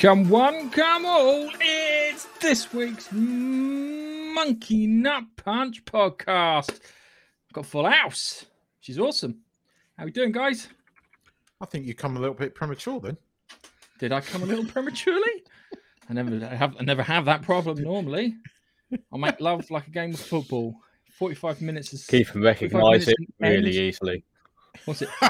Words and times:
Come 0.00 0.30
one, 0.30 0.70
come 0.70 1.04
all. 1.04 1.50
It's 1.60 2.24
this 2.40 2.72
week's 2.72 3.10
Monkey 3.12 4.86
Nut 4.86 5.24
Punch 5.36 5.84
podcast. 5.84 6.80
Got 7.52 7.66
full 7.66 7.84
house. 7.84 8.46
She's 8.80 8.98
awesome. 8.98 9.40
How 9.98 10.06
we 10.06 10.10
doing, 10.10 10.32
guys? 10.32 10.68
I 11.60 11.66
think 11.66 11.84
you 11.84 11.94
come 11.94 12.16
a 12.16 12.18
little 12.18 12.34
bit 12.34 12.54
premature 12.54 12.98
then. 12.98 13.18
Did 13.98 14.12
I 14.12 14.22
come 14.22 14.42
a 14.42 14.46
little 14.46 14.64
prematurely? 14.64 15.44
I 16.08 16.14
never 16.14 16.46
I 16.46 16.54
have 16.54 16.76
I 16.80 16.82
never 16.82 17.02
have 17.02 17.26
that 17.26 17.42
problem 17.42 17.82
normally. 17.82 18.36
I 19.12 19.18
make 19.18 19.38
love 19.38 19.70
like 19.70 19.86
a 19.86 19.90
game 19.90 20.14
of 20.14 20.20
football. 20.20 20.76
45 21.18 21.60
minutes 21.60 21.92
is 21.92 22.06
Keith 22.06 22.30
can 22.30 22.40
recognise 22.40 23.06
it 23.06 23.16
really 23.38 23.78
easily. 23.78 24.24
What's 24.86 25.02
it? 25.02 25.10
40, 25.10 25.28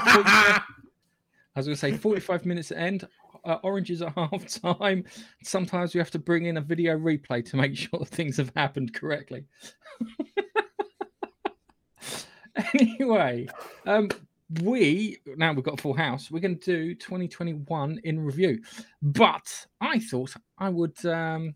I 1.53 1.59
was 1.59 1.65
going 1.65 1.75
to 1.75 1.79
say 1.79 1.97
45 1.97 2.45
minutes 2.45 2.71
at 2.71 2.77
end, 2.77 3.07
uh, 3.43 3.57
oranges 3.63 4.01
at 4.01 4.13
half 4.15 4.47
time. 4.61 5.03
Sometimes 5.43 5.93
we 5.93 5.99
have 5.99 6.11
to 6.11 6.19
bring 6.19 6.45
in 6.45 6.57
a 6.57 6.61
video 6.61 6.97
replay 6.97 7.45
to 7.49 7.57
make 7.57 7.75
sure 7.77 8.05
things 8.05 8.37
have 8.37 8.51
happened 8.55 8.93
correctly. 8.93 9.45
anyway, 12.79 13.47
um, 13.85 14.09
we 14.61 15.17
now 15.37 15.53
we've 15.53 15.63
got 15.63 15.79
a 15.79 15.81
full 15.81 15.93
house. 15.93 16.29
We're 16.29 16.39
going 16.39 16.59
to 16.59 16.65
do 16.65 16.95
2021 16.95 18.01
in 18.03 18.19
review, 18.19 18.61
but 19.01 19.65
I 19.79 19.99
thought 19.99 20.33
I 20.57 20.69
would 20.69 21.05
um, 21.05 21.55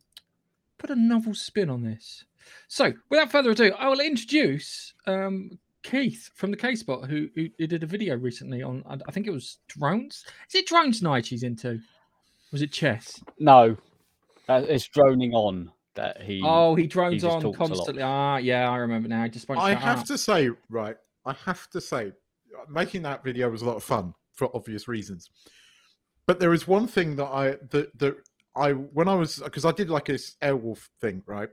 put 0.78 0.90
a 0.90 0.96
novel 0.96 1.34
spin 1.34 1.70
on 1.70 1.84
this. 1.84 2.26
So, 2.68 2.94
without 3.10 3.32
further 3.32 3.52
ado, 3.52 3.74
I 3.78 3.90
will 3.90 4.00
introduce 4.00 4.94
um, 5.08 5.58
Keith 5.86 6.32
from 6.34 6.52
the 6.52 6.58
K 6.58 6.76
Spot, 6.76 7.08
who, 7.08 7.30
who, 7.36 7.48
who 7.60 7.68
did 7.68 7.84
a 7.84 7.86
video 7.86 8.18
recently 8.18 8.64
on, 8.64 8.84
I 8.88 9.12
think 9.12 9.28
it 9.28 9.32
was 9.32 9.60
drones. 9.68 10.26
Is 10.50 10.56
it 10.56 10.68
drones 10.68 11.02
night 11.02 11.28
he's 11.28 11.44
into? 11.44 11.80
Was 12.52 12.62
it 12.62 12.72
chess? 12.72 13.22
No, 13.40 13.78
uh, 14.50 14.64
it's 14.68 14.88
droning 14.88 15.34
on 15.34 15.72
that 15.94 16.22
he. 16.22 16.42
Oh, 16.44 16.74
he 16.74 16.88
drones 16.88 17.22
he 17.22 17.28
on 17.28 17.54
constantly. 17.54 18.02
Ah, 18.02 18.38
yeah, 18.38 18.70
I 18.70 18.78
remember 18.78 19.08
now. 19.08 19.24
I 19.24 19.28
just 19.28 19.50
I 19.50 19.74
have 19.74 20.06
to 20.06 20.18
say, 20.18 20.50
right, 20.70 20.96
I 21.26 21.34
have 21.46 21.70
to 21.70 21.80
say, 21.80 22.12
making 22.70 23.04
that 23.04 23.24
video 23.24 23.50
was 23.50 23.62
a 23.62 23.66
lot 23.66 23.76
of 23.76 23.84
fun 23.84 24.14
for 24.34 24.50
obvious 24.56 24.88
reasons. 24.88 25.30
But 26.26 26.40
there 26.40 26.54
is 26.54 26.68
one 26.68 26.88
thing 26.88 27.16
that 27.18 27.28
I 27.28 27.58
that 27.70 27.98
that 28.00 28.16
I 28.56 28.72
when 28.72 29.08
I 29.08 29.14
was 29.14 29.38
because 29.38 29.66
I 29.66 29.72
did 29.72 29.92
like 29.92 30.06
this 30.06 30.36
Airwolf 30.42 30.88
thing, 31.00 31.22
right? 31.28 31.50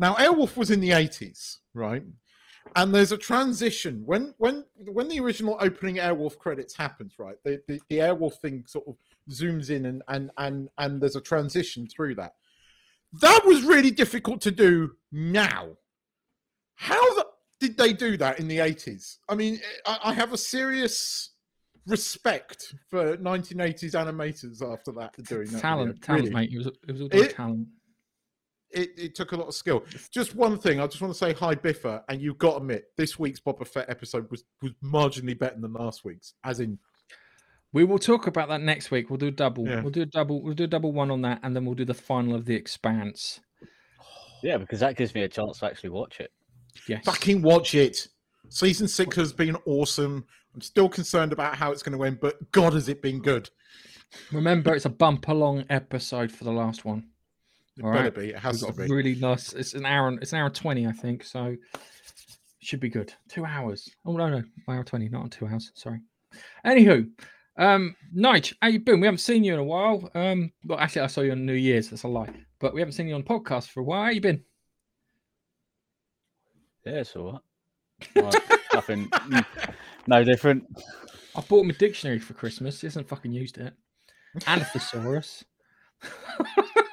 Now 0.00 0.14
Airwolf 0.14 0.56
was 0.56 0.70
in 0.72 0.80
the 0.80 0.92
eighties, 0.92 1.60
right? 1.74 2.02
And 2.76 2.94
there's 2.94 3.12
a 3.12 3.18
transition 3.18 4.02
when 4.06 4.34
when 4.38 4.64
when 4.86 5.08
the 5.08 5.20
original 5.20 5.56
opening 5.60 5.96
Airwolf 5.96 6.38
credits 6.38 6.76
happens, 6.76 7.14
right? 7.18 7.36
The 7.44 7.60
the, 7.66 7.80
the 7.88 7.96
Airwolf 7.96 8.34
thing 8.34 8.64
sort 8.66 8.86
of 8.86 8.96
zooms 9.30 9.70
in 9.70 9.86
and 9.86 10.02
and 10.08 10.30
and 10.36 10.68
and 10.78 11.00
there's 11.00 11.16
a 11.16 11.20
transition 11.20 11.86
through 11.86 12.14
that. 12.16 12.34
That 13.20 13.42
was 13.44 13.64
really 13.64 13.90
difficult 13.90 14.40
to 14.42 14.50
do 14.50 14.92
now. 15.10 15.70
How 16.76 17.14
the, 17.14 17.26
did 17.58 17.76
they 17.76 17.92
do 17.92 18.16
that 18.16 18.38
in 18.38 18.48
the 18.48 18.58
80s? 18.58 19.18
I 19.28 19.34
mean, 19.34 19.60
I, 19.84 19.98
I 20.04 20.12
have 20.14 20.32
a 20.32 20.38
serious 20.38 21.30
respect 21.86 22.74
for 22.88 23.16
1980s 23.16 23.92
animators 23.92 24.62
after 24.62 24.92
that 24.92 25.14
doing 25.24 25.48
that. 25.48 25.60
Talent, 25.60 26.02
talent, 26.02 26.22
really. 26.22 26.34
mate. 26.34 26.52
It 26.52 26.58
was, 26.58 26.66
it 26.66 26.92
was 26.92 27.00
all 27.02 27.08
it, 27.12 27.34
talent. 27.34 27.68
It, 28.72 28.90
it 28.96 29.14
took 29.14 29.32
a 29.32 29.36
lot 29.36 29.48
of 29.48 29.54
skill. 29.54 29.84
Just 30.10 30.34
one 30.34 30.56
thing, 30.56 30.80
I 30.80 30.86
just 30.86 31.00
want 31.00 31.12
to 31.12 31.18
say 31.18 31.32
hi, 31.32 31.54
Biffa, 31.54 32.02
and 32.08 32.20
you've 32.20 32.38
got 32.38 32.52
to 32.52 32.56
admit, 32.58 32.84
this 32.96 33.18
week's 33.18 33.40
Boba 33.40 33.66
Fett 33.66 33.90
episode 33.90 34.30
was, 34.30 34.44
was 34.62 34.72
marginally 34.84 35.36
better 35.36 35.58
than 35.58 35.72
last 35.72 36.04
week's, 36.04 36.34
as 36.44 36.60
in 36.60 36.78
we 37.72 37.84
will 37.84 37.98
talk 37.98 38.26
about 38.26 38.48
that 38.48 38.60
next 38.60 38.90
week. 38.90 39.10
We'll 39.10 39.18
do 39.18 39.28
a 39.28 39.32
double. 39.32 39.66
Yeah. 39.66 39.80
We'll 39.80 39.92
do 39.92 40.02
a 40.02 40.06
double. 40.06 40.42
We'll 40.42 40.54
do 40.54 40.64
a 40.64 40.68
double 40.68 40.92
one 40.92 41.10
on 41.10 41.22
that, 41.22 41.40
and 41.42 41.54
then 41.54 41.64
we'll 41.64 41.74
do 41.74 41.84
the 41.84 41.94
final 41.94 42.34
of 42.34 42.44
the 42.44 42.54
Expanse. 42.54 43.40
Yeah, 44.42 44.56
because 44.56 44.80
that 44.80 44.96
gives 44.96 45.14
me 45.14 45.20
a 45.20 45.28
chance 45.28 45.58
to 45.58 45.66
actually 45.66 45.90
watch 45.90 46.18
it. 46.18 46.32
Yes, 46.88 47.04
fucking 47.04 47.42
watch 47.42 47.74
it. 47.74 48.08
Season 48.48 48.88
six 48.88 49.14
has 49.16 49.34
been 49.34 49.54
awesome. 49.66 50.24
I'm 50.54 50.62
still 50.62 50.88
concerned 50.88 51.34
about 51.34 51.56
how 51.56 51.72
it's 51.72 51.82
going 51.82 51.98
to 51.98 52.02
end, 52.04 52.20
but 52.22 52.50
God, 52.50 52.72
has 52.72 52.88
it 52.88 53.02
been 53.02 53.20
good. 53.20 53.50
Remember, 54.32 54.74
it's 54.74 54.86
a 54.86 54.88
bumper 54.88 55.34
long 55.34 55.66
episode 55.68 56.32
for 56.32 56.44
the 56.44 56.52
last 56.52 56.86
one. 56.86 57.09
It 57.80 57.86
All 57.86 57.92
better 57.92 58.04
right? 58.04 58.14
be. 58.14 58.28
It 58.30 58.38
has 58.38 58.62
to 58.62 58.72
be. 58.72 58.88
Really 58.88 59.14
nice. 59.14 59.54
It's 59.54 59.72
an 59.72 59.86
hour. 59.86 60.12
It's 60.20 60.32
an 60.32 60.38
hour 60.38 60.50
twenty, 60.50 60.86
I 60.86 60.92
think. 60.92 61.24
So 61.24 61.56
should 62.58 62.80
be 62.80 62.90
good. 62.90 63.14
Two 63.30 63.46
hours. 63.46 63.88
Oh 64.04 64.12
no, 64.12 64.28
no, 64.28 64.42
hour 64.68 64.84
twenty, 64.84 65.08
not 65.08 65.30
two 65.30 65.46
hours. 65.46 65.72
Sorry. 65.74 66.00
Anywho, 66.66 67.08
um, 67.56 67.96
Nige, 68.14 68.52
how 68.60 68.68
you 68.68 68.80
been? 68.80 69.00
We 69.00 69.06
haven't 69.06 69.18
seen 69.18 69.44
you 69.44 69.54
in 69.54 69.60
a 69.60 69.64
while. 69.64 70.10
Um, 70.14 70.52
well, 70.62 70.78
actually, 70.78 71.02
I 71.02 71.06
saw 71.06 71.22
you 71.22 71.32
on 71.32 71.46
New 71.46 71.54
Year's. 71.54 71.88
That's 71.88 72.02
a 72.02 72.08
lie. 72.08 72.28
But 72.58 72.74
we 72.74 72.82
haven't 72.82 72.92
seen 72.92 73.08
you 73.08 73.14
on 73.14 73.22
podcast 73.22 73.68
for 73.68 73.80
a 73.80 73.84
while. 73.84 74.04
How 74.04 74.10
you 74.10 74.20
been? 74.20 74.44
Yeah, 76.84 77.00
it's 77.00 77.16
all 77.16 77.40
right. 78.14 78.34
nothing, 78.74 79.10
no 80.06 80.22
different. 80.22 80.66
I 81.34 81.40
bought 81.40 81.64
him 81.64 81.70
a 81.70 81.74
dictionary 81.74 82.18
for 82.18 82.34
Christmas. 82.34 82.80
He 82.80 82.86
hasn't 82.86 83.08
fucking 83.08 83.32
used 83.32 83.56
it. 83.56 83.72
And 84.46 84.60
a 84.60 84.64
thesaurus. 84.66 85.44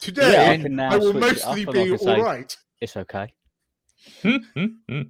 Today, 0.00 0.58
yeah, 0.58 0.88
I, 0.90 0.94
I 0.94 0.96
will 0.98 1.14
mostly 1.14 1.64
be 1.64 1.92
all 1.92 2.22
right. 2.22 2.56
It's 2.80 2.96
okay. 2.96 3.32
Hmm, 4.22 4.36
hmm, 4.54 4.66
hmm. 4.88 5.02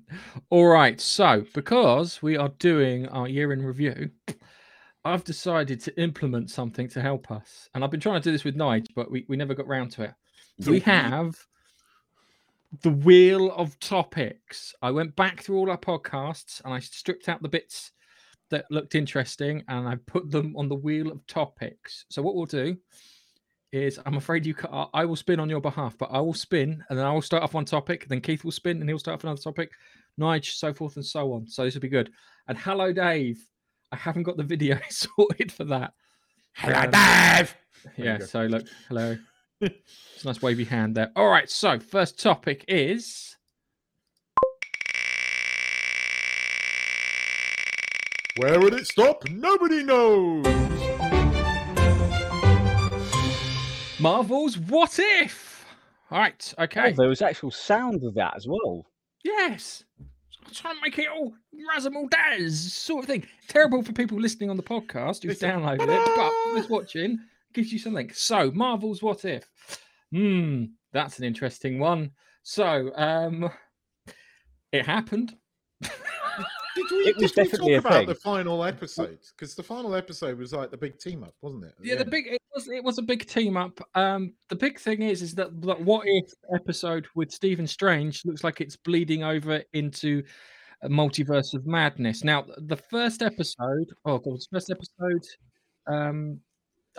All 0.50 0.66
right. 0.66 1.00
So, 1.00 1.44
because 1.53 2.22
we 2.22 2.37
are 2.37 2.50
doing 2.60 3.09
our 3.09 3.26
year 3.26 3.53
in 3.53 3.62
review, 3.62 4.10
I've 5.05 5.25
decided 5.25 5.81
to 5.81 6.00
implement 6.00 6.50
something 6.50 6.88
to 6.90 7.00
help 7.00 7.31
us. 7.31 7.69
And 7.75 7.82
I've 7.82 7.90
been 7.90 8.00
trying 8.00 8.20
to 8.20 8.25
do 8.25 8.32
this 8.32 8.44
with 8.44 8.56
Nige, 8.56 8.87
but 8.94 9.11
we, 9.11 9.25
we 9.29 9.37
never 9.37 9.55
got 9.55 9.67
round 9.67 9.90
to 9.93 10.05
it. 10.05 10.12
We 10.67 10.81
have 10.81 11.34
the 12.82 12.90
wheel 12.90 13.50
of 13.52 13.79
topics. 13.81 14.75
I 14.81 14.90
went 14.90 15.17
back 15.17 15.43
through 15.43 15.58
all 15.58 15.70
our 15.70 15.79
podcasts 15.79 16.62
and 16.64 16.73
I 16.73 16.79
stripped 16.79 17.29
out 17.29 17.43
the 17.43 17.49
bits 17.49 17.93
that 18.55 18.71
looked 18.71 18.95
interesting 18.95 19.62
and 19.69 19.89
I 19.89 19.97
put 20.06 20.31
them 20.31 20.55
on 20.56 20.69
the 20.69 20.75
wheel 20.75 21.11
of 21.11 21.27
topics. 21.27 22.06
So, 22.09 22.23
what 22.23 22.37
we'll 22.37 22.47
do 22.47 22.77
is 23.73 23.99
I'm 24.06 24.15
afraid 24.15 24.47
you. 24.47 24.55
can, 24.55 24.71
I 24.95 25.05
will 25.05 25.17
spin 25.17 25.41
on 25.41 25.51
your 25.51 25.61
behalf, 25.61 25.97
but 25.99 26.11
I 26.12 26.21
will 26.21 26.35
spin 26.35 26.83
and 26.89 26.99
then 26.99 27.05
I 27.05 27.12
will 27.12 27.23
start 27.23 27.43
off 27.43 27.55
one 27.55 27.65
topic. 27.65 28.06
Then 28.09 28.21
Keith 28.21 28.45
will 28.45 28.53
spin 28.53 28.81
and 28.81 28.89
he'll 28.89 29.01
start 29.01 29.17
off 29.17 29.25
another 29.25 29.41
topic. 29.41 29.73
Nige, 30.19 30.53
so 30.53 30.73
forth 30.73 30.95
and 30.95 31.05
so 31.05 31.33
on. 31.33 31.49
So 31.49 31.65
this 31.65 31.75
will 31.75 31.81
be 31.81 31.89
good. 31.89 32.11
And 32.47 32.56
hello, 32.56 32.93
Dave. 32.93 33.45
I 33.91 33.97
haven't 33.97 34.23
got 34.23 34.37
the 34.37 34.45
video 34.45 34.79
sorted 34.91 35.51
for 35.51 35.65
that. 35.65 35.93
Hello, 36.55 36.83
um, 36.83 36.91
Dave. 36.91 37.56
Yeah. 37.97 38.19
So 38.19 38.47
look, 38.47 38.67
hello. 38.89 39.19
it's 39.61 40.23
a 40.23 40.27
nice 40.27 40.41
wavy 40.41 40.65
hand 40.65 40.95
there. 40.95 41.11
All 41.17 41.29
right. 41.29 41.51
So 41.51 41.79
first 41.81 42.21
topic 42.21 42.65
is. 42.69 43.37
Where 48.38 48.58
would 48.58 48.75
it 48.75 48.88
stop? 48.88 49.28
Nobody 49.28 49.84
knows. 49.84 50.44
Marvel's 54.00 54.58
What 54.58 54.98
If? 54.98 55.64
All 56.10 56.19
right, 56.19 56.54
okay. 56.58 56.90
Oh, 56.90 56.96
there 56.96 57.08
was 57.08 57.22
actual 57.22 57.52
sound 57.52 58.02
of 58.02 58.14
that 58.14 58.34
as 58.36 58.48
well. 58.48 58.86
Yes. 59.22 59.84
I'm 60.00 60.52
trying 60.52 60.75
to 60.75 60.81
make 60.82 60.98
it 60.98 61.08
all 61.08 61.32
Razamal 61.72 62.10
Daz 62.10 62.72
sort 62.72 63.04
of 63.04 63.06
thing. 63.08 63.25
Terrible 63.46 63.84
for 63.84 63.92
people 63.92 64.19
listening 64.20 64.50
on 64.50 64.56
the 64.56 64.64
podcast 64.64 65.22
who've 65.22 65.38
downloaded 65.38 65.82
it, 65.82 66.16
but 66.16 66.32
who's 66.46 66.69
watching 66.69 67.20
gives 67.52 67.72
you 67.72 67.78
something. 67.78 68.10
So, 68.12 68.50
Marvel's 68.50 69.00
What 69.00 69.25
If? 69.25 69.44
Hmm, 70.10 70.64
that's 70.92 71.19
an 71.20 71.25
interesting 71.25 71.78
one. 71.78 72.10
So, 72.42 72.90
um, 72.96 73.48
it 74.72 74.84
happened. 74.84 75.36
Did 76.88 76.96
we, 76.96 77.04
it 77.08 77.16
was 77.16 77.32
did 77.32 77.44
definitely 77.44 77.72
we 77.72 77.76
talk 77.76 77.86
about 77.86 77.98
thing. 77.98 78.08
the 78.08 78.14
final 78.14 78.64
episode? 78.64 79.19
Because 79.36 79.54
the 79.54 79.62
final 79.62 79.94
episode 79.94 80.38
was 80.38 80.52
like 80.52 80.70
the 80.70 80.76
big 80.76 80.98
team 80.98 81.22
up, 81.25 81.34
wasn't 81.40 81.64
it? 81.64 81.75
Yeah, 81.82 81.96
the 81.96 82.04
big 82.04 82.26
it 82.26 82.42
was 82.54 82.69
it 82.69 82.82
was 82.82 82.98
a 82.98 83.02
big 83.02 83.26
team 83.26 83.56
up. 83.56 83.81
Um, 83.94 84.34
the 84.48 84.56
big 84.56 84.78
thing 84.78 85.02
is 85.02 85.22
is 85.22 85.34
that 85.34 85.60
the 85.60 85.75
what 85.75 86.02
if 86.06 86.31
episode 86.54 87.06
with 87.14 87.31
Stephen 87.31 87.66
Strange 87.66 88.25
looks 88.25 88.44
like 88.44 88.60
it's 88.60 88.76
bleeding 88.76 89.22
over 89.22 89.62
into 89.72 90.22
a 90.82 90.88
multiverse 90.88 91.54
of 91.54 91.66
madness. 91.66 92.22
Now, 92.22 92.44
the 92.56 92.76
first 92.76 93.22
episode, 93.22 93.88
oh 94.04 94.19
god, 94.19 94.38
first 94.52 94.70
episode, 94.70 95.25
um, 95.86 96.40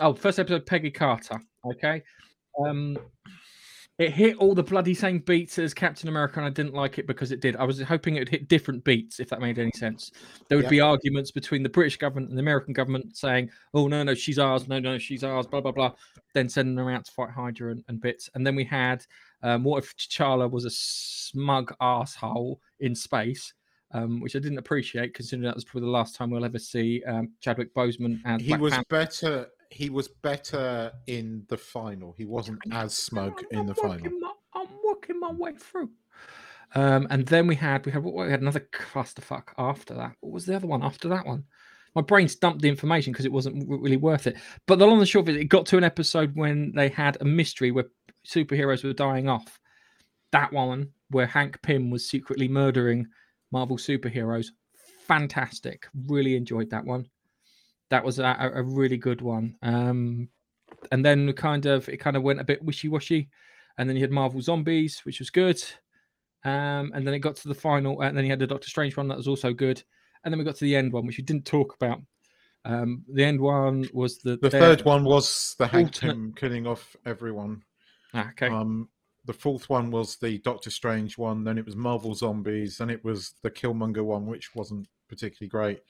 oh, 0.00 0.12
first 0.14 0.38
episode, 0.38 0.66
Peggy 0.66 0.90
Carter. 0.90 1.40
Okay, 1.64 2.02
um, 2.64 2.96
it 3.98 4.12
hit 4.12 4.36
all 4.36 4.54
the 4.54 4.62
bloody 4.62 4.94
same 4.94 5.20
beats 5.20 5.58
as 5.58 5.72
Captain 5.72 6.08
America, 6.08 6.38
and 6.38 6.46
I 6.46 6.50
didn't 6.50 6.74
like 6.74 6.98
it 6.98 7.06
because 7.06 7.32
it 7.32 7.40
did. 7.40 7.56
I 7.56 7.64
was 7.64 7.80
hoping 7.80 8.16
it 8.16 8.20
would 8.20 8.28
hit 8.28 8.48
different 8.48 8.84
beats, 8.84 9.20
if 9.20 9.28
that 9.30 9.40
made 9.40 9.58
any 9.58 9.70
sense. 9.72 10.12
There 10.48 10.58
would 10.58 10.64
yep. 10.64 10.70
be 10.70 10.80
arguments 10.80 11.30
between 11.30 11.62
the 11.62 11.68
British 11.68 11.96
government 11.96 12.28
and 12.28 12.36
the 12.36 12.42
American 12.42 12.74
government 12.74 13.16
saying, 13.16 13.50
"Oh 13.72 13.88
no, 13.88 14.02
no, 14.02 14.14
she's 14.14 14.38
ours. 14.38 14.68
No, 14.68 14.78
no, 14.78 14.98
she's 14.98 15.24
ours." 15.24 15.46
Blah 15.46 15.62
blah 15.62 15.72
blah. 15.72 15.92
Then 16.34 16.48
sending 16.48 16.74
them 16.74 16.88
out 16.88 17.06
to 17.06 17.12
fight 17.12 17.30
Hydra 17.30 17.72
and, 17.72 17.84
and 17.88 18.00
bits. 18.00 18.28
And 18.34 18.46
then 18.46 18.54
we 18.54 18.64
had, 18.64 19.06
um, 19.42 19.64
what 19.64 19.82
if 19.82 19.96
T'Challa 19.96 20.50
was 20.50 20.66
a 20.66 20.70
smug 20.70 21.74
asshole 21.80 22.60
in 22.80 22.94
space? 22.94 23.54
um, 23.92 24.20
which 24.20 24.36
I 24.36 24.40
didn't 24.40 24.58
appreciate 24.58 25.14
considering 25.14 25.46
that 25.46 25.54
was 25.54 25.64
probably 25.64 25.86
the 25.86 25.92
last 25.92 26.14
time 26.14 26.30
we'll 26.30 26.44
ever 26.44 26.58
see 26.58 27.02
um, 27.04 27.30
Chadwick 27.40 27.72
Boseman 27.74 28.20
as 28.24 28.42
He 28.42 28.48
Black 28.48 28.60
was 28.60 28.72
Panther. 28.72 28.86
better. 28.90 29.46
He 29.70 29.90
was 29.90 30.08
better 30.08 30.92
in 31.06 31.44
the 31.48 31.56
final. 31.56 32.14
He 32.16 32.24
wasn't 32.24 32.60
as 32.72 32.94
smug 32.94 33.42
I'm 33.52 33.60
in 33.60 33.66
the 33.66 33.74
final. 33.74 34.10
my- 34.18 34.32
I'm 34.54 34.68
working 34.84 35.20
my 35.20 35.32
way 35.32 35.54
through. 35.56 35.90
Um, 36.74 37.06
and 37.10 37.26
then 37.26 37.46
we 37.46 37.54
had 37.54 37.84
we 37.86 37.92
had 37.92 38.02
what 38.02 38.14
we 38.26 38.30
had 38.30 38.40
another 38.40 38.66
clusterfuck 38.72 39.48
after 39.58 39.94
that. 39.94 40.16
What 40.20 40.32
was 40.32 40.46
the 40.46 40.56
other 40.56 40.66
one 40.66 40.82
after 40.82 41.08
that 41.08 41.26
one? 41.26 41.44
My 41.94 42.02
brain 42.02 42.28
dumped 42.40 42.60
the 42.62 42.68
information 42.68 43.12
because 43.12 43.24
it 43.24 43.32
wasn't 43.32 43.66
really 43.68 43.96
worth 43.96 44.26
it. 44.26 44.36
But 44.66 44.78
the 44.78 44.86
long 44.86 44.98
and 44.98 45.08
short 45.08 45.28
of 45.28 45.34
it, 45.34 45.40
it 45.40 45.44
got 45.46 45.66
to 45.66 45.78
an 45.78 45.84
episode 45.84 46.34
when 46.34 46.72
they 46.74 46.88
had 46.88 47.16
a 47.20 47.24
mystery 47.24 47.70
where 47.70 47.86
superheroes 48.26 48.84
were 48.84 48.92
dying 48.92 49.28
off. 49.28 49.58
That 50.32 50.52
one 50.52 50.90
where 51.10 51.26
Hank 51.26 51.62
Pym 51.62 51.90
was 51.90 52.08
secretly 52.08 52.48
murdering 52.48 53.06
Marvel 53.52 53.78
superheroes. 53.78 54.48
Fantastic. 55.06 55.86
Really 56.08 56.36
enjoyed 56.36 56.68
that 56.70 56.84
one. 56.84 57.06
That 57.90 58.04
was 58.04 58.18
a, 58.18 58.50
a 58.54 58.62
really 58.62 58.96
good 58.96 59.20
one. 59.20 59.56
Um, 59.62 60.28
and 60.92 61.04
then 61.04 61.32
kind 61.34 61.66
of 61.66 61.88
it 61.88 61.98
kind 61.98 62.16
of 62.16 62.22
went 62.22 62.40
a 62.40 62.44
bit 62.44 62.62
wishy-washy 62.62 63.28
and 63.78 63.88
then 63.88 63.96
you 63.96 64.02
had 64.02 64.10
marvel 64.10 64.40
zombies 64.42 65.00
which 65.04 65.20
was 65.20 65.30
good 65.30 65.62
um 66.44 66.90
and 66.94 67.06
then 67.06 67.14
it 67.14 67.20
got 67.20 67.36
to 67.36 67.48
the 67.48 67.54
final 67.54 68.00
and 68.02 68.16
then 68.16 68.24
you 68.24 68.30
had 68.30 68.38
the 68.38 68.46
doctor 68.46 68.68
strange 68.68 68.96
one 68.96 69.08
that 69.08 69.16
was 69.16 69.28
also 69.28 69.52
good 69.52 69.82
and 70.24 70.32
then 70.32 70.38
we 70.38 70.44
got 70.44 70.56
to 70.56 70.64
the 70.64 70.76
end 70.76 70.92
one 70.92 71.06
which 71.06 71.18
we 71.18 71.24
didn't 71.24 71.44
talk 71.46 71.74
about 71.74 72.00
um 72.64 73.04
the 73.12 73.24
end 73.24 73.40
one 73.40 73.88
was 73.92 74.18
the 74.18 74.36
The 74.38 74.50
third 74.50 74.84
one 74.84 75.04
was 75.04 75.54
the 75.58 75.66
Hank 75.66 75.86
alternate- 75.88 76.12
Pym 76.14 76.32
killing 76.34 76.66
off 76.66 76.96
everyone. 77.06 77.62
Ah, 78.12 78.28
okay 78.30 78.48
Um, 78.48 78.88
the 79.24 79.32
fourth 79.32 79.68
one 79.70 79.90
was 79.90 80.16
the 80.16 80.38
Doctor 80.38 80.70
Strange 80.70 81.16
one. 81.18 81.42
Then 81.42 81.58
it 81.58 81.66
was 81.66 81.74
Marvel 81.74 82.14
Zombies. 82.14 82.78
Then 82.78 82.90
it 82.90 83.02
was 83.04 83.34
the 83.42 83.50
Killmonger 83.50 84.04
one, 84.04 84.24
which 84.26 84.54
wasn't 84.54 84.86
particularly 85.08 85.48
great. 85.48 85.80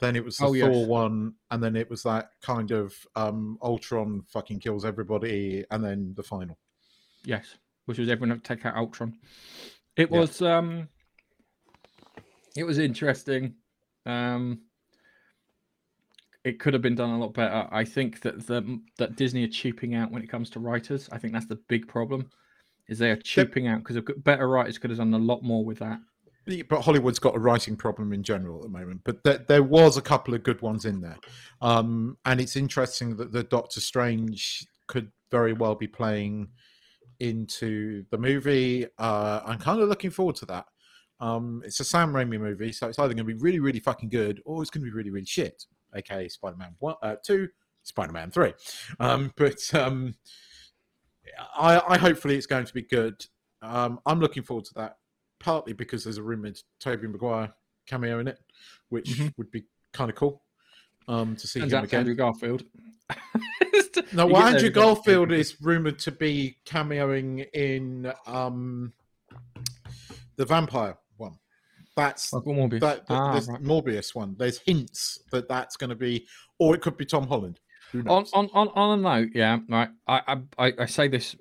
Then 0.00 0.16
it 0.16 0.24
was 0.24 0.36
the 0.38 0.46
Oh, 0.46 0.54
Thor 0.54 0.70
yes. 0.70 0.86
one, 0.88 1.34
and 1.50 1.62
then 1.62 1.76
it 1.76 1.88
was 1.88 2.02
that 2.02 2.30
kind 2.42 2.70
of 2.72 2.94
um, 3.14 3.58
Ultron 3.62 4.22
fucking 4.28 4.60
kills 4.60 4.84
everybody, 4.84 5.64
and 5.70 5.82
then 5.84 6.12
the 6.16 6.22
final. 6.22 6.58
yes 7.24 7.56
which 7.86 7.98
was 7.98 8.08
everyone 8.08 8.34
to 8.40 8.42
take 8.42 8.64
out 8.64 8.76
ultron 8.76 9.12
it 9.96 10.10
Yeah. 10.10 10.20
was 10.20 10.40
um 10.40 10.88
it 12.56 12.64
was 12.64 12.78
interesting 12.78 13.54
um 14.06 14.60
it 16.44 16.58
could 16.58 16.72
have 16.72 16.82
been 16.82 16.94
done 16.94 17.10
a 17.10 17.18
lot 17.18 17.34
better 17.34 17.68
i 17.70 17.84
think 17.84 18.20
that 18.22 18.46
the 18.46 18.80
that 18.96 19.16
disney 19.16 19.44
are 19.44 19.48
cheaping 19.48 19.94
out 19.94 20.10
when 20.10 20.22
it 20.22 20.30
comes 20.30 20.48
to 20.50 20.60
writers 20.60 21.08
i 21.12 21.18
think 21.18 21.32
that's 21.34 21.46
the 21.46 21.60
big 21.68 21.86
problem 21.86 22.30
is 22.88 22.98
they 22.98 23.10
are 23.10 23.16
cheaping 23.16 23.66
out 23.66 23.82
because 23.84 23.98
better 24.18 24.48
writers 24.48 24.78
could 24.78 24.88
have 24.90 24.98
done 24.98 25.12
a 25.12 25.18
lot 25.18 25.42
more 25.42 25.62
with 25.64 25.78
that 25.78 25.98
But 26.68 26.82
Hollywood's 26.82 27.18
got 27.18 27.34
a 27.34 27.38
writing 27.38 27.76
problem 27.76 28.12
in 28.12 28.22
general 28.22 28.56
at 28.58 28.62
the 28.62 28.68
moment. 28.68 29.00
But 29.04 29.24
there, 29.24 29.38
there 29.38 29.62
was 29.62 29.96
a 29.96 30.02
couple 30.02 30.34
of 30.34 30.42
good 30.42 30.60
ones 30.60 30.84
in 30.84 31.00
there, 31.00 31.18
um, 31.60 32.18
and 32.24 32.40
it's 32.40 32.56
interesting 32.56 33.16
that 33.16 33.32
the 33.32 33.44
Doctor 33.44 33.80
Strange 33.80 34.66
could 34.86 35.10
very 35.30 35.52
well 35.52 35.74
be 35.74 35.86
playing 35.86 36.48
into 37.20 38.04
the 38.10 38.18
movie. 38.18 38.86
Uh, 38.98 39.40
I'm 39.44 39.58
kind 39.58 39.80
of 39.80 39.88
looking 39.88 40.10
forward 40.10 40.36
to 40.36 40.46
that. 40.46 40.66
Um, 41.20 41.62
it's 41.64 41.80
a 41.80 41.84
Sam 41.84 42.12
Raimi 42.12 42.38
movie, 42.38 42.72
so 42.72 42.88
it's 42.88 42.98
either 42.98 43.14
going 43.14 43.26
to 43.26 43.34
be 43.34 43.40
really, 43.40 43.60
really 43.60 43.80
fucking 43.80 44.10
good, 44.10 44.42
or 44.44 44.60
it's 44.60 44.70
going 44.70 44.84
to 44.84 44.90
be 44.90 44.94
really, 44.94 45.10
really 45.10 45.26
shit. 45.26 45.64
Okay, 45.96 46.28
Spider-Man 46.28 46.74
one, 46.80 46.96
uh, 47.02 47.16
two, 47.24 47.48
Spider-Man 47.84 48.30
three. 48.32 48.52
Um, 49.00 49.32
but 49.36 49.72
um, 49.74 50.14
I, 51.56 51.80
I 51.88 51.98
hopefully 51.98 52.36
it's 52.36 52.46
going 52.46 52.66
to 52.66 52.74
be 52.74 52.82
good. 52.82 53.24
Um, 53.62 54.00
I'm 54.04 54.20
looking 54.20 54.42
forward 54.42 54.66
to 54.66 54.74
that, 54.74 54.96
partly 55.44 55.74
because 55.74 56.04
there's 56.04 56.16
a 56.16 56.22
rumored 56.22 56.58
Tobey 56.80 57.06
Maguire 57.06 57.52
cameo 57.86 58.18
in 58.18 58.28
it, 58.28 58.38
which 58.88 59.10
Mhm. 59.10 59.34
would 59.36 59.50
be 59.50 59.64
kind 59.92 60.08
of 60.10 60.16
cool 60.16 60.42
um, 61.06 61.36
to 61.36 61.46
see 61.46 61.60
Turns 61.60 61.72
him 61.74 61.84
again. 61.84 62.00
Andrew 62.00 62.14
Garfield. 62.14 62.64
No, 64.12 64.26
well, 64.26 64.42
Andrew. 64.42 64.70
Garfield 64.70 65.30
is 65.32 65.60
rumored 65.60 65.98
to 66.00 66.10
be 66.12 66.56
cameoing 66.66 67.46
in 67.52 68.12
um, 68.26 68.92
the 70.36 70.44
vampire 70.44 70.96
one. 71.16 71.38
That's 71.96 72.32
Michael 72.32 72.54
Morbius. 72.54 72.80
that, 72.80 73.06
that 73.06 73.14
Ah, 73.14 73.32
right. 73.34 73.62
Morbius 73.62 74.14
one. 74.14 74.34
There's 74.38 74.58
hints 74.58 75.20
that 75.30 75.48
that's 75.48 75.76
going 75.76 75.90
to 75.90 75.96
be, 75.96 76.26
or 76.58 76.74
it 76.74 76.80
could 76.80 76.96
be 76.96 77.04
Tom 77.04 77.26
Holland. 77.28 77.60
On, 78.06 78.24
on 78.32 78.50
on 78.52 78.68
on 78.74 78.98
a 78.98 79.02
note, 79.02 79.30
yeah, 79.34 79.58
right. 79.68 79.90
I 80.08 80.38
I, 80.58 80.72
I 80.80 80.86
say 80.86 81.06
this. 81.08 81.36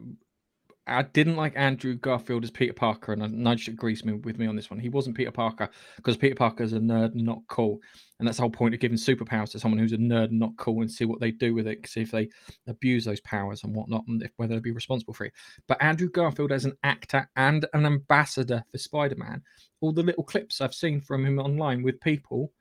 I 0.86 1.04
didn't 1.04 1.38
like 1.38 1.54
Andrew 1.56 1.96
Garfield 1.96 2.44
as 2.44 2.52
Peter 2.52 2.74
Parker, 2.74 3.14
and 3.14 3.34
Nudge 3.34 3.70
agrees 3.70 4.04
with 4.04 4.38
me 4.38 4.48
on 4.48 4.56
this 4.56 4.70
one. 4.70 4.80
He 4.80 4.90
wasn't 4.90 5.16
Peter 5.16 5.32
Parker 5.32 5.70
because 5.96 6.18
Peter 6.18 6.36
Parker's 6.36 6.74
a 6.74 6.80
nerd, 6.80 7.14
and 7.14 7.24
not 7.24 7.40
cool, 7.48 7.80
and 8.20 8.28
that's 8.28 8.38
the 8.38 8.44
whole 8.44 8.50
point 8.50 8.74
of 8.74 8.82
giving 8.82 8.98
superpowers 8.98 9.52
to 9.52 9.60
someone 9.60 9.80
who's 9.80 9.94
a 9.94 9.98
nerd 9.98 10.26
and 10.26 10.40
not 10.40 10.58
cool, 10.58 10.82
and 10.82 10.92
see 10.92 11.06
what 11.06 11.22
they 11.22 11.32
do 11.32 11.54
with 11.54 11.68
it, 11.68 11.88
see 11.88 12.02
if 12.02 12.12
they 12.12 12.28
abuse 12.68 13.06
those 13.06 13.22
powers 13.22 13.64
and 13.64 13.74
whatnot, 13.74 14.04
and 14.08 14.22
if, 14.24 14.32
whether 14.36 14.56
they'll 14.56 14.62
be 14.62 14.72
responsible 14.72 15.14
for 15.14 15.26
it. 15.26 15.34
But 15.68 15.82
Andrew 15.82 16.10
Garfield 16.10 16.52
as 16.52 16.66
an 16.66 16.78
actor 16.84 17.30
and 17.38 17.66
an 17.74 17.86
ambassador 17.86 18.64
for 18.70 18.78
Spider-Man, 18.78 19.42
all 19.80 19.94
the 19.94 20.04
little 20.04 20.24
clips 20.24 20.60
I've 20.60 20.74
seen 20.74 21.00
from 21.00 21.26
him 21.26 21.40
online 21.40 21.82
with 21.82 22.00
people 22.02 22.52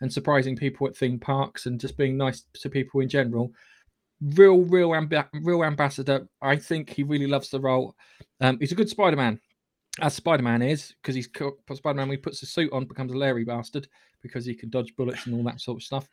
and 0.00 0.12
surprising 0.12 0.56
people 0.56 0.86
at 0.86 0.96
theme 0.96 1.18
parks 1.18 1.66
and 1.66 1.80
just 1.80 1.96
being 1.96 2.16
nice 2.16 2.44
to 2.54 2.68
people 2.68 3.00
in 3.00 3.08
general. 3.08 3.52
Real, 4.20 4.58
real, 4.62 4.90
amb- 4.90 5.28
real 5.42 5.64
ambassador. 5.64 6.28
I 6.42 6.56
think 6.56 6.90
he 6.90 7.02
really 7.04 7.26
loves 7.28 7.50
the 7.50 7.60
role. 7.60 7.94
Um, 8.40 8.58
he's 8.58 8.72
a 8.72 8.74
good 8.74 8.88
Spider-Man, 8.88 9.40
as 10.00 10.14
Spider-Man 10.14 10.62
is, 10.62 10.94
because 11.02 11.14
he's 11.14 11.28
co- 11.28 11.56
Spider-Man. 11.72 12.08
When 12.08 12.16
he 12.18 12.22
puts 12.22 12.42
a 12.42 12.46
suit 12.46 12.72
on, 12.72 12.84
becomes 12.86 13.12
a 13.12 13.16
Larry 13.16 13.44
bastard 13.44 13.88
because 14.22 14.44
he 14.44 14.54
can 14.54 14.70
dodge 14.70 14.94
bullets 14.96 15.26
and 15.26 15.34
all 15.36 15.44
that 15.44 15.60
sort 15.60 15.76
of 15.78 15.82
stuff. 15.84 16.08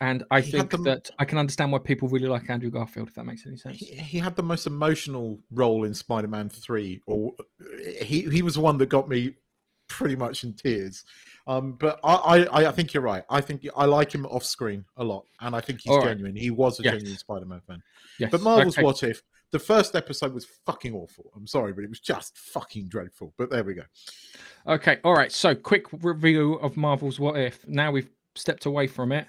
And 0.00 0.24
I 0.30 0.40
He 0.40 0.52
think 0.52 0.70
the- 0.70 0.78
that 0.78 1.10
I 1.18 1.24
can 1.24 1.38
understand 1.38 1.70
why 1.72 1.78
people 1.78 2.08
really 2.08 2.26
like 2.28 2.50
Andrew 2.50 2.70
Garfield, 2.70 3.08
if 3.08 3.14
that 3.14 3.24
makes 3.26 3.46
any 3.46 3.56
sense. 3.56 3.78
he, 3.78 3.94
he 3.96 4.18
had 4.18 4.34
the 4.36 4.42
most 4.42 4.66
emotional 4.66 5.38
role 5.52 5.84
in 5.84 5.94
Spider-Man 5.94 6.48
Three, 6.48 7.00
or 7.06 7.32
he 8.02 8.22
he 8.22 8.42
was 8.42 8.54
the 8.54 8.60
one 8.60 8.78
that 8.78 8.88
got 8.88 9.08
me 9.08 9.34
pretty 9.88 10.16
much 10.16 10.44
in 10.44 10.52
tears. 10.54 11.04
Um, 11.46 11.72
but 11.72 12.00
I, 12.02 12.46
I 12.50 12.68
I 12.68 12.72
think 12.72 12.94
you're 12.94 13.02
right. 13.02 13.22
I 13.28 13.40
think 13.40 13.66
I 13.76 13.84
like 13.84 14.14
him 14.14 14.24
off 14.26 14.44
screen 14.44 14.84
a 14.96 15.04
lot, 15.04 15.26
and 15.40 15.54
I 15.54 15.60
think 15.60 15.80
he's 15.82 15.90
All 15.90 15.98
right. 15.98 16.08
genuine. 16.08 16.34
He 16.36 16.50
was 16.50 16.80
a 16.80 16.82
Yes. 16.82 16.94
genuine 16.94 17.18
Spider-Man 17.18 17.60
fan. 17.66 17.82
Yes. 18.18 18.30
But 18.30 18.40
Marvel's 18.40 18.78
okay. 18.78 18.84
What 18.84 19.02
If, 19.02 19.22
the 19.50 19.58
first 19.58 19.94
episode 19.94 20.32
was 20.32 20.46
fucking 20.64 20.94
awful. 20.94 21.30
I'm 21.36 21.46
sorry, 21.46 21.72
but 21.74 21.84
it 21.84 21.90
was 21.90 22.00
just 22.00 22.38
fucking 22.38 22.88
dreadful. 22.88 23.34
But 23.36 23.50
there 23.50 23.62
we 23.62 23.74
go. 23.74 23.82
Okay, 24.66 24.98
all 25.04 25.12
right. 25.14 25.30
So, 25.30 25.54
quick 25.54 25.84
review 26.02 26.54
of 26.54 26.76
Marvel's 26.78 27.20
What 27.20 27.36
If. 27.38 27.66
Now 27.68 27.90
we've 27.90 28.08
stepped 28.34 28.64
away 28.64 28.86
from 28.86 29.12
it. 29.12 29.26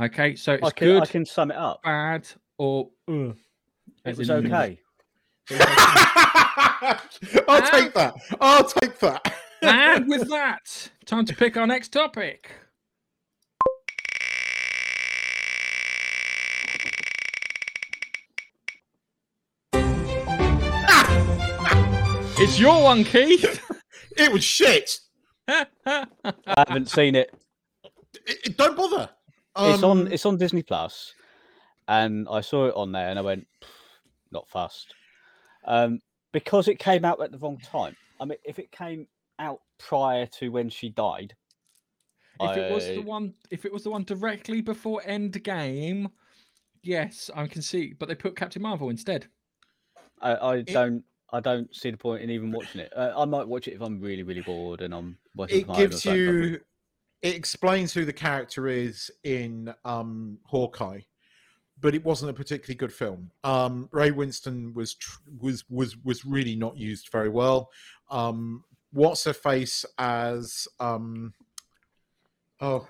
Okay, 0.00 0.34
so 0.34 0.54
it's 0.54 0.64
I 0.64 0.70
can, 0.70 0.86
good, 0.88 1.02
I 1.02 1.06
can 1.06 1.26
sum 1.26 1.50
it 1.50 1.56
up. 1.58 1.82
bad, 1.82 2.26
or 2.56 2.88
uh, 3.06 3.32
It 4.06 4.16
was 4.16 4.30
okay. 4.30 4.80
I'll 7.48 7.70
take 7.70 7.92
that. 7.94 8.14
I'll 8.40 8.64
take 8.64 8.98
that. 9.00 9.34
And 9.62 10.08
with 10.08 10.28
that, 10.30 10.90
time 11.06 11.24
to 11.26 11.34
pick 11.34 11.56
our 11.56 11.66
next 11.66 11.88
topic. 11.92 12.50
It's 22.40 22.58
your 22.60 22.82
one, 22.84 23.02
Keith. 23.02 23.60
it 24.16 24.32
was 24.32 24.44
shit. 24.44 25.00
I 25.48 25.66
haven't 26.56 26.88
seen 26.88 27.16
it. 27.16 27.34
It- 28.26 28.38
it- 28.46 28.56
don't 28.56 28.76
bother. 28.76 29.10
It's 29.60 29.82
on. 29.82 30.02
Um, 30.02 30.06
It's 30.12 30.24
on 30.24 30.36
Disney 30.36 30.62
Plus, 30.62 31.14
and 31.88 32.28
I 32.30 32.40
saw 32.42 32.66
it 32.68 32.74
on 32.76 32.92
there, 32.92 33.08
and 33.08 33.18
I 33.18 33.22
went, 33.22 33.48
not 34.30 34.48
fast, 34.48 34.94
um, 35.64 35.98
because 36.32 36.68
it 36.68 36.78
came 36.78 37.04
out 37.04 37.20
at 37.20 37.32
the 37.32 37.38
wrong 37.38 37.58
time. 37.58 37.96
I 38.20 38.24
mean, 38.24 38.38
if 38.44 38.60
it 38.60 38.70
came 38.70 39.08
out 39.38 39.60
prior 39.78 40.26
to 40.26 40.48
when 40.50 40.68
she 40.68 40.88
died, 40.90 41.34
If 42.40 42.56
it 42.56 42.70
was 42.72 42.86
the 42.86 43.02
one, 43.02 43.34
if 43.50 43.64
it 43.64 43.72
was 43.72 43.84
the 43.84 43.90
one 43.90 44.04
directly 44.04 44.60
before 44.60 45.02
Endgame, 45.06 46.10
yes, 46.82 47.30
I 47.34 47.46
can 47.46 47.62
see. 47.62 47.94
But 47.98 48.08
they 48.08 48.14
put 48.14 48.36
Captain 48.36 48.62
Marvel 48.62 48.90
instead. 48.90 49.28
I, 50.20 50.34
I 50.36 50.62
don't. 50.62 51.04
I 51.30 51.40
don't 51.40 51.74
see 51.76 51.90
the 51.90 51.96
point 51.98 52.22
in 52.22 52.30
even 52.30 52.50
watching 52.50 52.80
it. 52.80 52.90
Uh, 52.96 53.12
I 53.14 53.24
might 53.26 53.46
watch 53.46 53.68
it 53.68 53.74
if 53.74 53.82
I'm 53.82 54.00
really, 54.00 54.22
really 54.22 54.40
bored 54.40 54.80
and 54.80 54.94
I'm 54.94 55.18
working 55.36 55.58
it 55.58 55.64
from 55.66 55.74
home 55.74 55.84
or 55.84 55.88
gives 55.88 56.02
something, 56.02 56.24
but- 56.24 56.32
you 56.46 56.60
it 57.20 57.34
explains 57.34 57.92
who 57.92 58.04
the 58.04 58.12
character 58.12 58.68
is 58.68 59.10
in 59.24 59.74
um 59.84 60.38
hawkeye 60.44 61.00
but 61.80 61.92
it 61.92 62.04
wasn't 62.04 62.30
a 62.30 62.32
particularly 62.32 62.76
good 62.76 62.92
film 62.92 63.28
um 63.42 63.88
ray 63.90 64.12
winstone 64.12 64.72
was 64.72 64.94
tr- 64.94 65.18
was 65.40 65.64
was 65.68 65.96
was 66.04 66.24
really 66.24 66.54
not 66.54 66.76
used 66.76 67.08
very 67.10 67.28
well 67.28 67.70
um 68.12 68.62
what's 68.92 69.24
her 69.24 69.32
face 69.32 69.84
as 69.98 70.66
um 70.80 71.32
oh 72.60 72.88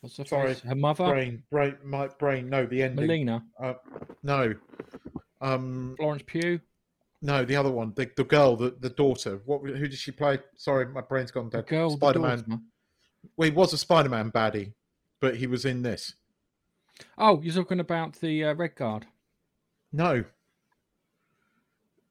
What's 0.00 0.16
her 0.16 0.24
Sorry, 0.24 0.54
face? 0.54 0.62
Her 0.62 0.74
mother, 0.74 1.04
brain 1.08 1.42
brain 1.50 1.76
my 1.84 2.08
brain 2.08 2.48
no 2.48 2.64
the 2.64 2.82
ending 2.82 3.06
Melina, 3.06 3.44
uh, 3.62 3.74
no 4.22 4.54
um 5.40 5.94
Florence 5.98 6.22
Pugh. 6.26 6.60
No, 7.22 7.44
the 7.44 7.54
other 7.56 7.70
one, 7.70 7.92
the, 7.96 8.10
the 8.16 8.24
girl, 8.24 8.56
the, 8.56 8.74
the 8.80 8.88
daughter. 8.88 9.42
What? 9.44 9.60
Who 9.60 9.86
did 9.88 9.98
she 9.98 10.10
play? 10.10 10.38
Sorry, 10.56 10.86
my 10.86 11.02
brain's 11.02 11.30
gone 11.30 11.50
The 11.50 11.58
dead. 11.58 11.66
girl, 11.66 11.90
Spider-Man. 11.90 12.38
daughter. 12.38 12.62
Well, 13.36 13.50
he 13.50 13.54
was 13.54 13.74
a 13.74 13.78
Spider-Man 13.78 14.30
baddie, 14.32 14.72
but 15.20 15.36
he 15.36 15.46
was 15.46 15.66
in 15.66 15.82
this. 15.82 16.14
Oh, 17.18 17.38
you're 17.42 17.52
talking 17.52 17.78
about 17.80 18.14
the 18.20 18.44
uh, 18.44 18.54
red 18.54 18.74
guard. 18.74 19.04
No. 19.92 20.24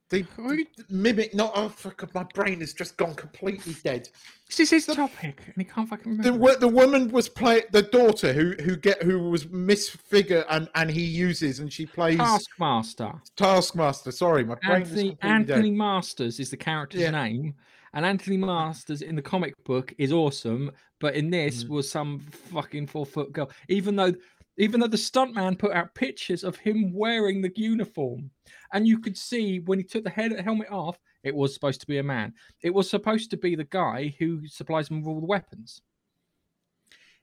The, 0.09 0.25
Who- 0.37 0.65
mimic. 0.89 1.35
Not. 1.35 1.51
Oh, 1.55 1.69
fuck! 1.69 2.13
My 2.15 2.23
brain 2.23 2.61
has 2.61 2.73
just 2.73 2.97
gone 2.97 3.13
completely 3.13 3.75
dead. 3.83 4.09
This 4.47 4.59
is 4.61 4.69
his 4.71 4.85
topic, 4.87 5.39
and 5.45 5.53
he 5.57 5.63
can't 5.63 5.87
fucking 5.87 6.17
The 6.17 6.31
remember. 6.31 6.39
wo- 6.39 6.55
the 6.55 6.67
woman 6.67 7.11
was 7.11 7.29
play 7.29 7.63
the 7.71 7.83
daughter 7.83 8.33
who 8.33 8.53
who 8.63 8.75
get 8.75 9.03
who 9.03 9.29
was 9.29 9.45
misfigure 9.45 10.45
and 10.49 10.67
and 10.73 10.89
he 10.89 11.03
uses 11.03 11.59
and 11.59 11.71
she 11.71 11.85
plays 11.85 12.17
Taskmaster. 12.17 13.13
Taskmaster. 13.35 14.11
Sorry, 14.11 14.43
my 14.43 14.55
brain 14.55 14.81
is 14.81 14.89
Anthony 14.89 15.17
Anthony 15.21 15.69
dead. 15.69 15.77
Masters 15.77 16.39
is 16.39 16.49
the 16.49 16.57
character's 16.57 17.01
Yeah. 17.01 17.11
name, 17.11 17.53
and 17.93 18.03
Anthony 18.03 18.37
Masters 18.37 19.03
in 19.03 19.15
the 19.15 19.21
comic 19.21 19.53
book 19.63 19.93
is 19.99 20.11
awesome, 20.11 20.71
but 20.99 21.13
in 21.13 21.29
this 21.29 21.63
Mhm. 21.65 21.69
was 21.69 21.91
some 21.91 22.19
fucking 22.31 22.87
four 22.87 23.05
foot 23.05 23.31
girl. 23.31 23.51
Even 23.67 23.95
though, 23.95 24.13
even 24.59 24.79
though 24.79 24.87
the 24.87 24.97
stuntman 24.97 25.57
put 25.57 25.71
out 25.71 25.95
pictures 25.95 26.43
of 26.43 26.57
him 26.57 26.93
wearing 26.93 27.41
the 27.41 27.51
uniform, 27.55 28.29
and 28.73 28.87
you 28.87 28.99
could 28.99 29.17
see 29.17 29.59
when 29.61 29.79
he 29.79 29.83
took 29.85 30.03
the 30.03 30.09
head 30.09 30.37
helmet 30.41 30.69
off, 30.69 30.99
it 31.23 31.33
was 31.33 31.53
supposed 31.53 31.81
to 31.81 31.87
be 31.87 31.97
a 31.97 32.03
man. 32.03 32.33
It 32.61 32.73
was 32.73 32.89
supposed 32.89 33.31
to 33.31 33.37
be 33.37 33.55
the 33.55 33.63
guy 33.63 34.13
who 34.19 34.45
supplies 34.47 34.89
them 34.89 35.01
with 35.01 35.07
all 35.07 35.19
the 35.19 35.25
weapons 35.25 35.81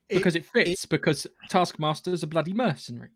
It- 0.09 0.15
because 0.17 0.35
it 0.35 0.45
fits. 0.45 0.85
because 0.85 1.27
Taskmaster 1.49 2.11
is 2.11 2.23
a 2.23 2.27
bloody 2.27 2.53
mercenary. 2.53 3.09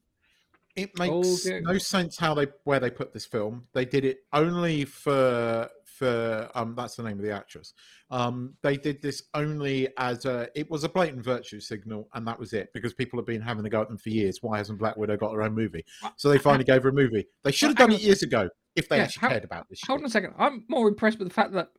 it 0.78 0.92
Oh, 1.00 1.20
makes 1.22 1.44
dear. 1.44 1.60
no 1.62 1.78
sense 1.78 2.18
how 2.18 2.34
they 2.34 2.46
where 2.64 2.80
they 2.80 2.90
put 2.90 3.12
this 3.12 3.26
film. 3.26 3.68
They 3.74 3.84
did 3.84 4.06
it 4.06 4.20
only 4.32 4.86
for 4.86 5.70
for 6.02 6.50
um 6.56 6.74
that's 6.76 6.96
the 6.96 7.04
name 7.04 7.18
of 7.20 7.24
the 7.24 7.32
actress. 7.32 7.74
Um 8.10 8.54
they 8.64 8.76
did 8.78 9.02
this 9.02 9.24
only 9.36 9.88
as 9.98 10.26
a 10.26 10.48
it 10.56 10.70
was 10.72 10.84
a 10.84 10.90
blatant 10.90 11.24
virtue 11.24 11.60
signal 11.60 12.08
and 12.16 12.28
that 12.28 12.40
was 12.40 12.54
it 12.54 12.70
because 12.74 12.94
people 12.94 13.20
have 13.20 13.26
been 13.28 13.42
having 13.42 13.66
a 13.66 13.70
go 13.70 13.82
at 13.82 13.88
them 13.88 13.98
for 13.98 14.10
years. 14.10 14.40
Why 14.42 14.58
hasn't 14.58 14.80
Black 14.80 14.98
Widow 14.98 15.18
got 15.18 15.34
her 15.34 15.44
own 15.44 15.54
movie? 15.54 15.86
So 16.18 16.30
they 16.30 16.38
finally 16.40 16.64
gave 16.64 16.84
her 16.84 16.90
a 16.90 16.94
movie. 16.94 17.28
They 17.44 17.52
should 17.52 17.70
have 17.70 17.78
done 17.78 17.92
it 17.92 18.02
years 18.02 18.24
ago 18.24 18.50
if 18.76 18.90
they 18.90 18.98
Yeah, 18.98 19.04
actually 19.04 19.22
how- 19.22 19.30
cared 19.30 19.44
about 19.44 19.70
this. 19.70 19.80
Hold 19.86 20.00
shit. 20.00 20.04
on 20.04 20.08
a 20.08 20.10
second. 20.12 20.34
I'm 20.40 20.66
more 20.68 20.88
impressed 20.88 21.20
with 21.20 21.28
the 21.28 21.34
fact 21.34 21.54
that 21.54 21.70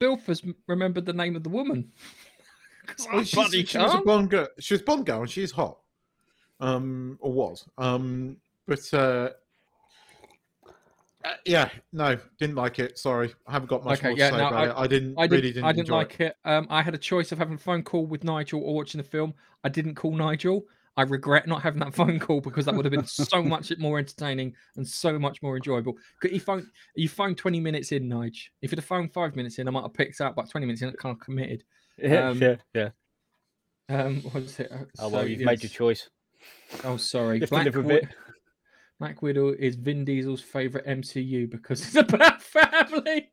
Bilfers 0.00 0.42
remembered 0.66 1.06
the 1.06 1.12
name 1.12 1.36
of 1.36 1.42
the 1.44 1.50
woman. 1.50 1.92
Well, 3.12 3.24
she's, 3.24 3.68
she 3.68 3.78
was 3.78 3.94
a 3.94 4.00
blonde 4.00 4.30
girl. 4.30 4.46
She 4.60 4.74
was 4.74 4.80
a 4.80 4.84
blonde 4.84 5.06
girl, 5.06 5.20
and 5.22 5.28
she's 5.28 5.50
hot. 5.50 5.78
Um, 6.60 7.18
or 7.20 7.32
was. 7.32 7.68
Um, 7.76 8.36
but 8.68 8.94
uh, 8.94 9.30
uh, 11.26 11.34
yeah, 11.44 11.68
no, 11.92 12.16
didn't 12.38 12.54
like 12.56 12.78
it. 12.78 12.98
Sorry, 12.98 13.34
I 13.46 13.52
haven't 13.52 13.68
got 13.68 13.84
much 13.84 13.98
Okay, 13.98 14.08
more 14.10 14.16
yeah, 14.18 14.30
to 14.30 14.36
say 14.36 14.42
no, 14.42 14.48
about 14.48 14.68
it. 14.68 14.74
I 14.76 14.86
didn't. 14.86 15.18
I 15.18 15.22
really 15.24 15.42
didn't. 15.42 15.54
didn't. 15.54 15.64
I 15.64 15.72
didn't 15.72 15.80
enjoy 15.80 15.96
like 15.96 16.20
it. 16.20 16.36
Um, 16.44 16.66
I 16.70 16.82
had 16.82 16.94
a 16.94 16.98
choice 16.98 17.32
of 17.32 17.38
having 17.38 17.54
a 17.54 17.58
phone 17.58 17.82
call 17.82 18.06
with 18.06 18.22
Nigel 18.24 18.62
or 18.62 18.74
watching 18.74 18.98
the 18.98 19.06
film. 19.06 19.34
I 19.64 19.68
didn't 19.68 19.96
call 19.96 20.14
Nigel. 20.16 20.64
I 20.96 21.02
regret 21.02 21.46
not 21.46 21.62
having 21.62 21.80
that 21.80 21.94
phone 21.96 22.18
call 22.18 22.40
because 22.40 22.64
that 22.64 22.74
would 22.74 22.84
have 22.84 22.92
been 22.92 23.04
so 23.06 23.42
much 23.42 23.70
more 23.76 23.98
entertaining 23.98 24.54
and 24.76 24.86
so 24.86 25.18
much 25.18 25.42
more 25.42 25.56
enjoyable. 25.56 25.94
'Cause 26.22 26.30
You 26.30 26.40
phone 26.40 26.70
you 26.94 27.08
phoned 27.08 27.36
twenty 27.36 27.60
minutes 27.60 27.92
in, 27.92 28.08
Nige. 28.08 28.48
If 28.62 28.70
you'd 28.70 28.78
have 28.78 28.84
phoned 28.86 29.12
five 29.12 29.36
minutes 29.36 29.58
in, 29.58 29.68
I 29.68 29.70
might 29.72 29.82
have 29.82 29.94
picked 29.94 30.20
up. 30.20 30.36
But 30.36 30.48
twenty 30.48 30.66
minutes 30.66 30.82
in, 30.82 30.88
I 30.88 30.92
kind 30.92 31.14
of 31.14 31.20
committed. 31.20 31.64
Yeah, 31.98 32.28
Um, 32.30 32.38
yeah, 32.40 32.56
yeah. 32.74 32.88
Um, 33.88 34.22
what 34.22 34.42
is 34.42 34.58
it? 34.60 34.72
Oh 34.98 35.08
well, 35.08 35.26
you've 35.26 35.40
made 35.40 35.62
your 35.62 35.70
choice. 35.70 36.08
Oh, 36.84 36.96
sorry. 36.96 37.36
You 37.36 37.40
have 37.42 37.48
to 37.50 37.54
Black, 37.54 37.64
live 37.66 37.76
with 37.76 37.84
Wi- 37.86 38.02
it. 38.02 38.14
Black 38.98 39.20
Widow 39.20 39.50
is 39.50 39.76
Vin 39.76 40.06
Diesel's 40.06 40.40
favorite 40.40 40.86
MCU 40.86 41.50
because 41.50 41.82
it's 41.82 41.96
about 41.96 42.40
family. 42.40 43.30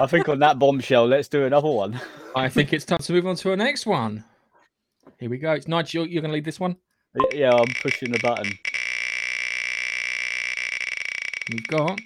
I 0.00 0.06
think 0.06 0.28
on 0.28 0.38
that 0.40 0.60
bombshell, 0.60 1.06
let's 1.06 1.26
do 1.28 1.44
another 1.44 1.70
one. 1.70 2.00
I 2.36 2.48
think 2.48 2.72
it's 2.72 2.84
time 2.84 2.98
to 2.98 3.12
move 3.12 3.26
on 3.26 3.34
to 3.36 3.50
our 3.50 3.56
next 3.56 3.84
one. 3.84 4.24
Here 5.18 5.28
we 5.28 5.38
go. 5.38 5.52
It's 5.52 5.66
Nigel. 5.66 6.06
You're 6.06 6.22
going 6.22 6.30
to 6.30 6.34
lead 6.34 6.44
this 6.44 6.60
one. 6.60 6.76
Yeah, 7.32 7.52
I'm 7.52 7.72
pushing 7.82 8.12
the 8.12 8.18
button. 8.20 8.52
We've 11.50 11.66
got 11.66 12.00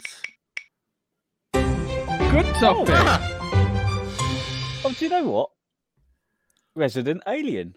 good 1.52 2.54
topic. 2.56 2.94
Oh, 4.84 4.94
do 4.98 5.04
you 5.04 5.10
know 5.10 5.24
what? 5.24 5.50
Resident 6.74 7.22
Alien. 7.26 7.74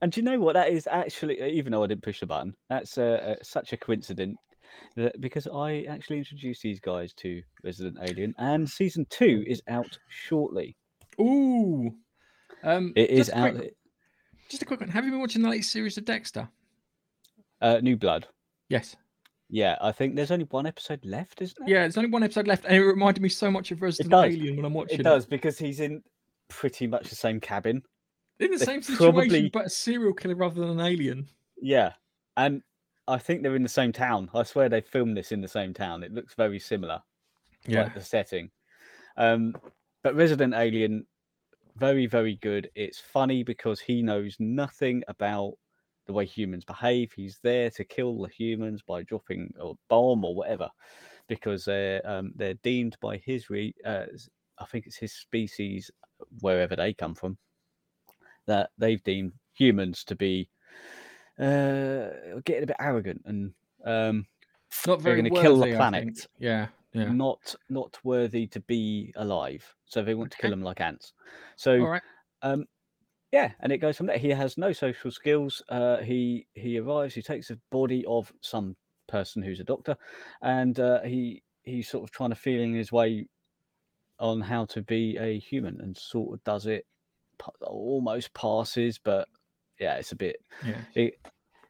And 0.00 0.12
do 0.12 0.20
you 0.20 0.24
know 0.24 0.38
what? 0.38 0.54
That 0.54 0.68
is 0.70 0.86
actually, 0.90 1.40
even 1.42 1.72
though 1.72 1.82
I 1.82 1.86
didn't 1.88 2.02
push 2.04 2.20
the 2.20 2.26
button, 2.26 2.54
that's 2.68 2.98
uh, 2.98 3.36
uh, 3.38 3.42
such 3.42 3.72
a 3.72 3.76
coincidence 3.76 4.38
that 4.96 5.20
because 5.20 5.48
I 5.48 5.84
actually 5.88 6.18
introduced 6.18 6.62
these 6.62 6.78
guys 6.80 7.12
to 7.14 7.42
Resident 7.64 7.98
Alien, 8.02 8.34
and 8.38 8.68
season 8.68 9.06
two 9.10 9.44
is 9.46 9.60
out 9.68 9.98
shortly. 10.08 10.76
Ooh. 11.20 11.90
Um, 12.62 12.92
It 12.96 13.10
is 13.10 13.30
out. 13.30 13.54
quick- 13.56 13.74
just 14.48 14.62
a 14.62 14.64
quick 14.66 14.80
one. 14.80 14.88
Have 14.88 15.04
you 15.04 15.10
been 15.10 15.20
watching 15.20 15.42
the 15.42 15.48
latest 15.50 15.72
series 15.72 15.98
of 15.98 16.04
Dexter? 16.04 16.48
Uh, 17.60 17.80
New 17.82 17.96
Blood. 17.96 18.26
Yes. 18.68 18.96
Yeah, 19.50 19.76
I 19.80 19.92
think 19.92 20.14
there's 20.14 20.30
only 20.30 20.44
one 20.46 20.66
episode 20.66 21.04
left, 21.04 21.42
isn't 21.42 21.56
there? 21.58 21.68
Yeah, 21.68 21.80
there's 21.82 21.96
only 21.98 22.10
one 22.10 22.22
episode 22.22 22.46
left, 22.46 22.64
and 22.66 22.74
it 22.76 22.82
reminded 22.84 23.22
me 23.22 23.28
so 23.30 23.50
much 23.50 23.70
of 23.72 23.82
Resident. 23.82 24.12
Alien 24.12 24.56
when 24.56 24.64
I'm 24.64 24.74
watching 24.74 25.00
it 25.00 25.02
does 25.02 25.26
because 25.26 25.58
he's 25.58 25.80
in 25.80 26.02
pretty 26.48 26.86
much 26.86 27.08
the 27.08 27.16
same 27.16 27.40
cabin. 27.40 27.82
In 28.40 28.50
the 28.50 28.58
same 28.58 28.82
situation, 28.82 28.96
probably- 29.12 29.50
but 29.50 29.66
a 29.66 29.70
serial 29.70 30.12
killer 30.14 30.34
rather 30.36 30.60
than 30.60 30.70
an 30.70 30.80
alien. 30.80 31.28
Yeah, 31.60 31.94
and 32.36 32.62
I 33.08 33.18
think 33.18 33.42
they're 33.42 33.56
in 33.56 33.62
the 33.62 33.68
same 33.68 33.92
town. 33.92 34.30
I 34.34 34.42
swear 34.44 34.68
they 34.68 34.80
filmed 34.80 35.16
this 35.16 35.32
in 35.32 35.40
the 35.40 35.48
same 35.48 35.74
town. 35.74 36.02
It 36.02 36.12
looks 36.12 36.34
very 36.34 36.58
similar. 36.58 37.02
like 37.84 37.94
the 37.94 38.00
setting. 38.00 38.50
Um, 39.16 39.54
but 40.02 40.14
Resident 40.14 40.54
Alien, 40.54 41.06
very 41.76 42.06
very 42.06 42.36
good. 42.36 42.70
It's 42.76 43.00
funny 43.00 43.42
because 43.42 43.80
he 43.80 44.00
knows 44.02 44.36
nothing 44.38 45.02
about 45.08 45.54
the 46.06 46.12
way 46.12 46.24
humans 46.24 46.64
behave. 46.64 47.12
He's 47.12 47.38
there 47.42 47.68
to 47.70 47.84
kill 47.84 48.22
the 48.22 48.28
humans 48.28 48.80
by 48.82 49.02
dropping 49.02 49.52
a 49.60 49.72
bomb 49.88 50.24
or 50.24 50.34
whatever, 50.34 50.70
because 51.26 51.64
they're 51.64 52.00
um, 52.08 52.32
they're 52.36 52.54
deemed 52.62 52.96
by 53.00 53.16
his 53.18 53.50
re. 53.50 53.74
Uh, 53.84 54.06
I 54.58 54.64
think 54.66 54.86
it's 54.86 54.96
his 54.96 55.12
species, 55.12 55.90
wherever 56.40 56.76
they 56.76 56.94
come 56.94 57.14
from, 57.16 57.36
that 58.48 58.72
they've 58.78 59.04
deemed 59.04 59.34
humans 59.54 60.04
to 60.06 60.16
be 60.16 60.50
uh, 61.38 62.10
getting 62.44 62.64
a 62.64 62.68
bit 62.68 62.76
arrogant 62.80 63.22
and 63.26 63.54
um, 63.84 64.26
Not 64.84 65.00
very 65.02 65.16
gonna 65.16 65.30
kill 65.30 65.60
the 65.60 65.68
planet. 65.68 66.26
Yeah, 66.38 66.70
yeah. 66.92 67.14
not 67.14 67.54
not 67.68 67.98
worthy 68.04 68.46
to 68.48 68.60
be 68.60 69.12
alive. 69.16 69.74
So 69.86 70.02
they 70.02 70.14
want 70.14 70.32
to 70.32 70.38
kill 70.38 70.50
Okay. 70.50 70.52
them 70.52 70.62
like 70.62 70.80
ants. 70.80 71.12
So 71.56 71.86
right. 71.86 72.02
um, 72.42 72.66
yeah, 73.32 73.54
and 73.60 73.72
it 73.72 73.78
goes 73.78 73.96
from 73.98 74.06
there. 74.06 74.18
He 74.18 74.30
has 74.30 74.58
no 74.58 74.72
social 74.72 75.10
skills. 75.10 75.62
Uh, 75.68 75.98
he 75.98 76.48
he 76.54 76.78
arrives. 76.78 77.14
He 77.14 77.22
takes 77.22 77.48
the 77.48 77.60
body 77.70 78.04
of 78.06 78.32
some 78.42 78.76
person 79.08 79.42
who's 79.42 79.60
a 79.60 79.64
doctor, 79.64 79.96
and 80.42 80.78
uh, 80.80 81.02
he 81.02 81.44
he's 81.64 81.88
sort 81.88 82.04
of 82.04 82.12
trying 82.12 82.30
to 82.30 82.36
feeling 82.36 82.74
his 82.74 82.92
way 82.92 83.28
on 84.18 84.40
how 84.42 84.64
to 84.66 84.82
be 84.82 85.16
a 85.18 85.38
human, 85.38 85.80
and 85.80 85.96
sort 85.96 86.34
of 86.34 86.44
does 86.44 86.66
it. 86.66 86.86
Pa- 87.38 87.52
Almost 87.62 88.32
passes, 88.34 88.98
but 88.98 89.28
yeah, 89.80 89.94
it's 89.96 90.12
a 90.12 90.16
bit 90.16 90.36
Yeah. 90.64 90.80
it, 90.94 91.14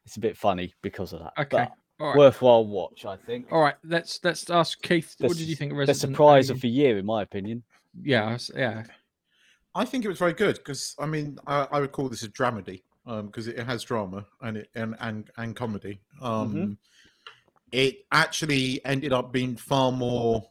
it's 0.05 0.17
a 0.17 0.19
bit 0.19 0.35
funny 0.37 0.73
because 0.81 1.13
of 1.13 1.19
that. 1.19 1.33
Okay. 1.37 1.67
but 1.67 1.71
All 1.99 2.07
right. 2.09 2.17
worthwhile 2.17 2.65
watch, 2.65 3.05
I 3.05 3.15
think. 3.17 3.47
All 3.51 3.61
right. 3.61 3.75
Let's 3.83 4.19
let's 4.23 4.49
ask 4.49 4.81
Keith. 4.81 5.15
The 5.17 5.27
what 5.27 5.37
did 5.37 5.47
you 5.47 5.55
think 5.55 5.71
of 5.73 5.85
The 5.87 5.93
surprise 5.93 6.49
Alien? 6.49 6.57
of 6.57 6.61
the 6.61 6.69
year, 6.69 6.97
in 6.97 7.05
my 7.05 7.21
opinion. 7.21 7.63
Yeah, 8.01 8.37
yeah. 8.55 8.83
I 9.75 9.85
think 9.85 10.03
it 10.05 10.07
was 10.07 10.17
very 10.17 10.33
good 10.33 10.55
because 10.57 10.95
I 10.99 11.05
mean 11.05 11.37
I, 11.45 11.67
I 11.71 11.79
would 11.79 11.91
call 11.91 12.09
this 12.09 12.23
a 12.23 12.29
dramedy 12.29 12.81
because 13.05 13.47
it 13.47 13.59
has 13.59 13.83
drama 13.83 14.25
and 14.41 14.57
it 14.57 14.69
and 14.75 14.95
and, 14.99 15.29
and 15.37 15.55
comedy. 15.55 15.99
Um, 16.21 16.77
It 17.71 18.05
actually 18.11 18.83
ended 18.83 19.13
up 19.13 19.31
being 19.31 19.55
far 19.55 19.91
more 19.91 20.43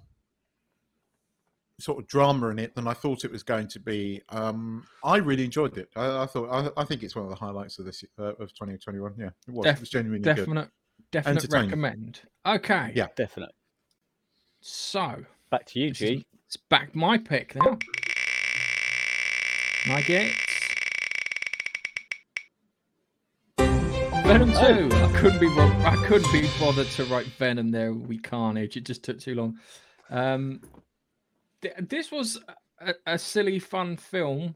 sort 1.81 1.99
of 1.99 2.07
drama 2.09 2.49
in 2.49 2.59
it 2.59 2.75
than 2.75 2.87
I 2.89 2.93
thought 2.93 3.25
it 3.25 3.31
was 3.31 3.43
going 3.43 3.69
to 3.69 3.79
be. 3.81 4.21
Um, 4.31 4.85
I 5.05 5.17
really 5.19 5.45
enjoyed 5.45 5.79
it. 5.79 5.89
I, 5.97 6.23
I 6.23 6.27
thought 6.27 6.49
I, 6.77 6.81
I 6.81 6.85
think 6.85 7.03
it's 7.03 7.15
one 7.15 7.25
of 7.25 7.31
the 7.31 7.37
highlights 7.37 7.79
of 7.79 7.85
this 7.85 8.05
uh, 8.19 8.35
of 8.35 8.53
2021. 8.55 9.15
Yeah, 9.19 9.27
it 9.27 9.33
was. 9.55 9.65
Def- 9.65 9.77
it 9.77 9.81
was 9.81 9.91
genuinely 9.91 10.25
good. 10.25 10.37
Definite, 10.37 10.69
definite 11.13 11.53
recommend. 11.53 12.21
Okay. 12.47 12.93
Yeah. 12.95 13.07
Definite. 13.17 13.53
So 14.61 15.25
Back 15.51 15.67
to 15.67 15.79
you, 15.81 15.91
this 15.91 16.03
is- 16.03 16.09
G. 16.11 16.27
it's 16.47 16.57
back 16.57 16.95
my 16.95 17.17
pick 17.17 17.55
now. 17.55 17.79
And 19.85 19.93
I 19.93 20.03
get 20.03 20.33
Venom 24.27 24.51
Oh. 24.55 24.89
I 24.93 25.13
couldn't 25.19 25.41
be 25.41 25.47
wrong. 25.47 25.71
I 25.83 25.97
couldn't 26.07 26.31
be 26.33 26.47
bothered 26.61 26.89
to 26.89 27.05
write 27.05 27.27
Venom 27.27 27.71
there. 27.71 27.95
We 27.95 28.19
Carnage. 28.19 28.77
It 28.77 28.85
just 28.85 29.03
took 29.03 29.19
too 29.19 29.35
long. 29.35 29.59
Um, 30.11 30.61
th- 30.63 30.73
this 31.81 32.11
was 32.11 32.39
a, 32.81 32.95
a 33.07 33.19
silly, 33.19 33.59
fun 33.59 33.97
film 33.97 34.55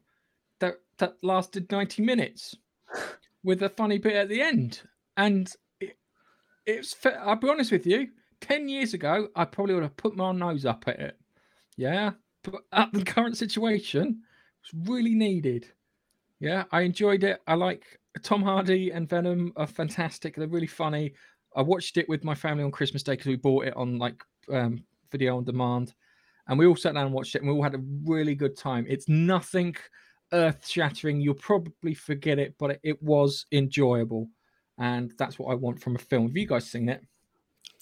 that 0.60 0.74
that 0.98 1.14
lasted 1.22 1.70
ninety 1.70 2.02
minutes 2.02 2.56
with 3.42 3.62
a 3.62 3.68
funny 3.68 3.98
bit 3.98 4.14
at 4.14 4.28
the 4.28 4.40
end, 4.40 4.82
and 5.16 5.52
it, 5.80 5.96
it's, 6.66 6.96
I'll 7.20 7.36
be 7.36 7.48
honest 7.48 7.72
with 7.72 7.86
you. 7.86 8.08
Ten 8.40 8.68
years 8.68 8.94
ago, 8.94 9.28
I 9.36 9.44
probably 9.44 9.74
would 9.74 9.84
have 9.84 9.96
put 9.96 10.16
my 10.16 10.32
nose 10.32 10.66
up 10.66 10.84
at 10.86 10.98
it. 11.00 11.18
Yeah, 11.76 12.12
but 12.42 12.62
at 12.72 12.92
the 12.92 13.04
current 13.04 13.36
situation, 13.36 14.22
it's 14.62 14.88
really 14.88 15.14
needed. 15.14 15.66
Yeah, 16.40 16.64
I 16.72 16.80
enjoyed 16.82 17.22
it. 17.24 17.40
I 17.46 17.54
like 17.54 17.84
Tom 18.22 18.42
Hardy 18.42 18.90
and 18.90 19.08
Venom 19.08 19.52
are 19.56 19.66
fantastic. 19.66 20.34
They're 20.34 20.48
really 20.48 20.66
funny. 20.66 21.14
I 21.54 21.62
watched 21.62 21.96
it 21.98 22.08
with 22.08 22.24
my 22.24 22.34
family 22.34 22.64
on 22.64 22.70
Christmas 22.70 23.02
Day 23.02 23.12
because 23.12 23.26
we 23.26 23.36
bought 23.36 23.66
it 23.66 23.76
on 23.76 23.98
like 23.98 24.22
um, 24.50 24.84
video 25.10 25.36
on 25.36 25.44
demand, 25.44 25.94
and 26.48 26.58
we 26.58 26.66
all 26.66 26.76
sat 26.76 26.94
down 26.94 27.06
and 27.06 27.14
watched 27.14 27.34
it, 27.34 27.42
and 27.42 27.50
we 27.50 27.56
all 27.56 27.62
had 27.62 27.74
a 27.74 27.82
really 28.04 28.34
good 28.34 28.56
time. 28.56 28.86
It's 28.88 29.08
nothing 29.08 29.76
earth 30.32 30.66
shattering. 30.66 31.20
You'll 31.20 31.34
probably 31.34 31.94
forget 31.94 32.38
it, 32.38 32.54
but 32.58 32.72
it, 32.72 32.80
it 32.82 33.02
was 33.02 33.46
enjoyable, 33.52 34.28
and 34.78 35.12
that's 35.18 35.38
what 35.38 35.52
I 35.52 35.54
want 35.54 35.80
from 35.80 35.96
a 35.96 35.98
film. 35.98 36.28
Have 36.28 36.36
you 36.36 36.46
guys 36.46 36.70
seen 36.70 36.88
it? 36.88 37.02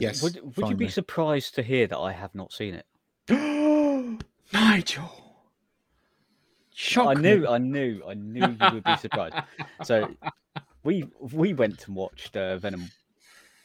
Yes. 0.00 0.22
Would, 0.22 0.56
would 0.56 0.68
you 0.70 0.76
be 0.76 0.88
surprised 0.88 1.54
to 1.56 1.62
hear 1.62 1.86
that 1.86 1.98
I 1.98 2.12
have 2.12 2.34
not 2.34 2.52
seen 2.52 2.74
it? 2.74 2.86
Nigel. 4.52 5.10
Shock 6.74 7.08
I 7.08 7.14
me. 7.14 7.22
knew, 7.22 7.46
I 7.46 7.58
knew, 7.58 8.02
I 8.08 8.14
knew 8.14 8.46
you 8.46 8.72
would 8.72 8.84
be 8.84 8.96
surprised. 8.96 9.34
so 9.84 10.08
we 10.82 11.04
we 11.20 11.52
went 11.52 11.86
and 11.86 11.94
watched 11.94 12.36
uh, 12.36 12.56
Venom, 12.56 12.90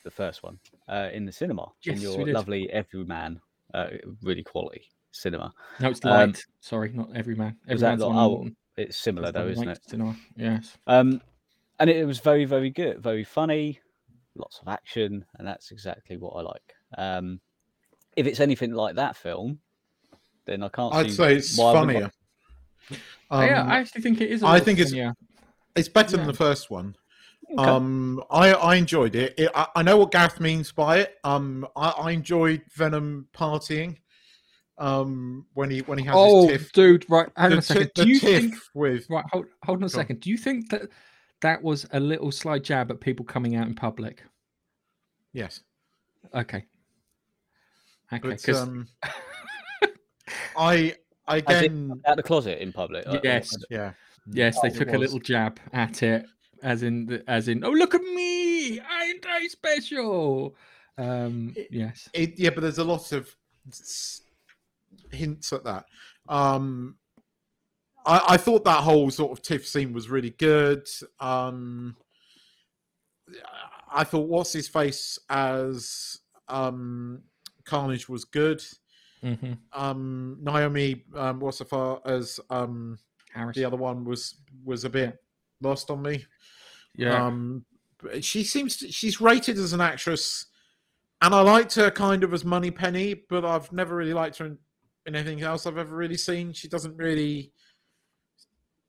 the 0.04 0.12
first 0.12 0.44
one, 0.44 0.60
uh, 0.90 1.10
in 1.14 1.25
the 1.25 1.32
cinema 1.32 1.72
Yes, 1.84 1.96
in 1.96 2.10
we 2.10 2.16
your 2.16 2.25
did. 2.25 2.34
lovely 2.34 2.70
Everyman, 2.72 3.40
uh, 3.75 3.88
really 4.22 4.44
quality 4.44 4.84
cinema. 5.12 5.53
No, 5.79 5.89
it's 5.89 6.03
Um. 6.05 6.34
Sorry, 6.60 6.91
not 6.94 7.10
every 7.15 7.36
man. 7.36 7.58
Every 7.67 7.82
man's 7.82 8.00
the- 8.00 8.08
on 8.08 8.15
oh, 8.17 8.50
It's 8.77 8.98
similar 8.98 9.32
That's 9.32 9.46
though, 9.46 9.51
isn't 9.51 9.70
it? 9.70 9.79
cinema. 9.89 10.15
Yes. 10.35 10.77
Um, 10.88 11.22
and 11.79 11.90
it, 11.90 12.05
was 12.05 12.20
very, 12.20 12.46
very 12.46 12.70
good, 12.70 13.01
very 13.03 13.24
funny, 13.24 13.79
lots 14.35 14.59
of 14.61 14.68
action, 14.68 15.25
and 15.38 15.48
that's 15.48 15.72
exactly 15.72 16.18
what 16.18 16.31
I 16.31 16.42
like. 16.42 16.74
Um, 16.98 17.40
if 18.16 18.25
it's 18.27 18.40
anything 18.40 18.74
like 18.74 18.96
that 18.96 19.16
film, 19.18 19.59
then 20.46 20.64
I 20.64 20.70
can't. 20.70 20.94
I'd 20.94 21.07
see 21.07 21.11
say 21.16 21.35
it's 21.35 21.57
why 21.57 21.72
I 21.72 21.81
wouldn't 21.81 21.92
funnier. 21.94 22.11
Oh, 23.31 23.42
yeah, 23.42 23.61
Um, 23.61 23.70
I 23.70 23.79
actually 23.79 24.01
think 24.01 24.22
it 24.22 24.29
is. 24.31 24.44
a 24.44 24.46
I 24.46 24.51
little 24.53 24.66
think 24.66 24.79
it's- 24.79 24.92
funnier. 24.92 25.14
it's 25.75 25.90
better 25.90 26.18
than 26.18 26.27
the 26.27 26.33
first 26.33 26.70
one. 26.70 26.96
Okay. 27.51 27.70
Um, 27.70 28.24
I 28.31 28.53
I 28.53 28.75
enjoyed 28.75 29.16
it. 29.16 29.34
it 29.38 29.51
I, 29.55 29.68
I 29.77 29.84
know 29.84 29.98
what 29.98 30.12
Gareth 30.12 30.40
means 30.40 30.72
by 30.72 31.00
it. 31.00 31.16
Um, 31.24 31.68
I, 31.75 31.90
I 31.90 32.12
enjoyed 32.12 32.64
Venom 32.75 33.27
partying. 33.34 33.98
Um, 34.77 35.46
when 35.53 35.70
he 35.70 35.79
when 35.84 35.98
he 35.98 36.03
has 36.05 36.16
Oh, 36.18 36.48
his 36.50 36.64
tiff, 36.64 36.72
dude, 36.74 37.05
right. 37.10 37.29
Hang 37.38 37.53
on 37.53 37.60
a 37.60 37.62
second. 37.62 37.92
ti- 37.96 38.01
the 38.01 38.03
Do 38.03 38.10
you 38.10 38.20
think? 38.20 38.55
with 38.74 39.05
Right, 39.10 39.24
hold, 39.31 39.46
hold 39.64 39.77
on 39.77 39.84
a 39.84 39.86
Go 39.86 39.86
on. 39.86 39.90
second. 39.90 40.20
Do 40.20 40.29
you 40.29 40.38
think 40.38 40.70
that 40.72 40.90
that 41.42 41.62
was 41.64 41.86
a 41.94 42.00
little 42.00 42.29
sly 42.31 42.60
jab 42.60 42.92
at 42.92 43.00
people 43.00 43.24
coming 43.25 43.55
out 43.55 43.68
in 43.68 43.75
public? 43.75 44.24
yes, 45.31 45.62
Okay. 46.34 46.66
Okay. 48.12 48.29
but 48.29 48.44
'cause- 48.44 48.62
um, 48.62 48.88
I 50.58 50.96
I 51.27 51.38
As 51.48 51.64
in, 51.64 51.92
again 51.92 52.01
out 52.05 52.18
the 52.18 52.24
closet 52.24 52.62
in 52.62 52.74
public. 52.74 53.05
yes, 53.24 53.55
yeah 53.70 53.94
yes, 54.31 54.60
they 54.62 54.68
it 54.70 54.75
took 54.75 54.92
a 54.94 54.98
little 54.98 55.20
jab 55.20 55.60
at 55.74 56.03
it, 56.03 56.25
as 56.63 56.83
in, 56.83 57.05
the, 57.05 57.24
as 57.29 57.48
in, 57.48 57.63
oh 57.63 57.72
look 57.72 57.96
at 57.96 58.01
me, 58.01 58.79
ain't 58.79 59.25
I 59.27 59.48
special? 59.48 60.55
Um, 60.98 61.53
It- 61.55 61.68
yes. 61.72 62.09
it, 62.13 62.39
yeah, 62.39 62.50
but 62.51 62.61
there's 62.61 62.77
a 62.77 62.83
lot 62.83 63.11
of 63.11 63.33
hints 65.11 65.51
at 65.53 65.63
that. 65.65 65.85
Um, 66.29 66.98
I, 68.05 68.22
I 68.29 68.37
thought 68.37 68.63
that 68.65 68.83
whole 68.83 69.09
sort 69.09 69.31
of 69.37 69.44
tiff 69.44 69.68
scene 69.68 69.91
was 69.94 70.09
really 70.09 70.29
good. 70.31 70.87
Um, 71.20 71.96
I 73.91 74.03
thought 74.03 74.27
what's 74.27 74.53
his 74.53 74.68
face 74.68 75.18
as 75.29 76.20
um, 76.48 77.22
Carnage 77.65 78.07
was 78.07 78.25
good. 78.25 78.63
hmm 79.22 79.53
Um, 79.74 80.37
Naomi, 80.41 81.03
um, 81.15 81.39
what's 81.39 81.59
the 81.59 81.65
far 81.65 82.01
as 82.05 82.39
um, 82.50 83.00
Harris. 83.33 83.55
the 83.55 83.65
other 83.65 83.77
one 83.77 84.05
was 84.05 84.35
was 84.63 84.85
a 84.85 84.89
bit 84.89 85.18
lost 85.61 85.89
on 85.89 86.01
me. 86.01 86.24
Yeah. 86.98 87.25
Um, 87.25 87.66
she 88.22 88.44
seems 88.44 88.77
to, 88.77 88.92
she's 88.92 89.20
rated 89.22 89.58
as 89.58 89.74
an 89.74 89.81
actress, 89.81 90.46
and 91.22 91.34
I 91.34 91.42
liked 91.42 91.75
her 91.75 91.90
kind 91.90 92.24
of 92.24 92.34
as 92.34 92.44
Moneypenny, 92.46 93.16
but 93.29 93.44
I've 93.46 93.72
never 93.72 93.96
really 93.96 94.14
liked 94.14 94.38
her 94.38 94.46
in, 94.46 94.58
in 95.05 95.16
anything 95.16 95.42
else 95.42 95.66
I've 95.66 95.77
ever 95.77 95.96
really 95.96 96.18
seen. 96.18 96.53
She 96.53 96.68
doesn't 96.68 96.96
really 96.98 97.51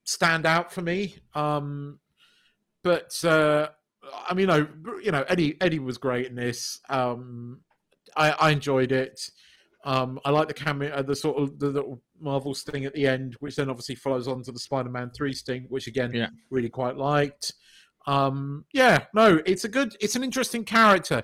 stand 0.05 0.47
out 0.47 0.73
for 0.73 0.83
me. 0.83 1.17
Um, 1.35 1.99
but 2.83 3.23
uh, 3.25 3.69
I 4.29 4.35
mean, 4.35 4.43
you 4.43 4.47
know, 4.47 4.67
you 5.03 5.13
know, 5.13 5.25
Eddie 5.29 5.57
Eddie 5.61 5.79
was 5.79 5.99
great 5.99 6.27
in 6.27 6.35
this. 6.35 6.81
Um, 6.89 7.61
I, 8.17 8.31
I 8.33 8.51
enjoyed 8.51 8.93
it. 8.93 9.31
Um, 9.85 10.19
I 10.25 10.31
like 10.31 10.49
the 10.49 10.55
cameo, 10.55 10.93
uh, 10.93 11.03
the 11.03 11.15
sort 11.15 11.37
of 11.37 11.59
the 11.61 11.69
little 11.69 12.03
Marvel 12.21 12.55
sting 12.55 12.85
at 12.87 12.95
the 12.95 13.07
end, 13.07 13.37
which 13.39 13.55
then 13.57 13.71
obviously 13.71 13.95
follows 13.95 14.27
on 14.27 14.43
to 14.43 14.53
the 14.53 14.59
Spider-Man 14.59 15.11
three 15.11 15.33
sting, 15.33 15.67
which 15.69 15.87
again, 15.87 16.13
Yeah. 16.13 16.29
really 16.51 16.69
quite 16.69 16.97
liked. 16.97 17.53
Um, 18.07 18.65
yeah, 18.73 19.07
no, 19.15 19.41
it's 19.47 19.65
a 19.65 19.69
good, 19.69 19.97
it's 20.01 20.17
an 20.17 20.23
interesting 20.25 20.65
character. 20.65 21.23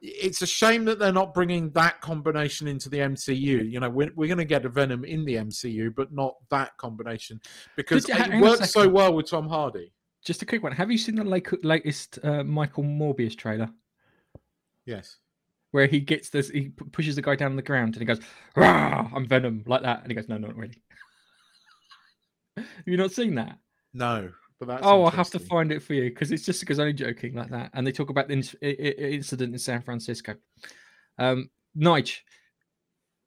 It's 0.00 0.42
a 0.42 0.46
shame 0.46 0.84
that 0.86 0.98
they're 0.98 1.12
not 1.12 1.32
bringing 1.32 1.70
that 1.70 2.00
combination 2.00 2.66
into 2.66 2.88
the 2.88 2.98
MCU. 2.98 3.70
You 3.70 3.80
know, 3.80 3.88
we're, 3.90 4.10
we're 4.16 4.26
going 4.26 4.38
to 4.38 4.44
get 4.44 4.64
a 4.64 4.68
Venom 4.68 5.04
in 5.04 5.24
the 5.24 5.36
MCU, 5.36 5.94
but 5.94 6.12
not 6.12 6.34
that 6.50 6.76
combination 6.76 7.40
because 7.76 8.04
Did- 8.04 8.16
hang 8.16 8.32
it 8.32 8.42
works 8.42 8.72
so 8.72 8.88
well 8.88 9.14
with 9.14 9.30
Tom 9.30 9.48
Hardy. 9.48 9.92
Just 10.24 10.42
a 10.42 10.46
quick 10.46 10.62
one. 10.62 10.72
Have 10.72 10.90
you 10.90 10.98
seen 10.98 11.16
the 11.16 11.24
late, 11.24 11.46
latest 11.64 12.18
uh, 12.22 12.44
Michael 12.44 12.84
Morbius 12.84 13.36
trailer? 13.36 13.68
Yes. 14.84 15.18
where 15.70 15.86
he 15.86 16.00
gets 16.00 16.28
this, 16.30 16.48
he 16.50 16.68
pushes 16.70 17.16
the 17.16 17.22
guy 17.22 17.36
down 17.36 17.52
on 17.52 17.56
the 17.56 17.62
ground 17.62 17.94
and 17.94 18.02
he 18.02 18.04
goes, 18.04 18.20
Rah, 18.56 19.08
I'm 19.14 19.26
Venom, 19.26 19.62
like 19.66 19.82
that. 19.82 20.02
And 20.02 20.08
he 20.10 20.14
goes, 20.14 20.28
No, 20.28 20.36
not 20.38 20.56
really. 20.56 20.82
Have 22.56 22.66
you 22.86 22.96
not 22.96 23.12
seen 23.12 23.36
that? 23.36 23.58
No, 23.94 24.30
but 24.62 24.74
that's 24.74 24.86
oh, 24.86 25.02
I'll 25.02 25.10
have 25.10 25.30
to 25.30 25.40
find 25.40 25.72
it 25.72 25.82
for 25.82 25.94
you 25.94 26.08
because 26.08 26.30
it's 26.30 26.44
just 26.44 26.60
because 26.60 26.78
I'm 26.78 26.96
joking 26.96 27.34
like 27.34 27.50
that. 27.50 27.70
And 27.74 27.84
they 27.84 27.90
talk 27.90 28.10
about 28.10 28.28
the 28.28 28.34
inc- 28.34 28.54
i- 28.62 28.66
i- 28.66 29.12
incident 29.12 29.52
in 29.52 29.58
San 29.58 29.82
Francisco. 29.82 30.36
Um, 31.18 31.50
Nige, 31.76 32.18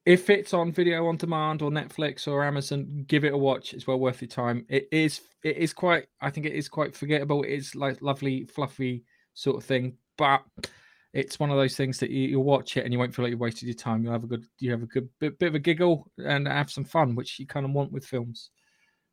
if 0.05 0.29
it's 0.29 0.53
on 0.53 0.71
video 0.71 1.07
on 1.07 1.17
demand 1.17 1.61
or 1.61 1.69
Netflix 1.71 2.25
or 2.25 2.41
Amazon, 2.41 3.03
give 3.05 3.25
it 3.25 3.33
a 3.33 3.37
watch. 3.37 3.73
It's 3.73 3.85
well 3.85 3.99
worth 3.99 4.21
your 4.21 4.29
time. 4.29 4.65
It 4.69 4.87
is, 4.93 5.19
it 5.43 5.57
is 5.57 5.73
quite, 5.73 6.05
I 6.21 6.29
think 6.29 6.45
it 6.45 6.53
is 6.53 6.69
quite 6.69 6.95
forgettable. 6.95 7.43
It's 7.43 7.75
like 7.75 8.01
lovely, 8.01 8.45
fluffy 8.45 9.03
sort 9.33 9.57
of 9.57 9.65
thing, 9.65 9.97
but 10.17 10.41
it's 11.11 11.37
one 11.37 11.49
of 11.51 11.57
those 11.57 11.75
things 11.75 11.99
that 11.99 12.11
you, 12.11 12.29
you'll 12.29 12.43
watch 12.45 12.77
it 12.77 12.85
and 12.85 12.93
you 12.93 12.99
won't 12.99 13.13
feel 13.13 13.23
like 13.25 13.31
you've 13.31 13.41
wasted 13.41 13.67
your 13.67 13.75
time. 13.75 14.03
You'll 14.05 14.13
have 14.13 14.23
a 14.23 14.27
good, 14.27 14.45
you 14.59 14.71
have 14.71 14.83
a 14.83 14.87
good 14.87 15.09
bit, 15.19 15.37
bit 15.37 15.49
of 15.49 15.55
a 15.55 15.59
giggle 15.59 16.09
and 16.17 16.47
have 16.47 16.71
some 16.71 16.85
fun, 16.85 17.13
which 17.13 17.39
you 17.39 17.45
kind 17.45 17.65
of 17.65 17.73
want 17.73 17.91
with 17.91 18.05
films. 18.05 18.51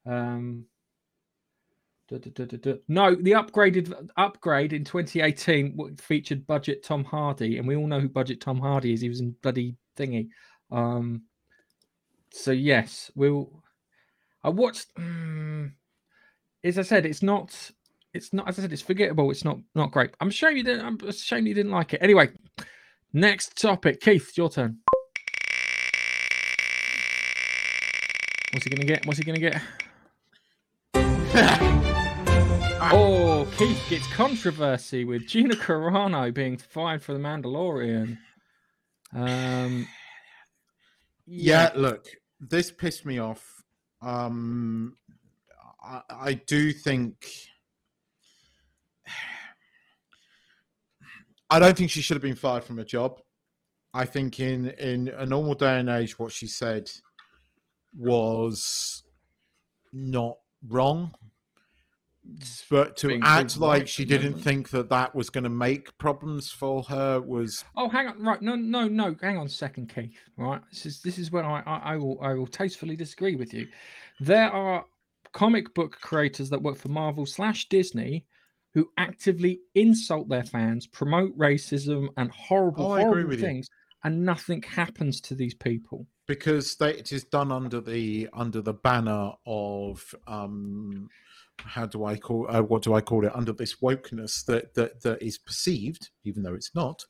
Um, 0.07 0.67
No, 2.89 3.15
the 3.15 3.33
upgraded 3.33 4.09
upgrade 4.17 4.73
in 4.73 4.85
2018 4.85 5.97
featured 5.97 6.47
budget 6.47 6.85
Tom 6.85 7.05
Hardy, 7.05 7.59
and 7.59 7.67
we 7.67 7.77
all 7.77 7.87
know 7.87 8.01
who 8.01 8.09
budget 8.09 8.41
Tom 8.41 8.59
Hardy 8.59 8.93
is. 8.93 9.01
He 9.01 9.09
was 9.09 9.21
in 9.21 9.35
bloody 9.43 9.77
thingy. 9.97 10.29
Um, 10.71 11.23
so 12.33 12.51
yes, 12.51 13.11
we'll. 13.15 13.63
I 14.45 14.49
watched. 14.49 14.95
mm, 14.97 15.73
as 16.65 16.79
I 16.79 16.83
said, 16.83 17.07
it's 17.07 17.23
not. 17.23 17.71
It's 18.15 18.33
not. 18.33 18.49
As 18.49 18.59
I 18.59 18.63
said, 18.63 18.73
it's 18.73 18.83
forgettable. 18.83 19.31
It's 19.31 19.45
not. 19.45 19.59
Not 19.75 19.93
great. 19.93 20.11
I'm 20.21 20.29
ashamed 20.29 20.57
you 20.57 20.65
didn't. 20.65 20.85
I'm 20.85 20.99
ashamed 21.09 21.47
you 21.47 21.55
didn't 21.55 21.73
like 21.73 21.95
it. 21.95 22.03
Anyway, 22.03 22.31
next 23.13 23.61
topic. 23.61 24.01
Keith, 24.01 24.29
it's 24.29 24.37
your 24.37 24.51
turn. 24.51 24.79
What's 28.53 28.65
he 28.65 28.71
gonna 28.71 28.87
get? 28.87 29.07
What's 29.07 29.19
he 29.19 29.25
gonna 29.25 29.39
get? 29.39 29.63
Oh, 32.91 33.47
Keith 33.57 33.81
gets 33.89 34.13
controversy 34.13 35.05
with 35.05 35.29
Gina 35.29 35.55
Carano 35.55 36.35
being 36.35 36.57
fired 36.57 37.01
for 37.01 37.13
the 37.13 37.19
Mandalorian. 37.21 38.19
Um, 39.15 39.87
yeah, 41.25 41.71
look, 41.77 42.09
this 42.41 42.73
pissed 42.73 43.07
me 43.07 43.19
off. 43.19 43.63
Um, 44.01 44.97
I, 45.83 46.01
I 46.11 46.33
do 46.35 46.73
think. 46.73 47.25
I 51.51 51.61
don't 51.61 51.77
think 51.77 51.91
she 51.91 52.01
should 52.03 52.17
have 52.17 52.23
been 52.23 52.35
fired 52.35 52.65
from 52.65 52.79
her 52.79 52.85
job. 52.85 53.21
I 53.95 54.07
think 54.07 54.41
in 54.41 54.71
in 54.71 55.09
a 55.09 55.25
normal 55.25 55.55
day 55.55 55.79
and 55.79 55.89
age, 55.89 56.19
what 56.19 56.33
she 56.33 56.49
said 56.49 56.91
was 57.97 59.05
not 59.93 60.39
wrong. 60.67 61.15
But 62.71 62.97
to 62.99 63.09
Being 63.09 63.21
act 63.25 63.59
like 63.59 63.81
right 63.81 63.89
she 63.89 64.05
didn't 64.05 64.33
moment. 64.33 64.45
think 64.45 64.69
think 64.69 64.71
that 64.71 64.89
that 64.91 65.15
was 65.15 65.29
going 65.29 65.45
to 65.45 65.51
make 65.51 65.97
problems 65.99 66.51
for 66.51 66.83
her 66.85 67.21
was 67.21 67.65
Oh, 67.77 67.89
hang 67.89 68.07
on, 68.07 68.23
right? 68.23 68.41
No, 68.41 68.55
no, 68.55 68.87
no. 68.87 69.17
Hang 69.21 69.37
on 69.39 69.47
a 69.47 69.51
second, 69.51 69.93
Keith. 69.93 70.17
Right, 70.37 70.61
this 70.71 70.87
is 70.87 71.03
this 71.03 71.19
is 71.19 71.33
where 71.33 71.45
I, 71.45 71.63
I 71.67 71.77
I 71.95 71.97
will 71.97 72.19
I 72.23 72.35
will 72.35 72.47
tastefully 72.47 72.95
disagree 72.97 73.35
with 73.35 73.53
you. 73.53 73.67
There 74.21 74.51
are 74.51 74.85
comic 75.33 75.75
book 75.75 75.99
creators 76.01 76.49
that 76.51 76.63
work 76.63 76.77
for 76.77 76.89
Marvel 76.91 77.27
slash 77.27 77.69
Disney 77.69 78.25
who 78.75 78.89
actively 78.99 79.61
insult 79.75 80.29
their 80.29 80.45
fans, 80.45 80.87
promote 80.87 81.37
racism 81.37 82.09
and 82.17 82.31
horrible, 82.31 82.85
Oh, 82.87 82.97
horrible 82.97 83.29
with 83.31 83.41
you. 83.41 83.45
things, 83.47 83.69
and 84.05 84.25
nothing 84.25 84.63
happens 84.63 85.21
to 85.23 85.35
these 85.35 85.55
people. 85.55 86.07
Because 86.33 86.77
they, 86.77 86.95
it 86.95 87.13
is 87.13 87.25
done 87.25 87.53
under 87.53 87.79
the 87.79 88.27
under 88.33 88.63
the 88.63 88.73
banner 88.73 89.33
of 89.45 90.15
um 90.27 91.11
how 91.59 91.85
do 91.85 92.07
I 92.07 92.17
call 92.17 92.47
uh, 92.49 92.63
what 92.63 92.81
do 92.81 92.95
I 92.95 93.03
call 93.03 93.27
it? 93.27 93.37
Under 93.37 93.53
this 93.53 93.77
wokeness 93.83 94.43
that 94.47 94.73
that 94.73 95.03
that 95.03 95.23
is 95.23 95.37
perceived 95.37 96.09
even 96.25 96.43
though 96.43 96.55
it's 96.55 96.75
not 96.75 97.05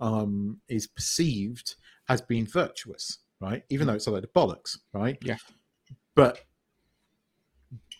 um 0.00 0.58
is 0.68 0.88
perceived 0.88 1.76
as 2.08 2.20
being 2.20 2.46
virtuous 2.48 3.18
right? 3.40 3.62
Even 3.70 3.86
though 3.86 3.92
it's 3.94 4.08
a 4.08 4.10
load 4.10 4.24
of 4.24 4.32
bollocks 4.32 4.78
right? 4.92 5.18
Yeah. 5.22 5.36
but 6.16 6.40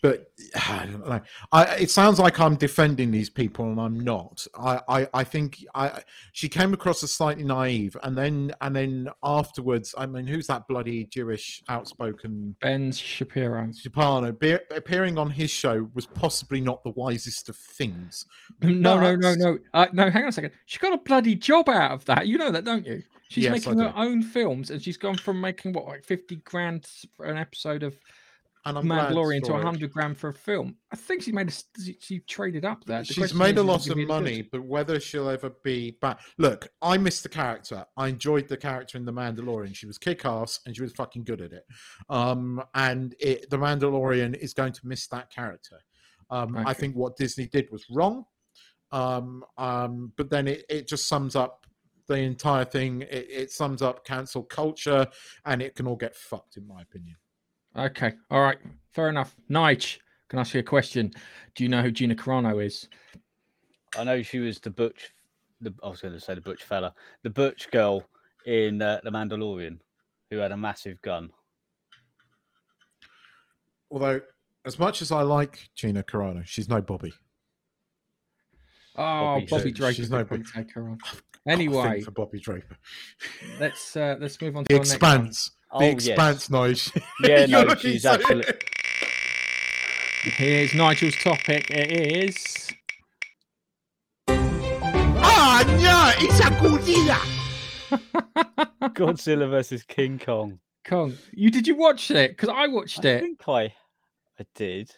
but 0.05 0.31
I 0.69 0.85
don't 0.85 1.07
know. 1.07 1.21
I, 1.51 1.63
it 1.75 1.91
sounds 1.91 2.19
like 2.19 2.39
I'm 2.39 2.55
defending 2.55 3.11
these 3.11 3.29
people, 3.29 3.65
and 3.65 3.79
I'm 3.79 3.99
not. 3.99 4.45
I, 4.57 4.81
I, 4.87 5.07
I 5.13 5.23
think 5.23 5.65
I, 5.73 6.01
she 6.31 6.47
came 6.47 6.73
across 6.73 7.03
as 7.03 7.11
slightly 7.11 7.43
naive, 7.43 7.97
and 8.03 8.17
then, 8.17 8.53
and 8.61 8.75
then 8.75 9.09
afterwards, 9.23 9.95
I 9.97 10.05
mean, 10.05 10.27
who's 10.27 10.47
that 10.47 10.67
bloody 10.67 11.05
Jewish 11.05 11.63
outspoken 11.69 12.55
Ben 12.61 12.91
Shapiro. 12.91 13.67
Shapano? 13.67 14.37
Be, 14.37 14.57
appearing 14.75 15.17
on 15.17 15.29
his 15.29 15.49
show 15.49 15.89
was 15.93 16.05
possibly 16.05 16.61
not 16.61 16.83
the 16.83 16.91
wisest 16.91 17.49
of 17.49 17.57
things. 17.57 18.25
No, 18.61 18.99
no, 18.99 19.15
no, 19.15 19.33
no. 19.33 19.57
Uh, 19.73 19.87
no, 19.91 20.09
hang 20.09 20.23
on 20.23 20.29
a 20.29 20.31
second. 20.31 20.51
She 20.65 20.77
got 20.79 20.93
a 20.93 20.97
bloody 20.97 21.35
job 21.35 21.67
out 21.69 21.91
of 21.91 22.05
that. 22.05 22.27
You 22.27 22.37
know 22.37 22.51
that, 22.51 22.63
don't 22.63 22.85
you? 22.85 23.01
She's 23.29 23.45
Yes, 23.45 23.53
making 23.53 23.79
her 23.79 23.93
own 23.95 24.21
films, 24.21 24.69
and 24.69 24.79
she's 24.79 24.97
gone 24.97 25.17
from 25.17 25.41
making 25.41 25.73
what, 25.73 25.85
like 25.87 26.05
fifty 26.05 26.35
grand 26.37 26.87
for 27.17 27.25
an 27.25 27.37
episode 27.37 27.81
of 27.81 27.97
And 28.65 28.79
I'm 28.79 28.85
Mandalorian 28.85 29.41
to 29.41 29.51
for 29.51 29.61
hundred 29.61 29.91
grand 29.91 30.17
for 30.17 30.29
a 30.29 30.33
film. 30.33 30.77
I 30.91 30.95
think 30.95 31.21
she 31.21 31.31
made 31.31 31.49
a 31.49 31.91
she- 31.99 32.19
traded 32.21 32.65
up 32.65 32.83
there. 32.85 32.99
The 32.99 33.13
She's 33.13 33.33
made 33.33 33.59
a 33.59 33.63
lot 33.63 33.87
of 33.87 33.97
money, 33.97 34.41
but 34.41 34.63
whether 34.63 34.99
she'll 34.99 35.29
ever 35.29 35.51
be 35.63 35.91
back. 36.01 36.19
Look, 36.39 36.67
I 36.81 36.97
missed 36.97 37.21
the 37.23 37.29
character. 37.29 37.85
I 37.95 38.07
enjoyed 38.07 38.47
the 38.47 38.57
character 38.57 38.97
in 38.97 39.05
The 39.05 39.13
Mandalorian. 39.13 39.75
She 39.75 39.85
was 39.85 39.99
kick 39.99 40.25
ass 40.25 40.59
and 40.65 40.75
she 40.75 40.81
was 40.81 40.93
fucking 40.93 41.25
good 41.25 41.41
at 41.41 41.53
it. 41.53 41.63
Um, 42.09 42.63
and 42.73 43.15
it, 43.19 43.49
The 43.51 43.57
Mandalorian 43.57 44.35
is 44.35 44.53
going 44.53 44.73
to 44.73 44.87
miss 44.87 45.07
that 45.07 45.29
character. 45.29 45.79
Um, 46.31 46.57
I 46.57 46.73
think 46.73 46.95
what 46.95 47.17
Disney 47.17 47.47
did 47.47 47.69
was 47.71 47.85
wrong. 47.91 48.25
Um, 48.91 49.43
um, 49.57 50.11
but 50.17 50.29
then 50.29 50.47
it, 50.47 50.65
it 50.69 50.87
just 50.87 51.07
sums 51.07 51.35
up 51.35 51.67
the 52.07 52.15
entire 52.15 52.65
thing. 52.65 53.01
It, 53.03 53.27
it 53.29 53.51
sums 53.51 53.81
up 53.81 54.05
cancel 54.05 54.43
culture 54.43 55.05
and 55.45 55.61
it 55.61 55.75
can 55.75 55.85
all 55.85 55.95
get 55.95 56.15
fucked, 56.15 56.57
in 56.57 56.67
my 56.67 56.81
opinion. 56.81 57.17
Okay, 57.77 58.13
all 58.31 58.41
right, 58.41 58.57
fair 58.93 59.09
enough. 59.09 59.35
Nige, 59.49 59.97
can 60.29 60.39
I 60.39 60.41
ask 60.41 60.53
you 60.53 60.61
a 60.61 60.63
question? 60.63 61.11
Do 61.55 61.63
you 61.63 61.69
know 61.69 61.81
who 61.81 61.91
Gina 61.91 62.15
Carano 62.15 62.63
is? 62.63 62.87
I 63.97 64.03
know 64.03 64.21
she 64.21 64.39
was 64.39 64.59
the 64.59 64.69
butch. 64.69 65.11
The 65.61 65.73
I 65.83 65.89
was 65.89 66.01
going 66.01 66.13
to 66.13 66.19
say 66.19 66.35
the 66.35 66.41
butch 66.41 66.63
fella, 66.63 66.93
the 67.23 67.29
butch 67.29 67.69
girl 67.71 68.03
in 68.45 68.81
uh, 68.81 68.99
the 69.03 69.09
Mandalorian, 69.09 69.79
who 70.29 70.37
had 70.37 70.51
a 70.51 70.57
massive 70.57 71.01
gun. 71.01 71.29
Although, 73.91 74.21
as 74.65 74.79
much 74.79 75.01
as 75.01 75.11
I 75.11 75.21
like 75.21 75.69
Gina 75.75 76.03
Carano, 76.03 76.45
she's 76.45 76.67
no 76.69 76.81
Bobby. 76.81 77.13
Oh, 78.97 79.01
Bobby 79.41 79.45
Bobby 79.49 79.63
She's- 79.63 79.73
Drake. 79.77 79.95
she's 79.97 80.05
is 80.05 80.11
no 80.11 80.19
no 80.19 80.23
big- 80.23 80.45
take 80.53 80.73
her 80.73 80.87
on. 80.89 80.97
Got 80.97 81.11
a 81.13 81.15
thing 81.15 81.21
Anyway, 81.47 82.01
for 82.01 82.11
Bobby 82.11 82.39
Draper. 82.39 82.77
let's 83.59 83.95
uh, 83.95 84.15
let's 84.19 84.39
move 84.41 84.55
on 84.55 84.63
to 84.63 84.67
The 84.69 84.75
our 84.75 84.79
next. 84.79 84.91
Expanse. 84.93 85.51
Oh, 85.71 85.79
the 85.79 85.85
yes. 85.87 86.07
Expanse, 86.07 86.47
Nige. 86.49 87.01
Yeah, 87.27 87.45
no, 87.47 87.75
she's 87.75 88.03
so- 88.03 88.11
absolutely. 88.11 88.53
Here's 90.23 90.73
Nigel's 90.73 91.15
topic. 91.17 91.69
It 91.69 91.91
is 91.91 92.69
Ah, 94.27 95.63
no, 95.67 96.25
it's 96.25 96.39
a 96.39 96.49
Godzilla. 96.59 97.19
Godzilla 98.95 99.49
versus 99.49 99.83
King 99.83 100.17
Kong. 100.19 100.59
Kong. 100.85 101.13
You 101.31 101.51
did 101.51 101.67
you 101.67 101.75
watch 101.75 102.09
it? 102.11 102.31
Because 102.31 102.49
I 102.49 102.67
watched 102.67 103.05
I 103.05 103.09
it. 103.09 103.21
think 103.21 103.47
I, 103.47 103.73
I 104.39 104.45
did. 104.55 104.91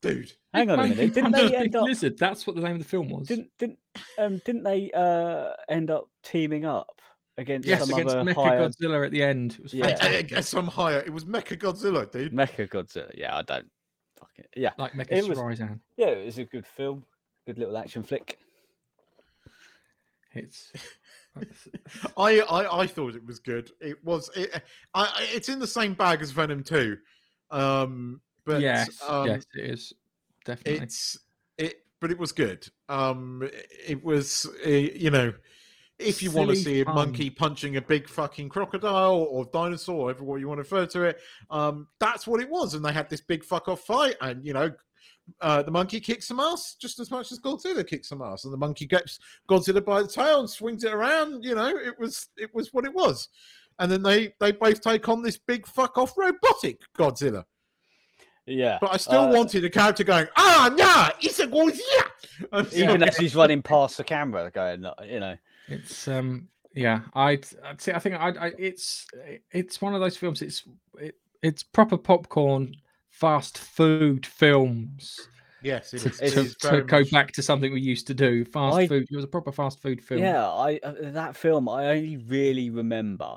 Dude. 0.00 0.32
Hang 0.54 0.70
on 0.70 0.78
a 0.78 0.86
minute. 0.86 1.12
Didn't 1.14 1.32
they 1.32 1.56
end 1.56 1.74
up? 1.74 1.84
Lizard. 1.84 2.18
That's 2.18 2.46
what 2.46 2.54
the 2.56 2.62
name 2.62 2.76
of 2.76 2.78
the 2.78 2.88
film 2.88 3.08
was. 3.08 3.26
Didn't 3.26 3.50
didn't 3.58 3.78
um 4.16 4.40
didn't 4.44 4.62
they 4.62 4.90
uh 4.92 5.48
end 5.68 5.90
up 5.90 6.08
teaming 6.22 6.64
up 6.64 6.97
against 7.38 7.66
yes, 7.66 7.80
some 7.80 7.98
against 7.98 8.14
other 8.14 8.30
Mecha 8.30 8.34
higher 8.34 8.68
Godzilla 8.68 9.06
at 9.06 9.12
the 9.12 9.22
end. 9.22 9.52
It 9.54 9.62
was 9.62 9.72
Yeah. 9.74 9.86
I, 9.86 9.88
fantastic. 9.90 10.16
I 10.18 10.22
guess 10.22 10.52
I'm 10.54 10.66
higher. 10.66 10.98
It 11.00 11.12
was 11.12 11.24
Mecha 11.24 11.56
Godzilla, 11.58 12.10
dude. 12.10 12.32
Mecha 12.34 12.68
Godzilla? 12.68 13.10
Yeah, 13.14 13.36
I 13.36 13.42
don't. 13.42 13.70
Fuck 14.18 14.30
it. 14.36 14.48
Yeah, 14.56 14.72
like 14.76 14.92
Mecha 14.92 15.12
It 15.12 15.28
was- 15.28 15.38
Horizon. 15.38 15.80
yeah, 15.96 16.08
it 16.08 16.26
was 16.26 16.38
a 16.38 16.44
good 16.44 16.66
film, 16.66 17.04
good 17.46 17.56
little 17.58 17.78
action 17.78 18.02
flick. 18.02 18.38
It's 20.34 20.72
I, 22.16 22.40
I 22.40 22.80
I 22.82 22.86
thought 22.86 23.14
it 23.14 23.24
was 23.24 23.38
good. 23.38 23.70
It 23.80 24.04
was. 24.04 24.30
It, 24.36 24.50
I, 24.94 25.04
I- 25.04 25.28
it's 25.32 25.48
in 25.48 25.58
the 25.58 25.66
same 25.66 25.94
bag 25.94 26.20
as 26.20 26.32
Venom 26.32 26.62
2. 26.62 26.98
Um, 27.50 28.20
but 28.44 28.60
yes, 28.60 28.90
um, 29.08 29.26
yes, 29.26 29.44
it 29.54 29.70
is 29.70 29.94
definitely. 30.44 30.82
it's 30.84 31.18
it 31.56 31.84
but 32.00 32.10
it 32.10 32.18
was 32.18 32.32
good 32.32 32.66
um 32.88 33.48
it 33.86 34.02
was 34.04 34.46
uh, 34.66 34.68
you 34.68 35.10
know 35.10 35.32
if 35.98 36.22
you 36.22 36.30
want 36.30 36.48
to 36.48 36.56
see 36.56 36.80
a 36.80 36.84
monkey 36.84 37.28
punching 37.28 37.76
a 37.76 37.82
big 37.82 38.08
fucking 38.08 38.48
crocodile 38.48 39.26
or 39.30 39.44
dinosaur 39.52 40.04
whatever 40.04 40.24
what 40.24 40.40
you 40.40 40.48
want 40.48 40.58
to 40.58 40.62
refer 40.62 40.86
to 40.86 41.02
it 41.02 41.20
um 41.50 41.88
that's 41.98 42.26
what 42.26 42.40
it 42.40 42.48
was 42.48 42.74
and 42.74 42.84
they 42.84 42.92
had 42.92 43.08
this 43.10 43.20
big 43.20 43.44
fuck 43.44 43.68
off 43.68 43.80
fight 43.80 44.14
and 44.20 44.44
you 44.44 44.52
know 44.52 44.70
uh, 45.40 45.62
the 45.62 45.70
monkey 45.70 46.00
kicks 46.00 46.28
some 46.28 46.40
ass 46.40 46.76
just 46.80 46.98
as 46.98 47.10
much 47.10 47.32
as 47.32 47.38
Godzilla 47.38 47.86
kicks 47.86 48.08
some 48.08 48.22
ass, 48.22 48.44
and 48.44 48.52
the 48.52 48.58
monkey 48.58 48.86
gets 48.86 49.18
Godzilla 49.48 49.84
by 49.84 50.02
the 50.02 50.08
tail 50.08 50.40
and 50.40 50.48
swings 50.48 50.84
it 50.84 50.92
around. 50.92 51.44
You 51.44 51.54
know, 51.54 51.68
it 51.68 51.98
was 51.98 52.28
it 52.36 52.54
was 52.54 52.72
what 52.72 52.84
it 52.84 52.94
was, 52.94 53.28
and 53.78 53.90
then 53.90 54.02
they 54.02 54.32
they 54.40 54.52
both 54.52 54.80
take 54.80 55.08
on 55.08 55.22
this 55.22 55.36
big 55.36 55.66
fuck 55.66 55.98
off 55.98 56.16
robotic 56.16 56.80
Godzilla. 56.96 57.44
Yeah, 58.46 58.78
But 58.80 58.94
I 58.94 58.96
still 58.96 59.20
uh, 59.20 59.32
wanted 59.32 59.62
a 59.66 59.70
character 59.70 60.04
going, 60.04 60.26
ah, 60.38 60.72
nah, 60.74 61.10
it's 61.20 61.38
a 61.38 61.46
Godzilla. 61.46 62.72
Even 62.72 63.02
as 63.02 63.18
he's 63.18 63.36
running 63.36 63.60
past 63.60 63.98
the 63.98 64.04
camera, 64.04 64.50
going, 64.50 64.86
you 65.04 65.20
know, 65.20 65.36
It's 65.68 66.08
um 66.08 66.48
yeah, 66.74 67.00
I'd, 67.14 67.46
I'd 67.64 67.80
say 67.80 67.92
I 67.92 67.98
think 67.98 68.14
I, 68.16 68.28
I 68.30 68.52
it's 68.58 69.06
it's 69.50 69.80
one 69.80 69.94
of 69.94 70.00
those 70.00 70.16
films. 70.16 70.42
It's 70.42 70.64
it, 70.98 71.16
it's 71.42 71.62
proper 71.62 71.96
popcorn, 71.96 72.74
fast 73.10 73.58
food 73.58 74.24
films. 74.26 75.28
yes, 75.62 75.92
it 75.94 76.00
To, 76.00 76.08
is. 76.10 76.20
It 76.20 76.30
to, 76.34 76.40
is 76.40 76.56
to 76.56 76.68
very 76.70 76.82
go 76.82 76.98
much- 77.00 77.10
back 77.10 77.32
to 77.32 77.42
something 77.42 77.72
we 77.72 77.80
used 77.80 78.06
to 78.08 78.14
do, 78.14 78.44
fast 78.44 78.76
I- 78.76 78.86
food. 78.88 79.06
It 79.10 79.14
was 79.16 79.24
a 79.24 79.28
proper 79.28 79.52
fast 79.52 79.80
food 79.80 80.04
film. 80.04 80.20
yeah, 80.20 80.46
I 80.48 80.78
uh, 80.82 80.94
that 81.12 81.36
film 81.36 81.68
I 81.68 81.86
only 81.88 82.16
really 82.16 82.70
remember 82.70 83.36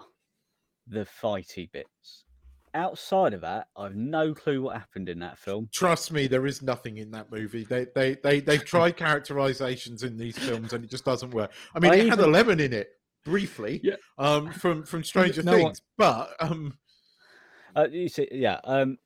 the 0.87 1.05
fighty 1.21 1.71
bits. 1.71 2.25
Outside 2.73 3.33
of 3.33 3.41
that, 3.41 3.67
I've 3.75 3.95
no 3.95 4.33
clue 4.33 4.61
what 4.61 4.77
happened 4.77 5.09
in 5.09 5.19
that 5.19 5.37
film. 5.37 5.67
Trust 5.73 6.11
me, 6.11 6.27
there 6.27 6.45
is 6.45 6.61
nothing 6.61 6.97
in 6.97 7.11
that 7.11 7.29
movie. 7.31 7.65
They 7.65 7.87
they 7.93 8.15
they 8.23 8.39
they've 8.39 8.63
tried 8.73 8.95
characterizations 8.97 10.03
in 10.03 10.17
these 10.17 10.37
films 10.37 10.71
and 10.73 10.83
it 10.83 10.89
just 10.89 11.03
doesn't 11.05 11.31
work. 11.31 11.51
I 11.75 11.79
mean, 11.79 11.91
I 11.91 11.95
it 11.95 12.09
had 12.09 12.19
a 12.19 12.21
even- 12.21 12.31
lemon 12.31 12.59
in 12.61 12.71
it 12.73 12.89
briefly, 13.25 13.81
Yeah. 13.83 13.95
um, 14.17 14.51
from 14.53 14.83
from 14.83 15.03
Stranger 15.03 15.43
know 15.43 15.51
what? 15.53 15.59
Things, 15.59 15.81
but 15.97 16.33
um, 16.39 16.77
Uh, 17.75 17.87
you 17.91 18.07
see, 18.09 18.27
yeah. 18.31 18.59
Um, 18.63 18.97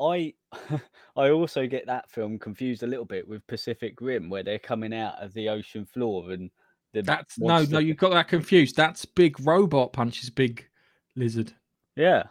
I 0.00 0.34
I 1.16 1.30
also 1.30 1.66
get 1.66 1.86
that 1.86 2.10
film 2.10 2.38
confused 2.38 2.82
a 2.82 2.86
little 2.88 3.04
bit 3.06 3.26
with 3.28 3.46
Pacific 3.46 4.00
Rim, 4.00 4.28
where 4.28 4.42
they're 4.42 4.58
coming 4.58 4.92
out 4.92 5.14
of 5.22 5.32
the 5.32 5.48
ocean 5.48 5.86
floor 5.86 6.32
and 6.32 6.50
the 6.92 7.02
That's 7.02 7.38
no, 7.38 7.46
monster- 7.48 7.72
no, 7.74 7.78
you 7.78 7.94
got 7.94 8.10
that 8.10 8.26
confused. 8.28 8.76
That's 8.76 9.04
big 9.04 9.38
robot 9.46 9.92
punches 9.92 10.28
big 10.30 10.66
lizard. 11.14 11.52
yeah. 11.94 12.24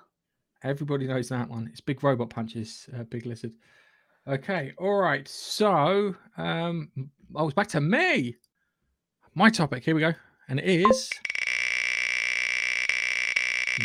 Everybody 0.66 1.06
knows 1.06 1.30
that 1.30 1.48
one. 1.48 1.68
It's 1.72 1.80
big 1.80 2.04
robot 2.04 2.32
punches, 2.32 2.90
uh, 2.98 3.04
big 3.04 3.28
lizard. 3.28 3.54
Okay, 4.28 4.74
all 4.80 4.96
right. 4.96 5.28
So, 5.28 6.16
um, 6.38 6.90
oh, 7.36 7.46
it's 7.46 7.54
back 7.54 7.68
to 7.68 7.82
me. 7.82 8.36
My 9.36 9.52
topic. 9.52 9.86
Here 9.86 9.94
we 9.94 10.02
go, 10.02 10.14
and 10.50 10.60
it 10.60 10.66
is. 10.90 11.12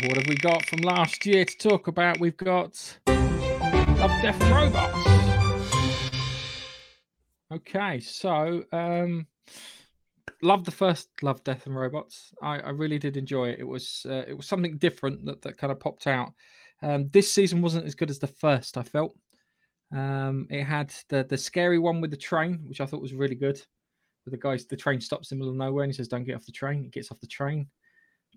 What 0.05 0.17
have 0.17 0.25
we 0.27 0.33
got 0.33 0.65
from 0.65 0.79
last 0.79 1.23
year 1.23 1.45
to 1.45 1.57
talk 1.57 1.85
about? 1.85 2.19
We've 2.19 2.35
got 2.35 2.97
Love, 3.05 4.21
Death, 4.23 4.41
Robots. 4.49 5.07
Okay, 7.53 7.99
so 7.99 8.63
um, 8.71 9.27
love 10.41 10.65
the 10.65 10.71
first 10.71 11.09
Love, 11.21 11.43
Death, 11.43 11.67
and 11.67 11.75
Robots. 11.75 12.33
I, 12.41 12.57
I 12.57 12.69
really 12.71 12.97
did 12.97 13.17
enjoy 13.17 13.49
it. 13.49 13.59
It 13.59 13.67
was 13.67 14.03
uh, 14.09 14.23
it 14.27 14.35
was 14.35 14.47
something 14.47 14.77
different 14.77 15.25
that, 15.25 15.43
that 15.43 15.59
kind 15.59 15.69
of 15.69 15.79
popped 15.79 16.07
out. 16.07 16.33
Um, 16.81 17.09
this 17.09 17.31
season 17.31 17.61
wasn't 17.61 17.85
as 17.85 17.95
good 17.95 18.09
as 18.09 18.19
the 18.19 18.27
first. 18.27 18.77
I 18.77 18.83
felt 18.83 19.15
um, 19.93 20.47
it 20.49 20.63
had 20.63 20.93
the 21.09 21.23
the 21.23 21.37
scary 21.37 21.79
one 21.79 22.01
with 22.01 22.11
the 22.11 22.17
train, 22.17 22.61
which 22.65 22.81
I 22.81 22.85
thought 22.85 23.01
was 23.01 23.13
really 23.13 23.35
good. 23.35 23.61
With 24.25 24.33
the 24.33 24.37
guys, 24.37 24.65
the 24.65 24.77
train 24.77 25.01
stops 25.01 25.31
in 25.31 25.37
the 25.37 25.39
middle 25.39 25.53
of 25.53 25.57
nowhere, 25.57 25.83
and 25.83 25.91
he 25.91 25.95
says, 25.95 26.07
"Don't 26.07 26.23
get 26.23 26.35
off 26.35 26.45
the 26.45 26.51
train." 26.51 26.83
He 26.83 26.89
gets 26.89 27.11
off 27.11 27.19
the 27.19 27.27
train, 27.27 27.67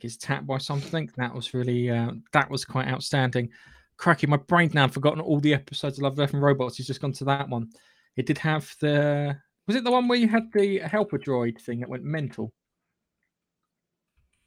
gets 0.00 0.16
tapped 0.16 0.46
by 0.46 0.58
something. 0.58 1.10
That 1.16 1.34
was 1.34 1.54
really 1.54 1.90
uh, 1.90 2.12
that 2.32 2.50
was 2.50 2.64
quite 2.64 2.88
outstanding. 2.88 3.50
Cracky, 3.96 4.26
my 4.26 4.36
brain 4.36 4.70
now 4.74 4.84
I've 4.84 4.94
forgotten 4.94 5.20
all 5.20 5.40
the 5.40 5.54
episodes 5.54 5.98
of 5.98 6.02
Love, 6.02 6.16
Death, 6.16 6.32
and 6.32 6.42
Robots. 6.42 6.76
He's 6.76 6.86
just 6.86 7.00
gone 7.00 7.12
to 7.12 7.24
that 7.26 7.48
one. 7.48 7.70
It 8.16 8.26
did 8.26 8.38
have 8.38 8.74
the. 8.80 9.36
Was 9.66 9.76
it 9.76 9.84
the 9.84 9.90
one 9.90 10.08
where 10.08 10.18
you 10.18 10.28
had 10.28 10.52
the 10.52 10.78
helper 10.78 11.18
droid 11.18 11.60
thing 11.60 11.80
that 11.80 11.88
went 11.88 12.04
mental? 12.04 12.52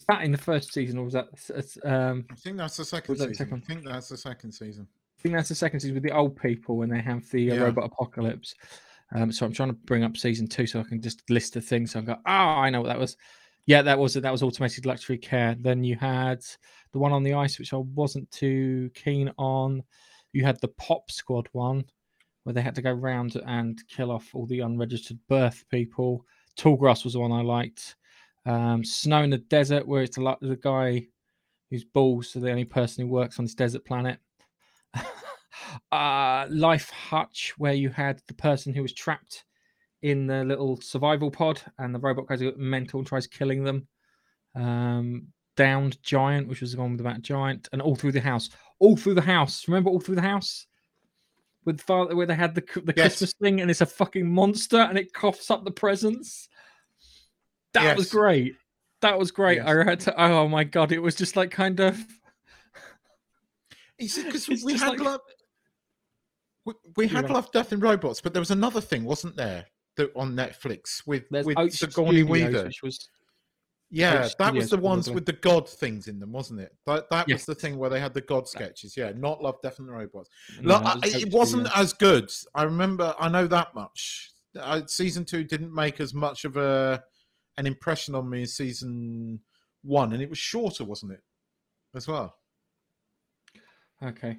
That 0.07 0.23
in 0.23 0.31
the 0.31 0.37
first 0.37 0.71
season, 0.73 0.97
or 0.99 1.03
was 1.05 1.13
that? 1.13 1.27
Um, 1.83 2.25
I 2.31 2.35
think 2.35 2.57
that's 2.57 2.77
the 2.77 2.85
second 2.85 3.17
that 3.17 3.29
season. 3.29 3.35
second? 3.35 3.63
I 3.63 3.67
think 3.67 3.85
that's 3.85 4.09
the 4.09 4.17
second 4.17 4.51
season. 4.53 4.87
I 5.17 5.21
think 5.21 5.35
that's 5.35 5.49
the 5.49 5.55
second 5.55 5.79
season 5.81 5.95
with 5.95 6.03
the 6.03 6.11
old 6.15 6.37
people 6.39 6.77
when 6.77 6.89
they 6.89 7.01
have 7.01 7.29
the 7.31 7.51
uh, 7.51 7.55
Yeah. 7.55 7.61
robot 7.61 7.85
apocalypse. 7.85 8.55
Um, 9.13 9.31
so 9.31 9.45
I'm 9.45 9.51
trying 9.53 9.69
to 9.69 9.75
bring 9.75 10.03
up 10.03 10.15
season 10.15 10.47
two 10.47 10.65
so 10.67 10.79
I 10.79 10.83
can 10.83 11.01
just 11.01 11.29
list 11.29 11.53
the 11.55 11.61
things. 11.61 11.91
So 11.91 11.99
I 11.99 12.01
go, 12.03 12.13
oh, 12.25 12.31
I 12.31 12.69
know 12.69 12.81
what 12.81 12.87
that 12.87 12.99
was. 12.99 13.17
Yeah, 13.65 13.81
that 13.81 13.99
was 13.99 14.13
that 14.13 14.31
was 14.31 14.43
automated 14.43 14.85
luxury 14.85 15.17
care. 15.17 15.55
Then 15.59 15.83
you 15.83 15.97
had 15.97 16.41
the 16.93 16.99
one 16.99 17.11
on 17.11 17.23
the 17.23 17.33
ice, 17.33 17.59
which 17.59 17.73
I 17.73 17.77
wasn't 17.77 18.31
too 18.31 18.89
keen 18.93 19.29
on. 19.37 19.83
You 20.31 20.45
had 20.45 20.59
the 20.61 20.69
Pop 20.69 21.11
Squad 21.11 21.49
one, 21.51 21.83
where 22.43 22.53
they 22.53 22.61
had 22.61 22.75
to 22.75 22.81
go 22.81 22.93
round 22.93 23.35
and 23.45 23.77
kill 23.89 24.09
off 24.11 24.29
all 24.33 24.45
the 24.45 24.61
unregistered 24.61 25.19
birth 25.27 25.65
people. 25.69 26.25
Tallgrass 26.57 27.03
was 27.03 27.13
the 27.13 27.19
one 27.19 27.33
I 27.33 27.41
liked. 27.41 27.96
Um, 28.47 28.83
Snow 28.85 29.23
in 29.23 29.29
the 29.29 29.37
Desert, 29.37 29.85
where 29.85 30.03
it's 30.03 30.17
a 30.17 30.21
lot 30.21 30.39
the 30.39 30.55
guy 30.55 31.07
whose 31.69 31.83
balls 31.83 32.33
are 32.35 32.39
the 32.39 32.49
only 32.49 32.63
person 32.63 33.03
who 33.03 33.11
works 33.11 33.37
on 33.37 33.45
this 33.45 33.53
desert 33.53 33.83
planet. 33.83 34.19
uh, 35.91 36.47
Life 36.49 36.89
Hutch, 36.89 37.53
where 37.57 37.73
you 37.73 37.89
had 37.89 38.21
the 38.27 38.33
person 38.33 38.73
who 38.73 38.81
was 38.81 38.93
trapped 38.93 39.43
in 40.01 40.27
the 40.27 40.45
little 40.45 40.79
survival 40.79 41.29
pod, 41.29 41.61
and 41.77 41.93
the 41.93 41.99
robot 41.99 42.27
goes 42.27 42.41
mental 42.55 42.99
and 42.99 43.07
tries 43.07 43.27
killing 43.27 43.65
them. 43.65 43.85
Um, 44.55 45.27
Drowned 45.57 46.01
Giant, 46.01 46.47
which 46.47 46.61
was 46.61 46.71
the 46.71 46.79
one 46.79 46.95
with 46.95 47.03
that 47.03 47.23
giant, 47.23 47.67
and 47.73 47.81
all 47.81 47.95
through 47.95 48.13
the 48.13 48.21
house, 48.21 48.49
all 48.79 48.95
through 48.95 49.15
the 49.15 49.21
house. 49.21 49.67
Remember 49.67 49.89
all 49.89 49.99
through 49.99 50.15
the 50.15 50.21
house 50.21 50.67
with 51.65 51.81
father 51.81 52.15
where 52.15 52.27
they 52.27 52.35
had 52.35 52.55
the 52.55 52.61
the 52.85 52.93
Yes. 52.95 53.07
Christmas 53.07 53.33
thing, 53.41 53.59
and 53.59 53.69
it's 53.69 53.81
a 53.81 53.85
fucking 53.85 54.25
monster, 54.25 54.77
and 54.77 54.97
it 54.97 55.13
coughs 55.13 55.51
up 55.51 55.65
the 55.65 55.71
presents. 55.71 56.47
That 57.73 57.95
was 57.97 58.09
great. 58.09 58.55
That 59.01 59.19
was 59.19 59.31
great. 59.31 59.57
Yes. 59.57 59.67
I 59.67 59.83
had 59.83 59.99
to. 60.01 60.21
Oh 60.21 60.47
my 60.47 60.63
god! 60.63 60.91
It 60.91 60.99
was 60.99 61.15
just 61.15 61.35
like 61.35 61.51
kind 61.51 61.79
of. 61.79 61.97
Because 63.97 64.47
we 64.63 64.77
had 64.77 64.89
like- 64.89 64.99
love, 64.99 65.21
we, 66.65 66.73
we 66.95 67.07
had 67.07 67.25
right. 67.25 67.33
love, 67.33 67.51
death, 67.51 67.71
and 67.71 67.81
robots, 67.81 68.21
but 68.21 68.33
there 68.33 68.41
was 68.41 68.51
another 68.51 68.81
thing, 68.81 69.03
wasn't 69.05 69.35
there, 69.35 69.65
that 69.95 70.11
on 70.15 70.33
Netflix 70.35 71.05
with 71.07 71.23
There's 71.31 71.45
with 71.45 71.57
Oak 71.57 71.71
Sigourney 71.71 72.21
Studios, 72.23 72.29
Weaver? 72.29 72.63
which 72.65 72.83
was 72.83 73.09
Yeah, 73.89 74.27
that 74.37 74.53
was 74.53 74.69
the 74.69 74.77
ones 74.77 75.05
probably. 75.07 75.15
with 75.15 75.25
the 75.25 75.33
god 75.33 75.67
things 75.69 76.07
in 76.07 76.19
them, 76.19 76.31
wasn't 76.31 76.59
it? 76.59 76.75
That 76.85 77.09
that 77.09 77.27
Yes. 77.29 77.39
was 77.39 77.45
the 77.45 77.55
thing 77.55 77.77
where 77.77 77.89
they 77.89 77.99
had 77.99 78.13
the 78.13 78.21
god 78.21 78.47
sketches. 78.47 78.95
Yeah, 78.97 79.11
not 79.15 79.41
love, 79.41 79.55
death, 79.63 79.79
and 79.79 79.89
robots. 79.89 80.29
no, 80.61 80.75
Look, 80.75 80.83
that 80.83 81.15
I- 81.15 81.19
it 81.19 81.31
wasn't 81.33 81.67
as 81.75 81.93
good. 81.93 82.29
I 82.53 82.63
remember. 82.63 83.15
I 83.19 83.29
know 83.29 83.47
that 83.47 83.73
much. 83.73 84.31
Uh, 84.59 84.81
season 84.87 85.23
two 85.23 85.43
didn't 85.43 85.73
make 85.73 85.99
as 85.99 86.13
much 86.13 86.43
of 86.45 86.57
a 86.57 87.03
an 87.57 87.65
impression 87.65 88.15
on 88.15 88.29
me 88.29 88.43
as 88.43 88.55
season 88.55 89.39
one, 89.83 90.13
and 90.13 90.21
it 90.21 90.29
was 90.29 90.37
shorter, 90.37 90.83
wasn't 90.83 91.13
it? 91.13 91.21
As 91.95 92.07
well. 92.07 92.35
Okay. 94.03 94.37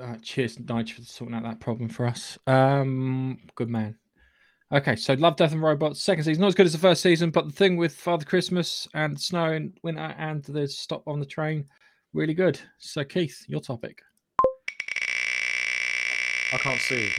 Uh, 0.00 0.16
cheers, 0.22 0.56
Nige, 0.56 0.92
for 0.92 1.02
sorting 1.02 1.36
out 1.36 1.44
that 1.44 1.60
problem 1.60 1.88
for 1.88 2.06
us. 2.06 2.38
Um, 2.46 3.38
good 3.54 3.68
man. 3.68 3.96
Okay, 4.72 4.96
so 4.96 5.14
Love, 5.14 5.36
Death, 5.36 5.52
and 5.52 5.62
Robots, 5.62 6.02
second 6.02 6.24
season, 6.24 6.40
not 6.40 6.48
as 6.48 6.54
good 6.54 6.66
as 6.66 6.72
the 6.72 6.78
first 6.78 7.02
season, 7.02 7.30
but 7.30 7.46
the 7.46 7.52
thing 7.52 7.76
with 7.76 7.94
Father 7.94 8.24
Christmas 8.24 8.88
and 8.94 9.20
Snow 9.20 9.52
and 9.52 9.78
Winter 9.84 10.14
and 10.18 10.42
the 10.42 10.66
stop 10.66 11.06
on 11.06 11.20
the 11.20 11.26
train, 11.26 11.66
really 12.12 12.34
good. 12.34 12.58
So, 12.78 13.04
Keith, 13.04 13.44
your 13.46 13.60
topic. 13.60 14.02
I 16.52 16.56
can't 16.58 16.80
see. 16.80 17.10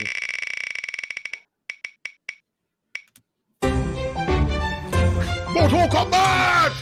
Mortal 5.68 5.88
Kombat. 5.88 6.72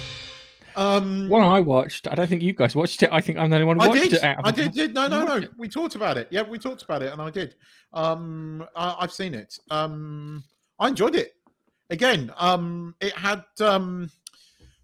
Um, 0.76 1.30
One 1.30 1.42
I 1.42 1.60
watched, 1.60 2.06
I 2.06 2.14
don't 2.14 2.26
think 2.26 2.42
you 2.42 2.52
guys 2.52 2.76
watched 2.76 3.02
it. 3.02 3.08
I 3.10 3.22
think 3.22 3.38
I'm 3.38 3.48
the 3.48 3.56
only 3.56 3.64
one 3.66 3.78
who 3.78 3.84
I 3.84 3.88
watched 3.88 4.10
did. 4.10 4.12
it. 4.12 4.36
I 4.44 4.50
did. 4.50 4.72
did. 4.72 4.92
No, 4.94 5.08
no, 5.08 5.24
no. 5.24 5.48
We 5.56 5.68
talked 5.68 5.94
about 5.94 6.18
it. 6.18 6.28
Yeah, 6.30 6.42
we 6.42 6.58
talked 6.58 6.82
about 6.82 7.02
it, 7.02 7.10
and 7.10 7.22
I 7.22 7.30
did. 7.30 7.54
Um, 7.94 8.66
I, 8.76 8.96
I've 9.00 9.12
seen 9.12 9.32
it. 9.32 9.58
Um, 9.70 10.44
I 10.78 10.88
enjoyed 10.88 11.14
it. 11.14 11.32
Again, 11.88 12.30
um, 12.36 12.94
it 13.00 13.14
had 13.14 13.44
um, 13.60 14.10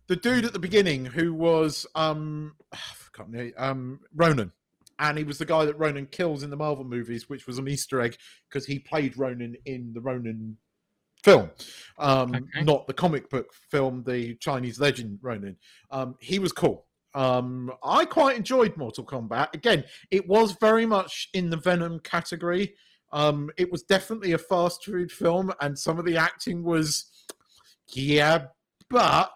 the 0.06 0.16
dude 0.16 0.46
at 0.46 0.54
the 0.54 0.58
beginning 0.58 1.04
who 1.04 1.34
was 1.34 1.86
um, 1.94 2.54
I 2.72 2.78
can't 3.12 3.28
remember, 3.28 3.60
um, 3.60 4.00
Ronin, 4.14 4.50
and 4.98 5.18
he 5.18 5.24
was 5.24 5.36
the 5.36 5.44
guy 5.44 5.66
that 5.66 5.78
Ronin 5.78 6.06
kills 6.06 6.42
in 6.42 6.48
the 6.48 6.56
Marvel 6.56 6.84
movies, 6.84 7.28
which 7.28 7.46
was 7.46 7.58
an 7.58 7.68
Easter 7.68 8.00
egg 8.00 8.16
because 8.48 8.64
he 8.64 8.78
played 8.78 9.18
Ronin 9.18 9.56
in 9.66 9.92
the 9.92 10.00
Ronin 10.00 10.56
film, 11.22 11.50
um, 11.98 12.34
Okay. 12.34 12.64
not 12.64 12.86
the 12.86 12.94
comic 12.94 13.28
book 13.30 13.52
film, 13.70 14.02
the 14.06 14.34
Chinese 14.36 14.80
legend 14.80 15.18
Ronin. 15.22 15.56
Um, 15.90 16.14
he 16.20 16.38
was 16.38 16.52
cool. 16.52 16.86
Um, 17.14 17.72
I 17.84 18.04
quite 18.04 18.36
enjoyed 18.36 18.76
Mortal 18.76 19.04
Kombat. 19.04 19.54
Again, 19.54 19.84
it 20.10 20.26
was 20.28 20.52
very 20.60 20.86
much 20.86 21.28
in 21.34 21.50
the 21.50 21.56
Venom 21.56 21.98
category. 22.00 22.74
Um, 23.12 23.50
it 23.56 23.70
was 23.72 23.82
definitely 23.82 24.32
a 24.32 24.38
fast 24.38 24.84
food 24.84 25.10
film, 25.10 25.52
and 25.60 25.76
some 25.76 25.98
of 25.98 26.04
the 26.04 26.16
acting 26.16 26.62
was, 26.62 27.26
yeah, 27.88 28.46
but 28.88 29.32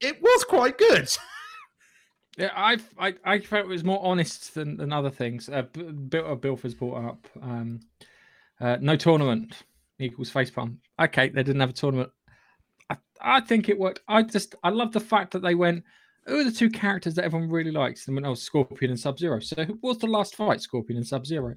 it 0.00 0.20
was 0.20 0.44
quite 0.44 0.78
good. 0.78 1.08
Yeah, 2.38 2.50
I, 2.56 2.78
I 2.98 3.14
I 3.24 3.38
felt 3.40 3.66
it 3.66 3.68
was 3.68 3.84
more 3.84 4.00
honest 4.02 4.54
than, 4.54 4.78
than 4.78 4.90
other 4.90 5.10
things. 5.10 5.50
Uh, 5.50 5.62
Bill 5.62 6.26
uh, 6.26 6.34
Bilford's 6.34 6.74
brought 6.74 7.04
up 7.04 7.28
um, 7.42 7.80
uh, 8.58 8.78
no 8.80 8.96
tournament 8.96 9.64
equals 10.02 10.30
face 10.30 10.50
palm. 10.50 10.78
Okay, 11.00 11.28
they 11.28 11.42
didn't 11.42 11.60
have 11.60 11.70
a 11.70 11.74
tournament. 11.74 12.10
I, 12.90 12.96
I 13.20 13.40
think 13.40 13.68
it 13.68 13.78
worked. 13.78 14.00
I 14.08 14.22
just 14.22 14.54
I 14.62 14.70
love 14.70 14.92
the 14.92 15.00
fact 15.00 15.32
that 15.32 15.42
they 15.42 15.54
went. 15.54 15.84
Who 16.26 16.38
are 16.38 16.44
the 16.44 16.52
two 16.52 16.70
characters 16.70 17.14
that 17.14 17.24
everyone 17.24 17.50
really 17.50 17.72
likes? 17.72 18.06
And 18.06 18.14
went, 18.14 18.26
oh, 18.26 18.34
Scorpion 18.34 18.92
and 18.92 19.00
Sub 19.00 19.18
Zero. 19.18 19.40
So 19.40 19.64
who 19.64 19.78
was 19.82 19.98
the 19.98 20.06
last 20.06 20.36
fight? 20.36 20.60
Scorpion 20.60 20.98
and 20.98 21.06
Sub 21.06 21.26
Zero. 21.26 21.54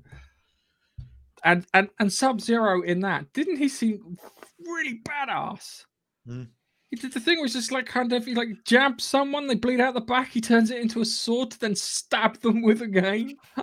And 1.43 1.65
and 1.73 1.89
and 1.99 2.11
Sub 2.11 2.41
Zero 2.41 2.81
in 2.81 3.01
that 3.01 3.31
didn't 3.33 3.57
he 3.57 3.69
seem 3.69 4.17
really 4.59 5.01
badass? 5.07 5.83
Hmm. 6.25 6.43
He 6.89 6.97
did 6.97 7.13
the 7.13 7.19
thing 7.19 7.39
it's 7.43 7.53
just 7.53 7.71
like 7.71 7.85
kind 7.85 8.13
of 8.13 8.25
he 8.25 8.35
like 8.35 8.49
jabs 8.65 9.03
someone, 9.03 9.47
they 9.47 9.55
bleed 9.55 9.81
out 9.81 9.93
the 9.93 10.01
back, 10.01 10.29
he 10.29 10.41
turns 10.41 10.71
it 10.71 10.81
into 10.81 11.01
a 11.01 11.05
sword 11.05 11.51
to 11.51 11.59
then 11.59 11.75
stab 11.75 12.39
them 12.41 12.61
with 12.61 12.81
again. 12.81 13.35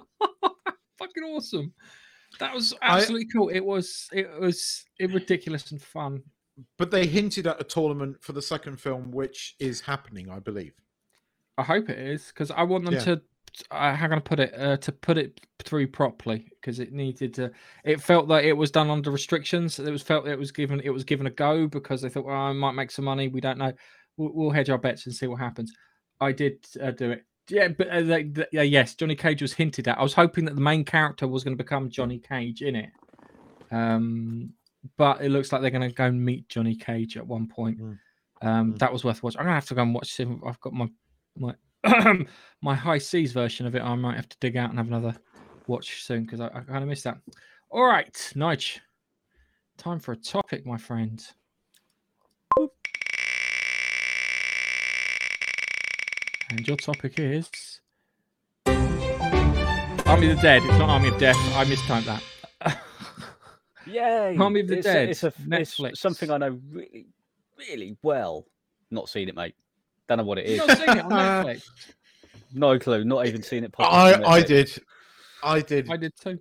Fucking 0.99 1.25
awesome. 1.25 1.73
That 2.43 2.55
was 2.55 2.75
I- 2.83 2.97
absolutely 2.99 3.29
cool. 3.33 3.49
It 3.49 3.65
was 3.65 4.09
it 4.13 4.29
was 4.41 4.85
it 4.99 5.13
ridiculous 5.13 5.71
and 5.71 5.81
fun. 5.81 6.23
but 6.77 6.91
they 6.91 7.07
hinted 7.07 7.47
at 7.47 7.61
a 7.61 7.65
tournament 7.65 8.17
for 8.23 8.33
the 8.33 8.43
second 8.43 8.79
film, 8.81 9.11
which 9.11 9.55
is 9.59 9.81
happening, 9.81 10.29
I 10.31 10.39
believe. 10.39 10.75
I 11.57 11.63
hope 11.63 11.89
it 11.89 11.99
is 11.99 12.27
because 12.29 12.51
I 12.51 12.63
want 12.63 12.85
them 12.85 12.95
Yeah. 12.95 13.01
to. 13.05 13.23
Uh, 13.71 13.95
how 13.95 14.07
can 14.09 14.17
I 14.17 14.21
put 14.21 14.41
it? 14.41 14.55
Uh, 14.57 14.77
to 14.79 14.93
put 14.93 15.19
it 15.19 15.39
through 15.63 15.87
properly 15.89 16.49
because 16.61 16.79
it 16.81 16.93
needed 16.93 17.35
to. 17.35 17.51
It 17.85 18.01
felt 18.01 18.27
like 18.27 18.45
it 18.45 18.55
was 18.55 18.71
done 18.71 18.89
under 18.91 19.11
restrictions. 19.11 19.79
It 19.79 19.91
was 19.91 20.03
felt 20.03 20.27
it 20.27 20.39
was 20.39 20.53
given. 20.53 20.81
It 20.81 20.91
was 20.91 21.05
given 21.05 21.27
a 21.27 21.31
go 21.31 21.67
because 21.67 22.01
they 22.03 22.09
thought, 22.09 22.25
well, 22.25 22.35
I 22.37 22.53
might 22.53 22.73
make 22.73 22.91
some 22.91 23.05
money. 23.05 23.29
We 23.29 23.41
don't 23.43 23.59
know. 23.59 23.73
We'll, 24.17 24.33
we'll 24.33 24.51
hedge 24.51 24.71
our 24.71 24.79
bets 24.79 25.07
and 25.07 25.15
see 25.15 25.27
what 25.27 25.39
happens. 25.41 25.73
I 26.21 26.33
did 26.33 26.65
uh, 26.83 26.93
do 26.93 27.11
it. 27.11 27.25
Yeah, 27.49 27.69
but 27.69 27.89
uh, 27.89 28.03
they, 28.03 28.31
yeah, 28.53 28.63
yes, 28.63 28.95
Johnny 28.95 29.17
Cage 29.17 29.43
was 29.43 29.53
hinted 29.53 29.89
at. 29.89 29.99
I 29.99 30.03
was 30.03 30.15
hoping 30.15 30.45
that 30.47 30.55
the 30.55 30.61
main 30.61 30.85
character 30.85 31.27
was 31.27 31.43
going 31.45 31.57
to 31.57 31.63
become 31.63 31.91
Johnny 31.91 32.19
Cage 32.19 32.63
in 32.63 32.77
it. 32.77 32.91
Um, 33.71 34.53
but 34.97 35.23
it 35.23 35.31
looks 35.31 35.53
like 35.53 35.61
they're 35.61 35.71
going 35.71 35.89
to 35.89 35.95
go 35.95 36.05
and 36.07 36.25
meet 36.25 36.49
Johnny 36.49 36.75
Cage 36.77 37.17
at 37.17 37.27
one 37.27 37.47
point. 37.49 37.81
Mm. 37.81 37.99
Um, 38.43 38.75
Mm. 38.75 38.79
that 38.79 38.93
was 38.93 39.05
worth 39.05 39.23
watching. 39.23 39.39
I'm 39.41 39.47
gonna 39.47 39.55
have 39.55 39.67
to 39.67 39.75
go 39.77 39.83
and 39.83 39.95
watch. 39.95 40.19
If 40.19 40.29
I've 40.45 40.61
got 40.61 40.73
my 40.73 40.89
my 41.37 41.55
my 42.61 42.75
high 42.75 42.99
seas 42.99 43.33
version 43.33 43.67
of 43.67 43.75
it. 43.77 43.83
I 43.83 43.95
might 43.95 44.17
have 44.17 44.29
to 44.31 44.37
dig 44.41 44.57
out 44.57 44.71
and 44.71 44.79
have 44.79 44.89
another 44.89 45.15
watch 45.69 46.03
soon 46.03 46.25
because 46.25 46.41
I, 46.41 46.47
I 46.47 46.61
kind 46.61 46.83
of 46.83 46.89
missed 46.89 47.05
that. 47.05 47.19
All 47.71 47.85
right, 47.85 48.13
Nige. 48.35 48.79
Time 49.79 50.01
for 50.01 50.11
a 50.13 50.17
topic, 50.17 50.67
my 50.67 50.77
friend. 50.77 51.25
And 56.53 56.69
your 56.69 56.77
topic 56.77 57.19
is 57.19 57.49
Army 58.67 60.31
of 60.31 60.37
the 60.37 60.39
Dead. 60.43 60.63
It's 60.63 60.79
not 60.79 60.91
Army 60.91 61.09
of 61.09 61.17
Death. 61.17 61.37
I 61.57 61.65
mistyped 61.65 62.05
that. 62.05 62.79
Yay! 63.87 64.37
Army 64.37 64.61
of 64.61 64.69
the 64.69 64.77
it's, 64.77 64.87
Dead, 64.87 65.09
It's, 65.09 65.25
a, 65.25 65.31
Netflix. 65.33 65.89
it's 65.93 66.01
something 66.01 66.31
I 66.31 66.37
know 66.37 66.61
really, 66.71 67.07
really 67.57 67.97
well. 68.03 68.45
Not 68.91 69.09
seen 69.09 69.31
it, 69.31 69.35
mate. 69.35 69.55
Don't 70.09 70.19
know 70.19 70.25
what 70.25 70.37
it 70.37 70.45
is. 70.45 70.59
You've 70.59 70.69
not 70.69 70.77
seen 70.77 70.99
it 70.99 71.05
on 71.07 71.11
Netflix. 71.47 71.63
No 72.53 72.79
clue. 72.79 73.03
Not 73.03 73.27
even 73.27 73.43
seen 73.43 73.65
it. 73.65 73.75
I 73.79 74.23
I 74.23 74.43
did, 74.43 74.79
I 75.43 75.63
did. 75.63 75.91
I 75.91 75.97
did 75.97 76.13
too. 76.23 76.39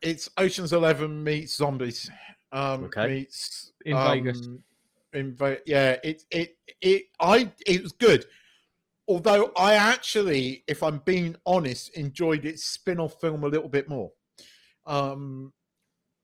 It's 0.00 0.30
Ocean's 0.38 0.72
Eleven 0.72 1.22
meets 1.22 1.54
zombies. 1.54 2.10
Um, 2.50 2.84
Okay. 2.84 3.08
meets 3.08 3.72
In 3.84 3.94
Vegas. 3.94 4.46
um, 4.46 4.62
In 5.12 5.34
Ve- 5.34 5.58
yeah, 5.66 5.96
it 6.02 6.24
it 6.30 6.56
it 6.80 7.02
I 7.20 7.52
it 7.66 7.82
was 7.82 7.92
good. 7.92 8.24
Although 9.06 9.52
I 9.56 9.74
actually, 9.74 10.64
if 10.66 10.82
I'm 10.82 11.02
being 11.04 11.36
honest, 11.44 11.90
enjoyed 11.96 12.44
its 12.46 12.64
spin-off 12.64 13.20
film 13.20 13.44
a 13.44 13.48
little 13.48 13.68
bit 13.68 13.88
more. 13.88 14.10
Um, 14.86 15.52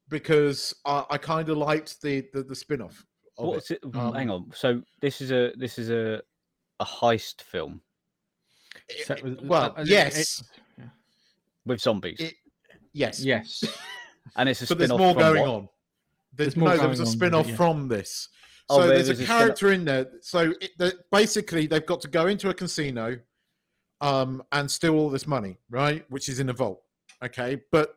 because 0.09 0.75
I, 0.85 1.05
I 1.11 1.19
kind 1.19 1.49
of 1.49 1.57
liked 1.57 2.01
the 2.03 2.27
the, 2.33 2.43
the 2.43 2.55
spin 2.55 2.83
off. 2.83 3.05
What's 3.37 3.71
it? 3.71 3.81
Um, 3.95 4.15
hang 4.15 4.29
on. 4.31 4.51
So 4.55 4.83
this 5.01 5.21
is 5.21 5.31
a 5.31 5.53
this 5.57 5.79
is 5.79 5.91
a 5.91 6.21
a 6.81 6.85
heist 6.85 7.43
film 7.43 7.81
So 9.07 9.15
it 9.15 9.23
was- 9.23 9.37
well, 9.43 9.75
uh, 9.77 9.83
it- 9.83 9.89
yes, 9.89 10.43
with 11.67 11.81
zombies, 11.81 12.19
It- 12.21 12.35
yes, 12.93 13.23
Yes. 13.23 13.63
and 14.37 14.49
it's 14.49 14.63
a 14.63 14.67
but 14.67 14.79
there's 14.79 14.91
spin-off 14.91 14.99
more 15.01 15.13
from 15.15 15.23
going 15.23 15.41
what? 15.43 15.49
on. 15.51 15.69
There's, 16.33 16.55
There's 16.55 16.57
more 16.57 16.69
no, 16.71 16.77
there 16.79 16.89
was 16.89 17.01
a 17.01 17.07
spin 17.07 17.35
off 17.35 17.49
yeah. 17.49 17.57
from 17.57 17.89
this. 17.89 18.29
Oh, 18.71 18.77
So 18.81 18.87
there 18.87 18.95
there's 18.97 19.09
a 19.09 19.13
was 19.13 19.21
a 19.21 19.25
spin-off. 19.25 19.41
character 19.41 19.73
in 19.73 19.85
there. 19.85 20.07
So 20.23 20.55
it, 20.61 20.95
basically, 21.11 21.67
they've 21.67 21.85
got 21.85 22.01
to 22.03 22.09
go 22.09 22.27
into 22.29 22.49
a 22.49 22.55
casino 22.55 23.19
um, 24.01 24.43
and 24.53 24.71
steal 24.71 24.95
all 24.95 25.11
this 25.11 25.27
money, 25.27 25.59
right? 25.69 26.05
Which 26.09 26.29
is 26.29 26.41
in 26.41 26.49
a 26.49 26.53
vault. 26.55 26.81
Okay. 27.23 27.61
But 27.71 27.97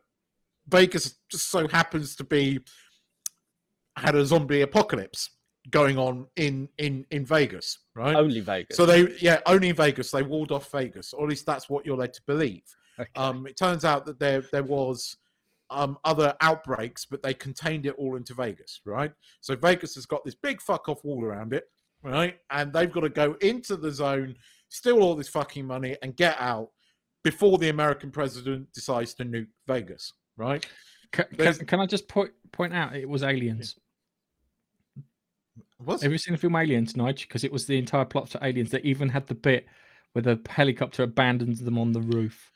Vegas 0.68 1.14
just 1.30 1.50
so 1.50 1.66
happens 1.68 2.16
to 2.16 2.24
be 2.24 2.58
had 3.96 4.14
a 4.14 4.26
zombie 4.26 4.62
apocalypse 4.62 5.30
going 5.70 5.96
on 5.96 6.26
in 6.36 6.68
in 6.78 7.06
in 7.10 7.24
Vegas, 7.24 7.78
right? 7.94 8.16
Only 8.16 8.40
Vegas. 8.40 8.76
So 8.76 8.84
they, 8.84 9.08
yeah, 9.20 9.40
only 9.46 9.68
in 9.70 9.76
Vegas. 9.76 10.10
They 10.10 10.22
walled 10.22 10.52
off 10.52 10.70
Vegas, 10.72 11.12
or 11.12 11.24
at 11.24 11.30
least 11.30 11.46
that's 11.46 11.70
what 11.70 11.86
you're 11.86 11.96
led 11.96 12.12
to 12.14 12.20
believe. 12.26 12.64
Okay. 12.98 13.08
Um, 13.16 13.46
it 13.46 13.56
turns 13.56 13.84
out 13.84 14.04
that 14.06 14.18
there 14.18 14.42
there 14.52 14.62
was 14.64 15.16
um, 15.70 15.98
other 16.04 16.34
outbreaks, 16.40 17.04
but 17.04 17.22
they 17.22 17.34
contained 17.34 17.86
it 17.86 17.94
all 17.96 18.16
into 18.16 18.34
Vegas, 18.34 18.80
right? 18.84 19.12
So 19.40 19.56
Vegas 19.56 19.94
has 19.94 20.06
got 20.06 20.24
this 20.24 20.34
big 20.34 20.60
fuck 20.60 20.88
off 20.88 21.04
wall 21.04 21.24
around 21.24 21.52
it, 21.52 21.64
right? 22.02 22.38
And 22.50 22.72
they've 22.72 22.92
got 22.92 23.00
to 23.00 23.08
go 23.08 23.36
into 23.40 23.76
the 23.76 23.90
zone, 23.90 24.36
steal 24.68 25.02
all 25.02 25.14
this 25.14 25.28
fucking 25.28 25.66
money, 25.66 25.96
and 26.02 26.16
get 26.16 26.36
out 26.38 26.70
before 27.22 27.58
the 27.58 27.70
American 27.70 28.10
president 28.10 28.72
decides 28.72 29.14
to 29.14 29.24
nuke 29.24 29.48
Vegas, 29.66 30.12
right? 30.36 30.64
Can, 31.12 31.26
can, 31.36 31.54
can 31.54 31.80
I 31.80 31.86
just 31.86 32.08
point 32.08 32.32
point 32.52 32.74
out 32.74 32.94
it 32.94 33.08
was 33.08 33.22
aliens? 33.22 33.76
What's 35.78 36.02
Have 36.02 36.12
you 36.12 36.18
seen 36.18 36.32
the 36.32 36.38
film 36.38 36.56
Aliens, 36.56 36.94
Nige? 36.94 37.22
Because 37.22 37.44
it 37.44 37.52
was 37.52 37.66
the 37.66 37.78
entire 37.78 38.04
plot 38.04 38.30
to 38.30 38.44
Aliens. 38.44 38.70
They 38.70 38.80
even 38.80 39.08
had 39.08 39.26
the 39.26 39.34
bit 39.34 39.66
where 40.12 40.22
the 40.22 40.40
helicopter 40.48 41.02
abandons 41.02 41.60
them 41.60 41.78
on 41.78 41.92
the 41.92 42.00
roof. 42.00 42.50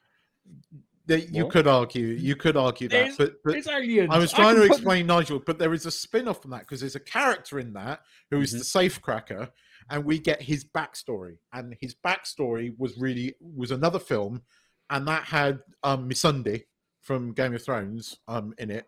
That 1.09 1.35
you 1.35 1.44
What? 1.44 1.53
could 1.53 1.66
argue, 1.66 2.07
you 2.09 2.37
could 2.37 2.57
argue 2.57 2.88
that, 2.88 2.94
There's- 2.94 3.16
but, 3.16 3.42
but 3.42 3.55
It's. 3.57 3.66
I 3.66 3.79
was 4.18 4.31
trying 4.31 4.55
can 4.55 4.62
to 4.62 4.68
put- 4.68 4.77
explain 4.77 5.07
Nigel, 5.07 5.38
but 5.44 5.59
there 5.59 5.73
is 5.75 5.87
a 5.87 5.90
spin 5.90 6.29
off 6.29 6.42
from 6.42 6.51
that 6.53 6.61
because 6.61 6.81
there's 6.81 6.97
a 6.97 7.01
character 7.01 7.59
in 7.59 7.73
that 7.73 8.03
who 8.31 8.40
is 8.42 8.55
Mhm. 8.55 8.59
the 8.59 8.64
safecracker, 8.64 9.51
and 9.90 10.05
we 10.05 10.18
get 10.18 10.42
his 10.42 10.64
backstory. 10.64 11.38
And 11.53 11.75
his 11.81 11.94
backstory 11.94 12.75
was 12.79 12.97
really 12.99 13.35
was 13.40 13.71
another 13.71 13.99
film, 13.99 14.42
and 14.90 15.09
that 15.09 15.25
had 15.25 15.61
um 15.83 16.09
Missandei 16.11 16.64
from 17.01 17.33
Game 17.33 17.55
of 17.55 17.62
Thrones 17.64 18.18
um 18.29 18.53
in 18.59 18.71
it. 18.71 18.87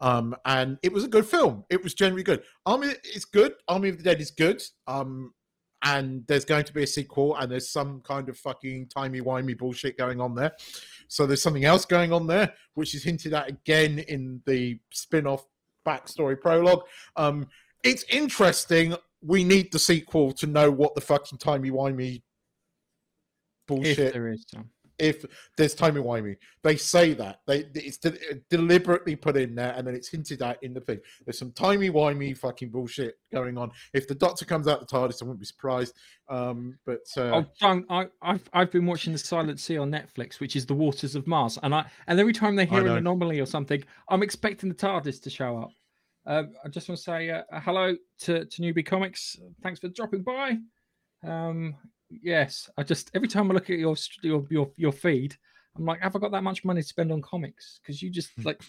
Um 0.00 0.36
and 0.46 0.78
it 0.82 0.92
was 0.92 1.04
a 1.04 1.08
good 1.08 1.26
film. 1.26 1.64
It 1.68 1.82
was 1.82 1.92
generally 1.92 2.22
good. 2.22 2.42
Army 2.64 2.94
is 3.14 3.24
good. 3.26 3.54
Army 3.66 3.90
of 3.90 3.98
the 3.98 4.04
Dead 4.04 4.20
is 4.22 4.30
good. 4.30 4.62
Um 4.86 5.34
and 5.82 6.24
there's 6.26 6.44
going 6.44 6.64
to 6.64 6.72
be 6.74 6.82
a 6.82 6.86
sequel, 6.86 7.36
and 7.36 7.50
there's 7.50 7.70
some 7.70 8.00
kind 8.00 8.28
of 8.28 8.36
fucking 8.36 8.88
timey 8.88 9.20
wimey 9.20 9.56
bullshit 9.56 9.96
going 9.96 10.20
on 10.20 10.34
there. 10.34 10.52
So 11.08 11.26
there's 11.26 11.42
something 11.42 11.64
else 11.64 11.84
going 11.84 12.12
on 12.12 12.26
there, 12.26 12.52
which 12.74 12.94
is 12.94 13.04
hinted 13.04 13.34
at 13.34 13.48
again 13.48 14.00
in 14.00 14.42
the 14.46 14.78
spin-off 14.92 15.46
backstory 15.86 16.40
prologue. 16.40 16.82
Um, 17.16 17.46
it's 17.84 18.04
interesting. 18.10 18.94
We 19.22 19.44
need 19.44 19.72
the 19.72 19.78
sequel 19.78 20.32
to 20.32 20.46
know 20.46 20.70
what 20.70 20.94
the 20.94 21.00
fucking 21.00 21.38
timey 21.38 21.70
wimey 21.70 22.16
If 22.16 22.22
bullshit. 23.66 24.12
there 24.12 24.28
is 24.28 24.44
some. 24.48 24.70
If, 24.98 25.24
there's 25.56 25.74
timey 25.74 26.00
wimey, 26.00 26.36
they 26.62 26.76
say 26.76 27.14
that 27.14 27.40
they 27.46 27.66
it's 27.74 27.98
de- 27.98 28.18
deliberately 28.50 29.16
put 29.16 29.36
in 29.36 29.54
there, 29.54 29.74
and 29.76 29.86
then 29.86 29.94
it's 29.94 30.08
hinted 30.08 30.42
at 30.42 30.62
in 30.62 30.74
the 30.74 30.80
thing. 30.80 30.98
There's 31.24 31.38
some 31.38 31.52
timey 31.52 31.90
wimey 31.90 32.36
fucking 32.36 32.70
bullshit 32.70 33.18
going 33.32 33.56
on. 33.56 33.70
If 33.92 34.08
the 34.08 34.14
Doctor 34.14 34.44
comes 34.44 34.66
out 34.68 34.80
the 34.80 34.86
TARDIS, 34.86 35.22
I 35.22 35.26
wouldn't 35.26 35.40
be 35.40 35.46
surprised. 35.46 35.94
Um, 36.28 36.78
but 36.84 37.04
uh, 37.16 37.20
Oh, 37.36 37.46
don't! 37.60 37.86
I, 37.90 38.06
I've 38.22 38.48
I've 38.52 38.70
been 38.70 38.86
watching 38.86 39.12
the 39.12 39.18
Silent 39.18 39.60
Sea 39.60 39.78
on 39.78 39.90
Netflix, 39.90 40.40
which 40.40 40.56
is 40.56 40.66
the 40.66 40.74
waters 40.74 41.14
of 41.14 41.26
Mars, 41.26 41.58
and 41.62 41.74
I 41.74 41.86
and 42.06 42.18
every 42.18 42.32
time 42.32 42.56
they 42.56 42.66
hear 42.66 42.80
an 42.80 42.98
anomaly 42.98 43.40
or 43.40 43.46
something, 43.46 43.82
I'm 44.08 44.22
expecting 44.22 44.68
the 44.68 44.74
TARDIS 44.74 45.22
to 45.22 45.30
show 45.30 45.58
up. 45.58 45.70
Um, 46.26 46.52
I 46.62 46.68
just 46.68 46.88
want 46.88 46.98
to 46.98 47.02
say 47.04 47.30
uh, 47.30 47.42
hello 47.52 47.96
to 48.20 48.44
to 48.44 48.62
Newbie 48.62 48.84
Comics. 48.84 49.36
Thanks 49.62 49.80
for 49.80 49.88
dropping 49.88 50.22
by. 50.22 50.58
Um, 51.26 51.74
yes, 52.10 52.68
I 52.76 52.82
just 52.82 53.10
every 53.14 53.28
time 53.28 53.50
I 53.50 53.54
look 53.54 53.70
at 53.70 53.78
your 53.78 53.96
your 54.22 54.46
your, 54.50 54.70
your 54.76 54.92
feed, 54.92 55.36
I'm 55.76 55.84
like, 55.84 56.00
have 56.00 56.14
I 56.16 56.18
got 56.18 56.32
that 56.32 56.42
much 56.42 56.64
money 56.64 56.82
to 56.82 56.86
spend 56.86 57.12
on 57.12 57.22
comics? 57.22 57.80
Because 57.82 58.02
you 58.02 58.10
just 58.10 58.30
like. 58.44 58.60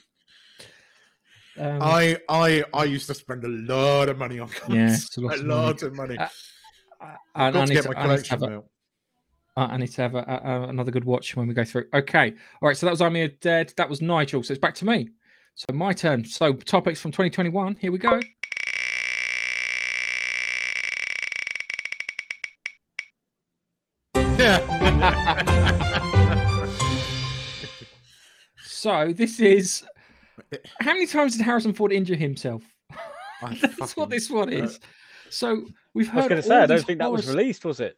Um, 1.57 1.79
I 1.81 2.17
I 2.29 2.63
I 2.73 2.83
used 2.85 3.07
to 3.07 3.13
spend 3.13 3.43
a 3.43 3.47
lot 3.49 4.07
of 4.07 4.17
money 4.17 4.39
on 4.39 4.49
Yes, 4.69 5.09
comics. 5.09 5.17
lots 5.17 5.37
a 5.37 5.39
of 5.41 5.45
money. 5.47 5.61
lot 5.61 5.83
of 5.83 5.95
money. 5.95 6.17
Uh, 6.17 6.27
I, 7.01 7.15
I've 7.35 7.55
I 7.55 7.59
to 7.61 7.65
need 7.65 7.73
get 7.73 7.83
to- 7.83 7.89
my 7.91 7.95
I 7.99 8.15
need 8.15 8.23
to 8.23 8.29
have 8.29 8.39
collection 8.39 8.53
out. 8.57 8.65
Uh, 9.57 9.67
I 9.73 9.77
need 9.77 9.87
to 9.91 10.01
have 10.01 10.15
a, 10.15 10.19
a, 10.19 10.51
a- 10.63 10.67
another 10.69 10.91
good 10.91 11.03
watch 11.03 11.35
when 11.35 11.47
we 11.47 11.53
go 11.53 11.65
through. 11.65 11.85
Okay. 11.93 12.33
All 12.61 12.67
right. 12.69 12.77
So 12.77 12.85
that 12.85 12.91
was 12.91 13.01
Army 13.01 13.23
of 13.23 13.37
Dead. 13.41 13.73
That 13.75 13.89
was 13.89 14.01
Nigel. 14.01 14.41
So 14.43 14.53
it's 14.53 14.59
back 14.61 14.75
to 14.75 14.85
me. 14.85 15.09
So 15.55 15.65
my 15.73 15.91
turn. 15.91 16.23
So 16.23 16.53
topics 16.53 17.01
from 17.01 17.11
2021. 17.11 17.75
Here 17.75 17.91
we 17.91 17.97
go. 17.97 18.21
So 28.79 29.11
this 29.11 29.41
is. 29.41 29.83
How 30.79 30.93
many 30.93 31.05
times 31.05 31.35
did 31.35 31.43
Harrison 31.43 31.73
Ford 31.73 31.91
injure 31.91 32.15
himself? 32.15 32.63
I 33.41 33.55
That's 33.79 33.97
what 33.97 34.09
this 34.09 34.29
one 34.29 34.47
uh, 34.47 34.63
is. 34.63 34.79
So 35.29 35.65
we've 35.93 36.07
heard. 36.07 36.19
I 36.19 36.21
heard. 36.21 36.21
was 36.21 36.29
going 36.29 36.41
to 36.41 36.47
say, 36.47 36.55
I 36.55 36.65
don't 36.65 36.85
think 36.85 36.99
that 36.99 37.11
was 37.11 37.25
horror- 37.25 37.37
released, 37.37 37.65
was 37.65 37.81
it? 37.81 37.97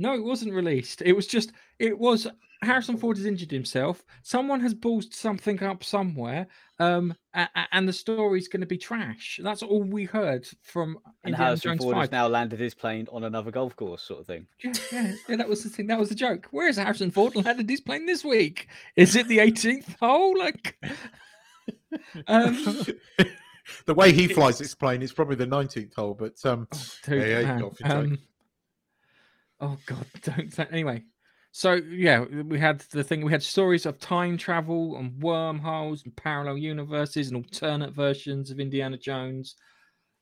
No, 0.00 0.14
it 0.14 0.24
wasn't 0.24 0.54
released. 0.54 1.02
It 1.02 1.12
was 1.12 1.26
just. 1.26 1.52
It 1.78 1.98
was 1.98 2.26
Harrison 2.62 2.96
Ford 2.98 3.16
has 3.16 3.24
injured 3.26 3.50
himself. 3.50 4.04
Someone 4.22 4.60
has 4.60 4.74
ballsed 4.74 5.14
something 5.14 5.62
up 5.62 5.82
somewhere, 5.82 6.46
um, 6.78 7.14
a- 7.34 7.48
a- 7.54 7.66
and 7.72 7.88
the 7.88 7.92
story's 7.92 8.48
going 8.48 8.60
to 8.60 8.66
be 8.66 8.76
trash. 8.76 9.40
That's 9.42 9.62
all 9.62 9.82
we 9.82 10.04
heard 10.04 10.46
from 10.62 10.98
And 11.24 11.32
Indiana 11.32 11.44
Harrison 11.44 11.70
Jones 11.70 11.82
Ford 11.82 11.96
has 11.96 12.10
now 12.12 12.26
landed 12.28 12.60
his 12.60 12.74
plane 12.74 13.06
on 13.10 13.24
another 13.24 13.50
golf 13.50 13.74
course, 13.76 14.02
sort 14.02 14.20
of 14.20 14.26
thing. 14.26 14.46
Yeah, 14.64 14.72
yeah, 14.92 15.14
yeah, 15.28 15.36
that 15.36 15.48
was 15.48 15.62
the 15.64 15.70
thing. 15.70 15.86
That 15.86 15.98
was 15.98 16.10
the 16.10 16.14
joke. 16.14 16.48
Where 16.50 16.68
is 16.68 16.76
Harrison 16.76 17.10
Ford 17.10 17.34
landed 17.34 17.68
his 17.70 17.80
plane 17.80 18.04
this 18.04 18.24
week? 18.24 18.68
Is 18.96 19.16
it 19.16 19.26
the 19.26 19.38
18th 19.38 19.98
hole? 19.98 20.38
Like, 20.38 20.76
um, 22.26 22.62
the 23.86 23.94
way 23.94 24.12
he 24.12 24.28
flies 24.28 24.58
this 24.58 24.74
plane 24.74 25.00
is 25.00 25.12
probably 25.12 25.36
the 25.36 25.46
19th 25.46 25.94
hole, 25.94 26.12
but 26.12 26.34
um, 26.44 26.68
dude, 27.06 27.22
Yeah, 27.22 27.26
yeah, 27.26 27.40
you 27.40 27.46
man, 27.46 27.58
go 27.60 27.66
off 27.68 27.80
your 27.80 27.88
joke. 27.88 27.96
um, 28.04 28.18
oh 29.60 29.78
god, 29.86 30.06
don't 30.22 30.52
say 30.52 30.66
anyway. 30.70 31.02
So 31.52 31.74
yeah, 31.74 32.20
we 32.20 32.58
had 32.58 32.80
the 32.92 33.02
thing. 33.02 33.24
We 33.24 33.32
had 33.32 33.42
stories 33.42 33.86
of 33.86 33.98
time 33.98 34.38
travel 34.38 34.96
and 34.98 35.20
wormholes 35.20 36.04
and 36.04 36.14
parallel 36.16 36.58
universes 36.58 37.28
and 37.28 37.36
alternate 37.36 37.92
versions 37.92 38.50
of 38.50 38.60
Indiana 38.60 38.96
Jones 38.96 39.56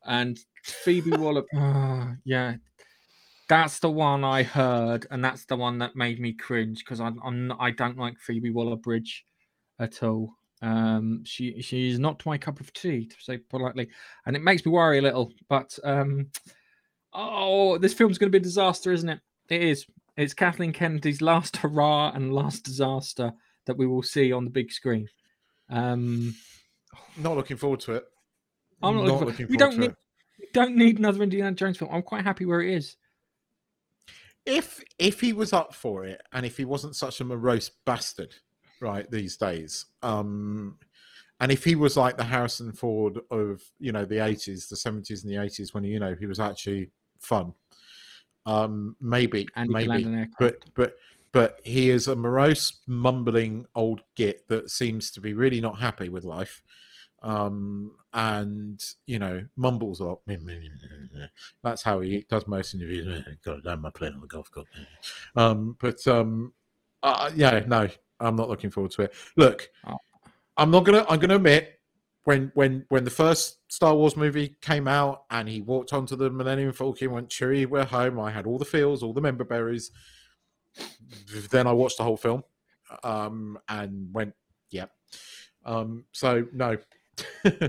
and 0.06 0.38
Phoebe 0.64 1.10
Waller. 1.16 1.42
Ah, 1.54 2.14
yeah, 2.24 2.54
that's 3.48 3.78
the 3.78 3.90
one 3.90 4.24
I 4.24 4.42
heard, 4.42 5.06
and 5.10 5.22
that's 5.22 5.44
the 5.44 5.56
one 5.56 5.78
that 5.78 5.96
made 5.96 6.18
me 6.18 6.32
cringe 6.32 6.78
because 6.78 7.00
I'm, 7.00 7.20
I'm 7.22 7.52
I 7.60 7.72
don't 7.72 7.98
like 7.98 8.18
Phoebe 8.18 8.50
Waller 8.50 8.76
Bridge 8.76 9.24
at 9.78 10.02
all. 10.02 10.34
Um, 10.60 11.22
she 11.24 11.60
she's 11.62 11.98
not 11.98 12.24
my 12.26 12.38
cup 12.38 12.60
of 12.60 12.72
tea, 12.72 13.06
to 13.06 13.16
say 13.20 13.38
politely, 13.38 13.88
and 14.26 14.34
it 14.34 14.42
makes 14.42 14.64
me 14.64 14.72
worry 14.72 14.98
a 14.98 15.02
little. 15.02 15.32
But 15.48 15.78
um, 15.84 16.28
oh, 17.12 17.78
this 17.78 17.94
film's 17.94 18.18
going 18.18 18.30
to 18.32 18.38
be 18.38 18.42
a 18.42 18.48
disaster, 18.48 18.92
isn't 18.92 19.08
it? 19.08 19.20
It 19.48 19.62
is. 19.62 19.86
It's 20.16 20.34
Kathleen 20.34 20.72
Kennedy's 20.72 21.22
last 21.22 21.56
hurrah 21.58 22.10
and 22.12 22.34
last 22.34 22.64
disaster 22.64 23.32
that 23.66 23.76
we 23.76 23.86
will 23.86 24.02
see 24.02 24.32
on 24.32 24.44
the 24.44 24.50
big 24.50 24.72
screen. 24.72 25.08
Um, 25.70 26.34
not 27.16 27.36
looking 27.36 27.56
forward 27.56 27.80
to 27.80 27.94
it. 27.94 28.04
I'm 28.82 28.96
not, 28.96 29.04
looking, 29.04 29.46
for, 29.46 29.52
we 29.52 29.58
forward 29.58 29.58
don't 29.58 29.74
to 29.74 29.80
need 29.80 29.90
it. 29.90 29.96
we 30.38 30.46
don't 30.52 30.76
need 30.76 30.98
another 30.98 31.22
Indiana 31.22 31.54
Jones 31.54 31.78
film. 31.78 31.90
I'm 31.92 32.02
quite 32.02 32.24
happy 32.24 32.46
where 32.46 32.62
it 32.62 32.74
is. 32.74 32.96
If 34.46 34.82
if 34.98 35.20
he 35.20 35.32
was 35.32 35.52
up 35.52 35.74
for 35.74 36.04
it, 36.04 36.22
and 36.32 36.46
if 36.46 36.56
he 36.56 36.64
wasn't 36.64 36.96
such 36.96 37.20
a 37.20 37.24
morose 37.24 37.70
bastard, 37.84 38.34
right 38.80 39.10
these 39.10 39.36
days, 39.36 39.86
um, 40.02 40.78
and 41.40 41.52
if 41.52 41.64
he 41.64 41.74
was 41.74 41.96
like 41.96 42.16
the 42.16 42.24
Harrison 42.24 42.72
Ford 42.72 43.20
of 43.30 43.62
you 43.78 43.92
know 43.92 44.04
the 44.04 44.16
80s, 44.16 44.68
the 44.68 44.76
70s, 44.76 45.22
and 45.22 45.30
the 45.30 45.36
80s, 45.36 45.74
when 45.74 45.84
you 45.84 46.00
know 46.00 46.16
he 46.18 46.26
was 46.26 46.40
actually 46.40 46.90
fun, 47.18 47.52
um, 48.48 48.96
maybe, 49.00 49.46
And 49.56 49.76
he 49.76 49.86
can 49.86 50.10
maybe, 50.10 50.30
but 50.38 50.64
but 50.74 50.96
but 51.32 51.60
he 51.64 51.90
is 51.90 52.08
a 52.08 52.16
morose, 52.16 52.80
mumbling 52.86 53.66
old 53.74 54.00
git 54.14 54.48
that 54.48 54.70
seems 54.70 55.10
to 55.12 55.20
be 55.20 55.34
really 55.34 55.60
not 55.60 55.78
happy 55.78 56.08
with 56.08 56.24
life, 56.24 56.62
um, 57.22 57.92
and 58.14 58.82
you 59.06 59.18
know 59.18 59.44
mumbles 59.56 60.00
a 60.00 60.04
lot. 60.04 60.20
That's 61.62 61.82
how 61.82 62.00
he 62.00 62.24
does 62.30 62.46
most 62.46 62.74
interviews. 62.74 63.22
Got 63.44 63.62
to 63.62 63.68
land 63.68 63.82
my 63.82 63.90
plane 63.90 64.14
on 64.14 64.20
the 64.22 64.26
golf 64.26 64.50
course. 64.50 64.66
Um, 65.36 65.76
but 65.78 66.06
um, 66.08 66.54
uh, 67.02 67.30
yeah, 67.34 67.62
no, 67.66 67.86
I'm 68.18 68.36
not 68.36 68.48
looking 68.48 68.70
forward 68.70 68.92
to 68.92 69.02
it. 69.02 69.14
Look, 69.36 69.68
Oh. 69.86 69.98
I'm 70.56 70.70
not 70.70 70.84
gonna. 70.84 71.04
I'm 71.08 71.20
gonna 71.20 71.36
admit 71.36 71.77
when 72.28 72.52
when 72.52 72.84
when 72.90 73.04
the 73.04 73.10
first 73.10 73.56
Star 73.72 73.94
Wars 73.94 74.14
movie 74.14 74.54
came 74.60 74.86
out 74.86 75.24
and 75.30 75.48
he 75.48 75.62
walked 75.62 75.94
onto 75.94 76.14
the 76.14 76.28
Millennium 76.28 76.74
Falcon 76.74 77.06
and 77.06 77.14
went, 77.14 77.28
Chewie, 77.30 77.64
we're 77.66 77.86
home. 77.86 78.20
I 78.20 78.30
had 78.30 78.44
all 78.46 78.58
the 78.58 78.66
feels, 78.66 79.02
all 79.02 79.14
the 79.14 79.22
member 79.22 79.44
berries. 79.44 79.90
Then 81.50 81.66
I 81.66 81.72
watched 81.72 81.96
the 81.96 82.04
whole 82.04 82.18
film 82.18 82.44
um, 83.02 83.58
and 83.66 84.12
went, 84.12 84.34
yep. 84.70 84.90
Um, 85.64 86.04
so 86.12 86.46
no. 86.52 86.76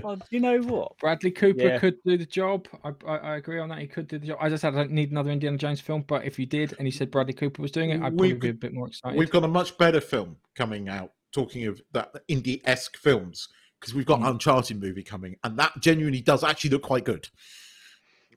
Oh, 0.04 0.14
do 0.16 0.22
you 0.30 0.40
know 0.40 0.58
what? 0.60 0.98
Bradley 0.98 1.30
Cooper 1.30 1.62
Yeah. 1.62 1.78
could 1.78 1.96
do 2.04 2.18
the 2.18 2.26
job. 2.26 2.68
I, 2.84 2.90
I, 3.06 3.16
I 3.16 3.36
agree 3.36 3.58
on 3.60 3.68
that. 3.70 3.78
He 3.78 3.86
could 3.86 4.08
do 4.08 4.18
the 4.18 4.26
job. 4.26 4.38
I 4.42 4.48
just 4.50 4.60
said 4.60 4.74
I 4.74 4.76
don't 4.76 4.90
need 4.92 5.10
another 5.10 5.30
Indiana 5.30 5.56
Jones 5.56 5.80
film, 5.80 6.04
but 6.06 6.24
if 6.26 6.38
you 6.38 6.44
did 6.44 6.74
and 6.78 6.86
he 6.86 6.90
said 6.92 7.10
Bradley 7.10 7.32
Cooper 7.32 7.62
was 7.62 7.70
doing 7.72 7.90
it, 7.90 7.94
I'd 7.96 8.00
probably 8.14 8.34
We've- 8.34 8.40
be 8.40 8.48
a 8.50 8.54
bit 8.54 8.74
more 8.74 8.88
excited. 8.88 9.18
We've 9.18 9.30
got 9.30 9.42
a 9.42 9.48
much 9.48 9.76
better 9.78 10.02
film 10.02 10.36
coming 10.54 10.88
out. 10.90 11.12
Talking 11.32 11.64
of 11.66 11.80
that 11.92 12.12
indie 12.28 12.60
esque 12.64 12.96
films, 12.98 13.48
because 13.80 13.94
we've 13.94 14.06
got 14.06 14.20
Mm. 14.20 14.30
Uncharted 14.32 14.80
movie 14.80 15.02
coming, 15.02 15.36
and 15.42 15.58
that 15.58 15.72
genuinely 15.80 16.20
does 16.20 16.44
actually 16.44 16.70
look 16.70 16.82
quite 16.82 17.04
good. 17.04 17.28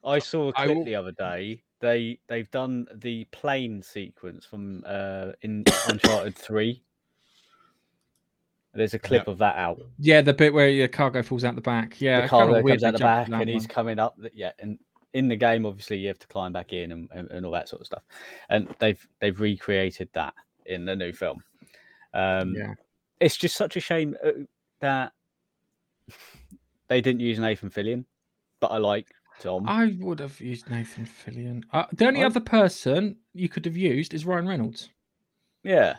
I 0.05 0.19
saw 0.19 0.49
a 0.49 0.53
clip 0.53 0.69
will- 0.77 0.85
the 0.85 0.95
other 0.95 1.11
day. 1.11 1.63
They 1.79 2.19
they've 2.27 2.49
done 2.49 2.87
the 2.95 3.25
plane 3.25 3.81
sequence 3.81 4.45
from 4.45 4.83
uh 4.85 5.33
in 5.41 5.63
Uncharted 5.89 6.35
Three. 6.35 6.81
There's 8.73 8.93
a 8.95 8.99
clip 8.99 9.27
of 9.27 9.37
that 9.37 9.55
out. 9.57 9.79
Yeah, 9.99 10.21
the 10.21 10.33
bit 10.33 10.51
where 10.53 10.69
your 10.69 10.87
cargo 10.87 11.21
falls 11.21 11.43
out 11.43 11.53
the 11.55 11.61
back. 11.61 12.01
Yeah, 12.01 12.17
the 12.19 12.23
it's 12.23 12.31
kinda 12.31 12.45
cargo 12.45 12.63
weird 12.63 12.79
comes 12.81 12.83
out 12.85 12.93
the 12.93 12.99
back 12.99 13.25
to 13.25 13.31
that 13.31 13.41
and 13.41 13.49
he's 13.49 13.67
coming 13.67 13.99
up. 13.99 14.19
th- 14.19 14.33
Yeah, 14.33 14.51
and 14.59 14.79
in 15.13 15.27
the 15.27 15.35
game, 15.35 15.65
obviously, 15.67 15.99
you 15.99 16.07
have 16.07 16.17
to 16.19 16.27
climb 16.27 16.53
back 16.53 16.73
in 16.73 16.91
and, 16.91 17.07
and, 17.13 17.29
and 17.29 17.45
all 17.45 17.51
that 17.51 17.69
sort 17.69 17.81
of 17.81 17.85
stuff. 17.85 18.01
And 18.49 18.73
they've 18.79 19.05
they've 19.19 19.39
recreated 19.39 20.09
that 20.13 20.33
in 20.65 20.85
the 20.85 20.95
new 20.95 21.11
film. 21.13 21.43
Um, 22.15 22.55
Yeah. 22.55 22.73
It's 23.19 23.37
just 23.37 23.55
such 23.55 23.75
a 23.77 23.79
shame 23.79 24.17
uh, 24.25 24.31
that 24.79 25.13
they 26.87 27.01
didn't 27.01 27.21
use 27.21 27.39
Nathan 27.39 27.69
Fillion, 27.69 28.05
but 28.59 28.67
I 28.71 28.77
like 28.77 29.07
Tom. 29.39 29.67
I 29.67 29.95
would 29.99 30.19
have 30.19 30.39
used 30.39 30.69
Nathan 30.69 31.05
Fillion. 31.05 31.63
Uh, 31.71 31.85
the 31.93 32.07
only 32.07 32.21
I- 32.23 32.25
other 32.25 32.39
person 32.39 33.17
you 33.33 33.49
could 33.49 33.65
have 33.65 33.77
used 33.77 34.13
is 34.13 34.25
Ryan 34.25 34.47
Reynolds. 34.47 34.89
yeah, 35.63 35.97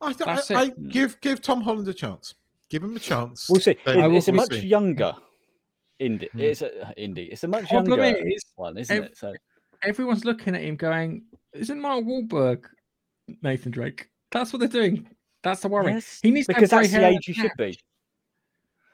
I, 0.00 0.12
th- 0.12 0.18
That's 0.26 0.50
I, 0.50 0.64
it. 0.64 0.74
I 0.78 0.80
give 0.88 1.20
give 1.20 1.42
Tom 1.42 1.60
Holland 1.60 1.88
a 1.88 1.94
chance. 1.94 2.34
Give 2.70 2.82
him 2.84 2.94
a 2.96 3.00
chance. 3.00 3.48
we'll 3.48 3.60
see. 3.60 3.76
Then 3.84 3.98
It- 3.98 4.02
I 4.02 4.06
will- 4.06 4.16
it's 4.16 4.28
a 4.28 4.32
much 4.32 4.50
see. 4.50 4.66
younger 4.66 5.14
indie. 6.00 6.30
Hmm. 6.30 6.40
It's 6.40 6.62
a 6.62 6.70
indie. 6.98 7.28
It's 7.32 7.44
a 7.44 7.48
much 7.48 7.68
Problem 7.68 7.98
younger 8.00 8.28
is, 8.28 8.44
one, 8.56 8.78
isn't 8.78 8.96
ev- 8.96 9.04
it? 9.04 9.16
So 9.16 9.34
everyone's 9.82 10.24
looking 10.24 10.54
at 10.54 10.62
him 10.62 10.76
going, 10.76 11.24
"Isn't 11.52 11.80
Mark 11.80 12.04
Wahlberg 12.04 12.64
Nathan 13.42 13.72
Drake?" 13.72 14.08
That's 14.30 14.52
what 14.52 14.60
they're 14.60 14.68
doing. 14.68 15.08
That's 15.42 15.62
the 15.62 15.68
worry. 15.68 15.92
Yes, 15.92 16.20
he 16.22 16.30
needs 16.30 16.46
to 16.46 16.54
because 16.54 16.70
have 16.70 16.80
that's 16.82 16.92
grey 16.92 17.00
the 17.00 17.06
age 17.08 17.28
you 17.28 17.34
should 17.34 17.50
be. 17.58 17.78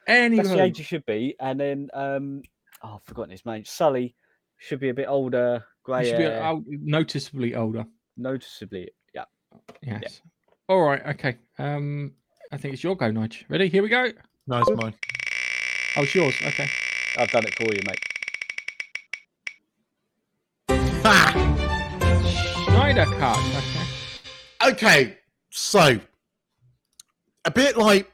Anywho, 0.08 0.36
That's 0.36 0.48
the 0.50 0.62
age 0.62 0.78
you 0.78 0.84
should 0.84 1.06
be. 1.06 1.34
And 1.40 1.58
then, 1.58 1.88
um, 1.94 2.42
oh, 2.82 2.94
I've 2.96 3.02
forgotten 3.04 3.30
his 3.30 3.44
name. 3.46 3.64
Sully 3.64 4.14
should 4.58 4.80
be 4.80 4.88
a 4.90 4.94
bit 4.94 5.08
older, 5.08 5.58
he 5.58 5.64
grey 5.84 6.08
should 6.08 6.18
be 6.18 6.24
hair, 6.24 6.42
oh, 6.44 6.64
noticeably 6.68 7.54
older. 7.54 7.84
noticeably. 8.16 8.90
Yeah. 9.14 9.24
Yes. 9.82 10.20
All 10.68 10.82
right. 10.82 11.04
Okay. 11.06 11.36
Um, 11.58 12.12
I 12.52 12.56
think 12.56 12.74
it's 12.74 12.82
your 12.82 12.96
go, 12.96 13.10
Nige. 13.10 13.44
Ready? 13.48 13.68
Here 13.68 13.82
we 13.82 13.88
go. 13.88 14.10
No, 14.46 14.58
it's 14.58 14.70
mine. 14.70 14.94
Oh, 15.96 16.02
it's 16.02 16.14
yours. 16.14 16.34
Okay. 16.44 16.68
I've 17.18 17.30
done 17.30 17.44
it 17.46 17.54
for 17.54 17.64
you, 17.64 17.80
mate. 17.86 17.98
Ha! 21.04 21.32
Snyder 22.66 23.04
cut. 23.04 23.38
Okay. 23.38 24.70
Okay, 24.72 25.18
so 25.50 26.00
a 27.44 27.50
bit 27.50 27.76
like 27.76 28.10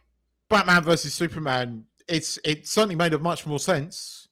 Batman 0.50 0.82
versus 0.82 1.14
Superman, 1.14 1.86
it's 2.06 2.38
it 2.44 2.66
certainly 2.66 2.96
made 2.96 3.14
a 3.14 3.18
much 3.18 3.46
more 3.46 3.58
sense. 3.58 4.28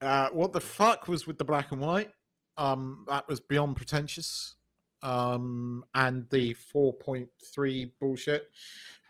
Uh, 0.00 0.30
what 0.30 0.52
the 0.52 0.60
fuck 0.60 1.06
was 1.06 1.26
with 1.28 1.38
the 1.38 1.44
black 1.44 1.70
and 1.70 1.80
white? 1.80 2.10
Um, 2.56 3.04
that 3.08 3.28
was 3.28 3.38
beyond 3.38 3.76
pretentious. 3.76 4.56
Um, 5.02 5.84
and 5.94 6.28
the 6.30 6.54
four 6.54 6.92
point 6.94 7.28
three 7.54 7.92
bullshit. 8.00 8.50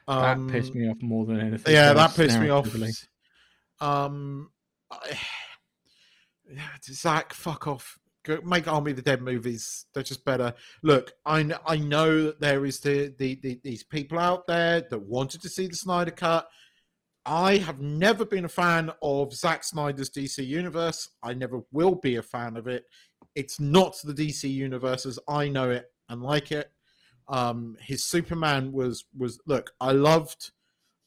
That 0.09 0.37
Um, 0.37 0.51
pissed 0.51 0.75
me 0.75 0.91
off 0.91 1.01
more 1.01 1.25
than 1.25 1.41
anything. 1.41 1.73
Yeah, 1.73 1.93
that 1.95 2.15
pissed 2.15 2.39
me 2.39 2.49
off. 2.51 2.69
Um, 3.81 4.51
I, 4.91 5.19
yeah, 6.53 6.69
Zach, 6.83 7.33
fuck 7.33 7.67
off. 7.67 7.99
Make 8.45 8.69
Army 8.69 8.93
of 8.93 8.97
the 8.97 9.03
Dead 9.03 9.23
movies. 9.23 9.87
They're 9.93 10.03
just 10.03 10.25
better. 10.25 10.55
Look, 10.83 11.13
I 11.27 11.43
kn- 11.43 11.61
I 11.67 11.77
know 11.77 12.25
that 12.25 12.41
there 12.41 12.65
is 12.65 12.81
the, 12.81 13.15
the, 13.19 13.37
the 13.43 13.61
these 13.63 13.83
people 13.83 14.19
out 14.19 14.47
there 14.47 14.81
that 14.81 14.99
wanted 14.99 15.43
to 15.43 15.49
see 15.49 15.67
the 15.67 15.77
Snyder 15.77 16.11
cut. 16.11 16.49
I 17.25 17.59
have 17.59 17.81
never 17.81 18.25
been 18.25 18.45
a 18.45 18.49
fan 18.49 18.91
of 19.01 19.33
Zack 19.33 19.63
Snyder's 19.65 20.11
DC 20.11 20.45
universe. 20.45 21.09
I 21.23 21.35
never 21.35 21.63
will 21.71 21.95
be 21.95 22.17
a 22.17 22.23
fan 22.23 22.57
of 22.57 22.67
it. 22.67 22.85
It's 23.35 23.61
not 23.61 23.97
the 24.03 24.13
DC 24.13 24.53
universe 24.53 25.07
as 25.07 25.19
I 25.29 25.49
know 25.49 25.71
it 25.71 25.91
and 26.09 26.23
like 26.23 26.51
it. 26.51 26.71
Um, 27.29 27.77
his 27.81 28.05
Superman 28.05 28.73
was 28.73 29.05
was 29.17 29.39
look. 29.47 29.73
I 29.81 29.93
loved 29.93 30.51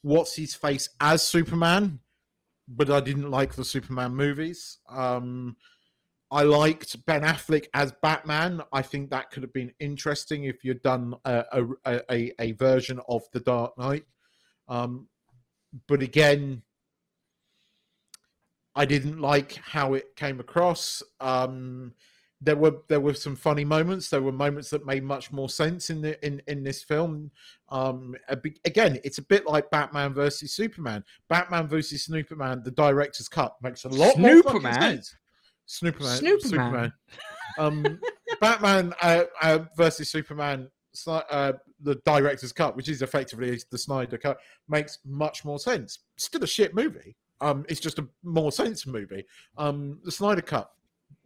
what's 0.02 0.36
his 0.36 0.56
face 0.56 0.90
as 1.02 1.22
Superman, 1.22 2.00
but 2.68 2.90
I 2.90 3.00
didn't 3.00 3.30
like 3.30 3.54
the 3.54 3.66
Superman 3.66 4.16
movies. 4.16 4.80
Um, 4.90 5.58
I 6.32 6.44
liked 6.44 7.06
Ben 7.06 7.22
Affleck 7.22 7.68
as 7.74 7.94
Batman. 8.02 8.62
I 8.74 8.82
think 8.82 9.10
that 9.10 9.32
could 9.32 9.44
have 9.44 9.54
been 9.54 9.74
interesting 9.80 10.46
if 10.46 10.64
you'd 10.64 10.82
done 10.82 11.16
a 11.26 11.66
a, 11.86 12.02
a, 12.10 12.32
a 12.40 12.52
version 12.54 13.00
of 13.08 13.24
the 13.32 13.40
Dark 13.40 13.78
Knight. 13.78 14.06
Um, 14.68 15.08
but 15.88 16.02
again, 16.02 16.64
I 18.76 18.86
didn't 18.86 19.20
like 19.20 19.56
how 19.56 19.94
it 19.94 20.16
came 20.16 20.40
across. 20.40 21.02
Um, 21.20 21.94
there 22.42 22.56
were 22.56 22.78
there 22.90 23.00
were 23.00 23.14
some 23.14 23.36
funny 23.36 23.64
moments. 23.64 24.10
There 24.10 24.22
were 24.22 24.32
moments 24.32 24.70
that 24.72 24.86
made 24.86 25.04
much 25.04 25.32
more 25.32 25.50
sense 25.50 25.90
in 25.90 26.02
the 26.02 26.24
in 26.26 26.42
in 26.48 26.64
this 26.64 26.84
film. 26.84 27.32
Um, 27.70 28.16
again, 28.66 29.00
it's 29.04 29.18
a 29.18 29.24
bit 29.24 29.46
like 29.46 29.72
Batman 29.72 30.14
versus 30.14 30.52
Superman. 30.54 31.04
Batman 31.30 31.68
versus 31.68 32.04
Superman, 32.04 32.62
the 32.64 32.72
director's 32.72 33.30
cut 33.30 33.56
makes 33.62 33.86
a 33.86 33.90
lot 33.90 34.18
more 34.18 34.44
sense. 34.74 35.16
Snooperman, 35.68 36.22
Snooperman. 36.22 36.42
Superman. 36.42 36.94
Um, 37.58 38.00
Batman 38.42 38.94
uh, 39.02 39.24
uh, 39.42 39.60
versus 39.78 40.10
Superman, 40.10 40.70
uh, 41.08 41.54
the 41.82 41.96
director's 42.06 42.52
cut, 42.52 42.76
which 42.76 42.90
is 42.90 43.02
effectively 43.02 43.60
the 43.72 43.78
Snyder 43.78 44.18
cut, 44.18 44.38
makes 44.68 45.00
much 45.06 45.46
more 45.46 45.60
sense. 45.60 46.00
Still 46.18 46.44
a 46.44 46.48
shit 46.48 46.74
movie. 46.74 47.16
Um, 47.42 47.66
it's 47.68 47.80
just 47.80 48.00
a 48.00 48.08
more 48.24 48.52
sense 48.52 48.88
movie. 48.88 49.26
Um, 49.58 50.00
the 50.04 50.12
Snyder 50.12 50.42
cut, 50.42 50.72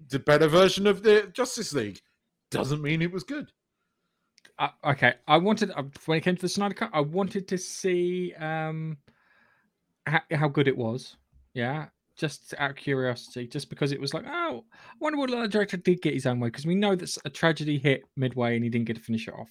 the 0.10 0.20
better 0.20 0.48
version 0.48 0.88
of 0.88 1.04
the 1.04 1.30
Justice 1.34 1.74
League, 1.74 2.00
doesn't 2.52 2.82
mean 2.82 3.02
it 3.02 3.12
was 3.12 3.24
good. 3.24 3.52
Uh, 4.58 4.70
okay, 4.84 5.14
I 5.28 5.38
wanted 5.38 5.72
uh, 5.72 5.84
when 6.06 6.18
it 6.18 6.22
came 6.22 6.36
to 6.36 6.42
the 6.42 6.50
Snyder 6.50 6.74
Cut, 6.74 6.90
I 6.94 7.02
wanted 7.02 7.48
to 7.48 7.58
see 7.58 8.34
um 8.40 8.98
how, 10.06 10.22
how 10.34 10.48
good 10.48 10.68
it 10.68 10.76
was. 10.76 11.16
Yeah, 11.54 11.86
just 12.20 12.54
out 12.58 12.72
of 12.72 12.76
curiosity, 12.76 13.48
just 13.48 13.70
because 13.70 13.92
it 13.92 14.02
was 14.02 14.14
like, 14.14 14.26
oh, 14.28 14.64
I 14.72 14.96
wonder 15.00 15.18
what 15.18 15.30
the 15.32 15.48
director 15.48 15.78
did 15.78 16.02
get 16.02 16.14
his 16.14 16.26
own 16.26 16.40
way 16.40 16.50
because 16.50 16.66
we 16.66 16.76
know 16.76 16.96
that 16.96 17.18
a 17.26 17.30
tragedy 17.30 17.78
hit 17.78 18.04
midway 18.16 18.56
and 18.56 18.64
he 18.64 18.70
didn't 18.70 18.88
get 18.88 18.98
to 18.98 19.02
finish 19.02 19.28
it 19.28 19.34
off. 19.34 19.50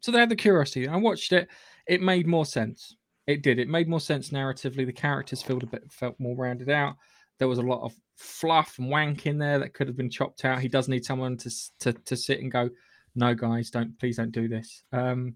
So 0.00 0.12
they 0.12 0.18
had 0.18 0.28
the 0.28 0.36
curiosity. 0.36 0.88
I 0.88 0.96
watched 0.96 1.32
it. 1.32 1.48
It 1.86 2.02
made 2.02 2.26
more 2.26 2.46
sense. 2.46 2.96
It 3.26 3.42
did. 3.42 3.58
It 3.58 3.68
made 3.68 3.88
more 3.88 4.00
sense 4.00 4.30
narratively. 4.30 4.86
The 4.86 4.92
characters 4.92 5.42
felt 5.42 5.62
a 5.62 5.66
bit 5.66 5.90
felt 5.90 6.18
more 6.18 6.36
rounded 6.36 6.70
out. 6.70 6.96
There 7.38 7.48
was 7.48 7.58
a 7.58 7.62
lot 7.62 7.82
of 7.82 7.94
fluff 8.16 8.78
and 8.78 8.90
wank 8.90 9.26
in 9.26 9.38
there 9.38 9.58
that 9.58 9.74
could 9.74 9.86
have 9.86 9.96
been 9.96 10.10
chopped 10.10 10.44
out. 10.44 10.60
He 10.60 10.68
does 10.68 10.88
need 10.88 11.04
someone 11.04 11.36
to 11.38 11.50
to 11.80 11.92
to 11.92 12.16
sit 12.16 12.40
and 12.40 12.50
go, 12.50 12.70
no 13.18 13.34
guys 13.34 13.70
don't 13.70 13.98
please 13.98 14.16
don't 14.16 14.32
do 14.32 14.48
this 14.48 14.82
um 14.92 15.34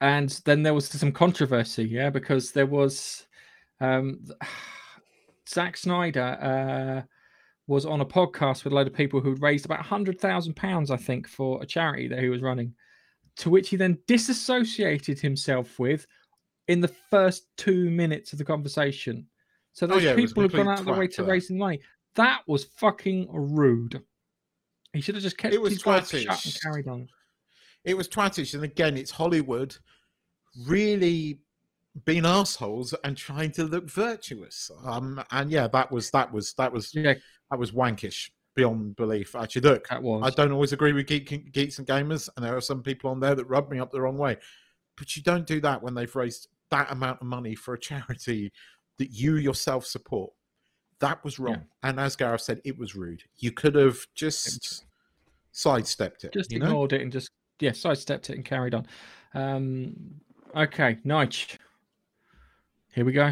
and 0.00 0.40
then 0.44 0.62
there 0.62 0.74
was 0.74 0.88
some 0.88 1.12
controversy 1.12 1.84
yeah 1.84 2.10
because 2.10 2.52
there 2.52 2.66
was 2.66 3.26
um 3.80 4.18
Zack 5.48 5.76
Snyder 5.76 6.38
uh 6.40 7.06
was 7.68 7.84
on 7.84 8.00
a 8.00 8.06
podcast 8.06 8.62
with 8.62 8.72
a 8.72 8.76
load 8.76 8.86
of 8.86 8.94
people 8.94 9.20
who 9.20 9.34
raised 9.36 9.64
about 9.64 9.78
100,000 9.80 10.54
pounds 10.54 10.90
I 10.90 10.96
think 10.96 11.26
for 11.28 11.60
a 11.62 11.66
charity 11.66 12.06
that 12.08 12.20
he 12.20 12.28
was 12.28 12.40
running 12.42 12.74
to 13.38 13.50
which 13.50 13.68
he 13.70 13.76
then 13.76 13.98
disassociated 14.06 15.18
himself 15.18 15.78
with 15.78 16.06
in 16.68 16.80
the 16.80 16.88
first 17.10 17.48
2 17.56 17.90
minutes 17.90 18.32
of 18.32 18.38
the 18.38 18.44
conversation 18.44 19.26
so 19.72 19.84
Oh, 19.86 19.88
those 19.88 20.04
yeah, 20.04 20.14
was 20.14 20.30
a 20.32 20.34
people 20.34 20.42
have 20.44 20.52
gone 20.52 20.68
out 20.68 20.78
of 20.80 20.86
their 20.86 20.94
way 20.94 21.08
to 21.08 21.22
that. 21.22 21.30
raise 21.30 21.48
the 21.48 21.54
money 21.54 21.80
that 22.14 22.42
was 22.46 22.64
fucking 22.64 23.28
rude 23.32 24.00
he 24.92 25.00
should 25.02 25.14
have 25.16 25.22
just 25.24 25.36
kept 25.36 25.52
It 25.52 25.60
was 25.60 25.74
his 25.74 25.84
mouth 25.84 26.08
shut 26.08 26.44
and 26.46 26.60
carried 26.62 26.88
on. 26.88 27.08
It 27.84 27.94
was 27.96 28.08
twattish, 28.08 28.54
and 28.54 28.64
again, 28.64 28.96
it's 28.96 29.10
Hollywood 29.10 29.76
really 30.66 31.40
being 32.04 32.26
assholes 32.26 32.94
and 33.04 33.16
trying 33.16 33.50
to 33.52 33.64
look 33.64 33.90
virtuous. 33.90 34.70
Um, 34.84 35.22
and 35.30 35.50
yeah, 35.50 35.68
that 35.68 35.90
was 35.90 36.10
that 36.10 36.32
was 36.32 36.52
that 36.54 36.72
was 36.72 36.94
Yeah, 36.94 37.14
that 37.50 37.58
was 37.58 37.72
wankish 37.72 38.30
beyond 38.54 38.96
belief. 38.96 39.34
Actually, 39.34 39.62
look, 39.62 39.88
that 39.88 40.02
was. 40.02 40.22
I 40.24 40.30
don't 40.30 40.52
always 40.52 40.72
agree 40.72 40.92
with 40.92 41.06
geek, 41.06 41.52
geeks 41.52 41.78
and 41.78 41.86
gamers, 41.86 42.28
and 42.36 42.44
there 42.44 42.56
are 42.56 42.60
some 42.60 42.82
people 42.82 43.10
on 43.10 43.20
there 43.20 43.34
that 43.34 43.44
rub 43.46 43.70
me 43.70 43.78
up 43.78 43.92
the 43.92 44.00
wrong 44.00 44.18
way. 44.18 44.36
But 44.96 45.16
you 45.16 45.22
don't 45.22 45.46
do 45.46 45.60
that 45.60 45.82
when 45.82 45.94
they've 45.94 46.14
raised 46.14 46.48
that 46.70 46.90
amount 46.90 47.20
of 47.20 47.26
money 47.26 47.54
for 47.54 47.74
a 47.74 47.78
charity 47.78 48.52
that 48.98 49.10
you 49.10 49.36
yourself 49.36 49.86
support. 49.86 50.32
That 51.00 51.22
was 51.22 51.38
wrong. 51.38 51.66
Yeah. 51.82 51.90
And 51.90 52.00
as 52.00 52.16
Gareth 52.16 52.40
said, 52.40 52.60
it 52.64 52.78
was 52.78 52.96
rude. 52.96 53.22
You 53.36 53.52
could 53.52 53.74
have 53.74 53.98
just 54.14 54.86
sidestepped 55.52 56.24
it. 56.24 56.32
Just 56.32 56.50
you 56.50 56.58
know? 56.58 56.66
ignored 56.66 56.94
it 56.94 57.02
and 57.02 57.12
just 57.12 57.30
yeah, 57.60 57.72
sidestepped 57.72 58.30
it 58.30 58.36
and 58.36 58.44
carried 58.44 58.74
on. 58.74 58.86
Um, 59.34 59.94
okay, 60.54 60.98
Nige. 61.04 61.58
Here 62.96 63.04
we 63.04 63.12
go. 63.12 63.30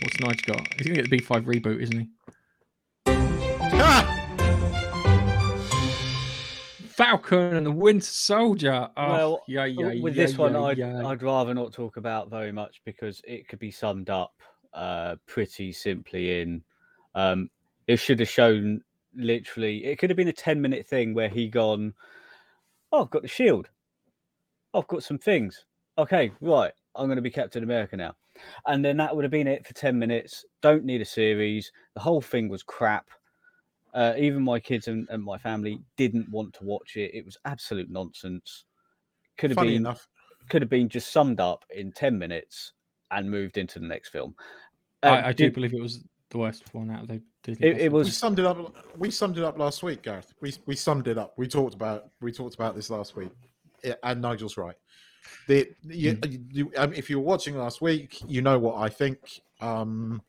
What's 0.00 0.16
Nige 0.18 0.46
got? 0.46 0.74
He's 0.74 0.86
gonna 0.86 1.02
get 1.02 1.10
the 1.10 1.18
B5 1.18 1.44
reboot, 1.44 1.82
isn't 1.82 1.98
he? 1.98 2.08
Ah! 3.08 4.20
Falcon 6.86 7.56
and 7.56 7.66
the 7.66 7.72
Winter 7.72 8.06
Soldier. 8.06 8.88
Oh, 8.96 9.08
Well, 9.12 9.42
yeah, 9.48 9.64
yeah. 9.64 10.00
with 10.00 10.14
yeah, 10.14 10.26
this 10.26 10.38
one, 10.38 10.54
I'd. 10.54 10.80
I'd 10.80 11.24
rather 11.24 11.52
not 11.52 11.72
talk 11.72 11.96
about 11.96 12.30
very 12.30 12.52
much 12.52 12.80
because 12.84 13.20
it 13.26 13.48
could 13.48 13.58
be 13.58 13.72
summed 13.72 14.08
up 14.08 14.34
uh, 14.72 15.16
pretty 15.26 15.72
simply 15.72 16.42
in 16.42 16.62
um, 17.16 17.50
it 17.88 17.96
should 17.96 18.20
have 18.20 18.28
shown 18.28 18.82
literally, 19.16 19.84
it 19.84 19.98
could 19.98 20.10
have 20.10 20.16
been 20.16 20.28
a 20.28 20.32
10 20.32 20.60
minute 20.60 20.86
thing 20.86 21.12
where 21.12 21.28
he 21.28 21.48
gone, 21.48 21.92
Oh, 22.92 23.02
I've 23.02 23.10
got 23.10 23.22
the 23.22 23.28
shield. 23.28 23.68
I've 24.72 24.86
got 24.86 25.02
some 25.02 25.18
things. 25.18 25.64
Okay, 25.98 26.32
right. 26.40 26.72
I'm 26.96 27.06
going 27.06 27.16
to 27.16 27.22
be 27.22 27.30
Captain 27.30 27.62
America 27.62 27.96
now. 27.96 28.14
And 28.66 28.84
then 28.84 28.96
that 28.98 29.14
would 29.14 29.24
have 29.24 29.30
been 29.30 29.46
it 29.46 29.66
for 29.66 29.74
10 29.74 29.98
minutes. 29.98 30.44
Don't 30.62 30.84
need 30.84 31.00
a 31.00 31.04
series. 31.04 31.70
The 31.94 32.00
whole 32.00 32.20
thing 32.20 32.48
was 32.48 32.62
crap. 32.62 33.06
Uh, 33.92 34.14
even 34.18 34.42
my 34.42 34.58
kids 34.58 34.88
and, 34.88 35.06
and 35.10 35.22
my 35.22 35.38
family 35.38 35.80
didn't 35.96 36.28
want 36.30 36.52
to 36.54 36.64
watch 36.64 36.96
it. 36.96 37.12
It 37.14 37.24
was 37.24 37.36
absolute 37.44 37.88
nonsense. 37.90 38.64
Could 39.38 39.50
have 39.50 39.56
Funny 39.56 39.70
been 39.70 39.76
enough, 39.82 40.06
could 40.48 40.62
have 40.62 40.68
been 40.68 40.88
just 40.88 41.12
summed 41.12 41.40
up 41.40 41.64
in 41.74 41.92
10 41.92 42.18
minutes 42.18 42.72
and 43.12 43.30
moved 43.30 43.56
into 43.56 43.78
the 43.78 43.86
next 43.86 44.08
film. 44.10 44.34
Uh, 45.02 45.06
I, 45.06 45.28
I 45.28 45.32
do 45.32 45.44
did- 45.44 45.54
believe 45.54 45.74
it 45.74 45.80
was 45.80 46.02
the 46.30 46.38
worst 46.38 46.64
one 46.74 46.90
out 46.90 47.02
of 47.02 47.08
the 47.08 47.22
Disney. 47.44 47.68
It- 47.68 47.78
it 47.78 47.90
Plus 47.90 47.92
we 47.92 48.08
was- 48.08 48.16
summed 48.16 48.38
it 48.40 48.46
up. 48.46 48.74
We 48.98 49.10
summed 49.12 49.38
it 49.38 49.44
up 49.44 49.58
last 49.58 49.82
week, 49.84 50.02
Gareth. 50.02 50.32
We 50.40 50.52
we 50.66 50.74
summed 50.74 51.06
it 51.06 51.18
up. 51.18 51.34
We 51.36 51.46
talked 51.46 51.74
about 51.74 52.10
we 52.20 52.32
talked 52.32 52.54
about 52.56 52.74
this 52.74 52.90
last 52.90 53.14
week, 53.14 53.30
Yeah, 53.84 53.94
and 54.02 54.20
Nigel's 54.20 54.56
right. 54.56 54.74
The, 55.48 55.68
you, 55.84 56.18
you, 56.50 56.70
um, 56.76 56.92
if 56.92 57.08
you 57.10 57.18
were 57.18 57.24
watching 57.24 57.56
last 57.56 57.80
week, 57.80 58.18
you 58.26 58.42
know 58.42 58.58
what 58.58 58.76
I 58.76 58.88
think. 58.88 59.18
Um, 59.60 60.22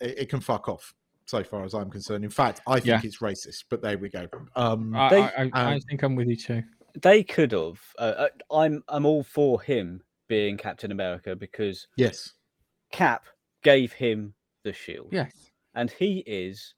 it, 0.00 0.18
it 0.20 0.28
can 0.28 0.40
fuck 0.40 0.68
off, 0.68 0.94
so 1.26 1.42
far 1.44 1.64
as 1.64 1.74
I'm 1.74 1.90
concerned. 1.90 2.24
In 2.24 2.30
fact, 2.30 2.60
I 2.66 2.74
think 2.74 2.86
Yeah. 2.86 3.00
it's 3.02 3.18
racist. 3.18 3.64
But 3.70 3.82
there 3.82 3.98
we 3.98 4.08
go. 4.08 4.26
Um, 4.56 4.94
I, 4.94 5.08
They- 5.10 5.22
I, 5.22 5.50
I, 5.52 5.74
I 5.74 5.80
think 5.88 6.02
I'm 6.02 6.14
with 6.14 6.28
you 6.28 6.36
too. 6.36 6.62
They 7.00 7.22
could 7.22 7.52
have. 7.52 7.80
Uh, 7.98 8.26
uh, 8.28 8.54
I'm 8.54 8.82
I'm 8.88 9.06
all 9.06 9.22
for 9.22 9.62
him 9.62 10.02
being 10.28 10.56
Captain 10.58 10.92
America 10.92 11.34
because 11.34 11.86
yes, 11.96 12.34
Cap 12.90 13.24
gave 13.62 13.92
him 13.94 14.34
the 14.62 14.72
shield, 14.74 15.08
Yes. 15.10 15.32
and 15.74 15.90
he 15.90 16.18
is 16.26 16.74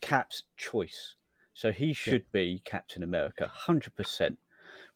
Cap's 0.00 0.44
choice, 0.56 1.16
so 1.52 1.70
he 1.70 1.92
should 1.92 2.24
be 2.32 2.62
Captain 2.64 3.02
America, 3.02 3.46
hundred 3.52 3.94
percent. 3.94 4.38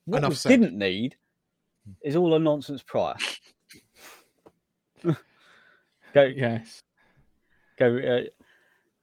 What 0.07 0.19
Enough 0.19 0.31
we 0.31 0.35
said. 0.37 0.49
didn't 0.49 0.79
need 0.79 1.17
is 2.03 2.17
all 2.17 2.35
a 2.35 2.39
nonsense 2.39 2.83
prior. 2.83 3.15
go 5.05 5.15
Yes. 6.25 6.83
go. 7.79 7.99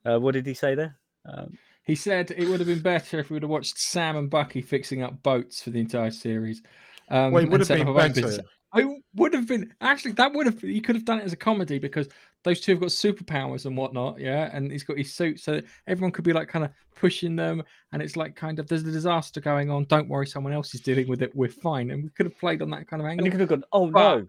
Uh, 0.06 0.10
uh, 0.10 0.20
what 0.20 0.34
did 0.34 0.46
he 0.46 0.54
say 0.54 0.76
there? 0.76 0.98
Um, 1.26 1.58
He 1.86 1.96
said 1.96 2.32
it 2.32 2.48
would 2.48 2.60
have 2.60 2.68
been 2.68 2.82
better 2.82 3.20
if 3.20 3.30
we 3.30 3.36
would 3.36 3.44
have 3.44 3.50
watched 3.50 3.78
Sam 3.78 4.16
and 4.16 4.30
Bucky 4.30 4.62
fixing 4.62 5.02
up 5.02 5.22
boats 5.24 5.62
for 5.62 5.70
the 5.70 5.80
entire 5.80 6.12
series. 6.12 6.62
Um, 7.10 7.32
well, 7.32 7.44
it 7.44 7.50
would 7.50 7.60
have 7.62 7.70
been 7.70 7.88
of 7.88 7.96
better. 7.96 8.44
I 8.74 8.86
would 9.16 9.34
have 9.34 9.48
been 9.48 9.74
actually 9.82 10.14
that 10.14 10.34
would 10.34 10.48
have 10.48 10.64
you 10.64 10.82
could 10.82 10.96
have 10.96 11.06
done 11.06 11.20
it 11.20 11.26
as 11.26 11.34
a 11.34 11.38
comedy 11.38 11.78
because 11.78 12.08
those 12.44 12.60
two 12.60 12.74
have 12.74 12.82
got 12.82 12.90
superpowers 12.90 13.66
and 13.66 13.76
whatnot, 13.78 14.20
yeah. 14.20 14.50
And 14.54 14.72
he's 14.72 14.84
got 14.84 14.98
his 14.98 15.14
suit, 15.14 15.40
so 15.40 15.62
everyone 15.88 16.12
could 16.12 16.24
be 16.26 16.34
like 16.34 16.48
kind 16.50 16.66
of 16.66 16.72
pushing 16.96 17.36
them, 17.36 17.64
and 17.92 18.02
it's 18.02 18.16
like 18.16 18.36
kind 18.36 18.60
of 18.60 18.68
there's 18.68 18.84
a 18.84 18.92
disaster 18.92 19.40
going 19.42 19.70
on. 19.70 19.86
Don't 19.86 20.10
worry, 20.10 20.28
someone 20.28 20.54
else 20.54 20.74
is 20.76 20.82
dealing 20.82 21.08
with 21.08 21.22
it. 21.22 21.32
We're 21.36 21.50
fine, 21.50 21.92
and 21.92 22.04
we 22.04 22.10
could 22.10 22.26
have 22.26 22.38
played 22.38 22.62
on 22.62 22.70
that 22.72 22.88
kind 22.88 23.02
of 23.02 23.06
and 23.08 23.20
angle. 23.22 23.32
could 23.32 23.40
have 23.40 23.50
gone. 23.50 23.64
Oh 23.72 23.90
But- 23.90 24.18
no, 24.18 24.28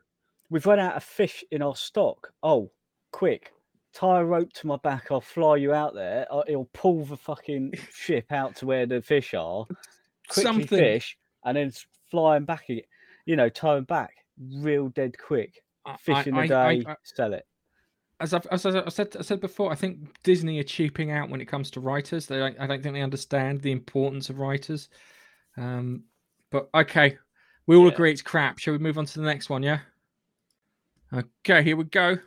we've 0.51 0.67
run 0.67 0.79
out 0.79 0.97
of 0.97 1.05
fish 1.05 1.43
in 1.51 1.63
our 1.63 1.77
stock. 1.77 2.33
Oh, 2.43 2.71
quick! 3.13 3.51
Tie 3.95 4.21
a 4.21 4.25
rope 4.25 4.53
to 4.55 4.67
my 4.67 4.77
back. 4.77 5.07
I'll 5.11 5.21
fly 5.21 5.57
you 5.57 5.73
out 5.73 5.95
there. 5.95 6.27
Uh, 6.31 6.43
It'll 6.49 6.69
pull 6.75 7.05
the 7.05 7.17
fucking 7.17 7.75
ship 7.95 8.33
out 8.33 8.57
to 8.57 8.67
where 8.67 8.87
the 8.87 9.01
fish 9.03 9.35
are. 9.35 9.67
Quickly 10.29 10.43
Something. 10.43 10.67
fish, 10.67 11.17
and 11.45 11.57
then 11.57 11.73
flying 12.11 12.45
back. 12.45 12.65
You 13.27 13.37
know, 13.37 13.49
tie 13.49 13.77
'em 13.77 13.85
back 13.85 14.11
real 14.59 14.89
dead 14.89 15.17
quick. 15.19 15.63
Fish 16.01 16.17
I- 16.17 16.23
in 16.25 16.35
a 16.35 16.41
I- 16.41 16.47
day, 16.47 16.85
I- 16.87 16.97
sell 17.03 17.35
it. 17.35 17.45
As 18.21 18.33
I've, 18.33 18.47
as 18.47 18.65
I 18.65 18.89
said, 18.89 19.17
I 19.19 19.23
said 19.23 19.41
before, 19.41 19.73
I 19.73 19.75
think 19.75 19.99
Disney 20.23 20.59
are 20.61 20.65
cheaping 20.65 21.11
out 21.11 21.31
when 21.31 21.41
it 21.41 21.47
comes 21.47 21.71
to 21.73 21.81
writers. 21.81 22.27
They, 22.27 22.41
I 22.43 22.51
don't 22.67 22.83
think 22.83 22.95
they 22.95 23.03
understand 23.03 23.61
the 23.61 23.73
importance 23.73 24.31
of 24.31 24.39
writers. 24.39 24.89
Um, 25.57 26.05
but 26.51 26.69
okay, 26.75 27.19
we 27.67 27.77
all 27.77 27.87
Yeah. 27.87 27.93
agree 27.93 28.13
it's 28.13 28.23
crap. 28.23 28.59
Shall 28.59 28.73
we 28.73 28.79
move 28.79 28.99
on 28.99 29.07
to 29.07 29.21
the 29.21 29.27
next 29.27 29.51
one? 29.51 29.63
Yeah. 29.63 29.81
Okay, 31.13 31.63
here 31.63 31.77
we 31.77 31.85
go. 31.85 32.19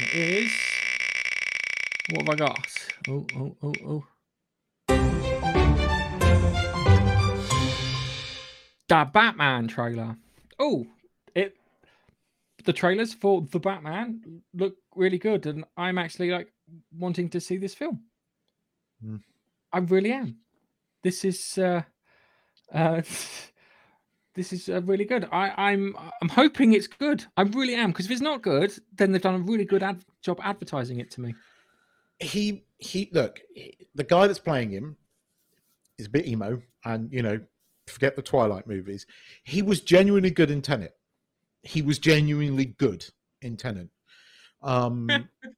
It 0.00 0.14
is. 0.14 0.52
What 2.10 2.22
have 2.22 2.30
I 2.30 2.34
got? 2.34 2.66
Oh, 3.08 3.26
oh, 3.36 3.56
oh, 3.62 3.74
oh. 3.86 4.04
The 8.88 9.08
Batman 9.12 9.68
trailer. 9.68 10.16
Oh, 10.58 10.86
the 12.64 12.72
trailers 12.72 13.14
for 13.14 13.42
the 13.50 13.60
Batman 13.60 14.42
look 14.54 14.76
really 14.94 15.18
good, 15.18 15.46
and 15.46 15.64
I'm 15.76 15.98
actually 15.98 16.30
like 16.30 16.52
wanting 16.96 17.30
to 17.30 17.40
see 17.40 17.56
this 17.56 17.74
film. 17.74 18.02
Hmm. 19.02 19.16
I 19.72 19.78
really 19.78 20.12
am. 20.12 20.36
This 21.02 21.24
is 21.24 21.58
uh, 21.58 21.82
uh, 22.72 23.02
this 24.34 24.52
is 24.52 24.68
uh, 24.68 24.82
really 24.82 25.04
good. 25.04 25.28
I, 25.32 25.70
I'm 25.70 25.96
I'm 26.22 26.28
hoping 26.28 26.72
it's 26.72 26.86
good. 26.86 27.24
I 27.36 27.42
really 27.42 27.74
am 27.74 27.90
because 27.90 28.06
if 28.06 28.12
it's 28.12 28.20
not 28.20 28.42
good, 28.42 28.72
then 28.96 29.12
they've 29.12 29.22
done 29.22 29.34
a 29.34 29.38
really 29.38 29.64
good 29.64 29.82
ad- 29.82 30.04
job 30.22 30.40
advertising 30.42 31.00
it 31.00 31.10
to 31.12 31.20
me. 31.20 31.34
he 32.18 32.64
he 32.78 33.10
look 33.12 33.40
the 33.94 34.04
guy 34.04 34.26
that's 34.26 34.38
playing 34.38 34.70
him 34.70 34.96
is 35.98 36.06
a 36.06 36.10
bit 36.10 36.26
emo 36.26 36.60
and 36.84 37.12
you 37.12 37.22
know 37.22 37.38
forget 37.86 38.16
the 38.16 38.22
twilight 38.22 38.66
movies 38.66 39.06
he 39.44 39.62
was 39.62 39.80
genuinely 39.80 40.30
good 40.30 40.50
in 40.50 40.62
tenet 40.62 40.94
he 41.64 41.82
was 41.82 41.98
genuinely 41.98 42.66
good 42.66 43.04
in 43.42 43.56
Tenet. 43.56 43.88
um 44.62 45.08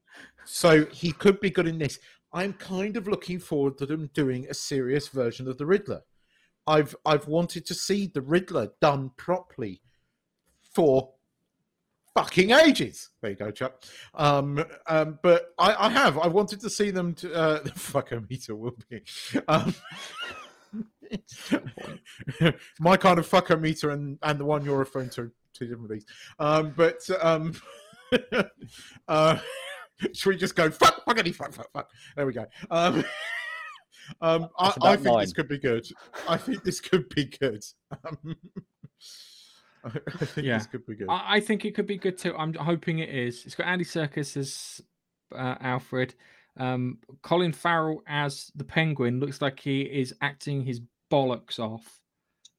so 0.45 0.87
he 0.87 1.13
could 1.13 1.41
be 1.41 1.51
good 1.51 1.67
in 1.67 1.79
this 1.79 1.99
i'm 2.33 2.53
kind 2.53 2.97
of 2.97 3.09
looking 3.09 3.39
forward 3.39 3.77
to 3.79 3.87
them 3.87 4.09
doing 4.15 4.47
a 4.49 4.55
serious 4.55 5.09
version 5.09 5.49
of 5.49 5.59
the 5.59 5.67
riddler 5.67 6.03
i've 6.67 6.95
i've 7.05 7.27
wanted 7.27 7.67
to 7.67 7.75
see 7.75 8.07
the 8.07 8.21
riddler 8.21 8.71
done 8.81 9.11
properly 9.17 9.81
for 10.73 11.11
fucking 12.17 12.51
ages. 12.51 13.11
There 13.21 13.31
you 13.31 13.37
go, 13.37 13.51
Chuck. 13.51 13.83
Um, 14.15 14.65
um, 14.87 15.19
but 15.23 15.53
I, 15.59 15.87
I 15.87 15.89
have. 15.91 16.19
I 16.19 16.29
wanted 16.29 16.61
to 16.61 16.71
see 16.71 16.91
them 16.91 17.15
to 17.15 17.35
uh, 17.35 17.63
the 17.65 17.71
fuckometer 17.71 18.57
will 18.57 18.77
be. 18.89 19.03
Um, 19.49 19.75
my 22.81 22.97
kind 22.97 23.19
of 23.19 23.29
fuckometer 23.29 23.93
and 23.93 24.19
and 24.23 24.41
the 24.41 24.45
one 24.45 24.65
you're 24.65 24.79
referring 24.79 25.11
to, 25.11 25.31
two 25.57 25.67
different 25.67 25.91
things. 25.91 26.05
Um, 26.39 26.73
but 26.77 27.09
um, 27.21 27.55
uh, 29.09 29.39
should 30.13 30.31
we 30.31 30.37
just 30.37 30.57
go 30.57 30.71
fuck 30.71 31.05
fuckity 31.05 31.35
fuck 31.35 31.53
fuck 31.53 31.69
fuck? 31.73 31.91
There 32.17 32.27
we 32.27 32.33
go. 32.33 32.47
Um, 32.71 33.05
um, 34.21 34.49
I, 34.59 34.75
I 34.83 34.95
about 34.95 35.01
think 35.01 35.21
this 35.21 35.33
could 35.33 35.49
be 35.49 35.59
good. 35.59 35.87
I 36.29 36.37
think 36.37 36.65
this 36.65 36.81
could 36.81 37.09
be 37.11 37.25
good. 37.25 37.65
Um, 38.05 38.37
I 39.85 39.91
think 40.25 40.47
Yeah. 40.47 40.59
this 40.59 40.67
could 40.67 40.85
be 40.87 40.97
good. 40.97 41.09
I, 41.09 41.37
I 41.37 41.41
think 41.41 41.65
it 41.65 41.75
could 41.75 41.87
be 41.87 41.97
good 41.97 42.19
too. 42.19 42.35
I'm 42.37 42.53
hoping 42.55 42.99
it 42.99 43.09
is. 43.09 43.45
It's 43.47 43.55
got 43.55 43.67
Andy 43.67 43.85
Serkis 43.85 44.37
as 44.37 44.81
uh, 45.35 45.57
Alfred. 45.61 46.15
Um, 46.59 46.99
Colin 47.23 47.53
Farrell 47.53 48.03
as 48.07 48.51
the 48.57 48.65
Penguin 48.65 49.21
looks 49.21 49.43
like 49.43 49.61
he 49.61 49.83
is 49.83 50.15
acting 50.23 50.63
his 50.63 50.81
bollocks 51.11 51.59
off. 51.59 52.01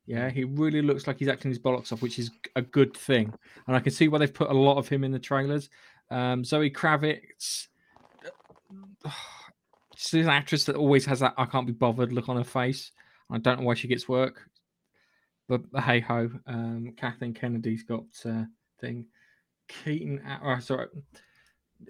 Yeah, 0.08 0.30
he 0.30 0.45
really 0.45 0.82
looks 0.82 1.05
like 1.05 1.20
he's 1.20 1.28
acting 1.28 1.51
his 1.51 1.60
bollocks 1.60 1.91
off, 1.91 2.01
which 2.01 2.18
is 2.18 2.32
a 2.55 2.62
good 2.62 2.95
thing. 2.95 3.34
And 3.68 3.76
I 3.76 3.82
can 3.82 3.91
see 3.91 4.08
why 4.08 4.20
they've 4.20 4.34
put 4.34 4.49
a 4.49 4.53
lot 4.53 4.78
of 4.78 4.88
him 4.88 5.03
in 5.03 5.12
the 5.12 5.20
trailers. 5.20 5.70
Um, 6.10 6.45
Zoe 6.45 6.72
Kravitz, 6.72 7.68
she's 9.97 10.26
an 10.26 10.32
actress 10.32 10.64
that 10.64 10.78
always 10.78 11.05
has 11.05 11.20
that 11.20 11.34
I 11.38 11.45
can't 11.45 11.68
be 11.68 11.74
bothered 11.74 12.14
look 12.14 12.30
on 12.30 12.38
her 12.38 12.45
face. 12.45 12.93
I 13.30 13.38
don't 13.38 13.60
know 13.60 13.66
why 13.66 13.74
she 13.74 13.89
gets 13.89 14.08
work, 14.08 14.49
but 15.49 15.62
hey 15.84 15.99
ho. 15.99 16.32
Um, 16.47 16.93
Kathleen 16.95 17.34
Kennedy's 17.34 17.84
got 17.84 18.05
uh, 18.26 18.43
thing. 18.80 19.08
Keaton, 19.68 20.22
oh, 20.41 20.60
sorry. 20.60 20.88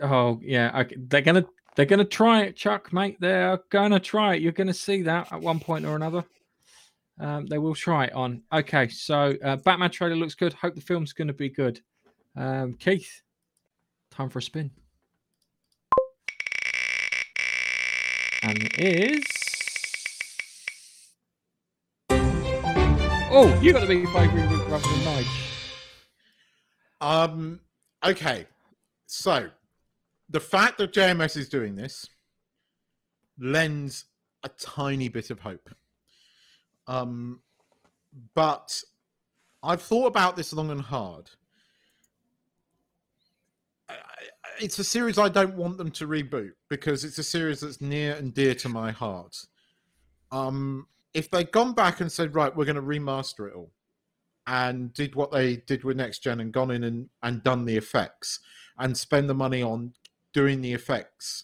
Oh 0.02 0.40
yeah, 0.42 0.80
okay. 0.80 0.96
they're 0.98 1.22
gonna 1.22 1.46
they're 1.76 1.86
gonna 1.86 2.04
try 2.04 2.46
it, 2.46 2.56
Chuck, 2.56 2.92
mate. 2.92 3.18
They're 3.20 3.60
gonna 3.70 4.00
try 4.00 4.34
it. 4.34 4.42
You're 4.42 4.54
gonna 4.54 4.74
see 4.74 5.04
that 5.04 5.32
at 5.32 5.40
one 5.40 5.60
point 5.60 5.86
or 5.86 5.96
another. 5.96 6.26
Um, 7.20 7.48
they 7.48 7.58
will 7.58 7.76
try 7.76 8.06
it 8.06 8.14
on. 8.14 8.44
Okay, 8.54 8.88
so 8.90 9.36
uh, 9.44 9.56
Batman 9.58 9.90
trailer 9.90 10.16
looks 10.16 10.36
good. 10.36 10.54
Hope 10.54 10.76
the 10.76 10.82
film's 10.82 11.14
going 11.14 11.28
to 11.28 11.34
be 11.34 11.50
good. 11.50 11.82
Um, 12.36 12.76
Keith, 12.76 13.22
time 14.12 14.30
for 14.30 14.40
a 14.40 14.42
spin. 14.42 14.72
And 18.44 18.64
it 18.64 18.80
is. 18.80 19.24
Oh, 23.30 23.60
you 23.62 23.74
got 23.74 23.82
the 23.82 23.88
big 23.88 24.08
five 24.10 24.34
rather 24.34 24.88
than 24.88 25.00
Nige. 25.02 25.28
Um. 27.02 27.60
Okay. 28.06 28.46
So, 29.06 29.50
the 30.30 30.40
fact 30.40 30.78
that 30.78 30.94
JMS 30.94 31.38
is 31.38 31.50
doing 31.50 31.76
this 31.76 32.08
lends 33.40 34.06
a 34.44 34.50
tiny 34.50 35.10
bit 35.10 35.30
of 35.30 35.40
hope. 35.40 35.70
Um, 36.88 37.42
but 38.34 38.82
I've 39.62 39.82
thought 39.82 40.08
about 40.08 40.36
this 40.36 40.54
long 40.54 40.72
and 40.72 40.82
hard. 40.82 41.30
It's 44.60 44.80
a 44.80 44.84
series 44.84 45.18
I 45.18 45.30
don't 45.30 45.56
want 45.56 45.78
them 45.78 45.92
to 45.92 46.08
reboot 46.08 46.54
because 46.70 47.04
it's 47.04 47.20
a 47.20 47.24
series 47.24 47.60
that's 47.60 47.82
near 47.82 48.16
and 48.16 48.34
dear 48.34 48.56
to 48.56 48.70
my 48.70 48.92
heart. 48.92 49.46
Um, 50.32 50.88
if 51.14 51.30
they'd 51.30 51.52
gone 51.52 51.74
back 51.74 52.02
and 52.02 52.12
said, 52.12 52.36
right, 52.36 52.56
we're 52.56 52.66
going 52.66 52.76
to 52.76 52.82
remaster 52.82 53.48
it 53.48 53.56
all, 53.56 53.72
and 54.48 54.94
did 54.94 55.14
what 55.16 55.32
they 55.32 55.58
did 55.58 55.84
with 55.84 55.98
Next 55.98 56.20
Gen 56.20 56.40
and 56.40 56.52
gone 56.52 56.72
in 56.72 56.84
and, 56.84 57.10
and 57.22 57.44
done 57.44 57.66
the 57.66 57.78
effects 57.78 58.40
and 58.80 58.98
spend 58.98 59.30
the 59.30 59.34
money 59.34 59.62
on 59.62 59.94
doing 60.34 60.62
the 60.62 60.74
effects 60.74 61.44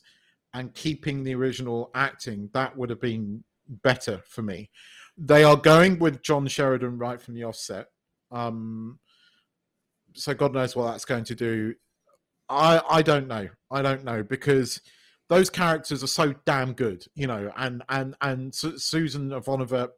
and 0.54 0.74
keeping 0.74 1.24
the 1.24 1.36
original 1.36 1.92
acting, 1.94 2.50
that 2.54 2.78
would 2.78 2.90
have 2.90 3.02
been 3.02 3.44
better 3.68 4.22
for 4.26 4.42
me. 4.42 4.70
They 5.18 5.44
are 5.44 5.56
going 5.56 6.00
with 6.00 6.22
John 6.24 6.48
Sheridan 6.48 6.98
right 6.98 7.22
from 7.22 7.36
the 7.36 7.44
offset. 7.44 7.88
Um, 8.32 9.00
so 10.14 10.34
God 10.34 10.54
knows 10.54 10.76
what 10.76 10.92
that's 10.92 11.06
going 11.06 11.24
to 11.26 11.36
do. 11.36 11.76
I 12.50 12.82
I 12.90 13.02
don't 13.02 13.28
know. 13.28 13.48
I 13.72 13.82
don't 13.82 14.04
know 14.04 14.24
because 14.24 14.82
those 15.30 15.50
characters 15.50 16.04
are 16.04 16.08
so 16.08 16.34
damn 16.46 16.74
good, 16.74 17.06
you 17.16 17.28
know. 17.28 17.52
And 17.56 17.84
and 17.90 18.16
and 18.22 18.54
Su- 18.54 18.78
Susan 18.78 19.30
Ivanova, 19.30 19.90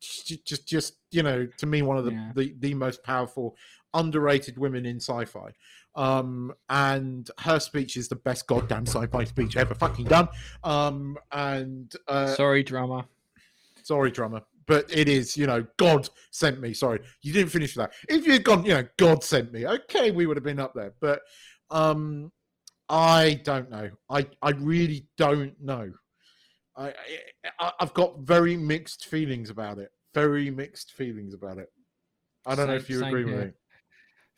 just 0.00 0.66
just 0.66 0.96
you 1.10 1.22
know, 1.22 1.46
to 1.58 1.66
me, 1.66 1.82
one 1.82 1.98
of 1.98 2.04
the 2.04 2.12
Yeah. 2.12 2.32
the, 2.34 2.54
the 2.58 2.74
most 2.74 3.02
powerful, 3.02 3.56
underrated 3.94 4.56
women 4.58 4.86
in 4.86 4.96
sci-fi. 4.96 5.52
Um, 5.94 6.54
and 6.70 7.30
her 7.40 7.60
speech 7.60 7.96
is 7.98 8.08
the 8.08 8.16
best 8.16 8.46
goddamn 8.46 8.86
sci-fi 8.86 9.24
speech 9.24 9.56
ever 9.56 9.74
fucking 9.74 10.06
done. 10.06 10.28
Um, 10.64 11.18
and 11.30 11.92
uh, 12.08 12.28
Sorry, 12.28 12.62
drama. 12.62 13.06
Sorry, 13.82 14.10
drummer, 14.10 14.42
but 14.66 14.94
it 14.96 15.08
is, 15.08 15.36
you 15.36 15.46
know, 15.46 15.66
God 15.76 16.08
sent 16.30 16.60
me. 16.60 16.72
Sorry, 16.72 17.00
you 17.22 17.32
didn't 17.32 17.50
finish 17.50 17.74
that. 17.74 17.92
If 18.08 18.26
you'd 18.26 18.44
gone, 18.44 18.64
you 18.64 18.74
know, 18.74 18.86
God 18.96 19.22
sent 19.24 19.52
me, 19.52 19.66
okay, 19.66 20.10
we 20.10 20.26
would 20.26 20.36
have 20.36 20.44
been 20.44 20.60
up 20.60 20.74
there. 20.74 20.94
But 21.00 21.20
um, 21.70 22.32
I 22.88 23.40
don't 23.44 23.70
know. 23.70 23.90
I 24.10 24.26
I 24.40 24.50
really 24.50 25.06
don't 25.16 25.60
know. 25.60 25.92
I, 26.76 26.94
I 27.58 27.72
I've 27.80 27.94
got 27.94 28.20
very 28.20 28.56
mixed 28.56 29.06
feelings 29.06 29.50
about 29.50 29.78
it. 29.78 29.90
Very 30.14 30.50
mixed 30.50 30.92
feelings 30.92 31.34
about 31.34 31.58
it. 31.58 31.68
I 32.46 32.54
don't 32.54 32.68
know 32.68 32.74
if 32.74 32.90
you 32.90 32.98
same 32.98 33.08
agree 33.08 33.24
with 33.24 33.34
me. 33.34 33.50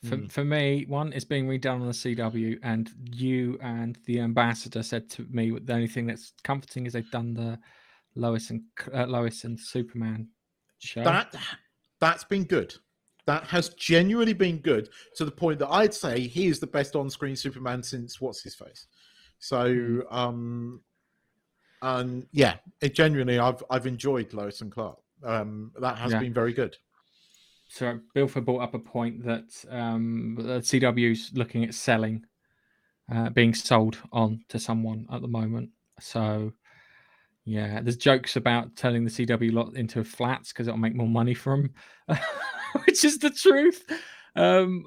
For, 0.04 0.16
Mm. 0.18 0.30
for 0.30 0.44
me, 0.44 0.84
one 0.86 1.14
is 1.14 1.24
being 1.24 1.48
redone 1.48 1.80
on 1.80 1.86
the 1.86 1.92
CW, 1.92 2.58
and 2.62 2.90
you 3.14 3.58
and 3.62 3.98
the 4.04 4.20
ambassador 4.20 4.82
said 4.82 5.08
to 5.10 5.26
me 5.30 5.50
the 5.50 5.72
only 5.72 5.86
thing 5.86 6.06
that's 6.06 6.34
comforting 6.42 6.84
is 6.84 6.92
they've 6.92 7.10
done 7.10 7.32
the 7.32 7.58
Lois 8.16 8.50
and 8.50 8.62
uh, 8.92 9.06
Lois 9.06 9.44
and 9.44 9.58
Superman 9.58 10.28
show. 10.78 11.02
That 11.04 11.34
that's 12.00 12.24
been 12.24 12.44
good. 12.44 12.74
That 13.26 13.44
has 13.44 13.70
genuinely 13.70 14.34
been 14.34 14.58
good 14.58 14.90
to 15.16 15.24
the 15.24 15.30
point 15.30 15.58
that 15.60 15.68
I'd 15.70 15.94
say 15.94 16.20
he 16.20 16.46
is 16.46 16.60
the 16.60 16.66
best 16.66 16.94
on-screen 16.94 17.36
Superman 17.36 17.82
since 17.82 18.20
what's 18.20 18.42
his 18.42 18.54
face. 18.54 18.86
So, 19.38 19.72
Hmm. 19.74 20.00
um, 20.14 20.80
and 21.82 22.26
yeah, 22.32 22.56
it 22.80 22.94
genuinely 22.94 23.38
I've 23.38 23.62
I've 23.70 23.86
enjoyed 23.86 24.32
Lois 24.32 24.60
and 24.60 24.70
Clark. 24.70 24.98
Um, 25.22 25.72
that 25.80 25.96
has 25.98 26.12
Yeah. 26.12 26.20
been 26.20 26.34
very 26.34 26.52
good. 26.52 26.76
so 27.68 27.98
Bilford 28.14 28.44
brought 28.44 28.62
up 28.62 28.74
a 28.74 28.78
point 28.78 29.24
that 29.24 29.64
um, 29.70 30.36
the 30.38 30.60
CW's 30.60 31.32
looking 31.34 31.64
at 31.64 31.74
selling, 31.74 32.24
uh, 33.10 33.30
being 33.30 33.54
sold 33.54 33.98
on 34.12 34.44
to 34.48 34.58
someone 34.58 35.06
at 35.10 35.22
the 35.22 35.28
moment. 35.28 35.70
So. 36.00 36.52
Yeah, 37.46 37.80
there's 37.82 37.96
jokes 37.98 38.36
about 38.36 38.74
turning 38.76 39.04
the 39.04 39.10
CW 39.10 39.52
lot 39.52 39.76
into 39.76 40.02
flats 40.02 40.52
because 40.52 40.66
it'll 40.66 40.78
make 40.78 40.94
more 40.94 41.08
money 41.08 41.34
for 41.34 41.56
them, 41.56 41.74
which 42.86 43.04
is 43.04 43.18
the 43.18 43.30
truth. 43.30 43.84
Um, 44.34 44.86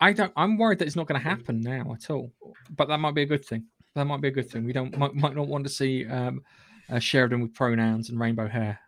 I 0.00 0.12
don't. 0.12 0.32
I'm 0.36 0.58
worried 0.58 0.78
that 0.80 0.86
it's 0.86 0.96
not 0.96 1.06
going 1.06 1.20
to 1.20 1.26
happen 1.28 1.60
now 1.60 1.92
at 1.94 2.10
all. 2.10 2.30
But 2.76 2.88
that 2.88 2.98
might 2.98 3.14
be 3.14 3.22
a 3.22 3.26
good 3.26 3.44
thing. 3.44 3.64
That 3.94 4.04
might 4.04 4.20
be 4.20 4.28
a 4.28 4.32
good 4.32 4.50
thing. 4.50 4.64
We 4.64 4.72
don't 4.72 4.96
might, 4.98 5.14
might 5.14 5.34
not 5.34 5.46
want 5.48 5.64
to 5.64 5.70
see 5.70 6.06
um, 6.06 6.42
uh, 6.90 6.98
Sheridan 6.98 7.40
with 7.40 7.54
pronouns 7.54 8.10
and 8.10 8.20
rainbow 8.20 8.48
hair 8.48 8.78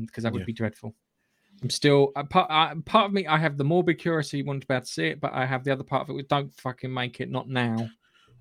because 0.00 0.24
that 0.24 0.32
would 0.32 0.40
Yeah. 0.40 0.46
be 0.46 0.52
dreadful. 0.52 0.94
I'm 1.62 1.70
still 1.70 2.10
a 2.16 2.24
part. 2.24 2.50
Uh, 2.50 2.74
part 2.84 3.06
of 3.06 3.12
me, 3.12 3.26
I 3.26 3.36
have 3.38 3.58
the 3.58 3.64
morbid 3.64 3.98
curiosity, 3.98 4.42
wanting 4.42 4.62
to 4.62 4.66
be 4.66 4.74
able 4.74 4.86
to 4.86 4.90
see 4.90 5.06
it, 5.06 5.20
but 5.20 5.32
I 5.34 5.44
have 5.46 5.62
the 5.62 5.72
other 5.72 5.84
part 5.84 6.02
of 6.02 6.10
it. 6.10 6.14
with 6.14 6.28
Don't 6.28 6.52
fucking 6.60 6.92
make 6.92 7.20
it. 7.20 7.30
Not 7.30 7.48
now. 7.48 7.88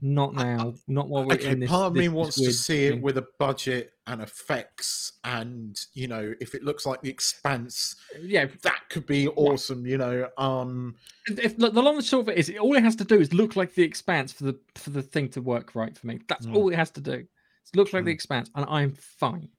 Not 0.02 0.34
now. 0.34 0.74
Not 0.88 1.10
while 1.10 1.26
we're 1.26 1.34
Okay, 1.36 1.52
in 1.52 1.60
this. 1.60 1.70
part 1.70 1.88
of 1.88 1.94
me 1.94 2.02
this- 2.02 2.08
this 2.08 2.14
wants 2.16 2.36
to 2.38 2.54
see 2.54 2.86
it 2.86 3.02
with 3.02 3.18
a 3.18 3.28
budget 3.38 3.92
and 4.10 4.22
effects, 4.22 5.14
and 5.24 5.80
you 5.94 6.08
know, 6.08 6.34
if 6.42 6.56
it 6.56 6.64
looks 6.64 6.86
like 6.86 7.02
The 7.02 7.10
Expanse, 7.10 7.96
Yeah, 8.20 8.48
that 8.64 8.82
could 8.90 9.06
be 9.06 9.28
awesome. 9.30 9.86
You 9.86 9.98
know, 10.00 10.28
um, 10.38 10.96
if 11.28 11.58
the, 11.58 11.70
the 11.70 11.82
long 11.82 11.96
and 11.96 12.04
short 12.04 12.28
of 12.28 12.30
it 12.30 12.38
is, 12.38 12.52
all 12.60 12.76
it 12.76 12.84
has 12.84 12.96
to 12.98 13.04
do 13.06 13.20
is 13.20 13.32
look 13.34 13.56
like 13.56 13.76
the 13.76 13.84
expanse 13.84 14.34
for 14.34 14.46
the 14.46 14.60
for 14.76 14.90
the 14.90 15.04
thing 15.04 15.30
to 15.30 15.42
work 15.42 15.76
right 15.76 15.96
for 15.96 16.08
me. 16.08 16.20
That's 16.28 16.48
Mm. 16.48 16.56
all 16.56 16.70
it 16.70 16.76
has 16.76 16.90
to 16.92 17.02
do. 17.02 17.26
It's 17.62 17.76
look 17.76 17.94
like 17.94 18.04
the 18.04 18.12
Mm. 18.12 18.16
expanse, 18.16 18.50
and 18.56 18.66
I'm 18.68 18.94
fine. 18.94 19.50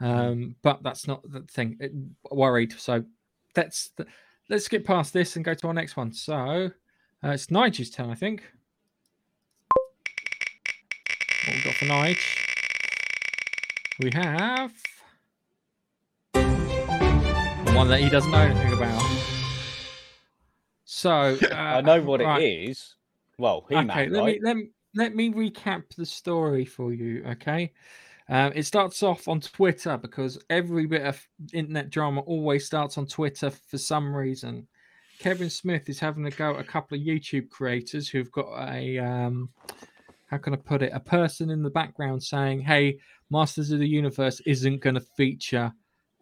Um, 0.00 0.56
but 0.62 0.82
that's 0.82 1.06
not 1.06 1.22
the 1.30 1.42
thing. 1.42 1.76
It, 1.80 1.92
worried. 2.30 2.72
So 2.72 3.04
let's 3.56 3.90
let's 4.48 4.68
get 4.68 4.84
past 4.84 5.12
this 5.12 5.36
and 5.36 5.44
go 5.44 5.54
to 5.54 5.68
our 5.68 5.74
next 5.74 5.96
one. 5.96 6.12
So 6.12 6.70
uh, 7.24 7.28
it's 7.30 7.50
Nigel's 7.50 7.90
turn, 7.90 8.10
I 8.10 8.14
think. 8.14 8.42
What 11.46 11.56
we 11.56 11.62
got 11.62 11.74
for 11.74 11.84
Nigel? 11.84 12.45
We 13.98 14.10
have 14.12 14.72
one 17.74 17.88
that 17.88 18.00
he 18.00 18.10
doesn't 18.10 18.30
know 18.30 18.38
anything 18.38 18.74
about. 18.74 19.02
So 20.84 21.38
I 21.52 21.76
uh, 21.76 21.80
know 21.80 22.02
what 22.02 22.20
right. 22.20 22.42
it 22.42 22.68
is. 22.70 22.94
Well, 23.38 23.64
he 23.70 23.74
okay, 23.74 23.84
man, 23.84 24.12
let 24.12 24.20
right? 24.20 24.34
me 24.34 24.40
let 24.42 24.56
me 24.56 24.70
let 24.94 25.14
me 25.14 25.32
recap 25.32 25.84
the 25.96 26.04
story 26.04 26.66
for 26.66 26.92
you. 26.92 27.24
Okay, 27.24 27.72
um, 28.28 28.52
it 28.54 28.64
starts 28.64 29.02
off 29.02 29.28
on 29.28 29.40
Twitter 29.40 29.96
because 29.96 30.38
every 30.50 30.84
bit 30.84 31.02
of 31.02 31.26
internet 31.54 31.88
drama 31.88 32.20
always 32.20 32.66
starts 32.66 32.98
on 32.98 33.06
Twitter 33.06 33.48
for 33.48 33.78
some 33.78 34.14
reason. 34.14 34.68
Kevin 35.18 35.48
Smith 35.48 35.88
is 35.88 35.98
having 35.98 36.26
a 36.26 36.30
go 36.30 36.52
at 36.52 36.60
a 36.60 36.64
couple 36.64 36.98
of 36.98 37.02
YouTube 37.02 37.48
creators 37.48 38.10
who've 38.10 38.30
got 38.30 38.52
a 38.70 38.98
um, 38.98 39.48
how 40.26 40.38
can 40.38 40.52
I 40.52 40.56
put 40.56 40.82
it? 40.82 40.92
A 40.92 41.00
person 41.00 41.50
in 41.50 41.62
the 41.62 41.70
background 41.70 42.22
saying, 42.22 42.60
"Hey, 42.60 42.98
Masters 43.30 43.70
of 43.70 43.78
the 43.78 43.88
Universe 43.88 44.40
isn't 44.46 44.80
going 44.80 44.94
to 44.94 45.00
feature 45.00 45.72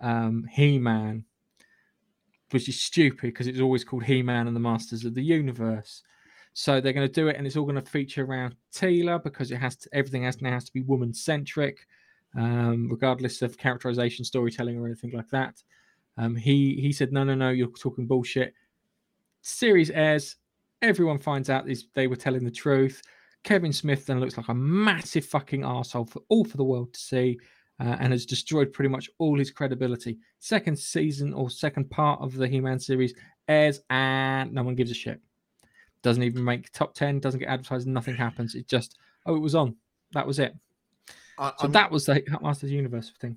um, 0.01 0.45
He-Man." 0.51 1.25
Which 2.51 2.69
is 2.69 2.81
stupid 2.81 3.23
because 3.23 3.49
it's 3.49 3.61
always 3.61 3.83
called 3.83 4.05
He-Man 4.05 4.47
and 4.47 4.55
the 4.55 4.61
Masters 4.61 5.05
of 5.05 5.15
the 5.15 5.23
Universe. 5.25 6.03
So 6.53 6.81
they're 6.81 6.93
going 6.93 7.09
to 7.09 7.13
do 7.13 7.27
it, 7.27 7.37
and 7.37 7.47
it's 7.47 7.57
all 7.57 7.65
going 7.65 7.83
to 7.83 7.91
feature 7.91 8.25
around 8.25 8.55
Taylor 8.71 9.19
because 9.19 9.51
it 9.51 9.57
has 9.57 9.75
to, 9.77 9.89
everything 9.93 10.23
has 10.23 10.41
now 10.41 10.53
has 10.53 10.65
to 10.65 10.73
be 10.73 10.83
woman 10.83 11.13
centric, 11.13 11.85
um, 12.37 12.89
regardless 12.89 13.43
of 13.43 13.59
characterization, 13.59 14.25
storytelling, 14.25 14.79
or 14.79 14.87
anything 14.87 15.11
like 15.13 15.29
that. 15.31 15.61
Um, 16.17 16.37
he 16.37 16.77
he 16.81 16.93
said, 16.93 17.13
no, 17.13 17.25
no, 17.25 17.35
no, 17.35 17.51
you're 17.51 17.67
talking 17.69 18.07
bullshit. 18.07 18.55
Series 19.43 19.91
airs, 19.91 20.37
everyone 20.81 21.19
finds 21.19 21.51
out 21.51 21.67
these 21.67 21.89
they 21.95 22.07
were 22.07 22.15
telling 22.15 22.45
the 22.45 22.51
truth. 22.53 23.03
Kevin 23.45 23.73
Smith 23.73 24.07
then 24.07 24.21
looks 24.21 24.37
like 24.37 24.49
a 24.49 24.55
massive 24.55 25.25
fucking 25.27 25.65
asshole 25.65 26.07
for 26.07 26.23
all 26.29 26.45
for 26.45 26.57
the 26.57 26.65
world 26.65 26.93
to 26.95 27.01
see, 27.01 27.39
uh, 27.79 27.97
and 28.01 28.13
has 28.13 28.27
destroyed 28.27 28.73
pretty 28.73 28.89
much 28.89 29.11
all 29.19 29.39
his 29.39 29.51
credibility. 29.51 30.19
Second 30.39 30.79
season 30.79 31.33
or 31.33 31.51
second 31.51 31.91
part 31.91 32.21
of 32.21 32.35
the 32.35 32.49
He-Man 32.49 32.81
series 32.81 33.15
airs, 33.49 33.81
and 33.91 34.53
no 34.53 34.63
one 34.63 34.75
gives 34.75 34.91
a 34.91 34.95
shit. 34.95 35.21
Doesn't 36.03 36.23
even 36.23 36.45
make 36.45 36.71
top 36.73 36.95
10 36.95 37.21
doesn't 37.21 37.41
get 37.41 37.49
advertised 37.49 37.87
nothing 37.87 38.15
happens. 38.17 38.55
It 38.55 38.69
just 38.69 38.99
oh 39.27 39.37
it 39.37 39.41
was 39.41 39.55
on. 39.55 39.77
That 40.13 40.27
was 40.27 40.39
it. 40.39 40.55
I, 41.39 41.53
so 41.59 41.67
I'm, 41.67 41.73
that 41.73 41.91
was 41.91 42.07
the 42.07 42.23
masters 42.43 42.71
universe 42.71 43.13
thing 43.21 43.37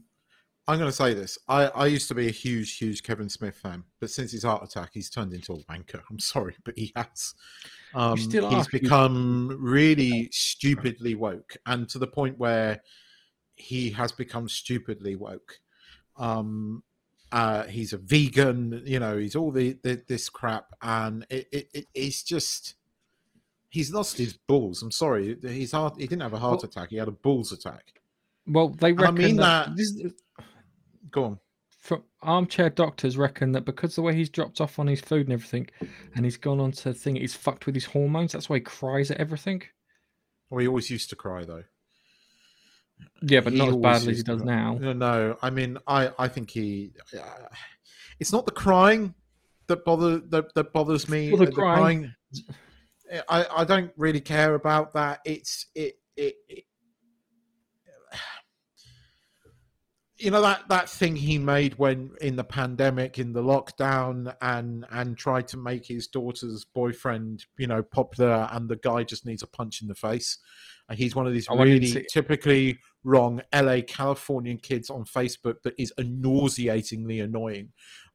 I'm 0.68 0.78
going 0.78 0.90
to 0.90 0.96
say 0.96 1.14
this. 1.14 1.38
I, 1.48 1.68
I 1.68 1.86
used 1.86 2.10
to 2.10 2.16
be 2.16 2.28
a 2.28 2.32
huge, 2.32 2.78
huge 2.78 3.02
Kevin 3.02 3.30
Smith 3.30 3.56
fan, 3.56 3.84
but 4.02 4.10
since 4.10 4.34
his 4.34 4.44
heart 4.44 4.64
attack, 4.64 4.90
he's 4.94 5.10
turned 5.10 5.32
into 5.34 5.54
a 5.54 5.58
wanker. 5.72 6.02
I'm 6.10 6.20
sorry, 6.34 6.56
but 6.66 6.78
he 6.78 6.92
has. 6.96 7.36
Um, 7.94 8.18
still 8.18 8.50
he's 8.50 8.68
become 8.68 9.58
really 9.60 10.30
stupidly 10.32 11.16
woke, 11.16 11.56
and 11.66 11.88
to 11.90 12.00
the 12.00 12.08
point 12.08 12.38
where 12.38 12.82
he 13.56 13.90
has 13.92 14.12
become 14.12 14.50
stupidly 14.50 15.16
woke. 15.16 15.60
Um, 16.18 16.84
uh, 17.32 17.64
he's 17.64 17.94
a 17.94 17.98
vegan. 17.98 18.84
You 18.86 19.00
know, 19.00 19.18
he's 19.18 19.36
all 19.36 19.52
the, 19.52 19.78
the 19.84 20.02
this 20.08 20.30
crap, 20.30 20.74
and 20.82 21.26
it, 21.30 21.48
it, 21.52 21.70
it 21.74 21.86
it's 21.94 22.24
just 22.24 22.76
he's 23.70 23.94
lost 23.94 24.18
his 24.18 24.34
balls. 24.48 24.82
I'm 24.82 24.92
sorry, 24.92 25.38
he's 25.42 25.72
heart. 25.72 25.96
He 25.98 26.08
didn't 26.08 26.22
have 26.24 26.34
a 26.34 26.40
heart 26.40 26.62
Well- 26.62 26.70
attack. 26.70 26.90
He 26.90 26.98
had 26.98 27.08
a 27.08 27.12
balls 27.12 27.52
attack. 27.52 27.94
Well, 28.50 28.70
they 28.70 28.96
I 28.96 29.12
mean 29.12 29.36
that, 29.38 29.68
that- 29.68 29.76
this 29.78 29.92
is- 29.92 30.14
Go 31.12 31.24
on. 31.24 31.40
from 31.80 32.04
armchair 32.22 32.70
doctors 32.70 33.18
reckon 33.18 33.52
that 33.54 33.64
because 33.66 33.96
the 33.96 34.02
way 34.02 34.14
he's 34.16 34.30
dropped 34.30 34.60
off 34.60 34.78
on 34.80 34.88
his 34.88 35.00
food 35.02 35.28
and 35.28 35.34
everything, 35.34 35.68
and 36.16 36.26
he's 36.26 36.38
gone 36.38 36.60
on 36.60 36.72
to 36.74 36.94
think 36.94 37.18
he's 37.20 37.36
fucked 37.36 37.66
with 37.66 37.76
his 37.76 37.86
hormones. 37.86 38.32
That's 38.34 38.50
why 38.50 38.58
he 38.58 38.62
cries 38.62 39.10
at 39.12 39.18
everything. 39.18 39.64
Well, 40.50 40.60
he 40.60 40.68
always 40.68 40.90
used 40.90 41.10
to 41.12 41.16
cry 41.16 41.44
though. 41.46 41.64
Yeah, 43.22 43.42
but 43.42 43.54
He 43.54 43.60
not 43.60 43.70
as 43.70 43.76
badly 43.78 44.12
as 44.12 44.18
he 44.18 44.24
does 44.24 44.44
now. 44.44 44.78
No, 44.80 44.94
no. 44.94 45.38
I 45.42 45.50
mean, 45.50 45.78
I 45.88 46.12
I 46.18 46.28
think 46.28 46.50
he. 46.50 46.92
Uh, 47.18 47.48
it's 48.20 48.32
not 48.32 48.46
the 48.46 48.52
crying 48.52 49.14
that 49.68 49.86
bother 49.86 50.18
that, 50.20 50.54
that 50.56 50.74
bothers 50.74 51.08
me. 51.08 51.32
Well, 51.32 51.46
the 51.46 51.52
Uh, 51.52 51.56
crying- 51.56 52.14
I 53.30 53.46
I 53.58 53.64
don't 53.64 53.92
really 53.98 54.20
care 54.22 54.56
about 54.56 54.94
that. 54.94 55.22
It's 55.26 55.68
it 55.76 56.00
it. 56.16 56.36
it 56.50 56.64
you 60.20 60.32
know 60.32 60.42
that 60.42 60.68
that 60.70 60.90
thing 60.90 61.16
he 61.16 61.38
made 61.38 61.78
when 61.78 62.12
in 62.22 62.36
the 62.36 62.44
pandemic 62.44 63.20
in 63.20 63.34
the 63.34 63.44
lockdown 63.44 64.34
and 64.42 64.86
and 64.90 65.18
tried 65.18 65.48
to 65.48 65.58
make 65.58 65.86
his 65.86 66.08
daughter's 66.08 66.66
boyfriend 66.66 67.46
you 67.58 67.68
know 67.68 67.84
popular 67.84 68.48
and 68.52 68.68
the 68.68 68.78
guy 68.78 69.04
just 69.04 69.26
needs 69.26 69.44
a 69.44 69.48
punch 69.48 69.82
in 69.82 69.88
the 69.88 69.96
face. 69.96 70.40
And 70.90 70.98
he's 70.98 71.16
one 71.16 71.28
of 71.28 71.34
these 71.34 71.48
I 71.50 71.56
really 71.56 72.06
typically 72.12 72.80
wrong 73.04 73.42
la 73.54 73.82
californian 73.88 74.58
kids 74.58 74.90
on 74.90 75.06
facebook 75.06 75.62
that 75.64 75.74
is 75.78 75.94
nauseatingly 75.98 77.20
annoying. 77.20 77.70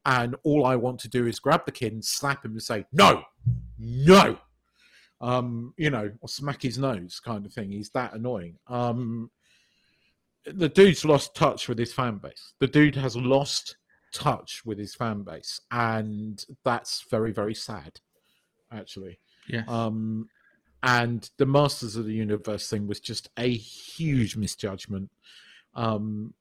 And 0.05 0.35
all 0.43 0.67
i 0.67 0.75
want 0.77 0.99
to 1.01 1.09
do 1.09 1.27
is 1.27 1.39
grab 1.39 1.65
the 1.67 1.73
kid 1.73 1.93
and 1.93 2.05
slap 2.05 2.45
him 2.45 2.53
and 2.53 2.63
say 2.63 2.85
no! 2.93 3.23
No! 3.79 4.39
Um 5.21 5.75
you 5.77 5.91
know 5.91 6.11
or 6.21 6.29
smack 6.29 6.63
his 6.63 6.79
nose 6.79 7.21
kind 7.25 7.47
of 7.47 7.53
thing. 7.53 7.71
He's 7.71 7.91
that 7.91 8.15
annoying. 8.15 8.59
Um 8.67 9.31
the 10.47 10.69
dude's 10.69 11.05
lost 11.05 11.35
touch 11.35 11.69
with 11.69 11.79
his 11.79 11.93
fan 11.93 12.19
base. 12.19 12.55
The 12.61 12.67
dude 12.67 12.97
has 12.97 13.17
lost 13.17 13.77
touch 14.13 14.63
with 14.65 14.79
his 14.79 14.95
fan 14.95 15.23
base, 15.23 15.61
and 15.71 16.45
that's 16.65 17.05
very, 17.11 17.33
very 17.33 17.55
sad, 17.55 18.01
actually. 18.73 19.19
Yeah. 19.49 19.65
Um, 19.69 20.29
and 20.83 21.29
the 21.39 21.47
Masters 21.47 21.97
of 21.97 22.07
the 22.07 22.15
Universe 22.15 22.69
thing 22.69 22.87
was 22.87 23.01
just 23.01 23.31
a 23.39 23.49
huge 23.49 24.37
misjudgment 24.37 25.11
um, 25.75 26.35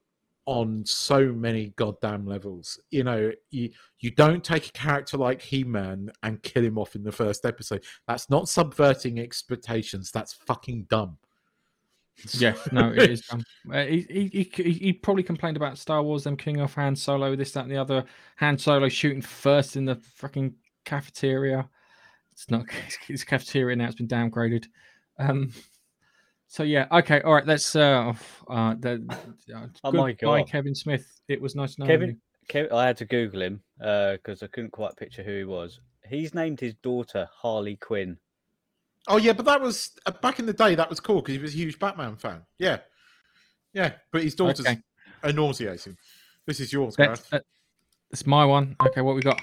on 0.45 0.84
so 0.86 1.32
many 1.32 1.74
goddamn 1.76 2.26
levels. 2.26 2.80
You 2.89 3.04
know, 3.04 3.32
you 3.52 3.70
you 3.99 4.12
don't 4.12 4.43
take 4.43 4.68
a 4.68 4.72
character 4.72 5.18
like 5.18 5.41
He 5.41 5.64
Man 5.64 6.12
and 6.24 6.41
kill 6.41 6.64
him 6.64 6.80
off 6.80 6.95
in 6.95 7.04
the 7.04 7.12
first 7.12 7.45
episode. 7.45 7.84
That's 8.08 8.30
not 8.30 8.49
subverting 8.49 9.20
expectations. 9.20 10.10
That's 10.12 10.34
fucking 10.34 10.88
dumb. 10.89 11.18
Yeah, 12.34 12.53
no, 12.72 12.91
it 12.91 13.09
is. 13.09 13.24
Um, 13.32 13.43
uh, 13.72 13.84
he, 13.84 14.30
he, 14.32 14.51
he, 14.53 14.72
he 14.72 14.93
probably 14.93 15.24
complained 15.24 15.57
about 15.57 15.78
Star 15.78 16.03
Wars, 16.03 16.24
them 16.24 16.38
killing 16.38 16.62
off 16.62 16.76
Han 16.76 16.95
Solo, 16.95 17.36
this, 17.36 17.51
that, 17.53 17.64
and 17.64 17.72
the 17.72 17.78
other. 17.78 18.05
Han 18.38 18.57
Solo 18.57 18.89
shooting 18.89 19.22
first 19.22 19.76
in 19.76 19.86
the 19.86 19.95
fucking 19.95 20.55
cafeteria. 20.86 21.68
It's 22.34 22.49
not 22.49 22.66
his 23.07 23.24
cafeteria 23.24 23.76
now; 23.76 23.86
it's 23.86 23.95
been 23.95 24.07
downgraded. 24.07 24.66
Um, 25.20 25.51
so 26.47 26.64
yeah, 26.64 26.88
okay, 26.91 27.22
all 27.22 27.34
right. 27.34 27.45
Let's. 27.45 27.76
Uh, 27.76 28.14
uh, 28.49 28.76
the, 28.80 29.05
uh, 29.55 29.68
Oh 29.84 29.91
my 29.91 30.12
goodbye, 30.14 30.41
God. 30.41 30.49
Kevin 30.49 30.76
Smith. 30.76 31.22
It 31.28 31.41
was 31.41 31.55
nice 31.55 31.78
knowing 31.78 31.89
Kevin, 31.89 32.09
you. 32.09 32.16
Kev, 32.49 32.72
I 32.72 32.88
had 32.88 32.97
to 32.97 33.05
Google 33.05 33.41
him 33.41 33.62
because 33.78 34.43
I 34.43 34.47
couldn't 34.47 34.72
quite 34.72 34.95
picture 34.97 35.24
who 35.24 35.38
he 35.38 35.43
was. 35.43 35.80
He's 36.07 36.34
named 36.34 36.59
his 36.59 36.74
daughter 36.84 37.30
Harley 37.34 37.78
Quinn. 37.78 38.18
Oh 39.08 39.18
yeah, 39.18 39.34
but 39.34 39.45
that 39.45 39.62
was 39.62 39.91
uh, 40.06 40.12
back 40.12 40.39
in 40.39 40.45
the 40.45 40.54
day. 40.54 40.76
That 40.76 40.89
was 40.89 40.99
cool 40.99 41.22
because 41.22 41.36
he 41.36 41.41
was 41.41 41.54
a 41.54 41.58
huge 41.58 41.80
Batman 41.80 42.16
fan. 42.16 42.41
Yeah, 42.60 42.78
yeah. 43.74 43.93
But 44.12 44.24
his 44.24 44.36
daughters 44.36 44.66
Okay. 44.66 44.80
are 45.24 45.34
nauseating. 45.34 45.97
This 46.45 46.60
is 46.60 46.72
yours, 46.72 46.95
Gareth. 46.95 47.28
that, 47.32 47.43
that's 48.12 48.26
my 48.28 48.45
one. 48.45 48.76
Okay, 48.86 49.02
what 49.02 49.16
we 49.16 49.22
got? 49.22 49.39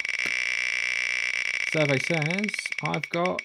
Survey 1.72 1.98
says 1.98 2.46
I've 2.84 3.08
got 3.10 3.40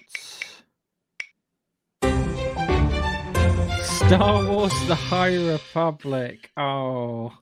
Star 3.82 4.44
Wars: 4.46 4.72
The 4.86 4.94
High 4.94 5.36
Republic. 5.36 6.50
Oh, 6.56 7.32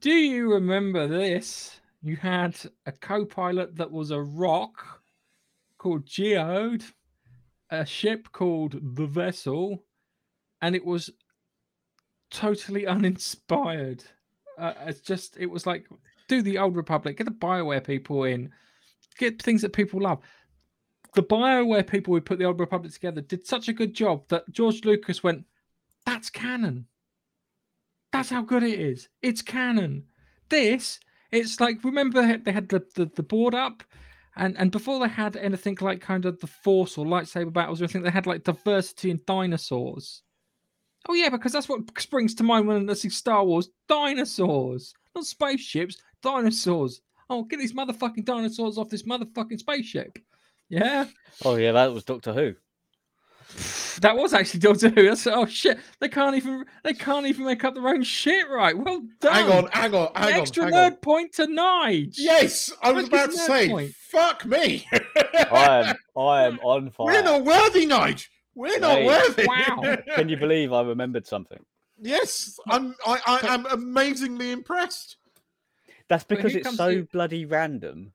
do 0.00 0.10
you 0.10 0.52
remember 0.54 1.06
this? 1.08 1.80
You 2.02 2.16
had 2.16 2.56
a 2.86 2.92
co-pilot 2.92 3.76
that 3.76 3.90
was 3.90 4.10
a 4.12 4.20
rock 4.20 5.02
called 5.78 6.06
Geode, 6.06 6.84
a 7.70 7.84
ship 7.84 8.28
called 8.32 8.78
the 8.96 9.06
Vessel, 9.06 9.84
and 10.62 10.74
it 10.74 10.84
was 10.84 11.10
totally 12.30 12.86
uninspired. 12.96 14.04
Uh, 14.58 14.74
it's 14.86 15.00
just 15.00 15.36
it 15.38 15.46
was 15.46 15.66
like 15.66 15.86
do 16.28 16.42
the 16.42 16.58
old 16.58 16.76
Republic, 16.76 17.16
get 17.16 17.24
the 17.24 17.30
Bioware 17.30 17.84
people 17.84 18.24
in, 18.24 18.50
get 19.18 19.40
things 19.40 19.62
that 19.62 19.72
people 19.72 20.00
love. 20.00 20.18
The 21.14 21.22
Bioware 21.22 21.86
people 21.86 22.14
who 22.14 22.20
put 22.20 22.38
the 22.38 22.44
old 22.44 22.60
Republic 22.60 22.92
together 22.92 23.20
did 23.20 23.46
such 23.46 23.68
a 23.68 23.72
good 23.72 23.94
job 23.94 24.28
that 24.28 24.50
George 24.52 24.84
Lucas 24.84 25.22
went, 25.22 25.44
"That's 26.04 26.30
canon. 26.30 26.86
That's 28.12 28.30
how 28.30 28.42
good 28.42 28.62
it 28.62 28.78
is. 28.78 29.08
It's 29.22 29.42
canon." 29.42 30.04
This, 30.48 30.98
it's 31.30 31.60
like 31.60 31.84
remember 31.84 32.38
they 32.38 32.52
had- 32.52 32.68
the, 32.68 32.84
the, 32.94 33.10
the 33.14 33.22
board 33.22 33.54
up, 33.54 33.82
and 34.38 34.56
and 34.58 34.70
before 34.70 35.00
they 35.00 35.08
had 35.12 35.36
anything 35.36 35.76
like 35.80 36.00
kind 36.00 36.24
of 36.24 36.40
the 36.40 36.46
Force 36.46 36.96
or 36.96 37.04
lightsaber 37.04 37.52
battles, 37.52 37.82
I 37.82 37.86
think 37.86 38.04
they 38.04 38.10
had 38.10 38.26
like 38.26 38.44
diversity 38.44 39.10
in 39.10 39.20
dinosaurs. 39.26 40.22
Oh 41.08 41.14
yeah, 41.14 41.28
because 41.28 41.52
that's 41.52 41.68
what 41.68 41.80
springs 41.98 42.34
to 42.36 42.44
mind 42.44 42.66
when 42.66 42.88
I 42.88 42.94
see 42.94 43.08
Star 43.08 43.44
Wars. 43.44 43.68
Dinosaurs, 43.88 44.94
not 45.14 45.24
spaceships. 45.24 46.00
Dinosaurs. 46.22 47.00
Oh, 47.30 47.44
get 47.44 47.58
these 47.58 47.74
motherfucking 47.74 48.24
dinosaurs 48.24 48.78
off 48.78 48.88
this 48.88 49.02
motherfucking 49.02 49.58
spaceship. 49.58 50.18
Yeah, 50.68 51.06
Oh 51.44 51.56
yeah, 51.56 51.72
that 51.72 51.92
was 51.92 52.04
Doctor 52.04 52.32
Who. 52.32 52.54
that 54.00 54.16
was 54.16 54.32
actually 54.34 54.60
Doctor 54.60 54.88
Who. 54.90 55.08
That's 55.08 55.26
oh 55.26 55.46
shit. 55.46 55.78
They 56.00 56.08
can't 56.08 56.36
even 56.36 56.64
they 56.84 56.92
can't 56.92 57.26
even 57.26 57.44
make 57.44 57.64
up 57.64 57.74
their 57.74 57.88
own 57.88 58.02
shit 58.02 58.48
right. 58.48 58.76
Well 58.76 59.02
done. 59.20 59.34
Hang 59.34 59.50
on, 59.50 59.70
hang 59.72 59.94
on, 59.94 60.08
hang 60.14 60.34
on. 60.34 60.40
Extra 60.40 60.64
hang 60.64 60.72
nerd 60.72 60.92
on. 60.92 60.96
point 60.96 61.32
to 61.34 61.46
Nige. 61.46 62.14
Yes, 62.18 62.72
I 62.82 62.92
was 62.92 63.06
about 63.08 63.30
to 63.30 63.36
say, 63.36 63.68
point? 63.68 63.92
fuck 63.94 64.44
me. 64.44 64.86
I 65.50 65.84
am, 65.88 65.96
I 66.16 66.44
am 66.44 66.58
on 66.60 66.90
fire. 66.90 67.06
We're 67.06 67.22
not 67.22 67.44
worthy, 67.44 67.86
Nige. 67.86 68.28
We're 68.54 68.78
not 68.80 68.98
Wait. 68.98 69.06
worthy. 69.06 69.46
Wow. 69.46 69.96
Can 70.16 70.28
you 70.28 70.36
believe 70.36 70.72
I 70.72 70.82
remembered 70.82 71.26
something? 71.26 71.64
yes, 72.00 72.58
I'm. 72.68 72.94
I, 73.06 73.20
I 73.26 73.54
am 73.54 73.66
amazingly 73.66 74.52
impressed. 74.52 75.16
That's 76.08 76.24
because 76.24 76.54
it's 76.54 76.76
so 76.76 76.88
the- 76.96 77.08
bloody 77.12 77.44
random. 77.44 78.12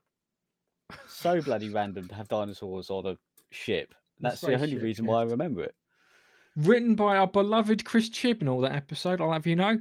So 1.07 1.41
bloody 1.41 1.69
random 1.69 2.07
to 2.07 2.15
have 2.15 2.27
dinosaurs 2.27 2.89
on 2.89 3.05
a 3.05 3.17
ship. 3.51 3.93
The 4.19 4.29
That's 4.29 4.41
the 4.41 4.53
only 4.53 4.77
reason 4.77 5.05
why 5.05 5.21
I 5.21 5.23
remember 5.23 5.63
it. 5.63 5.75
Written 6.55 6.95
by 6.95 7.17
our 7.17 7.27
beloved 7.27 7.83
Chris 7.83 8.09
Chibnall. 8.09 8.61
That 8.61 8.75
episode, 8.75 9.21
I'll 9.21 9.31
have 9.31 9.47
you 9.47 9.55
know, 9.55 9.79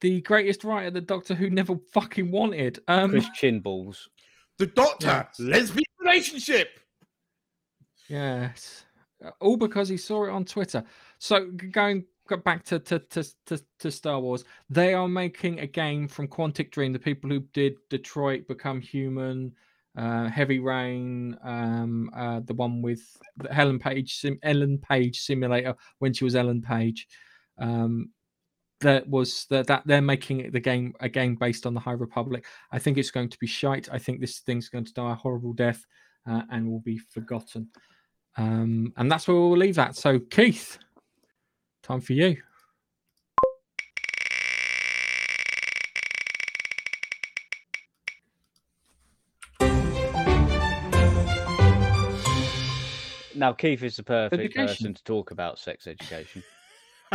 the 0.00 0.20
greatest 0.20 0.62
writer 0.64 0.90
the 0.90 1.00
Doctor 1.00 1.34
Who 1.34 1.48
never 1.48 1.76
fucking 1.92 2.30
wanted. 2.30 2.80
Um, 2.88 3.10
Chris 3.10 3.28
Chin 3.34 3.60
Balls. 3.60 4.08
The 4.58 4.66
Doctor 4.66 5.06
Yes. 5.06 5.40
lesbian 5.40 5.84
relationship. 6.00 6.78
Yes, 8.08 8.84
Uh, 9.24 9.30
all 9.40 9.56
because 9.56 9.88
he 9.88 9.96
saw 9.96 10.24
it 10.24 10.30
on 10.30 10.44
Twitter. 10.44 10.84
So 11.18 11.50
going 11.50 12.04
back 12.44 12.64
to 12.64 12.78
to, 12.80 12.98
to 12.98 13.24
to 13.46 13.64
to 13.78 13.90
Star 13.90 14.20
Wars, 14.20 14.44
they 14.68 14.94
are 14.94 15.08
making 15.08 15.60
a 15.60 15.66
game 15.66 16.08
from 16.08 16.28
Quantic 16.28 16.70
Dream, 16.70 16.92
the 16.92 16.98
people 16.98 17.30
who 17.30 17.40
did 17.52 17.76
Detroit 17.88 18.46
Become 18.48 18.80
Human, 18.80 19.54
uh, 19.96 20.28
Heavy 20.28 20.58
Rain, 20.58 21.36
um, 21.42 22.10
uh, 22.16 22.40
the 22.44 22.54
one 22.54 22.82
with 22.82 23.02
the 23.36 23.52
Helen 23.52 23.78
Page, 23.78 24.16
sim- 24.16 24.38
Ellen 24.42 24.78
Page 24.78 25.20
simulator 25.20 25.74
when 25.98 26.12
she 26.12 26.24
was 26.24 26.36
Ellen 26.36 26.62
Page. 26.62 27.06
Um, 27.58 28.10
that 28.80 29.08
was 29.08 29.46
that 29.48 29.66
that 29.68 29.82
they're 29.86 30.02
making 30.02 30.50
the 30.50 30.60
game 30.60 30.92
a 31.00 31.08
game 31.08 31.36
based 31.36 31.66
on 31.66 31.74
the 31.74 31.80
High 31.80 31.92
Republic. 31.92 32.44
I 32.72 32.78
think 32.78 32.98
it's 32.98 33.10
going 33.10 33.28
to 33.28 33.38
be 33.38 33.46
shite. 33.46 33.88
I 33.92 33.98
think 33.98 34.20
this 34.20 34.40
thing's 34.40 34.68
going 34.68 34.84
to 34.84 34.92
die 34.92 35.12
a 35.12 35.14
horrible 35.14 35.52
death 35.52 35.84
uh, 36.28 36.42
and 36.50 36.68
will 36.68 36.80
be 36.80 36.98
forgotten. 36.98 37.68
Um, 38.36 38.92
and 38.96 39.10
that's 39.10 39.28
where 39.28 39.36
we'll 39.36 39.56
leave 39.56 39.76
that. 39.76 39.96
So, 39.96 40.18
Keith, 40.18 40.78
time 41.82 42.00
for 42.00 42.14
you. 42.14 42.36
Now 53.42 53.52
Keith 53.52 53.82
is 53.82 53.96
the 53.96 54.04
perfect 54.04 54.40
Education. 54.40 54.66
person 54.68 54.94
to 54.94 55.02
talk 55.02 55.32
about 55.32 55.58
sex 55.58 55.88
education. 55.88 56.44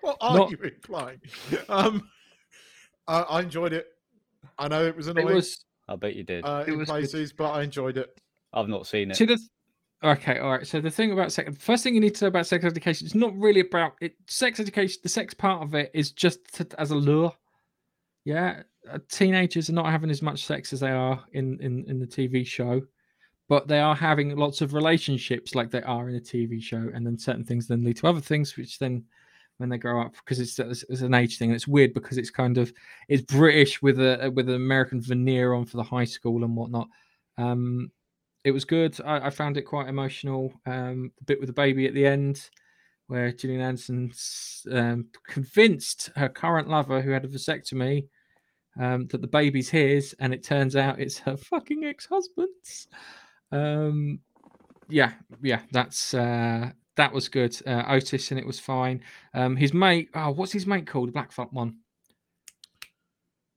what 0.00 0.16
are 0.22 0.34
Not- 0.38 0.50
you 0.50 0.56
implying? 0.64 1.20
Um, 1.68 2.08
I, 3.06 3.20
I 3.20 3.40
enjoyed 3.42 3.74
it. 3.74 3.86
I 4.58 4.68
know 4.68 4.86
it 4.86 4.96
was 4.96 5.08
It 5.08 5.18
annoying 5.18 5.34
was 5.34 5.62
I 5.88 5.96
bet 5.96 6.16
you 6.16 6.24
did. 6.24 6.42
uh, 6.46 6.64
it 6.66 6.72
in 6.72 6.78
was 6.78 6.86
good. 6.88 6.92
places, 6.92 7.34
but 7.34 7.50
I 7.50 7.64
enjoyed 7.64 7.98
it. 7.98 8.18
I've 8.54 8.68
not 8.70 8.86
seen 8.86 9.10
it. 9.10 9.16
to 9.18 9.26
the 9.26 9.38
okay 10.04 10.38
all 10.38 10.52
right 10.52 10.66
so 10.66 10.80
the 10.80 10.90
thing 10.90 11.12
about 11.12 11.32
sex 11.32 11.52
the 11.52 11.60
first 11.60 11.84
thing 11.84 11.94
you 11.94 12.00
need 12.00 12.14
to 12.14 12.24
know 12.24 12.28
about 12.28 12.46
sex 12.46 12.64
education 12.64 13.06
is 13.06 13.14
not 13.14 13.34
really 13.36 13.60
about 13.60 13.92
it 14.00 14.14
sex 14.28 14.58
education 14.60 14.98
the 15.02 15.08
sex 15.08 15.32
part 15.34 15.62
of 15.62 15.74
it 15.74 15.90
is 15.94 16.12
just 16.12 16.38
to, 16.54 16.66
as 16.78 16.90
a 16.90 16.94
lure 16.94 17.32
yeah 18.24 18.62
uh, 18.90 18.98
teenagers 19.10 19.68
are 19.70 19.74
not 19.74 19.86
having 19.90 20.10
as 20.10 20.20
much 20.22 20.44
sex 20.46 20.72
as 20.74 20.80
they 20.80 20.90
are 20.90 21.22
in, 21.32 21.58
in 21.60 21.84
in 21.88 21.98
the 21.98 22.06
tv 22.06 22.46
show 22.46 22.80
but 23.48 23.68
they 23.68 23.78
are 23.78 23.94
having 23.94 24.36
lots 24.36 24.60
of 24.60 24.74
relationships 24.74 25.54
like 25.54 25.70
they 25.70 25.82
are 25.82 26.08
in 26.08 26.16
a 26.16 26.20
tv 26.20 26.62
show 26.62 26.90
and 26.94 27.06
then 27.06 27.18
certain 27.18 27.44
things 27.44 27.66
then 27.66 27.84
lead 27.84 27.96
to 27.96 28.06
other 28.06 28.20
things 28.20 28.56
which 28.56 28.78
then 28.78 29.04
when 29.58 29.70
they 29.70 29.78
grow 29.78 30.02
up 30.02 30.14
because 30.24 30.38
it's, 30.38 30.58
it's, 30.58 31.00
an 31.00 31.14
age 31.14 31.38
thing 31.38 31.48
and 31.48 31.56
it's 31.56 31.68
weird 31.68 31.94
because 31.94 32.18
it's 32.18 32.30
kind 32.30 32.58
of 32.58 32.72
it's 33.08 33.22
british 33.22 33.80
with 33.80 33.98
a 33.98 34.30
with 34.34 34.48
an 34.48 34.54
american 34.54 35.00
veneer 35.00 35.54
on 35.54 35.64
for 35.64 35.78
the 35.78 35.82
high 35.82 36.04
school 36.04 36.44
and 36.44 36.54
whatnot 36.54 36.88
um 37.38 37.90
it 38.46 38.52
was 38.52 38.64
good. 38.64 38.96
I, 39.04 39.26
I 39.26 39.30
found 39.30 39.56
it 39.56 39.62
quite 39.62 39.88
emotional. 39.88 40.52
Um, 40.66 41.10
the 41.18 41.24
bit 41.24 41.40
with 41.40 41.48
the 41.48 41.52
baby 41.52 41.88
at 41.88 41.94
the 41.94 42.06
end, 42.06 42.48
where 43.08 43.32
Gillian 43.32 43.60
Anderson 43.60 44.12
um, 44.70 45.06
convinced 45.26 46.10
her 46.14 46.28
current 46.28 46.68
lover, 46.68 47.02
who 47.02 47.10
had 47.10 47.24
a 47.24 47.28
vasectomy, 47.28 48.06
um, 48.80 49.08
that 49.08 49.20
the 49.20 49.26
baby's 49.26 49.68
his, 49.68 50.14
and 50.20 50.32
it 50.32 50.44
turns 50.44 50.76
out 50.76 51.00
it's 51.00 51.18
her 51.18 51.36
fucking 51.36 51.84
ex-husband's. 51.84 52.86
Um, 53.52 54.20
yeah, 54.88 55.12
yeah, 55.42 55.60
that's 55.72 56.14
uh, 56.14 56.70
that 56.96 57.12
was 57.12 57.28
good. 57.28 57.56
Uh, 57.66 57.84
Otis 57.88 58.30
and 58.30 58.40
it 58.40 58.46
was 58.46 58.58
fine. 58.60 59.02
Um, 59.34 59.56
his 59.56 59.72
mate, 59.74 60.10
oh, 60.14 60.30
what's 60.30 60.52
his 60.52 60.66
mate 60.66 60.86
called? 60.86 61.08
The 61.08 61.12
black 61.12 61.32
fuck 61.32 61.52
one. 61.52 61.76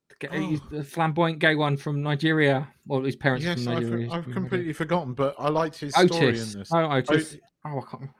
The, 0.08 0.28
ga- 0.28 0.38
he's 0.38 0.60
Oh. 0.60 0.76
the 0.76 0.84
flamboyant 0.84 1.38
gay 1.38 1.54
one 1.54 1.76
from 1.76 2.02
Nigeria, 2.02 2.68
or 2.88 3.02
his 3.04 3.16
parents 3.16 3.44
Yes, 3.44 3.64
from 3.64 3.76
I've, 3.76 4.12
I've 4.12 4.24
from 4.24 4.32
completely 4.32 4.72
forgotten, 4.72 5.14
but 5.14 5.34
I 5.38 5.48
liked 5.48 5.78
his 5.78 5.92
story 5.94 6.28
in 6.28 6.34
Otis. 6.34 6.54
this. 6.54 6.68
Oh, 6.72 6.90
Otis. 6.92 7.34
Ot- 7.34 7.40
Oh, 7.62 7.78
I 7.78 7.90
can't. 7.90 8.10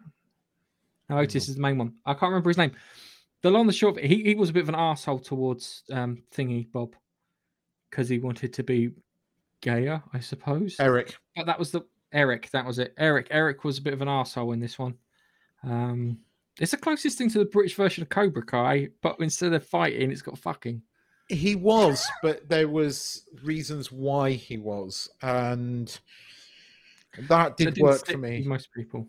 No, 1.09 1.19
Otis 1.19 1.49
is 1.49 1.55
the 1.57 1.63
main 1.63 1.79
one. 1.79 1.95
I 2.05 2.13
can't 2.13 2.31
remember 2.31 2.51
his 2.51 2.59
name. 2.59 2.73
The 3.43 3.51
long 3.51 3.63
and 3.63 3.71
the 3.71 3.75
short, 3.75 3.99
he 3.99 4.23
he 4.23 4.35
was 4.35 4.51
a 4.51 4.53
bit 4.53 4.63
of 4.65 4.69
an 4.69 4.75
asshole 4.75 5.19
towards 5.21 5.83
um 5.91 6.23
Thingy 6.31 6.71
Bob 6.71 6.95
because 7.91 8.11
he 8.11 8.19
wanted 8.19 8.53
to 8.53 8.63
be 8.63 8.91
gayer, 9.61 10.03
I 10.13 10.21
suppose. 10.21 10.77
Eric. 10.79 11.17
But 11.37 11.47
that 11.47 11.59
was 11.59 11.71
the 11.71 11.83
Eric. 12.13 12.51
That 12.51 12.67
was 12.67 12.79
it. 12.79 12.95
Eric. 12.99 13.29
Eric 13.31 13.65
was 13.65 13.79
a 13.79 13.83
bit 13.83 13.93
of 13.95 14.03
an 14.03 14.09
asshole 14.09 14.53
in 14.53 14.61
this 14.61 14.79
one. 14.79 14.95
Um, 15.63 16.19
it's 16.59 16.73
the 16.73 16.77
closest 16.77 17.17
thing 17.19 17.31
to 17.31 17.39
the 17.39 17.45
British 17.45 17.75
version 17.75 18.03
of 18.03 18.09
Cobra 18.09 18.45
Kai, 18.45 18.89
but 19.03 19.17
instead 19.21 19.53
of 19.53 19.65
fighting, 19.67 20.11
it's 20.11 20.23
got 20.23 20.39
fucking. 20.39 20.83
He 21.29 21.55
was, 21.55 22.05
but 22.23 22.49
there 22.49 22.69
was 22.69 23.25
reasons 23.45 23.93
why 23.93 24.33
he 24.33 24.59
was, 24.59 25.09
and 25.23 25.87
that 27.17 27.29
That 27.29 27.57
did 27.57 27.75
didn't 27.75 27.85
work 27.85 28.05
for 28.05 28.19
me. 28.19 28.43
Most 28.45 28.71
people. 28.75 29.07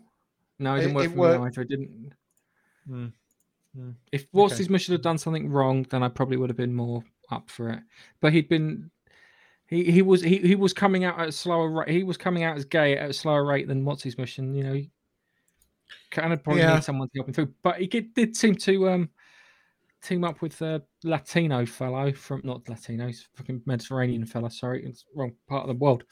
No, 0.60 0.76
it 0.76 0.78
It- 0.78 0.80
didn't 0.82 0.94
work 0.94 1.04
it 1.04 1.08
for 1.08 1.14
me 1.14 1.20
worked- 1.20 1.44
either. 1.58 1.62
It 1.62 1.68
didn't. 1.68 2.12
Hmm. 2.86 3.06
Hmm. 3.74 3.90
If 4.12 4.20
Okay. 4.22 4.28
What's 4.32 4.56
his 4.58 4.82
should 4.82 4.92
have 4.92 5.02
done 5.02 5.18
something 5.18 5.48
wrong, 5.50 5.82
then 5.90 6.04
I 6.04 6.08
probably 6.08 6.36
would 6.36 6.50
have 6.50 6.56
been 6.56 6.74
more 6.74 7.02
up 7.30 7.50
for 7.50 7.70
it. 7.70 7.80
But 8.20 8.32
he'd 8.32 8.48
been 8.48 8.91
he 9.72 9.90
he 9.90 10.02
was 10.02 10.20
he, 10.22 10.38
he 10.38 10.54
was 10.54 10.72
coming 10.72 11.04
out 11.04 11.18
at 11.18 11.28
a 11.28 11.32
slower 11.32 11.70
rate. 11.70 11.88
He 11.88 12.02
was 12.04 12.16
coming 12.16 12.42
out 12.44 12.56
as 12.56 12.64
gay 12.64 12.96
at 12.96 13.10
a 13.10 13.12
slower 13.12 13.44
rate 13.44 13.68
than 13.68 13.84
what's 13.84 14.02
his 14.02 14.18
mission. 14.18 14.54
You 14.54 14.64
know, 14.64 14.72
he 14.74 14.90
kind 16.10 16.32
of 16.32 16.42
probably 16.42 16.62
Yeah. 16.62 16.74
need 16.74 16.84
someone 16.84 17.08
to 17.08 17.18
help 17.18 17.28
him 17.28 17.34
through. 17.34 17.54
But 17.62 17.78
he 17.80 17.86
did, 17.86 18.14
did 18.14 18.36
seem 18.36 18.54
to 18.56 18.90
um 18.90 19.10
team 20.02 20.24
up 20.24 20.42
with 20.42 20.60
a 20.62 20.82
Latino 21.04 21.64
fellow 21.64 22.12
from 22.12 22.40
not 22.44 22.68
Latino, 22.68 23.06
he's 23.06 23.28
fucking 23.36 23.62
Mediterranean 23.66 24.26
fellow. 24.26 24.48
Sorry, 24.48 24.84
it's 24.84 25.04
wrong 25.14 25.32
part 25.48 25.62
of 25.62 25.68
the 25.68 25.78
world. 25.82 26.04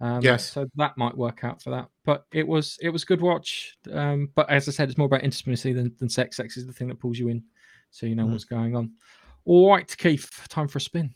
Um, 0.00 0.22
Yes. 0.22 0.50
so 0.52 0.66
that 0.76 0.96
might 0.98 1.16
work 1.16 1.44
out 1.44 1.62
for 1.62 1.70
that. 1.70 1.88
But 2.04 2.26
it 2.32 2.46
was 2.46 2.78
it 2.82 2.90
was 2.90 3.04
a 3.04 3.06
good 3.06 3.20
watch. 3.20 3.76
Um, 3.92 4.30
but 4.34 4.50
as 4.50 4.68
I 4.68 4.72
said, 4.72 4.88
it's 4.88 4.98
more 4.98 5.06
about 5.06 5.24
intimacy 5.24 5.72
than, 5.72 5.94
than 5.98 6.08
sex. 6.08 6.36
Sex 6.36 6.56
is 6.56 6.66
the 6.66 6.72
thing 6.72 6.88
that 6.88 7.00
pulls 7.00 7.18
you 7.18 7.28
in, 7.28 7.42
so 7.90 8.06
you 8.06 8.14
know 8.14 8.26
Mhm. 8.26 8.32
what's 8.32 8.44
going 8.44 8.76
on. 8.76 8.92
All 9.44 9.70
right, 9.72 9.96
Keith, 9.96 10.28
time 10.48 10.68
for 10.68 10.78
a 10.78 10.80
spin. 10.80 11.14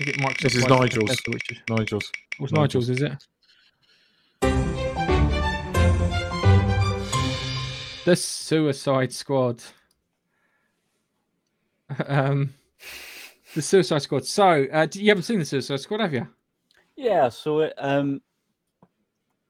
I 0.00 0.04
think 0.04 0.16
it 0.16 0.22
Microsoft 0.22 0.40
This 0.40 0.54
is 0.54 0.66
Nigel's. 0.66 0.92
Simulator, 0.92 1.30
Which 1.30 1.50
is, 1.50 1.58
Nigel's. 1.68 2.12
was 2.40 2.52
Nigel's. 2.52 2.88
Nigel's, 2.88 2.90
is 2.90 3.02
it? 3.02 3.26
The 8.06 8.16
Suicide 8.16 9.12
Squad. 9.12 9.62
Um, 12.06 12.54
the 13.56 13.60
Suicide 13.60 14.00
Squad. 14.02 14.24
So, 14.24 14.68
uh, 14.72 14.86
you 14.92 15.08
haven't 15.08 15.24
seen 15.24 15.40
the 15.40 15.44
Suicide 15.44 15.80
Squad, 15.80 15.98
have 15.98 16.14
you? 16.14 16.28
Yeah, 16.94 17.26
I 17.26 17.28
saw 17.30 17.62
it. 17.62 17.74
Um, 17.76 18.22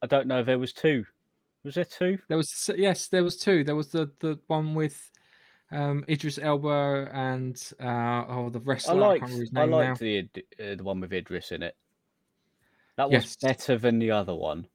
I 0.01 0.07
don't 0.07 0.27
know 0.27 0.41
if 0.41 0.47
there 0.47 0.59
was 0.59 0.73
two. 0.73 1.05
Was 1.65 1.75
there 1.75 1.85
two? 1.85 2.19
There 2.29 2.39
was 2.39 2.71
yes, 2.79 3.09
there 3.09 3.23
was 3.23 3.37
two. 3.37 3.63
There 3.63 3.77
was 3.77 3.89
the 3.89 4.11
the 4.21 4.39
one 4.47 4.75
with 4.75 5.11
um 5.73 6.05
Idris 6.09 6.39
Elba 6.39 7.09
and 7.13 7.61
uh 7.81 8.25
oh 8.29 8.49
the 8.51 8.59
I 8.59 8.63
wrestler. 8.65 8.95
I, 8.95 9.07
liked. 9.09 9.21
can't 9.27 9.33
remember 9.53 9.61
I 9.61 9.65
name 9.85 9.91
now. 9.91 9.95
the 9.95 10.19
Id- 10.19 10.45
uh, 10.61 10.75
the 10.77 10.83
one 10.85 11.01
with 11.01 11.13
Idris 11.13 11.53
in 11.53 11.63
it. 11.63 11.77
That 12.97 13.11
was 13.11 13.25
Yes. 13.25 13.37
better 13.37 13.79
than 13.79 13.99
the 13.99 14.11
other 14.11 14.35
one. 14.35 14.67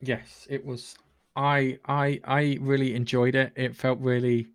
Yes, 0.00 0.46
it 0.48 0.64
was. 0.64 0.96
I 1.36 1.78
I 1.86 2.20
I 2.24 2.58
really 2.60 2.94
enjoyed 2.94 3.34
it. 3.34 3.52
It 3.56 3.76
felt 3.76 3.98
really 4.00 4.48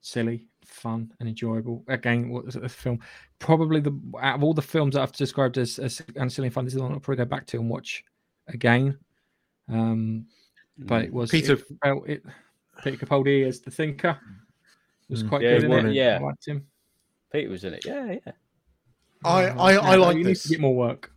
silly, 0.00 0.46
fun, 0.64 1.12
and 1.20 1.28
enjoyable. 1.28 1.84
Again, 1.88 2.30
what 2.30 2.44
was 2.46 2.56
it, 2.56 2.64
a 2.64 2.68
film? 2.68 2.98
Probably 3.38 3.80
the 3.80 3.92
out 4.20 4.36
of 4.36 4.42
all 4.44 4.54
the 4.54 4.62
films 4.62 4.94
that 4.94 5.02
I've 5.02 5.12
described 5.12 5.58
as, 5.58 5.78
as 5.78 6.02
and 6.16 6.32
silly 6.32 6.46
and 6.48 6.54
fun, 6.54 6.64
this 6.64 6.72
is 6.74 6.78
the 6.78 6.82
one 6.82 6.92
I'll 6.92 7.00
probably 7.00 7.24
go 7.24 7.28
back 7.28 7.46
to 7.48 7.58
and 7.60 7.68
watch 7.70 8.02
again. 8.48 8.98
Um, 9.68 10.26
but 10.78 11.04
it 11.04 11.12
was 11.12 11.30
Peter- 11.30 11.52
It 11.54 11.64
felt 11.84 12.08
it. 12.08 12.22
Peter 12.82 12.96
Capaldi 12.96 13.46
as 13.46 13.60
the 13.60 13.70
thinker 13.70 14.18
was 15.08 15.22
Mm. 15.24 15.28
quite 15.28 15.42
Yeah, 15.42 15.54
good 15.54 15.64
in 15.64 15.70
brilliant. 15.70 15.88
it. 15.90 15.94
Yeah. 15.94 16.18
I 16.20 16.24
liked 16.24 16.46
him. 16.46 16.66
Peter 17.32 17.50
was 17.50 17.64
in 17.64 17.74
it. 17.74 17.84
Yeah, 17.84 18.12
yeah. 18.24 18.32
I, 19.24 19.44
I, 19.48 19.92
I 19.92 19.96
no, 19.96 20.02
like 20.02 20.16
you 20.16 20.24
this. 20.24 20.44
Need 20.44 20.48
to 20.48 20.48
get 20.56 20.60
more 20.60 20.74
work. 20.76 21.10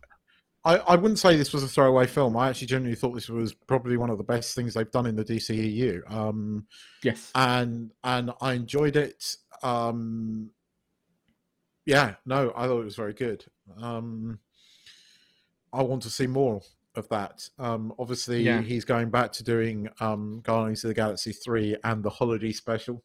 I, 0.64 0.76
I 0.76 0.94
wouldn't 0.96 1.18
say 1.18 1.36
this 1.36 1.52
was 1.52 1.62
a 1.64 1.68
throwaway 1.68 2.06
film. 2.06 2.36
I 2.36 2.48
actually 2.48 2.68
genuinely 2.68 2.94
thought 2.96 3.14
this 3.14 3.28
was 3.28 3.52
probably 3.52 3.96
one 3.96 4.10
of 4.10 4.18
the 4.18 4.24
best 4.24 4.54
things 4.54 4.74
they've 4.74 4.90
done 4.90 5.06
in 5.06 5.16
the 5.16 5.24
DCEU. 5.24 6.08
Um, 6.10 6.66
Yes. 7.02 7.30
and 7.34 7.90
and 8.04 8.30
I 8.40 8.52
enjoyed 8.54 8.96
it. 8.96 9.36
Um, 9.62 10.50
yeah, 11.84 12.14
no, 12.26 12.52
I 12.56 12.66
thought 12.66 12.80
it 12.80 12.84
was 12.84 12.96
very 12.96 13.12
good. 13.14 13.44
Um, 13.76 14.38
I 15.72 15.82
want 15.82 16.02
to 16.02 16.10
see 16.10 16.26
more 16.28 16.60
of 16.94 17.08
that. 17.08 17.48
Um, 17.58 17.92
obviously, 17.98 18.42
Yeah. 18.42 18.60
he's 18.60 18.84
going 18.84 19.10
back 19.10 19.32
to 19.32 19.42
doing 19.44 19.88
um, 20.00 20.40
Guardians 20.44 20.84
of 20.84 20.88
the 20.88 20.94
Galaxy 20.94 21.32
three 21.32 21.76
and 21.82 22.02
the 22.04 22.10
holiday 22.10 22.52
special, 22.52 23.02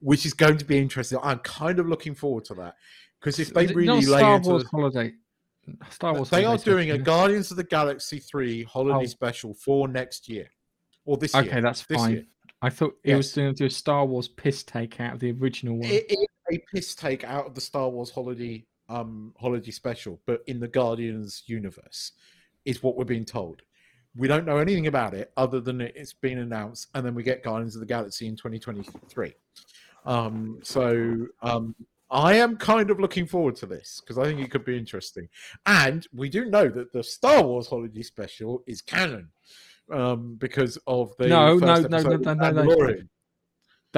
which 0.00 0.24
is 0.26 0.34
going 0.34 0.58
to 0.58 0.64
be 0.64 0.78
interesting. 0.78 1.18
I'm 1.22 1.38
kind 1.40 1.78
of 1.78 1.88
looking 1.88 2.14
forward 2.14 2.44
to 2.46 2.54
that 2.54 2.74
because 3.20 3.38
if 3.38 3.52
they 3.52 3.66
really 3.66 3.86
not 3.86 4.04
lay 4.04 4.18
Star 4.20 4.36
into 4.36 4.48
Wars 4.50 4.62
the- 4.64 4.68
holiday. 4.70 5.12
Star 5.90 6.14
Wars. 6.14 6.30
they 6.30 6.44
are 6.44 6.56
holiday 6.56 6.64
doing 6.64 6.90
a 6.92 6.98
Guardians 6.98 7.50
of 7.50 7.58
the 7.58 7.64
Galaxy 7.64 8.18
three 8.18 8.62
holiday 8.62 9.04
Oh. 9.04 9.06
special 9.06 9.52
for 9.52 9.86
next 9.86 10.28
year 10.28 10.48
or 11.04 11.18
this 11.18 11.34
yeah? 11.34 11.42
year. 11.42 11.50
Okay, 11.52 11.60
that's 11.60 11.82
fine. 11.82 12.12
year. 12.12 12.24
I 12.62 12.70
thought 12.70 12.96
it 13.04 13.14
was 13.14 13.32
going 13.34 13.54
to 13.54 13.58
do 13.58 13.66
a 13.66 13.70
Star 13.70 14.06
Wars 14.06 14.28
piss 14.28 14.62
take 14.62 14.98
out 15.00 15.12
of 15.14 15.20
the 15.20 15.30
original 15.32 15.76
one. 15.76 15.84
It 15.90 16.06
is 16.10 16.26
a 16.50 16.58
piss 16.74 16.94
take 16.94 17.22
out 17.22 17.46
of 17.46 17.54
the 17.54 17.60
Star 17.60 17.88
Wars 17.90 18.10
holiday 18.10 18.64
um 18.88 19.34
holiday 19.38 19.70
special, 19.70 20.18
but 20.26 20.42
in 20.46 20.58
the 20.58 20.68
Guardians 20.68 21.42
universe, 21.46 22.12
is 22.64 22.82
what 22.82 22.96
we're 22.96 23.04
being 23.04 23.26
told. 23.26 23.60
We 24.16 24.26
don't 24.26 24.46
know 24.46 24.56
anything 24.56 24.86
about 24.86 25.12
it 25.12 25.30
other 25.36 25.60
than 25.60 25.82
it's 25.82 26.14
been 26.14 26.38
announced, 26.38 26.88
and 26.94 27.04
then 27.04 27.14
we 27.14 27.22
get 27.22 27.42
Guardians 27.44 27.76
of 27.76 27.80
the 27.80 27.86
Galaxy 27.86 28.26
in 28.26 28.36
2023. 28.36 29.34
Um, 30.08 30.58
so 30.62 31.26
um, 31.42 31.74
I 32.10 32.34
am 32.34 32.56
kind 32.56 32.90
of 32.90 32.98
looking 32.98 33.26
forward 33.26 33.54
to 33.56 33.66
this 33.66 34.00
because 34.00 34.16
I 34.16 34.24
think 34.24 34.40
it 34.40 34.50
could 34.50 34.64
be 34.64 34.76
interesting. 34.76 35.28
And 35.66 36.06
we 36.14 36.30
do 36.30 36.46
know 36.46 36.68
that 36.68 36.92
the 36.92 37.04
Star 37.04 37.42
Wars 37.42 37.68
holiday 37.68 38.02
special 38.02 38.64
is 38.66 38.80
canon 38.80 39.28
um, 39.92 40.36
because 40.36 40.78
of 40.86 41.14
the 41.18 41.28
No, 41.28 41.60
first 41.60 41.90
no, 41.90 42.00
no, 42.00 42.16
no, 42.16 42.34
no, 42.34 42.50
no, 42.50 42.62
no. 42.64 42.96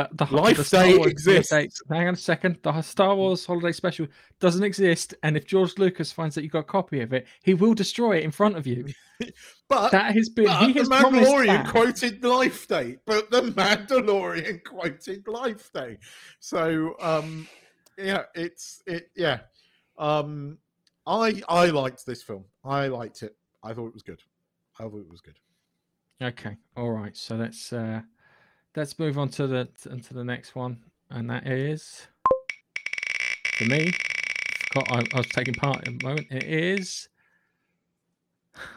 That 0.08 0.28
the 0.30 0.34
Life 0.36 0.56
the 0.56 0.64
Day 0.64 0.96
Wars 0.96 0.98
holiday- 0.98 1.10
exists. 1.10 1.82
hang 1.90 2.08
on 2.08 2.14
a 2.14 2.16
second. 2.16 2.58
The 2.62 2.80
Star 2.82 3.14
Wars 3.14 3.44
holiday 3.44 3.72
special 3.72 4.06
doesn't 4.38 4.62
exist, 4.64 5.14
and 5.22 5.36
if 5.36 5.46
George 5.46 5.76
Lucas 5.78 6.12
finds 6.12 6.34
that 6.34 6.42
you 6.44 6.48
got 6.50 6.60
a 6.60 6.64
copy 6.64 7.00
of 7.00 7.12
it, 7.12 7.26
he 7.42 7.54
will 7.54 7.74
destroy 7.74 8.16
it 8.18 8.24
in 8.24 8.30
front 8.30 8.56
of 8.56 8.66
you. 8.66 8.86
But 9.68 9.92
That 9.92 10.14
has 10.14 10.30
been. 10.30 10.46
But 10.46 10.62
he 10.66 10.72
the 10.72 10.78
has 10.80 10.88
promised 10.88 11.30
Mandalorian 11.30 11.68
quoted 11.68 12.24
Life 12.24 12.66
Day, 12.66 12.96
but 13.04 13.30
the 13.30 13.42
Mandalorian 13.42 14.64
quoted 14.64 15.28
Life 15.28 15.70
Day. 15.72 15.98
So 16.40 16.94
um 17.00 17.46
yeah, 17.98 18.22
it's 18.34 18.82
it 18.86 19.10
yeah. 19.14 19.40
Um 19.98 20.56
I 21.06 21.42
I 21.48 21.66
liked 21.66 22.06
this 22.06 22.22
film. 22.22 22.44
I 22.64 22.86
liked 22.88 23.22
it. 23.22 23.36
I 23.62 23.74
thought 23.74 23.88
it 23.88 23.94
was 23.94 24.02
good. 24.02 24.22
I 24.78 24.84
thought 24.84 25.00
it 25.00 25.10
was 25.10 25.20
good. 25.20 25.38
Okay, 26.22 26.56
all 26.76 26.90
right. 26.90 27.14
So 27.16 27.36
let's 27.36 27.72
uh 27.74 28.00
let's 28.76 28.98
move 28.98 29.18
on 29.18 29.28
to 29.30 29.46
the 29.46 29.68
to 29.84 30.14
the 30.14 30.24
next 30.24 30.54
one, 30.54 30.78
and 31.10 31.28
that 31.30 31.46
is 31.46 32.06
for 33.58 33.64
me. 33.64 33.90
Forgot 34.72 34.92
I, 34.92 34.98
I 35.14 35.18
was 35.18 35.28
taking 35.28 35.54
part 35.54 35.86
in 35.86 35.98
a 36.00 36.04
moment. 36.04 36.26
It 36.30 36.44
is. 36.44 37.08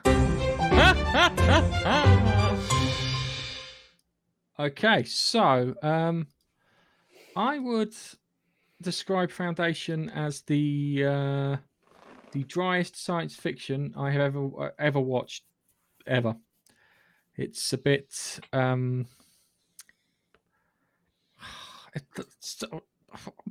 okay, 4.59 5.03
so 5.03 5.75
um, 5.83 6.27
I 7.35 7.59
would 7.59 7.93
describe 8.81 9.31
Foundation 9.31 10.09
as 10.09 10.41
the 10.41 11.05
uh, 11.05 11.57
the 12.31 12.43
driest 12.45 13.03
science 13.03 13.35
fiction 13.35 13.93
I 13.97 14.11
have 14.11 14.21
ever 14.21 14.73
ever 14.79 14.99
watched, 14.99 15.43
ever. 16.07 16.35
It's 17.35 17.73
a 17.73 17.77
bit 17.77 18.39
um, 18.51 19.07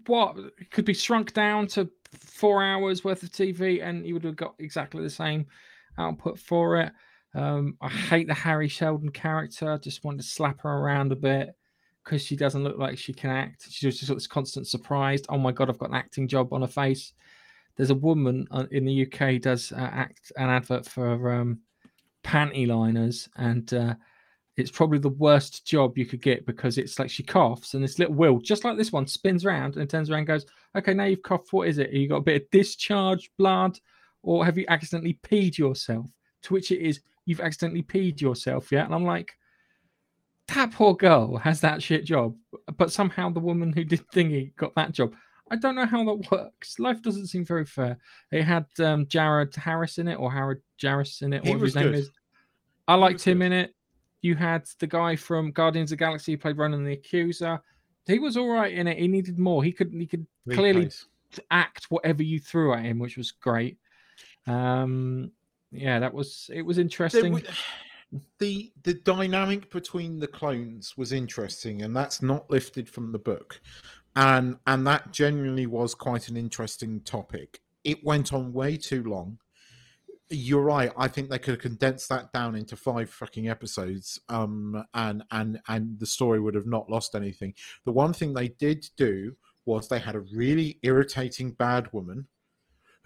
what 0.07 0.37
could 0.71 0.85
be 0.85 0.95
shrunk 0.95 1.33
down 1.33 1.67
to 1.69 1.89
four 2.19 2.63
hours 2.63 3.05
worth 3.05 3.23
of 3.23 3.31
TV, 3.31 3.83
and 3.83 4.07
you 4.07 4.15
would 4.15 4.25
have 4.25 4.37
got 4.37 4.55
exactly 4.59 5.03
the 5.03 5.11
same 5.11 5.47
output 5.99 6.39
for 6.39 6.81
it. 6.81 6.93
Um, 7.35 7.77
I 7.81 7.89
hate 7.89 8.27
the 8.27 8.35
Harry 8.35 8.69
Sheldon 8.69 9.11
character. 9.11 9.79
Just 9.79 10.05
wanted 10.05 10.23
to 10.23 10.29
slap 10.29 10.61
her 10.63 10.71
around 10.71 11.13
a 11.13 11.17
bit 11.17 11.57
because 12.05 12.23
she 12.23 12.37
doesn't 12.37 12.65
look 12.65 12.79
like 12.79 12.99
she 12.99 13.13
can 13.13 13.31
act. 13.31 13.67
She's 13.71 13.99
just 13.99 14.13
this 14.13 14.27
constant 14.27 14.67
surprised. 14.67 15.27
Oh 15.29 15.39
my 15.39 15.53
god, 15.53 15.71
I've 15.71 15.79
got 15.79 15.91
an 15.91 15.95
acting 15.95 16.29
job 16.29 16.53
on 16.53 16.63
her 16.63 16.67
face. 16.67 17.13
There's 17.77 17.91
a 17.91 17.95
woman 17.95 18.47
uh, 18.51 18.67
in 18.71 18.85
the 18.85 19.07
UK 19.07 19.41
does 19.41 19.73
uh, 19.73 19.77
act 19.77 20.31
an 20.37 20.51
advert 20.51 20.87
for 20.87 21.33
um, 21.33 21.61
panty 22.23 22.67
liners, 22.67 23.29
and 23.37 23.73
uh, 23.73 23.95
it's 24.57 24.71
probably 24.71 24.99
the 24.99 25.09
worst 25.09 25.67
job 25.67 25.97
you 25.97 26.05
could 26.05 26.21
get 26.21 26.45
because 26.45 26.77
it's 26.77 26.99
like 26.99 27.09
she 27.11 27.23
coughs 27.23 27.75
and 27.75 27.83
this 27.83 27.99
little 27.99 28.15
wheel, 28.15 28.39
just 28.39 28.65
like 28.65 28.77
this 28.77 28.93
one, 28.93 29.07
spins 29.07 29.45
around 29.47 29.77
and 29.77 29.89
turns 29.89 30.11
around 30.11 30.19
and 30.21 30.27
goes, 30.27 30.47
Okay, 30.77 30.93
now 30.95 31.05
you've 31.05 31.23
coughed. 31.23 31.53
What 31.53 31.69
is 31.69 31.79
it? 31.79 31.91
You 31.93 32.09
got 32.09 32.17
a 32.17 32.21
bit 32.23 32.43
of 32.43 32.51
discharged 32.51 33.31
blood, 33.39 33.79
or 34.23 34.45
have 34.45 34.59
you 34.59 34.67
accidentally 34.69 35.19
peed 35.23 35.57
yourself? 35.59 36.07
To 36.43 36.53
which 36.55 36.71
it 36.71 36.81
is, 36.81 37.01
You've 37.25 37.41
accidentally 37.41 37.83
peed 37.83 38.21
yourself, 38.21 38.73
yeah? 38.73 38.85
And 38.85 38.95
I'm 38.95 39.05
like, 39.05 39.33
That 40.49 40.73
poor 40.73 40.95
girl 40.95 41.37
has 41.37 41.61
that 41.61 41.83
shit 41.83 42.05
job, 42.05 42.37
but 42.77 42.93
somehow 42.93 43.31
the 43.31 43.41
woman 43.41 43.73
who 43.73 43.85
did 43.85 44.07
thingy 44.09 44.55
got 44.57 44.75
that 44.75 44.93
job. 44.93 45.15
I 45.51 45.57
don't 45.57 45.75
know 45.75 45.87
how 45.87 46.05
that 46.05 46.31
works. 46.31 46.79
Life 46.79 47.03
doesn't 47.03 47.27
seem 47.27 47.45
very 47.45 47.67
fair. 47.67 47.99
It 48.31 48.43
had 48.43 48.67
um, 48.81 49.07
Jared 49.07 49.55
Harris 49.55 49.99
in 49.99 50.09
it, 50.09 50.15
or 50.17 50.31
Howard 50.31 50.63
Jarris 50.81 51.23
in 51.23 51.33
it, 51.33 51.43
He 51.45 51.51
whatever 51.51 51.65
his 51.67 51.75
name 51.75 51.85
good. 51.87 51.95
is. 51.97 52.11
I 52.89 52.95
liked 52.95 53.23
him 53.23 53.39
good. 53.39 53.47
in 53.47 53.53
it. 53.53 53.75
You 54.23 54.37
had 54.37 54.65
the 54.79 54.87
guy 54.87 55.17
from 55.17 55.51
Guardians 55.51 55.91
of 55.93 55.99
the 55.99 56.05
Galaxy 56.05 56.33
who 56.33 56.39
played 56.39 56.57
Ronan 56.57 56.85
the 56.85 56.93
Accuser. 56.93 57.61
He 58.07 58.19
was 58.19 58.37
all 58.37 58.49
right 58.49 58.73
in 58.73 58.87
it. 58.87 58.99
He 58.99 59.09
needed 59.09 59.39
more. 59.39 59.63
He 59.63 59.73
could 59.73 59.93
he 59.93 60.07
could 60.07 60.27
clearly 60.51 60.91
act 61.51 61.87
whatever 61.91 62.23
you 62.23 62.39
threw 62.39 62.73
at 62.73 62.85
him, 62.85 62.99
which 62.99 63.17
was 63.17 63.31
great. 63.31 63.79
Um, 64.47 65.33
yeah, 65.71 65.99
that 65.99 66.13
was 66.13 66.51
it 66.53 66.63
was 66.63 66.79
interesting. 66.79 67.43
the 68.39 68.73
the 68.83 68.95
dynamic 68.95 69.71
between 69.71 70.19
the 70.19 70.27
clones 70.27 70.97
was 70.97 71.13
interesting, 71.13 71.83
and 71.83 71.97
that's 71.97 72.23
not 72.23 72.51
lifted 72.51 72.89
from 72.89 73.13
the 73.13 73.19
book, 73.19 73.61
and 74.17 74.57
and 74.67 74.87
that 74.87 75.13
genuinely 75.13 75.67
was 75.67 75.95
quite 75.95 76.29
an 76.29 76.37
interesting 76.37 77.01
topic. 77.01 77.61
It 77.85 78.05
went 78.05 78.33
on 78.33 78.53
way 78.53 78.77
too 78.77 79.03
long. 79.03 79.39
You're 80.33 80.63
right. 80.63 80.91
I 80.97 81.09
think 81.09 81.29
they 81.31 81.39
could 81.39 81.53
have 81.53 81.61
condensed 81.61 82.09
that 82.09 82.33
down 82.33 82.57
into 82.57 82.77
five 82.77 83.11
fucking 83.11 83.49
episodes, 83.49 84.19
um, 84.29 84.83
and 84.95 85.23
and 85.31 85.61
and 85.69 85.99
the 85.99 86.07
story 86.07 86.41
would 86.41 86.55
have 86.55 86.67
not 86.67 86.91
lost 86.91 87.15
anything. 87.15 87.55
The 87.85 87.93
one 87.93 88.13
thing 88.13 88.33
they 88.33 88.49
did 88.49 88.87
do 88.97 89.37
was 89.67 89.89
they 89.89 89.99
had 89.99 90.15
a 90.17 90.21
really 90.21 90.79
irritating 90.83 91.53
bad 91.53 91.93
woman 91.93 92.27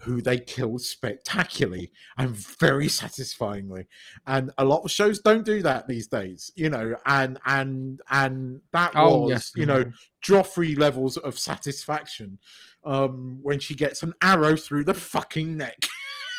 who 0.01 0.21
they 0.21 0.37
killed 0.39 0.81
spectacularly 0.81 1.91
and 2.17 2.29
very 2.35 2.87
satisfyingly 2.87 3.87
and 4.27 4.51
a 4.57 4.65
lot 4.65 4.83
of 4.83 4.91
shows 4.91 5.19
don't 5.19 5.45
do 5.45 5.61
that 5.61 5.87
these 5.87 6.07
days 6.07 6.51
you 6.55 6.69
know 6.69 6.95
and 7.07 7.39
and 7.45 7.99
and 8.11 8.61
that 8.71 8.91
Oh, 8.95 9.21
was 9.21 9.29
yes, 9.29 9.51
you 9.55 9.65
know 9.65 9.85
joffrey 10.23 10.77
levels 10.77 11.17
of 11.17 11.37
satisfaction 11.37 12.37
um 12.83 13.39
when 13.41 13.59
she 13.59 13.73
gets 13.73 14.03
an 14.03 14.13
arrow 14.21 14.55
through 14.55 14.83
the 14.83 14.93
fucking 14.93 15.57
neck 15.57 15.77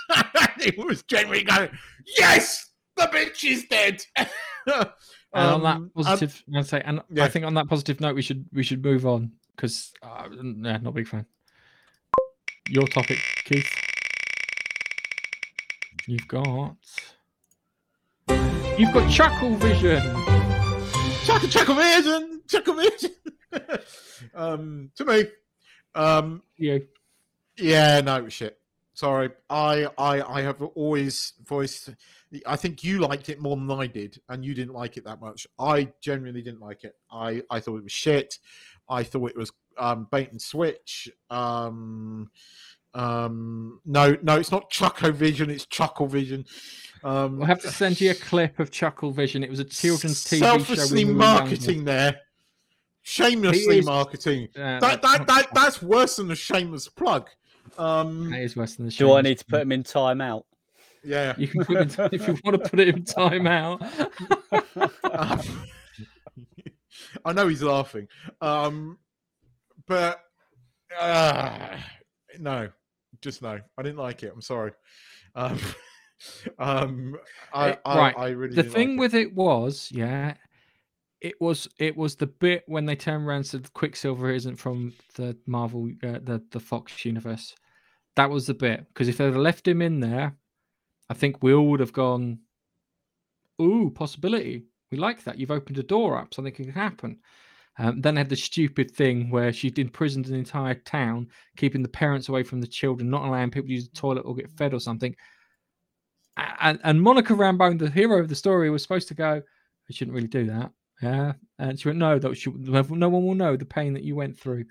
it 0.61 0.77
was 0.79 1.03
genuinely 1.05 1.45
going 1.45 1.71
yes 2.19 2.71
the 2.97 3.05
bitch 3.05 3.45
is 3.45 3.65
dead 3.67 4.03
and 4.17 4.89
on 5.35 5.63
that 5.63 5.77
Um, 5.77 5.91
positive, 5.95 6.43
I'd 6.55 6.67
say, 6.67 6.83
and 6.85 7.01
yeah. 7.11 7.25
I 7.25 7.29
think 7.29 7.45
on 7.45 7.55
that 7.55 7.69
positive 7.69 8.01
note, 8.01 8.15
we 8.15 8.23
should 8.23 8.47
we 8.53 8.63
should 8.63 8.83
move 8.83 9.07
on 9.07 9.33
because 9.55 9.93
uh, 10.03 10.29
nah, 10.31 10.79
not 10.79 10.91
a 10.91 10.93
big 10.93 11.07
fan. 11.09 11.27
Your 12.69 12.87
topic, 12.87 13.19
Keith. 13.45 13.71
You've 16.07 16.27
got 16.29 16.77
you've 18.79 18.93
got 18.93 19.11
Chuckle 19.11 19.55
Vision. 19.57 20.03
Chuckle, 21.25 21.49
chuckle 21.49 21.75
vision, 21.75 22.41
chuckle 22.49 22.75
vision. 22.75 23.11
um, 24.35 24.91
to 24.97 25.05
me, 25.05 25.25
um, 25.95 26.43
You 26.57 26.87
yeah, 27.59 28.01
no 28.01 28.29
shit. 28.31 28.59
Sorry, 28.99 29.31
I, 29.49 29.87
I, 29.97 30.23
I 30.23 30.43
have 30.43 30.61
always 30.61 31.35
voiced. 31.45 31.91
I 32.45 32.57
think 32.57 32.83
you 32.83 32.99
liked 32.99 33.29
it 33.29 33.41
more 33.41 33.55
than 33.55 33.71
I 33.71 33.87
did, 33.87 34.21
and 34.29 34.45
you 34.45 34.55
didn't 34.55 34.75
like 34.75 34.97
it 34.97 35.05
that 35.05 35.21
much. 35.21 35.47
I 35.57 35.93
genuinely 36.01 36.43
didn't 36.43 36.59
like 36.59 36.83
it. 36.83 36.97
I, 37.09 37.43
I 37.49 37.61
thought 37.61 37.77
it 37.77 37.85
was 37.85 37.93
shit. 37.93 38.39
I 38.89 39.05
thought 39.05 39.31
it 39.31 39.37
was 39.37 39.53
um, 39.79 40.09
bait 40.11 40.33
and 40.33 40.43
switch. 40.43 41.09
Um, 41.31 42.33
um, 42.93 43.81
no, 43.87 44.17
no, 44.21 44.35
it's 44.35 44.51
not 44.51 44.69
Chuckle 44.69 45.13
Vision. 45.13 45.49
It's 45.49 45.67
Chuckle 45.67 46.09
Vision. 46.09 46.45
Um, 47.05 47.41
I'll 47.41 47.47
have 47.47 47.63
to 47.63 47.71
send 47.71 48.01
you 48.01 48.11
a 48.11 48.15
clip 48.15 48.59
of 48.59 48.73
Chuckle 48.73 49.13
Vision. 49.13 49.45
It 49.45 49.51
was 49.51 49.61
a 49.61 49.65
children's 49.65 50.25
TV 50.25 50.41
selflessly 50.41 51.05
show. 51.05 51.13
marketing 51.13 51.85
there, 51.85 52.17
shamelessly 53.03 53.79
is- 53.79 53.87
marketing. 53.87 54.49
Uh, 54.57 54.81
That, 54.81 55.03
that, 55.03 55.29
that, 55.29 55.55
that's 55.55 55.81
worse 55.81 56.17
than 56.17 56.33
a 56.33 56.35
shameless 56.35 56.89
plug. 56.89 57.31
Um, 57.79 58.31
that 58.31 58.41
is 58.41 58.57
worse 58.57 58.75
than 58.75 58.87
the 58.87 58.93
Do 58.93 59.13
I 59.13 59.23
need 59.23 59.39
to 59.39 59.45
put 59.45 59.63
him 59.63 59.73
in 59.73 59.85
timeout? 59.85 60.43
yeah. 61.05 61.35
You 61.39 61.49
can 61.49 61.65
put 61.65 61.77
it 61.77 61.99
in, 61.99 62.09
if 62.13 62.27
you 62.27 62.37
want 62.45 62.63
to 62.63 62.69
put 62.69 62.81
it 62.81 62.89
in 62.89 63.05
timeout. 63.05 63.81
Um, 65.11 65.41
I 67.25 67.33
know 67.33 67.49
he's 67.49 67.63
laughing, 67.63 68.09
um, 68.41 68.99
but 69.87 70.21
uh, 70.99 71.77
no, 72.39 72.69
just 73.21 73.43
no. 73.43 73.61
I 73.77 73.83
didn't 73.83 73.99
like 73.99 74.23
it. 74.23 74.33
I'm 74.35 74.43
sorry. 74.43 74.73
Um, 75.35 75.59
um, 76.59 77.17
I, 77.53 77.79
I, 77.85 77.99
right. 77.99 78.15
I 78.19 78.29
really 78.31 78.55
the 78.55 78.63
thing 78.63 78.91
like 78.91 79.01
with 79.01 79.15
it 79.15 79.35
was, 79.35 79.89
yeah, 79.93 80.35
it 81.21 81.35
was 81.41 81.69
it 81.79 81.97
was 81.97 82.17
the 82.17 82.27
bit 82.27 82.65
when 82.67 82.87
they 82.87 82.97
turned 82.97 83.27
around 83.27 83.39
and 83.39 83.47
said 83.47 83.73
Quicksilver 83.73 84.31
isn't 84.31 84.57
from 84.57 84.93
the 85.15 85.37
Marvel, 85.47 85.91
uh, 86.03 86.19
the 86.23 86.43
the 86.51 86.61
Fox 86.61 87.05
universe. 87.05 87.55
That 88.19 88.31
was 88.31 88.49
the 88.49 88.55
bit 88.55 88.85
because 88.89 89.07
if 89.07 89.17
they'd 89.17 89.27
have 89.27 89.37
left 89.37 89.69
him 89.69 89.81
in 89.81 90.01
there, 90.01 90.37
I 91.09 91.15
think 91.15 91.41
we 91.41 91.55
all 91.55 91.69
would 91.69 91.79
have 91.79 91.93
gone, 91.93 92.41
"Ooh, 93.63 93.93
possibility. 93.95 94.65
We 94.91 94.99
like 94.99 95.23
that. 95.23 95.39
You've 95.39 95.53
opened 95.53 95.79
a 95.79 95.85
door 95.85 96.19
up. 96.19 96.35
Something 96.35 96.53
can 96.53 96.73
happen." 96.73 97.21
Um, 97.79 98.01
then 98.01 98.17
they 98.17 98.21
had 98.21 98.29
the 98.29 98.35
stupid 98.35 98.91
thing 98.91 99.31
where 99.31 99.53
she'd 99.53 99.79
imprisoned 99.79 100.27
an 100.27 100.35
entire 100.35 100.75
town, 100.75 101.29
keeping 101.57 101.81
the 101.81 101.89
parents 101.89 102.29
away 102.29 102.43
from 102.43 102.61
the 102.61 102.67
children, 102.67 103.09
not 103.09 103.25
allowing 103.25 103.53
people 103.53 103.69
to 103.69 103.73
use 103.73 103.89
the 103.89 103.95
toilet 103.95 104.23
or 104.23 104.35
get 104.35 104.51
fed 104.51 104.75
or 104.75 104.81
something. 104.81 105.15
And, 106.61 106.81
and 106.83 107.01
Monica 107.01 107.35
Rambeau, 107.35 107.79
the 107.79 107.89
hero 107.89 108.19
of 108.19 108.29
the 108.29 108.35
story, 108.35 108.69
was 108.69 108.83
supposed 108.83 109.07
to 109.09 109.15
go, 109.15 109.41
I 109.89 109.93
shouldn't 109.93 110.17
really 110.17 110.27
do 110.27 110.47
that. 110.47 110.73
Yeah. 111.01 111.35
And 111.61 111.79
she 111.79 111.87
went, 111.87 112.01
No, 112.01 112.19
that 112.19 112.37
should, 112.37 112.69
no 112.69 113.09
one 113.09 113.25
will 113.25 113.37
know 113.37 113.57
the 113.57 113.65
pain 113.65 113.95
that 113.95 114.03
you 114.03 114.17
went 114.17 114.37
through. 114.37 114.65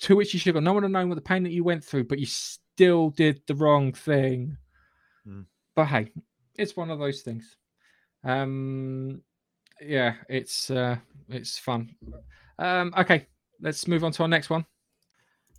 To 0.00 0.16
which 0.16 0.34
you 0.34 0.40
should 0.40 0.48
have 0.48 0.54
gone, 0.54 0.64
No 0.64 0.72
one 0.72 0.82
will 0.82 0.90
know 0.90 1.06
what 1.06 1.14
the 1.14 1.20
pain 1.20 1.44
that 1.44 1.52
you 1.52 1.62
went 1.62 1.84
through, 1.84 2.04
but 2.04 2.18
you 2.18 2.26
still 2.26 3.10
did 3.10 3.40
the 3.46 3.54
wrong 3.54 3.92
thing. 3.92 4.56
Mm. 5.26 5.46
But 5.76 5.86
hey, 5.86 6.10
it's 6.56 6.76
one 6.76 6.90
of 6.90 6.98
those 6.98 7.22
things. 7.22 7.56
Um, 8.24 9.22
yeah, 9.80 10.14
it's 10.28 10.70
uh, 10.70 10.96
it's 11.28 11.58
fun. 11.58 11.94
Um, 12.58 12.92
okay, 12.98 13.26
let's 13.60 13.86
move 13.86 14.02
on 14.02 14.12
to 14.12 14.22
our 14.22 14.28
next 14.28 14.50
one. 14.50 14.66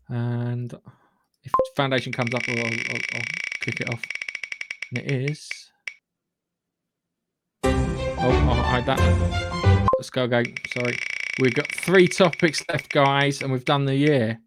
And 0.09 0.73
if 1.43 1.51
Foundation 1.75 2.11
comes 2.11 2.33
up, 2.33 2.41
I'll, 2.47 2.57
I'll, 2.57 2.65
I'll, 2.65 3.21
kick 3.61 3.81
it 3.81 3.93
off. 3.93 4.01
And 4.91 5.05
it 5.05 5.29
is. 5.29 5.49
Oh, 7.63 7.69
I'll 8.17 8.63
hide 8.63 8.85
that. 8.85 9.87
Let's 9.97 10.09
go 10.09 10.23
again. 10.23 10.55
Sorry. 10.73 10.97
We've 11.39 11.53
got 11.53 11.71
three 11.73 12.07
topics 12.07 12.63
left, 12.67 12.91
guys, 12.91 13.41
and 13.41 13.51
we've 13.51 13.63
done 13.65 13.85
the 13.85 13.95
year. 13.95 14.39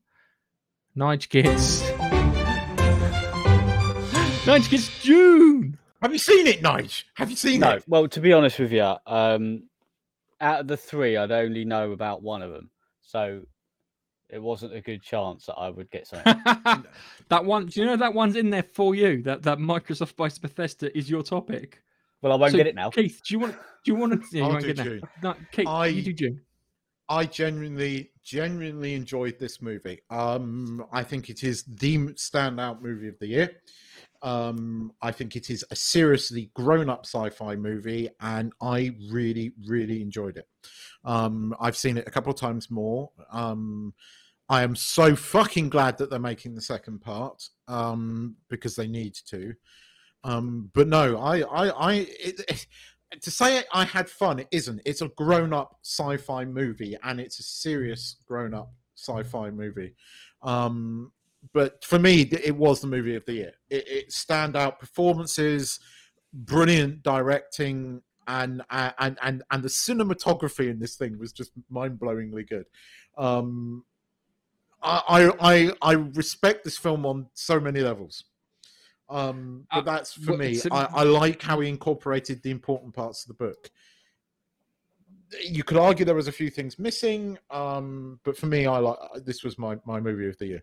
Nige 0.97 1.29
Kids. 1.29 1.81
Nige 4.45 4.69
Kids 4.69 5.03
Dune. 5.03 5.79
Have 6.03 6.13
you 6.13 6.19
seen 6.19 6.47
it, 6.47 6.61
Nige? 6.63 7.05
Have 7.15 7.31
you 7.31 7.37
seen 7.37 7.61
No, 7.61 7.71
it? 7.77 7.85
well, 7.87 8.09
to 8.09 8.21
be 8.21 8.33
honest 8.35 8.59
with 8.59 8.73
you, 8.73 8.95
um, 9.07 9.63
out 10.41 10.61
of 10.61 10.67
the 10.69 10.77
three, 10.77 11.17
I'd 11.17 11.31
only 11.33 11.65
know 11.65 11.93
about 11.93 12.23
one 12.23 12.43
of 12.43 12.53
them. 12.53 12.69
So 13.01 13.43
it 14.29 14.43
wasn't 14.43 14.75
a 14.75 14.81
good 14.83 15.03
chance 15.03 15.47
that 15.47 15.55
I 15.55 15.71
would 15.71 15.91
get 15.91 16.07
something. 16.07 16.35
that 17.29 17.45
one, 17.45 17.67
do 17.67 17.81
you 17.81 17.87
know 17.87 17.97
that 17.97 18.13
one's 18.13 18.37
in 18.37 18.51
there 18.51 18.65
for 18.75 18.95
you? 18.95 19.23
That 19.23 19.45
that 19.45 19.57
Microsoft 19.59 20.17
buys 20.17 20.39
Bethesda 20.39 20.95
is 20.97 21.09
your 21.09 21.23
topic. 21.23 21.81
well, 22.21 22.33
I 22.33 22.37
won't 22.37 22.53
So, 22.53 22.59
get 22.59 22.67
it 22.67 22.75
now. 22.75 22.91
Keith, 22.91 23.23
do 23.27 23.35
you 23.35 23.39
want? 23.41 23.55
Do 23.55 23.93
you 23.93 23.95
want 23.95 24.13
to? 24.13 24.19
Yeah, 24.31 24.39
you 24.41 24.45
I'll 24.45 24.51
won't 24.53 24.65
do 24.65 24.75
get. 24.75 24.85
Dune. 24.85 25.01
No, 25.23 25.35
Keith, 25.53 25.67
I- 25.69 25.87
you 25.87 26.03
do 26.03 26.13
Dune. 26.13 26.41
I 27.13 27.27
genuinely, 27.27 28.11
genuinely 28.25 28.95
enjoyed 28.95 29.39
this 29.39 29.61
movie. 29.61 30.01
Um, 30.09 30.83
I 30.91 31.03
think 31.03 31.29
it 31.29 31.45
is 31.45 31.63
the 31.65 31.99
standout 32.15 32.81
movie 32.81 33.09
of 33.09 33.19
the 33.19 33.27
year. 33.27 33.51
Um, 34.23 34.93
I 35.03 35.13
think 35.13 35.37
it 35.37 35.51
is 35.51 35.63
a 35.71 35.77
seriously 35.77 36.51
grown-up 36.55 37.05
sci-fi 37.05 37.55
movie, 37.57 38.09
and 38.21 38.55
I 38.63 38.95
really, 39.11 39.53
really 39.67 40.01
enjoyed 40.01 40.39
it. 40.39 40.49
Um, 41.05 41.55
I've 41.61 41.77
seen 41.77 41.99
it 41.99 42.09
a 42.09 42.11
couple 42.11 42.33
of 42.33 42.39
times 42.39 42.71
more. 42.71 43.11
Um, 43.31 43.93
I 44.49 44.63
am 44.63 44.75
so 44.75 45.15
fucking 45.15 45.69
glad 45.69 45.99
that 45.99 46.09
they're 46.09 46.19
making 46.19 46.55
the 46.55 46.63
second 46.63 47.01
part 47.03 47.47
um, 47.69 48.37
because 48.49 48.75
they 48.75 48.87
need 48.87 49.15
to. 49.27 49.53
Um, 50.25 50.71
but 50.73 50.89
no, 50.89 51.19
I, 51.19 51.41
I, 51.41 51.69
I, 51.69 51.93
it, 51.95 52.41
it- 52.49 52.67
to 53.21 53.31
say 53.31 53.63
I 53.73 53.85
had 53.85 54.09
fun, 54.09 54.39
it 54.39 54.49
isn't. 54.51 54.81
It's 54.85 55.03
a 55.03 55.09
grown-up 55.09 55.79
sci-fi 55.83 56.45
movie, 56.45 56.97
and 57.03 57.21
it's 57.21 57.39
a 57.39 57.43
serious 57.43 58.17
grown-up 58.27 58.73
sci-fi 58.97 59.51
movie. 59.51 59.95
Um, 60.43 61.13
but 61.53 61.85
for 61.85 61.99
me, 61.99 62.23
it 62.23 62.57
was 62.57 62.81
the 62.81 62.87
movie 62.87 63.17
of 63.17 63.25
the 63.27 63.33
year. 63.33 63.53
It, 63.69 63.89
it 63.89 64.09
standout 64.11 64.79
performances, 64.79 65.81
brilliant 66.33 67.03
directing, 67.03 68.03
and 68.27 68.63
and 68.71 69.19
and 69.21 69.43
and 69.51 69.63
the 69.63 69.69
cinematography 69.69 70.71
in 70.71 70.79
this 70.79 70.97
thing 70.97 71.19
was 71.19 71.33
just 71.33 71.51
mind-blowingly 71.69 72.49
good. 72.49 72.67
Um, 73.19 73.85
I 74.83 75.31
I 75.41 75.73
I 75.83 75.93
respect 75.93 76.65
this 76.65 76.79
film 76.79 77.05
on 77.07 77.27
so 77.35 77.61
many 77.61 77.81
levels. 77.81 78.25
Um, 79.13 79.67
but 79.71 79.79
Uh, 79.79 79.81
that's 79.83 80.13
for 80.15 80.31
well, 80.33 80.39
me. 80.39 80.59
a- 80.59 80.75
I, 80.75 80.85
I 81.01 81.03
like 81.03 81.43
how 81.43 81.61
he 81.61 81.69
incorporated 81.69 82.43
the 82.43 82.51
important 82.51 82.95
parts 82.95 83.23
of 83.25 83.29
the 83.29 83.35
book. 83.35 83.71
You 85.49 85.65
could 85.65 85.77
argue 85.79 86.05
there 86.05 86.15
was 86.15 86.29
a 86.29 86.33
few 86.33 86.51
things 86.51 86.79
missing, 86.79 87.39
um, 87.51 88.21
but 88.25 88.37
for 88.37 88.47
me, 88.47 88.67
I 88.67 88.79
like 88.79 88.99
this 89.25 89.43
was 89.43 89.59
my, 89.59 89.77
my 89.87 89.99
movie 90.01 90.29
of 90.29 90.37
the 90.39 90.47
year. 90.47 90.63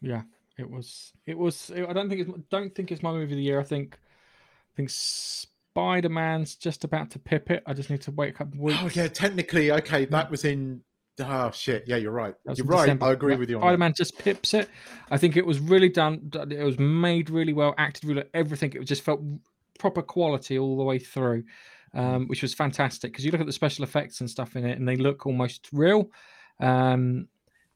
Yeah, 0.00 0.22
it 0.58 0.68
was. 0.68 1.12
It 1.26 1.36
was. 1.38 1.70
I 1.70 1.92
don't 1.92 2.08
think 2.08 2.22
it's. 2.22 2.30
Don't 2.50 2.74
think 2.74 2.90
it's 2.92 3.02
my 3.02 3.12
movie 3.12 3.32
of 3.32 3.36
the 3.36 3.42
year. 3.42 3.60
I 3.60 3.64
think. 3.64 3.98
I 4.72 4.76
think 4.76 4.90
Spider 4.90 6.08
Man's 6.08 6.54
just 6.54 6.82
about 6.84 7.10
to 7.10 7.18
pip 7.18 7.50
it. 7.50 7.62
I 7.66 7.72
just 7.74 7.90
need 7.90 8.02
to 8.02 8.10
wake 8.10 8.40
up. 8.40 8.54
weeks. 8.54 8.78
Oh 8.82 8.90
yeah, 8.94 9.06
technically, 9.08 9.70
okay, 9.72 10.04
that 10.06 10.30
was 10.30 10.44
in. 10.44 10.82
Oh 11.20 11.50
shit, 11.50 11.84
yeah, 11.86 11.96
you're 11.96 12.10
right. 12.12 12.34
You're 12.56 12.66
right. 12.66 12.84
December. 12.86 13.06
I 13.06 13.12
agree 13.12 13.36
with 13.36 13.50
you 13.50 13.56
on 13.56 13.62
Spider 13.62 13.78
Man 13.78 13.92
just 13.94 14.18
pips 14.18 14.54
it. 14.54 14.70
I 15.10 15.18
think 15.18 15.36
it 15.36 15.44
was 15.44 15.58
really 15.60 15.90
done. 15.90 16.30
It 16.50 16.64
was 16.64 16.78
made 16.78 17.28
really 17.28 17.52
well, 17.52 17.74
acted 17.76 18.04
really 18.04 18.24
everything. 18.32 18.72
It 18.72 18.84
just 18.84 19.02
felt 19.02 19.20
proper 19.78 20.00
quality 20.02 20.58
all 20.58 20.76
the 20.76 20.84
way 20.84 20.98
through, 20.98 21.44
Mm. 21.94 22.00
um, 22.00 22.28
which 22.28 22.40
was 22.40 22.54
fantastic. 22.54 23.12
Because 23.12 23.24
you 23.26 23.30
look 23.30 23.40
at 23.42 23.46
the 23.46 23.52
special 23.52 23.84
effects 23.84 24.20
and 24.20 24.30
stuff 24.30 24.56
in 24.56 24.64
it, 24.64 24.78
and 24.78 24.88
they 24.88 24.96
look 24.96 25.26
almost 25.26 25.68
real. 25.72 26.10
Um, 26.60 27.28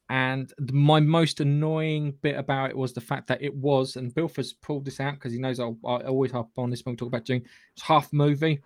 and 0.09 0.53
my 0.72 1.01
most 1.01 1.41
annoying 1.41 2.14
bit 2.22 2.37
about 2.37 2.70
it 2.70 2.76
was 2.76 2.95
the 2.95 3.01
fact 3.01 3.26
that 3.26 3.43
it 3.43 3.55
was, 3.55 3.97
and 3.97 4.14
Bilford's 4.14 4.53
pulled 4.55 4.84
this 4.87 5.01
out 5.01 5.14
because 5.14 5.32
he 5.32 5.39
knows 5.39 5.61
I'll, 5.61 5.76
I 5.84 6.03
always 6.03 6.30
harp 6.30 6.49
on 6.57 6.70
this 6.70 6.84
when 6.84 6.95
we 6.95 6.97
talk 6.97 7.09
about 7.09 7.24
doing 7.26 7.43
it's 7.74 7.82
half 7.82 8.11
movie. 8.12 8.61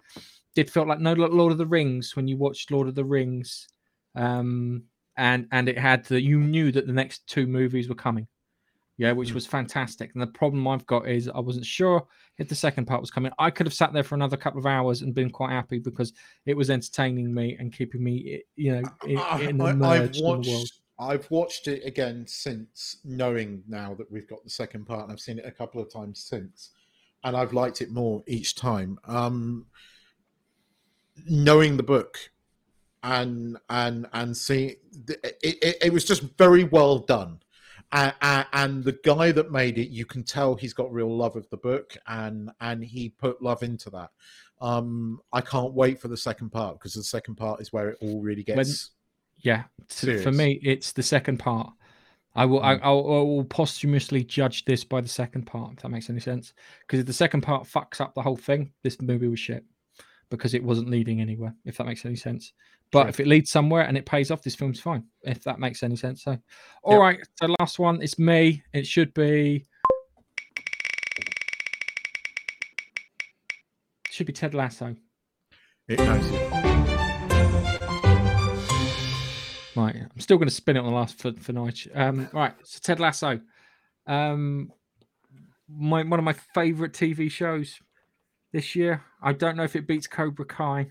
Did 0.54 0.70
felt 0.70 0.86
like 0.86 1.00
no 1.00 1.14
Lord 1.14 1.50
of 1.52 1.58
the 1.58 1.66
Rings 1.66 2.14
when 2.14 2.28
you 2.28 2.36
watched 2.36 2.70
Lord 2.70 2.88
of 2.88 2.94
the 2.94 3.04
Rings 3.04 3.68
um, 4.14 4.84
and 5.16 5.46
and 5.52 5.68
it 5.68 5.78
had 5.78 6.04
that 6.06 6.22
you 6.22 6.38
knew 6.40 6.72
that 6.72 6.86
the 6.86 6.92
next 6.92 7.26
two 7.26 7.46
movies 7.46 7.88
were 7.88 7.94
coming, 7.94 8.26
yeah, 8.96 9.12
which 9.12 9.30
Mm. 9.30 9.34
was 9.34 9.46
fantastic. 9.46 10.10
And 10.14 10.22
the 10.22 10.26
problem 10.28 10.66
I've 10.68 10.86
got 10.86 11.08
is 11.08 11.28
I 11.28 11.40
wasn't 11.40 11.66
sure 11.66 12.06
if 12.38 12.48
the 12.48 12.54
second 12.54 12.86
part 12.86 13.00
was 13.00 13.10
coming. 13.10 13.32
I 13.38 13.50
could 13.50 13.66
have 13.66 13.74
sat 13.74 13.92
there 13.92 14.02
for 14.02 14.14
another 14.14 14.36
couple 14.36 14.60
of 14.60 14.66
hours 14.66 15.02
and 15.02 15.14
been 15.14 15.30
quite 15.30 15.50
happy 15.50 15.78
because 15.78 16.12
it 16.46 16.56
was 16.56 16.70
entertaining 16.70 17.32
me 17.34 17.56
and 17.58 17.72
keeping 17.72 18.02
me, 18.02 18.42
you 18.56 18.72
know, 18.72 18.90
in, 19.06 19.10
in 19.10 19.18
I, 19.18 19.34
I've 19.34 19.48
immersed 19.50 20.16
in 20.16 20.22
the 20.22 20.22
world. 20.24 20.46
watched. 20.46 20.80
I've 20.98 21.30
watched 21.30 21.66
it 21.66 21.82
again 21.86 22.26
since 22.26 22.98
knowing 23.04 23.62
now 23.66 23.94
that 23.94 24.10
we've 24.12 24.28
got 24.28 24.44
the 24.44 24.50
second 24.50 24.86
part, 24.86 25.04
and 25.04 25.12
I've 25.12 25.20
seen 25.20 25.38
it 25.38 25.46
a 25.46 25.50
couple 25.50 25.80
of 25.80 25.90
times 25.90 26.22
since, 26.22 26.70
and 27.24 27.34
I've 27.36 27.54
liked 27.54 27.80
it 27.80 27.90
more 27.90 28.22
each 28.26 28.54
time. 28.54 28.98
Um, 29.06 29.66
knowing 31.26 31.76
the 31.76 31.82
book, 31.82 32.18
and 33.02 33.56
and 33.68 34.06
and 34.12 34.36
seeing 34.36 34.76
it, 35.08 35.38
it, 35.42 35.76
it 35.84 35.92
was 35.92 36.04
just 36.04 36.22
very 36.38 36.64
well 36.64 36.98
done. 36.98 37.40
And, 37.92 38.14
and 38.52 38.84
the 38.84 38.96
guy 39.02 39.32
that 39.32 39.50
made 39.50 39.76
it, 39.76 39.88
you 39.88 40.04
can 40.04 40.22
tell 40.22 40.54
he's 40.54 40.72
got 40.72 40.92
real 40.92 41.14
love 41.16 41.34
of 41.34 41.48
the 41.50 41.56
book, 41.56 41.96
and 42.06 42.50
and 42.60 42.84
he 42.84 43.08
put 43.08 43.42
love 43.42 43.62
into 43.64 43.90
that. 43.90 44.10
Um, 44.60 45.20
I 45.32 45.40
can't 45.40 45.72
wait 45.72 46.00
for 46.00 46.06
the 46.08 46.16
second 46.16 46.50
part 46.50 46.78
because 46.78 46.94
the 46.94 47.02
second 47.02 47.34
part 47.36 47.60
is 47.60 47.72
where 47.72 47.88
it 47.88 47.98
all 48.00 48.20
really 48.20 48.44
When- 48.46 48.58
gets. 48.58 48.90
Yeah, 49.42 49.64
to- 49.88 50.22
for 50.22 50.30
me, 50.30 50.60
it's 50.62 50.92
the 50.92 51.02
second 51.02 51.38
part. 51.38 51.72
I 52.36 52.44
will, 52.44 52.62
I, 52.62 52.76
Mm. 52.76 52.80
I'll, 52.82 52.98
I 52.98 53.22
will 53.22 53.44
posthumously 53.44 54.22
judge 54.22 54.64
this 54.66 54.84
by 54.84 55.00
the 55.00 55.08
second 55.08 55.46
part. 55.46 55.72
If 55.72 55.82
that 55.82 55.88
makes 55.88 56.10
any 56.10 56.20
sense, 56.20 56.52
because 56.82 57.00
if 57.00 57.06
the 57.06 57.12
second 57.12 57.40
part 57.40 57.64
fucks 57.64 58.00
up 58.00 58.14
the 58.14 58.22
whole 58.22 58.36
thing, 58.36 58.70
this 58.84 59.00
movie 59.00 59.26
was 59.28 59.40
shit 59.40 59.64
because 60.28 60.54
it 60.54 60.62
wasn't 60.62 60.90
leading 60.90 61.20
anywhere. 61.20 61.54
If 61.64 61.78
that 61.78 61.86
makes 61.86 62.04
any 62.04 62.14
sense, 62.16 62.52
but 62.92 63.08
if 63.08 63.20
it 63.20 63.26
leads 63.26 63.50
somewhere 63.50 63.82
and 63.82 63.96
it 63.96 64.04
pays 64.06 64.30
off, 64.30 64.42
this 64.42 64.54
film's 64.56 64.80
fine. 64.80 65.04
If 65.22 65.44
that 65.44 65.58
makes 65.58 65.82
any 65.82 65.96
sense. 65.96 66.24
So, 66.24 66.36
all 66.82 66.94
Yep. 66.94 67.00
right. 67.00 67.20
So 67.40 67.54
last 67.60 67.78
one, 67.78 68.02
it's 68.02 68.18
me. 68.18 68.62
It 68.72 68.86
should 68.86 69.14
be. 69.14 69.66
Should 74.10 74.26
be 74.26 74.32
Ted 74.32 74.54
Lasso. 74.54 74.96
It 75.88 75.96
goes. 75.98 76.30
Right, 79.76 79.94
I'm 79.96 80.20
still 80.20 80.36
going 80.36 80.48
to 80.48 80.54
spin 80.54 80.76
it 80.76 80.80
on 80.80 80.86
the 80.86 80.90
last 80.92 81.18
for 81.20 81.32
for 81.34 81.52
Nige. 81.52 81.88
Um, 81.96 82.28
right, 82.32 82.54
so 82.64 82.80
Ted 82.82 82.98
Lasso, 83.00 83.40
um, 84.06 84.72
my 85.68 86.02
one 86.02 86.18
of 86.18 86.24
my 86.24 86.34
favorite 86.54 86.92
TV 86.92 87.30
shows 87.30 87.78
this 88.52 88.74
year. 88.74 89.02
I 89.22 89.32
don't 89.32 89.56
know 89.56 89.62
if 89.62 89.76
it 89.76 89.86
beats 89.86 90.06
Cobra 90.08 90.44
Kai. 90.44 90.90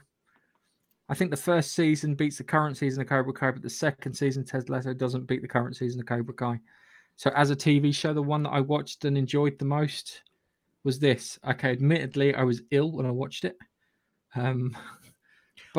I 1.10 1.16
think 1.16 1.32
the 1.32 1.38
first 1.38 1.74
season 1.74 2.14
beats 2.14 2.38
the 2.38 2.44
current 2.44 2.78
season 2.78 3.02
of 3.02 3.10
Cobra 3.10 3.34
Kai, 3.34 3.52
but 3.52 3.64
the 3.64 3.70
second 3.70 4.14
season 4.14 4.46
Ted 4.46 4.70
Lasso 4.70 4.94
doesn't 4.94 5.26
beat 5.26 5.42
the 5.42 5.48
current 5.48 5.76
season 5.76 6.00
of 6.00 6.06
Cobra 6.06 6.34
Kai. 6.36 6.60
So, 7.16 7.32
as 7.36 7.50
a 7.50 7.56
TV 7.56 7.94
show, 7.94 8.14
the 8.14 8.22
one 8.22 8.44
that 8.44 8.52
I 8.52 8.62
watched 8.62 9.04
and 9.06 9.18
enjoyed 9.18 9.58
the 9.58 9.66
most 9.66 10.22
was 10.84 11.00
this. 11.00 11.40
Okay, 11.46 11.72
admittedly, 11.72 12.36
I 12.36 12.44
was 12.44 12.62
ill 12.72 12.92
when 12.92 13.08
I 13.08 13.12
watched 13.12 13.44
it. 13.44 13.58
Um, 14.36 14.78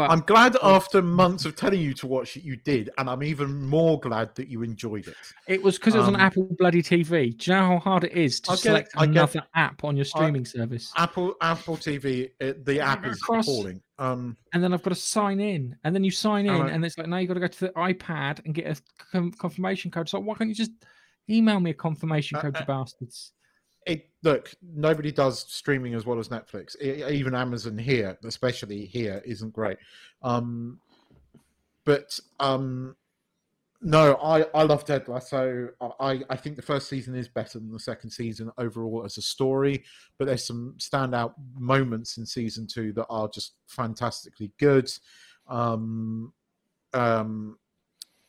but 0.09 0.11
I'm 0.11 0.21
glad 0.21 0.57
after 0.63 1.03
months 1.03 1.45
of 1.45 1.57
telling 1.57 1.81
you 1.81 1.95
to 1.95 2.07
watch 2.07 2.37
it, 2.37 2.45
you 2.45 2.57
did, 2.57 2.91
and 2.99 3.09
I'm 3.11 3.23
even 3.23 3.67
more 3.67 3.99
glad 4.01 4.35
that 4.37 4.49
you 4.49 4.63
enjoyed 4.63 5.07
it. 5.09 5.15
It 5.49 5.63
was 5.63 5.79
because 5.79 5.95
it 5.95 5.99
was 5.99 6.09
on 6.09 6.15
Um, 6.17 6.21
Apple 6.21 6.49
bloody 6.59 6.83
TV. 6.83 7.37
Do 7.37 7.51
you 7.51 7.57
know 7.57 7.67
how 7.69 7.79
hard 7.79 8.05
it 8.05 8.13
is 8.13 8.41
to 8.43 8.53
I 8.53 8.55
get 8.55 8.59
it, 8.59 8.63
select 8.63 8.91
another 8.97 9.43
app 9.55 9.85
on 9.85 9.97
your 9.97 10.05
streaming 10.05 10.45
service? 10.45 10.93
Apple 10.97 11.35
Apple 11.41 11.77
TV, 11.77 12.31
uh, 12.41 12.53
the 12.65 12.81
app 12.81 13.05
is 13.07 13.19
Across- 13.19 13.49
appalling. 13.49 13.83
Um, 13.99 14.37
And 14.55 14.65
then 14.65 14.73
I've 14.73 14.83
got 14.83 14.91
to 14.91 14.95
sign 14.97 15.41
in, 15.41 15.77
and 15.85 15.95
then 15.95 16.03
you 16.05 16.11
sign 16.11 16.47
in, 16.47 16.53
Alright. 16.55 16.73
and 16.73 16.85
it's 16.85 16.97
like 16.97 17.07
now 17.07 17.19
you've 17.19 17.29
got 17.29 17.35
to 17.35 17.41
go 17.41 17.47
to 17.49 17.61
the 17.61 17.69
iPad 17.73 18.45
and 18.47 18.55
get 18.55 18.67
a 19.15 19.31
confirmation 19.39 19.91
code. 19.91 20.09
So 20.09 20.19
why 20.21 20.35
can't 20.37 20.49
you 20.49 20.55
just 20.57 20.73
email 21.29 21.61
me 21.61 21.71
a 21.71 21.75
confirmation 21.75 22.37
Uh, 22.39 22.43
code, 22.43 22.57
uh, 22.57 22.61
you 22.61 22.67
bastards? 22.67 23.33
It 23.87 24.09
look 24.23 24.53
nobody 24.63 25.11
does 25.11 25.41
streaming 25.49 25.95
as 25.95 26.05
well 26.07 26.19
as 26.19 26.29
Netflix. 26.29 26.77
E- 26.81 27.05
even 27.13 27.35
Amazon 27.35 27.79
here, 27.79 28.19
especially 28.25 28.85
here, 28.85 29.23
isn't 29.25 29.53
great. 29.53 29.79
Um, 30.23 30.81
but 31.85 32.19
um, 32.39 32.97
no, 33.83 34.15
I 34.17 34.43
I 34.55 34.63
love 34.65 34.85
Ted 34.85 35.09
Lasso. 35.09 35.71
I 35.99 36.23
I 36.29 36.37
think 36.37 36.57
the 36.57 36.63
first 36.63 36.89
season 36.89 37.15
is 37.15 37.29
better 37.29 37.59
than 37.59 37.73
the 37.73 37.79
second 37.79 38.11
season 38.11 38.51
overall 38.59 39.05
as 39.05 39.17
a 39.17 39.23
story. 39.23 39.85
But 40.19 40.27
there's 40.27 40.47
some 40.47 40.75
standout 40.79 41.35
moments 41.59 42.19
in 42.19 42.27
season 42.27 42.67
two 42.67 42.93
that 42.93 43.07
are 43.09 43.29
just 43.29 43.55
fantastically 43.69 44.53
good. 44.59 44.91
Um, 45.49 46.33
um, 46.93 47.59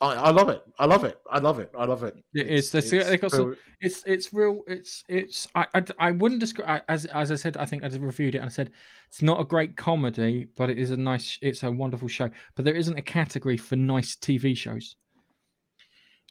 I, 0.01 0.13
I 0.15 0.29
love 0.31 0.49
it. 0.49 0.63
I 0.79 0.85
love 0.85 1.03
it. 1.03 1.19
I 1.29 1.37
love 1.39 1.59
it. 1.59 1.71
I 1.77 1.85
love 1.85 2.03
it. 2.03 2.15
It 2.33 2.47
is. 2.47 2.73
It's- 2.73 2.89
they 2.89 3.17
got 3.17 3.31
some- 3.31 3.55
It's 3.81 4.03
it's 4.05 4.33
real. 4.33 4.61
It's 4.67 5.03
it's. 5.07 5.47
I 5.55 5.67
I, 5.75 5.83
I 5.99 6.11
wouldn't 6.11 6.39
describe 6.41 6.81
as 6.89 7.05
as 7.05 7.31
I 7.31 7.35
said. 7.35 7.55
I 7.57 7.65
think 7.65 7.83
I 7.83 7.87
reviewed 7.87 8.33
it 8.35 8.39
and 8.39 8.47
I 8.47 8.49
said 8.49 8.71
it's 9.07 9.21
not 9.21 9.39
a 9.39 9.43
great 9.45 9.77
comedy, 9.77 10.47
but 10.57 10.69
it 10.71 10.77
is 10.79 10.89
a 10.91 10.97
nice. 10.97 11.37
It's 11.41 11.61
a 11.63 11.71
wonderful 11.71 12.07
show. 12.07 12.29
But 12.55 12.65
there 12.65 12.75
isn't 12.75 12.97
a 12.97 13.01
category 13.01 13.57
for 13.57 13.75
nice 13.75 14.15
TV 14.15 14.57
shows. 14.57 14.95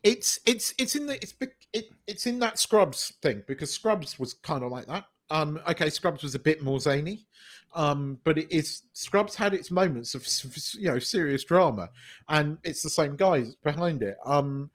it's 0.03 0.41
it's 0.47 0.75
it's 0.79 0.97
in 0.97 1.07
the 1.07 1.15
it's 1.23 1.35
it, 1.73 1.91
it's 2.07 2.27
in 2.27 2.39
that 2.41 2.59
Scrubs 2.59 3.13
thing 3.23 3.43
because 3.47 3.71
Scrubs 3.73 4.19
was 4.19 4.35
kind 4.35 4.65
of 4.65 4.73
like 4.73 4.87
that. 4.87 5.05
Um, 5.31 5.61
okay, 5.69 5.90
Scrubs 5.90 6.23
was 6.23 6.35
a 6.35 6.39
bit 6.39 6.62
more 6.62 6.81
zany, 6.81 7.27
um, 7.74 8.19
but 8.24 8.39
it 8.39 8.51
is 8.51 8.82
Scrubs 8.93 9.35
had 9.35 9.55
its 9.55 9.70
moments 9.70 10.15
of 10.15 10.27
you 10.74 10.89
know 10.89 10.98
serious 10.98 11.44
drama, 11.44 11.90
and 12.28 12.59
it's 12.65 12.82
the 12.82 12.90
same 12.90 13.16
guys 13.16 13.55
behind 13.57 14.02
it. 14.02 14.16
Um, 14.24 14.70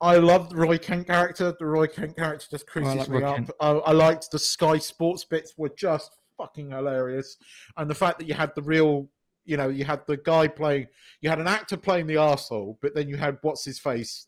I 0.00 0.16
love 0.16 0.50
the 0.50 0.56
Roy 0.56 0.78
Kent 0.78 1.06
character. 1.06 1.54
The 1.58 1.66
Roy 1.66 1.86
Kent 1.86 2.16
character 2.16 2.46
just 2.50 2.66
cruises 2.66 2.96
like 2.96 3.08
me 3.08 3.18
Roy 3.18 3.28
up. 3.28 3.50
I, 3.60 3.70
I 3.70 3.92
liked 3.92 4.30
the 4.30 4.38
Sky 4.38 4.78
Sports 4.78 5.24
bits 5.24 5.54
were 5.56 5.68
just 5.68 6.16
fucking 6.36 6.70
hilarious, 6.70 7.36
and 7.76 7.88
the 7.88 7.94
fact 7.94 8.18
that 8.18 8.26
you 8.26 8.34
had 8.34 8.52
the 8.54 8.62
real, 8.62 9.08
you 9.44 9.56
know, 9.56 9.68
you 9.68 9.84
had 9.84 10.00
the 10.06 10.16
guy 10.16 10.48
playing, 10.48 10.88
you 11.20 11.30
had 11.30 11.38
an 11.38 11.46
actor 11.46 11.76
playing 11.76 12.08
the 12.08 12.14
arsehole, 12.14 12.78
but 12.80 12.94
then 12.94 13.08
you 13.08 13.16
had 13.16 13.38
what's 13.42 13.64
his 13.64 13.78
face, 13.78 14.26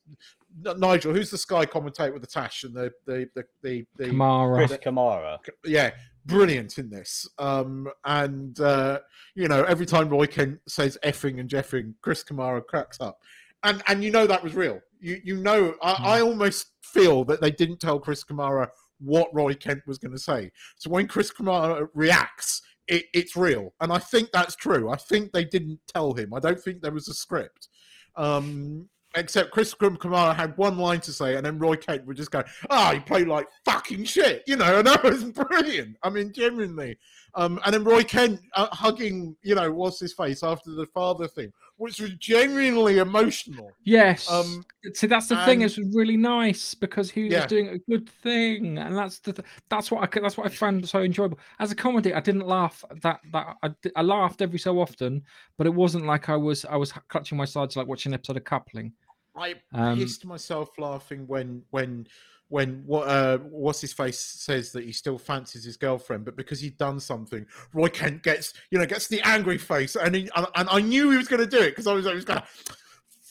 Nigel, 0.61 1.15
who's 1.15 1.31
the 1.31 1.39
Sky 1.39 1.65
commentator 1.67 2.13
with 2.13 2.23
the 2.23 2.29
tash 2.29 2.65
and 2.65 2.75
the 2.75 2.93
the 3.07 3.29
the 3.35 3.45
the, 3.63 3.87
the 3.97 4.05
Kamara. 4.07 4.67
Chris 4.67 4.79
Kamara. 4.79 5.39
yeah, 5.65 5.91
brilliant 6.27 6.79
in 6.79 6.91
this. 6.91 7.29
Um, 7.39 7.89
and 8.05 8.59
uh, 8.61 9.01
you 9.35 9.49
know, 9.49 9.65
every 9.65 9.87
time 9.87 10.09
Roy 10.09 10.27
Kent 10.27 10.61
says 10.69 10.99
effing 11.05 11.41
and 11.41 11.49
jeffing, 11.49 11.95
Chris 12.03 12.23
Kamara 12.23 12.65
cracks 12.65 13.01
up, 13.01 13.21
and 13.63 13.83
and 13.87 14.05
you 14.05 14.11
know 14.11 14.27
that 14.27 14.43
was 14.43 14.55
real. 14.55 14.81
You 15.01 15.21
you 15.25 15.37
know, 15.37 15.75
I, 15.83 15.93
I 15.93 16.21
almost 16.21 16.69
feel 16.83 17.25
that 17.25 17.41
they 17.41 17.51
didn't 17.51 17.81
tell 17.81 17.99
Chris 17.99 18.25
Kamara 18.25 18.69
what 18.99 19.35
Roy 19.35 19.55
Kent 19.55 19.83
was 19.87 19.99
going 19.99 20.13
to 20.13 20.19
say. 20.19 20.53
So 20.77 20.91
when 20.91 21.09
Chris 21.09 21.33
Kamara 21.33 21.89
reacts, 21.95 22.63
it, 22.87 23.07
it's 23.15 23.37
real, 23.37 23.73
and 23.81 23.93
I 23.93 23.99
think 23.99 24.31
that's 24.33 24.57
true. 24.57 24.91
I 24.91 24.97
think 24.97 25.33
they 25.33 25.45
didn't 25.45 25.81
tell 25.93 26.13
him. 26.15 26.35
I 26.35 26.41
don't 26.41 26.61
think 26.61 26.83
there 26.83 26.93
was 26.93 27.09
a 27.09 27.15
script. 27.15 27.69
Um, 28.17 28.89
Except 29.15 29.51
Chris 29.51 29.75
Kamara 29.75 30.35
had 30.35 30.57
one 30.57 30.79
line 30.79 31.01
to 31.01 31.13
say, 31.13 31.37
and 31.37 31.45
then 31.45 31.59
Roy 31.59 31.77
Kent 31.77 32.07
would 32.07 32.17
just 32.17 32.31
go, 32.31 32.43
"Ah, 32.71 32.93
he 32.95 33.01
played 33.01 33.29
like 33.29 33.47
fucking 33.65 34.05
shit," 34.05 34.43
you 34.47 34.57
know, 34.57 34.79
and 34.79 34.87
that 34.87 35.03
was 35.03 35.25
brilliant. 35.25 35.97
I 36.03 36.09
mean, 36.11 36.33
genuinely. 36.33 36.97
Um, 37.35 37.61
and 37.65 37.75
then 37.75 37.85
Roy 37.85 38.05
Kent 38.05 38.41
uh, 38.55 38.69
hugging, 38.73 39.37
you 39.43 39.55
know, 39.55 39.71
what's 39.73 39.99
his 40.01 40.13
face 40.13 40.43
after 40.43 40.71
the 40.71 40.87
father 40.87 41.27
thing, 41.29 41.51
which 41.79 41.99
was 41.99 42.11
genuinely 42.15 42.99
emotional. 42.99 43.71
Yes. 43.85 44.31
Um, 44.31 44.65
See, 44.95 45.07
that's 45.07 45.29
the 45.29 45.37
thing. 45.45 45.63
and- 45.63 45.71
It's 45.71 45.79
really 45.95 46.17
nice 46.19 46.75
because 46.75 47.11
he 47.11 47.29
Yeah. 47.29 47.39
was 47.39 47.47
doing 47.47 47.69
a 47.69 47.79
good 47.91 48.09
thing, 48.09 48.77
and 48.79 48.97
that's 48.97 49.19
the 49.21 49.33
th- 49.35 49.47
that's 49.71 49.91
what 49.91 50.03
I 50.03 50.21
that's 50.21 50.37
what 50.37 50.47
I 50.47 50.51
found 50.51 50.87
so 50.89 51.01
enjoyable 51.03 51.39
as 51.59 51.71
a 51.71 51.75
comedy. 51.75 52.13
I 52.15 52.21
didn't 52.21 52.47
laugh 52.47 52.83
that 53.03 53.21
that 53.33 53.57
I, 53.63 53.71
I 53.97 54.03
laughed 54.03 54.43
every 54.43 54.59
so 54.59 54.79
often, 54.81 55.23
but 55.59 55.67
it 55.67 55.75
wasn't 55.75 56.07
like 56.07 56.29
I 56.29 56.37
was 56.37 56.65
I 56.67 56.77
was 56.77 56.93
clutching 57.09 57.39
my 57.39 57.45
sides 57.47 57.77
like 57.77 57.87
watching 57.87 58.11
an 58.13 58.15
episode 58.15 58.37
of 58.39 58.45
Coupling. 58.45 58.93
I 59.37 59.55
Um, 59.73 59.99
pissed 59.99 60.25
myself 60.27 60.71
laughing 60.79 61.27
when 61.27 61.63
when 61.71 62.07
when 62.49 62.83
what 62.85 63.09
uh, 63.09 63.39
what's 63.39 63.81
his 63.81 63.93
face 63.95 64.19
says 64.19 64.73
that 64.73 64.85
he 64.85 64.93
still 64.93 65.17
fancies 65.17 65.65
his 65.65 65.77
girlfriend, 65.79 66.25
but 66.27 66.37
because 66.37 66.61
he'd 66.61 66.77
done 66.77 67.01
something, 67.01 67.47
Roy 67.73 67.89
Kent 67.89 68.23
gets 68.23 68.53
you 68.71 68.79
know 68.79 68.85
gets 68.87 69.09
the 69.09 69.21
angry 69.23 69.57
face, 69.59 69.97
and 69.97 70.15
he, 70.15 70.29
and, 70.37 70.47
and 70.55 70.69
I 70.71 70.81
knew 70.81 71.11
he 71.11 71.17
was 71.17 71.29
going 71.29 71.41
to 71.41 71.47
do 71.47 71.63
it 71.63 71.71
because 71.71 71.87
I 71.87 71.95
was 71.95 72.07
I 72.07 72.13
was 72.15 72.25
going. 72.27 72.43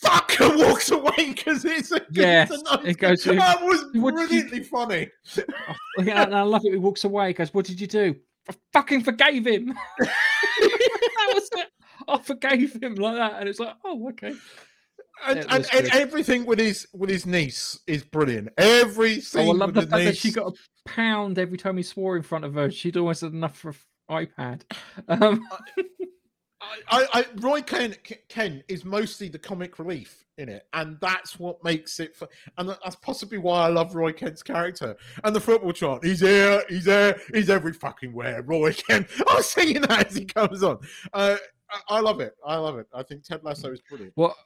Fuck 0.02 0.34
and 0.40 0.57
walks 0.60 0.90
away 0.90 1.11
because 1.36 1.64
it's 1.64 1.91
a 1.91 2.02
Yes, 2.10 2.49
it's 2.49 2.64
it 2.84 2.98
goes 2.98 3.22
to- 3.22 3.34
That 3.36 3.61
was 3.61 3.82
did 3.94 3.95
you- 3.95 4.02
brilliantly 4.11 4.64
funny. 4.64 5.10
Yeah, 5.99 6.23
and 6.23 6.36
I 6.36 6.41
love 6.41 6.65
it. 6.65 6.72
He 6.72 6.78
walks 6.80 7.03
away. 7.03 7.28
He 7.28 7.34
goes, 7.34 7.53
"What 7.53 7.65
did 7.68 7.80
you 7.80 7.86
do?" 7.86 8.15
I 8.49 8.53
fucking 8.73 9.03
forgave 9.03 9.45
him. 9.45 9.76
that 9.99 11.32
was 11.36 11.48
it. 11.53 11.68
I 12.07 12.18
forgave 12.18 12.82
him 12.82 12.95
like 12.95 13.15
that, 13.18 13.40
and 13.40 13.48
it's 13.48 13.60
like, 13.60 13.76
oh, 13.86 14.10
okay. 14.10 14.34
And, 15.26 15.39
and, 15.49 15.68
and 15.73 15.88
everything 15.89 16.45
with 16.45 16.60
his 16.60 16.88
with 16.93 17.10
his 17.10 17.26
niece 17.26 17.80
is 17.88 18.03
brilliant. 18.03 18.49
Every 18.57 19.14
Oh, 19.14 19.18
I 19.18 19.19
scene 19.19 19.57
love 19.57 19.76
with 19.76 19.85
the 19.85 19.91
fact 19.91 20.06
that 20.06 20.18
she 20.18 20.31
got 20.31 20.53
a 20.53 20.89
pound 20.89 21.38
every 21.38 21.57
time 21.57 21.77
he 21.77 21.84
swore 21.84 22.15
in 22.18 22.23
front 22.23 22.43
of 22.45 22.53
her. 22.56 22.72
She'd 22.72 22.98
always 22.98 23.22
had 23.22 23.34
enough 23.34 23.57
for 23.57 23.69
an 24.10 24.27
iPad. 24.38 24.61
Um, 25.07 25.48
I, 26.89 27.07
I, 27.14 27.26
Roy 27.38 27.61
Ken, 27.61 27.95
Ken 28.30 28.64
is 28.68 28.85
mostly 28.85 29.30
the 29.30 29.39
comic 29.39 29.80
relief 29.80 30.23
in 30.38 30.48
it, 30.48 30.68
and 30.73 30.98
that's 31.02 31.39
what 31.39 31.64
makes 31.64 31.99
it. 31.99 32.15
fu- 32.15 32.27
And 32.57 32.69
that's 32.69 32.95
possibly 32.98 33.39
why 33.39 33.65
I 33.65 33.68
love 33.69 33.95
Roy 33.95 34.14
Kent's 34.14 34.43
character. 34.43 34.95
And 35.23 35.35
the 35.35 35.39
football 35.41 35.73
chant, 35.73 36.03
he's 36.06 36.19
here, 36.19 36.64
he's 36.69 36.85
there, 36.85 37.19
he's 37.34 37.49
every 37.49 37.73
fucking 37.73 38.14
where. 38.14 38.41
Roy 38.43 38.73
Kent. 38.73 39.07
I 39.27 39.35
was 39.35 39.49
singing 39.49 39.81
that 39.81 40.07
as 40.07 40.15
he 40.15 40.26
comes 40.26 40.61
on. 40.64 40.80
Uh, 41.14 41.38
I, 41.69 41.98
I 41.98 41.99
love 41.99 42.19
it. 42.22 42.34
I 42.45 42.57
love 42.57 42.77
it. 42.77 42.88
I 42.93 43.02
think 43.03 43.23
Ted 43.23 43.43
Lasso 43.43 43.72
is 43.72 43.81
brilliant. 43.81 44.14
What 44.15 44.35
do 44.35 44.39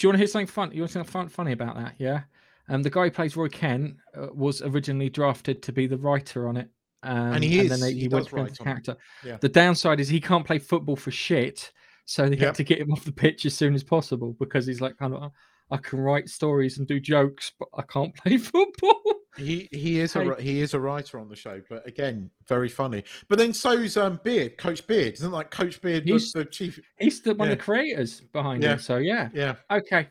you 0.00 0.08
want 0.08 0.14
to 0.14 0.18
hear 0.18 0.26
something 0.26 0.46
fun? 0.46 0.72
You 0.72 0.82
want 0.82 0.92
something 0.92 1.10
fun, 1.10 1.28
funny 1.28 1.52
about 1.52 1.76
that? 1.76 1.94
Yeah. 1.98 2.22
Um, 2.68 2.82
the 2.82 2.90
guy 2.90 3.04
who 3.04 3.10
plays 3.10 3.36
Roy 3.36 3.48
Kent 3.48 3.96
uh, 4.16 4.28
was 4.32 4.62
originally 4.62 5.10
drafted 5.10 5.62
to 5.62 5.72
be 5.72 5.86
the 5.86 5.98
writer 5.98 6.48
on 6.48 6.56
it. 6.56 6.70
Um, 7.02 7.42
he 7.42 7.60
and 7.60 7.68
then 7.70 7.80
they, 7.80 7.92
he 7.92 8.00
he, 8.00 8.08
went 8.08 8.28
to 8.28 8.34
the 8.36 8.50
character. 8.50 8.96
Yeah. 9.22 9.36
The 9.38 9.48
downside 9.48 10.00
is 10.00 10.08
he 10.08 10.20
can't 10.20 10.46
play 10.46 10.58
football 10.58 10.96
for 10.96 11.10
shit, 11.10 11.70
so 12.06 12.28
they 12.28 12.36
Yep. 12.36 12.46
had 12.46 12.54
to 12.54 12.64
get 12.64 12.80
him 12.80 12.92
off 12.92 13.04
the 13.04 13.12
pitch 13.12 13.44
as 13.44 13.54
soon 13.54 13.74
as 13.74 13.84
possible 13.84 14.34
because 14.38 14.66
he's 14.66 14.80
like, 14.80 14.96
kind 14.96 15.14
of, 15.14 15.30
I 15.70 15.76
can 15.76 16.00
write 16.00 16.28
stories 16.28 16.78
and 16.78 16.86
do 16.86 17.00
jokes, 17.00 17.52
but 17.58 17.68
I 17.74 17.82
can't 17.82 18.14
play 18.22 18.38
football. 18.38 19.02
He 19.36 19.68
he 19.72 19.98
is 20.00 20.14
a 20.14 20.40
he 20.40 20.60
is 20.60 20.74
a 20.74 20.80
writer 20.80 21.18
on 21.18 21.28
the 21.28 21.34
show, 21.34 21.60
but 21.68 21.86
again, 21.88 22.30
very 22.46 22.68
funny. 22.68 23.02
But 23.28 23.38
then 23.38 23.52
so's 23.52 23.96
um 23.96 24.20
Beard, 24.22 24.56
Coach 24.58 24.86
Beard, 24.86 25.14
isn't 25.14 25.32
like 25.32 25.50
Coach 25.50 25.80
Beard 25.80 26.04
He's- 26.04 26.32
the, 26.32 26.40
the 26.40 26.44
chief? 26.44 26.78
He's 26.98 27.20
the 27.20 27.34
one 27.34 27.50
of 27.50 27.58
the 27.58 27.62
creators 27.62 28.20
behind 28.20 28.62
Yeah. 28.62 28.74
it. 28.74 28.80
So 28.80 28.98
yeah. 28.98 29.28
Yeah, 29.34 29.56
Okay. 29.70 30.08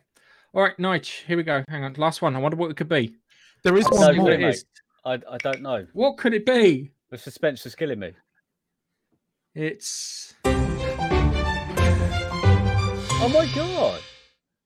All 0.53 0.61
right, 0.61 0.77
Nige, 0.77 1.23
here 1.25 1.37
we 1.37 1.43
go. 1.43 1.63
Hang 1.69 1.83
on. 1.83 1.93
Last 1.93 2.21
one. 2.21 2.35
I 2.35 2.39
wonder 2.39 2.57
what 2.57 2.69
it 2.69 2.77
could 2.77 2.89
be. 2.89 3.15
there 3.63 3.75
is 3.77 3.85
I 3.87 3.95
one 3.95 4.17
more. 4.17 4.31
it 4.31 4.41
it 4.41 4.49
is. 4.49 4.55
is. 4.57 4.65
I, 5.05 5.13
I 5.29 5.37
don't 5.39 5.61
know. 5.61 5.87
What 5.93 6.17
could 6.17 6.33
it 6.33 6.45
be? 6.45 6.91
The 7.09 7.17
suspense 7.17 7.65
is 7.65 7.75
killing 7.75 7.99
me. 7.99 8.11
It's 9.55 10.33
Oh 10.45 10.51
my 13.33 13.47
god! 13.55 14.01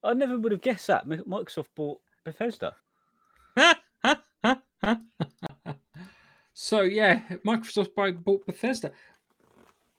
I 0.04 0.14
never 0.14 0.38
would 0.40 0.52
have 0.52 0.62
guessed 0.62 0.88
that. 0.88 1.08
Microsoft 1.08 1.68
bought 1.76 2.00
Bethesda. 2.26 2.76
so 6.54 6.82
yeah, 6.82 7.22
Microsoft 7.46 7.96
bought 8.24 8.46
Bethesda. 8.46 8.92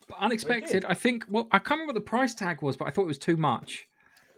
But 0.08 0.18
unexpected. 0.20 0.84
I 0.88 0.94
think. 0.94 1.24
Well, 1.28 1.48
I 1.52 1.58
can't 1.58 1.72
remember 1.80 1.92
what 1.92 2.04
the 2.04 2.08
price 2.08 2.34
tag 2.34 2.62
was, 2.62 2.76
but 2.76 2.88
I 2.88 2.90
thought 2.90 3.02
it 3.02 3.08
was 3.08 3.18
too 3.18 3.36
much. 3.36 3.86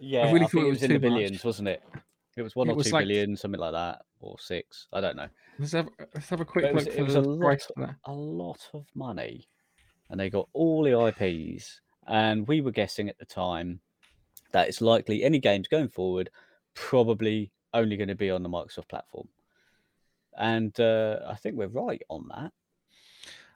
Yeah, 0.01 0.20
I, 0.20 0.24
really 0.32 0.40
think 0.40 0.51
thought 0.52 0.64
it 0.66 0.70
was 0.70 0.82
in 0.82 0.93
the 0.93 0.98
too 0.98 1.09
much. 1.10 1.16
billions, 1.18 1.44
wasn't 1.44 1.68
it? 1.68 1.82
It 2.36 2.43
was 2.43 2.56
one 2.56 2.68
It 2.68 2.72
or 2.72 2.77
was 2.77 2.86
two 2.86 2.93
like- 2.93 3.02
billion, 3.06 3.36
something 3.36 3.60
like 3.60 3.72
that, 3.72 4.01
or 4.20 4.36
six. 4.39 4.86
I 4.93 5.01
don't 5.01 5.16
know. 5.16 5.28
Let's 5.59 5.72
have, 5.72 5.89
let's 6.14 6.28
have 6.31 6.40
a 6.40 6.44
quick 6.44 6.64
it 6.64 6.74
was- 6.74 6.86
look 6.86 6.94
it 6.97 7.02
was 7.02 7.14
the 7.14 7.20
a 7.20 7.22
lot 7.22 7.40
price 7.40 7.66
for 7.66 7.86
that. 7.86 7.97
A 8.06 8.12
lot 8.12 8.60
of 8.72 8.86
money, 8.94 9.47
and 10.09 10.18
they 10.18 10.31
got 10.31 10.48
all 10.52 10.82
the 10.82 10.98
IPs. 10.98 11.81
And 12.06 12.48
we 12.48 12.60
were 12.60 12.70
guessing 12.72 13.09
at 13.09 13.18
the 13.18 13.24
time 13.27 13.81
that 14.52 14.68
it's 14.68 14.81
likely 14.81 15.22
any 15.22 15.39
games 15.39 15.68
going 15.68 15.89
forward 15.89 16.31
probably 16.74 17.52
only 17.74 17.97
going 17.97 18.09
to 18.09 18.14
be 18.16 18.31
on 18.31 18.43
the 18.43 18.48
Microsoft 18.48 18.89
platform. 18.89 19.28
And 20.40 20.78
uh, 20.80 21.18
I 21.28 21.34
think 21.34 21.56
we're 21.56 21.68
right 21.68 22.02
on 22.08 22.28
that. 22.34 22.52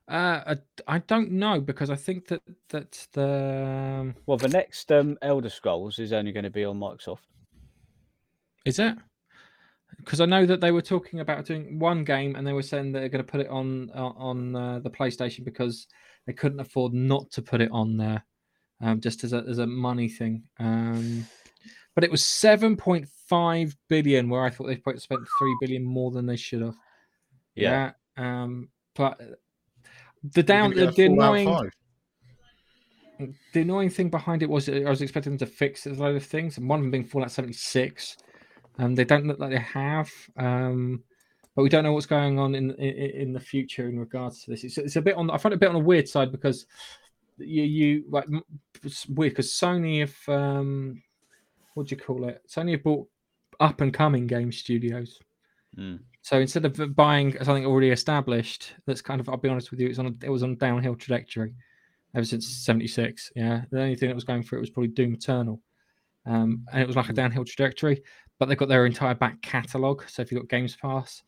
Uh, 0.07 0.55
I, 0.87 0.97
I 0.97 0.99
don't 0.99 1.33
know 1.33 1.61
because 1.61 1.89
I 1.89 1.97
think 1.97 2.29
that 2.29 2.43
that 2.69 3.07
the 3.13 4.01
um, 4.01 4.15
Well, 4.27 4.37
the 4.37 4.49
next 4.49 4.93
um, 4.93 5.17
Elder 5.23 5.49
Scrolls 5.49 5.99
is 5.99 6.13
only 6.13 6.31
going 6.31 6.45
to 6.45 6.51
be 6.51 6.65
on 6.65 6.79
Microsoft. 6.79 7.21
is 8.67 8.79
it 8.79 8.97
because 9.99 10.21
I 10.21 10.27
know 10.27 10.45
that 10.47 10.61
they 10.61 10.73
were 10.73 10.83
talking 10.83 11.21
about 11.21 11.47
doing 11.47 11.79
one 11.79 12.05
game 12.05 12.37
and 12.37 12.47
they 12.47 12.53
were 12.53 12.63
saying 12.63 12.93
they're 12.93 13.09
going 13.09 13.25
to 13.25 13.31
put 13.31 13.41
it 13.41 13.49
on 13.49 13.91
uh, 13.95 14.13
on 14.17 14.55
uh, 14.55 14.79
the 14.81 14.91
PlayStation 14.91 15.45
because 15.45 15.87
they 16.27 16.33
couldn't 16.33 16.61
afford 16.61 16.93
not 16.93 17.31
to 17.33 17.43
put 17.43 17.61
it 17.61 17.71
on 17.73 17.97
there, 17.97 18.25
um, 18.81 19.01
just 19.01 19.25
as 19.25 19.33
a 19.33 19.45
as 19.49 19.59
a 19.59 19.67
money 19.67 20.09
thing. 20.09 20.43
Um, 20.59 21.27
but 21.95 22.05
it 22.05 22.11
was 22.11 22.25
seven 22.25 22.77
point 22.77 23.09
five 23.35 23.77
billion, 23.89 24.29
where 24.29 24.45
I 24.45 24.51
thought 24.51 24.67
they 24.67 24.77
probably 24.77 25.01
spent 25.01 25.21
three 25.39 25.57
billion 25.61 25.85
more 25.85 26.11
than 26.11 26.27
they 26.27 26.37
should 26.37 26.63
have. 26.63 26.77
Yeah. 27.55 27.91
Yeah. 28.17 28.43
Um, 28.43 28.69
but 28.95 29.21
the 30.23 30.43
down 30.43 30.73
the, 30.73 30.91
the 30.91 31.07
annoying 31.07 31.71
the 33.53 33.61
annoying 33.61 33.91
thing 33.91 34.09
behind 34.09 34.43
it 34.43 34.49
was 34.49 34.69
I 34.69 34.89
was 34.89 35.03
expecting 35.03 35.33
them 35.33 35.39
to 35.39 35.47
fix 35.47 35.87
a 35.87 35.91
load 35.91 36.17
of 36.17 36.25
things, 36.25 36.59
and 36.59 36.69
one 36.69 36.79
of 36.79 36.85
them 36.85 36.91
being 36.91 37.05
Fallout 37.05 37.31
76. 37.31 38.17
Um, 38.79 38.95
they 38.95 39.05
don't 39.05 39.27
look 39.27 39.39
like 39.39 39.51
they 39.51 39.59
have. 39.59 40.11
Um, 40.37 41.03
but 41.55 41.63
we 41.63 41.69
don't 41.69 41.85
know 41.85 41.93
what's 41.93 42.07
going 42.07 42.39
on 42.39 42.55
in 42.55 42.71
in, 42.73 43.11
in 43.23 43.33
the 43.33 43.41
future 43.41 43.89
in 43.89 43.99
regards 43.99 44.45
to 44.45 44.51
this. 44.51 44.65
It's, 44.65 44.79
it's 44.79 44.97
a 44.97 45.03
bit 45.03 45.17
on. 45.17 45.31
I 45.31 45.39
find 45.39 45.53
it 45.53 45.57
a 45.57 45.61
bit 45.61 45.69
on 45.69 45.77
a 45.77 45.81
weird 45.91 46.09
side 46.09 46.33
because 46.33 46.67
you 47.39 47.63
you 47.63 48.05
like 48.09 48.25
m- 48.25 48.45
it's 48.83 49.07
weird 49.09 49.33
because 49.33 49.51
Sony 49.53 50.01
have 50.01 50.17
um, 50.29 51.03
what 51.75 51.87
do 51.87 51.95
you 51.95 52.01
call 52.01 52.29
it? 52.29 52.43
Sony 52.49 52.73
have 52.73 52.83
bought 52.83 53.09
up 53.61 53.81
and 53.81 53.93
coming 53.93 54.27
game 54.27 54.53
studios. 54.53 55.19
Mm. 55.79 56.01
So 56.23 56.41
instead 56.41 56.65
of 56.65 56.97
buying 56.97 57.37
something 57.43 57.67
already 57.67 57.91
established, 57.91 58.73
that's 58.87 59.03
kind 59.03 59.21
of 59.21 59.29
I'll 59.29 59.37
be 59.37 59.49
honest 59.49 59.71
with 59.71 59.81
you, 59.81 59.89
it's 59.89 59.99
on 59.99 60.07
a, 60.07 60.25
it 60.25 60.31
was 60.31 60.43
on 60.43 60.53
a 60.53 60.57
downhill 60.57 60.95
trajectory 60.95 61.55
ever 62.15 62.25
since 62.25 62.47
'76. 62.47 63.33
Yeah, 63.37 63.63
the 63.71 63.83
only 63.83 63.97
thing 63.97 64.09
that 64.09 64.15
was 64.15 64.25
going 64.25 64.43
for 64.43 64.57
it 64.57 64.61
was 64.61 64.71
probably 64.71 64.89
Doom 64.89 65.15
Eternal, 65.15 65.61
um, 66.27 66.65
and 66.73 66.83
it 66.83 66.87
was 66.87 66.97
like 66.97 67.09
a 67.11 67.13
downhill 67.13 67.45
trajectory. 67.45 68.03
But 68.39 68.49
they've 68.49 68.59
got 68.59 68.69
their 68.69 68.87
entire 68.87 69.15
back 69.15 69.41
catalogue. 69.43 70.05
So 70.09 70.23
if 70.23 70.33
you've 70.33 70.41
got 70.41 70.49
Games 70.49 70.77
Pass, 70.77 71.23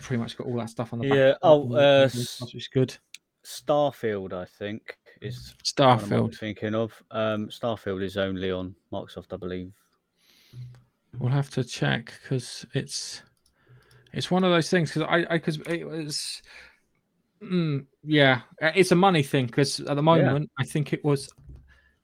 pretty 0.00 0.20
much 0.20 0.36
got 0.36 0.46
all 0.46 0.56
that 0.56 0.70
stuff 0.70 0.92
on 0.92 0.98
the 0.98 1.06
Yeah, 1.06 1.34
oh, 1.42 1.72
uh, 1.74 2.08
which 2.40 2.54
is 2.54 2.68
good. 2.68 2.96
Starfield, 3.44 4.32
I 4.32 4.46
think, 4.46 4.96
is 5.20 5.54
one 5.76 5.88
I 5.88 5.94
might 5.94 6.04
Starfield. 6.04 6.36
thinking 6.38 6.74
of. 6.74 7.02
Um, 7.10 7.48
Starfield 7.48 8.02
is 8.02 8.16
only 8.16 8.50
on 8.50 8.74
Microsoft, 8.92 9.32
I 9.32 9.36
believe. 9.36 9.72
We'll 11.18 11.30
have 11.32 11.50
to 11.50 11.64
check 11.64 12.12
because 12.22 12.66
it's 12.74 13.22
it's 14.12 14.30
one 14.30 14.44
of 14.44 14.50
those 14.50 14.68
things 14.70 14.90
because 14.92 15.08
I 15.08 15.24
because 15.36 15.58
it 15.66 15.86
was 15.86 16.42
mm, 17.42 17.84
yeah 18.02 18.40
uh, 18.62 18.72
it's 18.74 18.92
a 18.92 18.96
money 18.96 19.22
thing 19.22 19.46
because 19.46 19.80
at 19.80 19.94
the 19.96 20.02
moment 20.02 20.50
I 20.58 20.64
think 20.64 20.92
it 20.92 21.04
was 21.04 21.30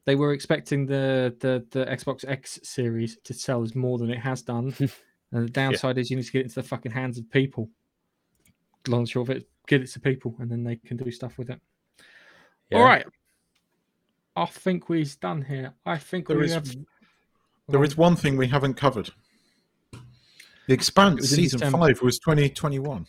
they 0.07 0.15
were 0.15 0.33
expecting 0.33 0.87
the 0.87 1.35
the 1.41 1.65
the 1.71 1.85
Xbox 1.87 2.25
X 2.27 2.61
series 2.63 3.19
to 3.25 3.35
sell 3.35 3.63
as 3.63 3.75
more 3.75 3.99
than 3.99 4.11
it 4.11 4.19
has 4.19 4.43
done. 4.43 4.75
And 5.33 5.47
the 5.47 5.53
downside 5.53 5.97
is 5.97 6.11
you 6.11 6.17
need 6.17 6.25
to 6.25 6.33
get 6.33 6.41
it 6.41 6.45
into 6.47 6.57
the 6.57 6.65
fucking 6.65 6.91
hands 6.91 7.17
of 7.17 7.31
people. 7.31 7.71
Long 8.89 9.03
and 9.03 9.09
short 9.09 9.29
of 9.29 9.37
it 9.37 9.49
get 9.69 9.81
it 9.81 9.87
to 9.93 10.01
people 10.01 10.35
and 10.41 10.51
then 10.51 10.65
they 10.65 10.75
can 10.75 10.97
do 10.97 11.09
stuff 11.13 11.39
with 11.39 11.51
it. 11.51 11.61
All 12.73 12.81
Yeah. 12.81 12.85
right. 12.85 13.07
I 14.35 14.47
think 14.47 14.89
we're 14.89 15.05
done 15.21 15.43
here. 15.43 15.73
I 15.87 15.99
think 15.99 16.27
There 16.27 16.37
we 16.37 16.47
is- 16.47 16.55
have 16.55 16.67
There 17.71 17.85
is 17.85 17.97
one 17.97 18.17
thing 18.17 18.37
we 18.37 18.49
haven't 18.49 18.75
covered. 18.75 19.11
The 19.93 20.75
Expanse 20.75 21.29
season 21.31 21.61
December. 21.61 21.79
five 21.89 22.03
was 22.03 22.19
2021. 22.19 23.07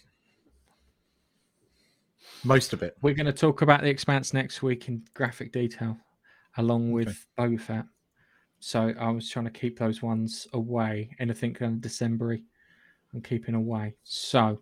Most 2.43 2.73
of 2.73 2.81
it. 2.81 2.95
We're 3.01 3.13
going 3.13 3.25
to 3.27 3.33
talk 3.33 3.61
about 3.61 3.81
the 3.81 3.89
Expanse 3.89 4.33
next 4.33 4.61
week 4.63 4.87
in 4.87 5.03
graphic 5.13 5.51
detail, 5.51 5.97
along 6.57 6.91
with 6.91 7.25
Boba 7.37 7.59
Fett. 7.59 7.85
So 8.59 8.93
I 8.99 9.09
was 9.09 9.29
trying 9.29 9.45
to 9.45 9.51
keep 9.51 9.77
those 9.79 10.01
ones 10.01 10.47
away. 10.53 11.11
Anything 11.19 11.53
kind 11.53 11.73
of 11.75 11.81
December 11.81 12.37
I'm 13.13 13.21
keeping 13.21 13.55
away. 13.55 13.95
So 14.03 14.59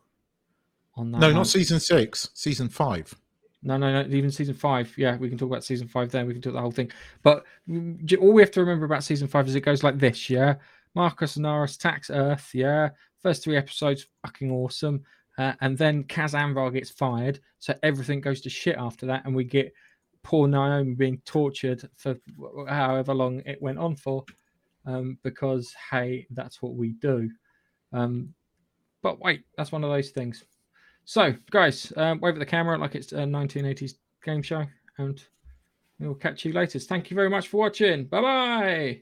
on 0.95 1.11
that 1.11 1.19
No, 1.19 1.27
note- 1.27 1.33
not 1.35 1.47
season 1.47 1.79
six. 1.79 2.29
Season 2.33 2.67
five. 2.69 3.13
No, 3.61 3.75
no, 3.77 4.03
no, 4.03 4.15
even 4.15 4.31
season 4.31 4.55
five. 4.55 4.93
Yeah, 4.97 5.17
we 5.17 5.27
can 5.27 5.37
talk 5.37 5.49
about 5.49 5.63
season 5.63 5.87
five 5.87 6.11
then. 6.11 6.27
We 6.27 6.33
can 6.33 6.41
do 6.41 6.51
the 6.51 6.61
whole 6.61 6.71
thing. 6.71 6.91
But 7.23 7.45
all 8.19 8.31
we 8.31 8.41
have 8.41 8.51
to 8.51 8.61
remember 8.61 8.85
about 8.85 9.03
season 9.03 9.27
five 9.27 9.47
is 9.47 9.55
it 9.55 9.61
goes 9.61 9.83
like 9.83 9.99
this, 9.99 10.29
yeah? 10.29 10.55
Marcus 10.95 11.37
Inaros 11.37 11.75
attacks 11.75 12.09
Earth, 12.09 12.49
yeah? 12.53 12.89
First 13.21 13.43
three 13.43 13.57
episodes, 13.57 14.07
fucking 14.25 14.51
awesome. 14.51 15.03
Uh, 15.37 15.53
and 15.61 15.77
then 15.77 16.03
Cas 16.03 16.33
Anvar 16.33 16.71
gets 16.73 16.89
fired. 16.89 17.39
So 17.59 17.73
everything 17.83 18.21
goes 18.21 18.41
to 18.41 18.49
shit 18.49 18.77
after 18.77 19.05
that. 19.07 19.25
And 19.25 19.35
we 19.35 19.43
get 19.43 19.73
poor 20.23 20.47
Naomi 20.47 20.95
being 20.95 21.21
tortured 21.25 21.87
for 21.95 22.15
however 22.67 23.13
long 23.13 23.41
it 23.45 23.61
went 23.61 23.77
on 23.77 23.95
for. 23.95 24.25
Um, 24.85 25.17
because, 25.23 25.73
hey, 25.91 26.27
that's 26.31 26.61
what 26.61 26.75
we 26.75 26.93
do. 26.93 27.29
Um, 27.91 28.33
but 29.01 29.19
wait, 29.19 29.43
that's 29.57 29.71
one 29.71 29.83
of 29.83 29.89
those 29.89 30.09
things. 30.09 30.45
So, 31.09 31.33
guys, 31.49 31.91
um, 31.97 32.19
wave 32.19 32.35
at 32.35 32.39
the 32.39 32.45
camera 32.45 32.77
like 32.77 32.93
it's 32.93 33.13
a 33.13 33.25
1980s 33.25 33.95
game 34.23 34.43
show, 34.43 34.63
and 34.99 35.19
we'll 35.99 36.13
catch 36.13 36.45
you 36.45 36.53
later. 36.53 36.77
Thank 36.77 37.09
you 37.09 37.15
very 37.15 37.31
much 37.31 37.47
for 37.47 37.57
watching. 37.57 38.05
Bye 38.05 38.21
bye. 38.21 39.01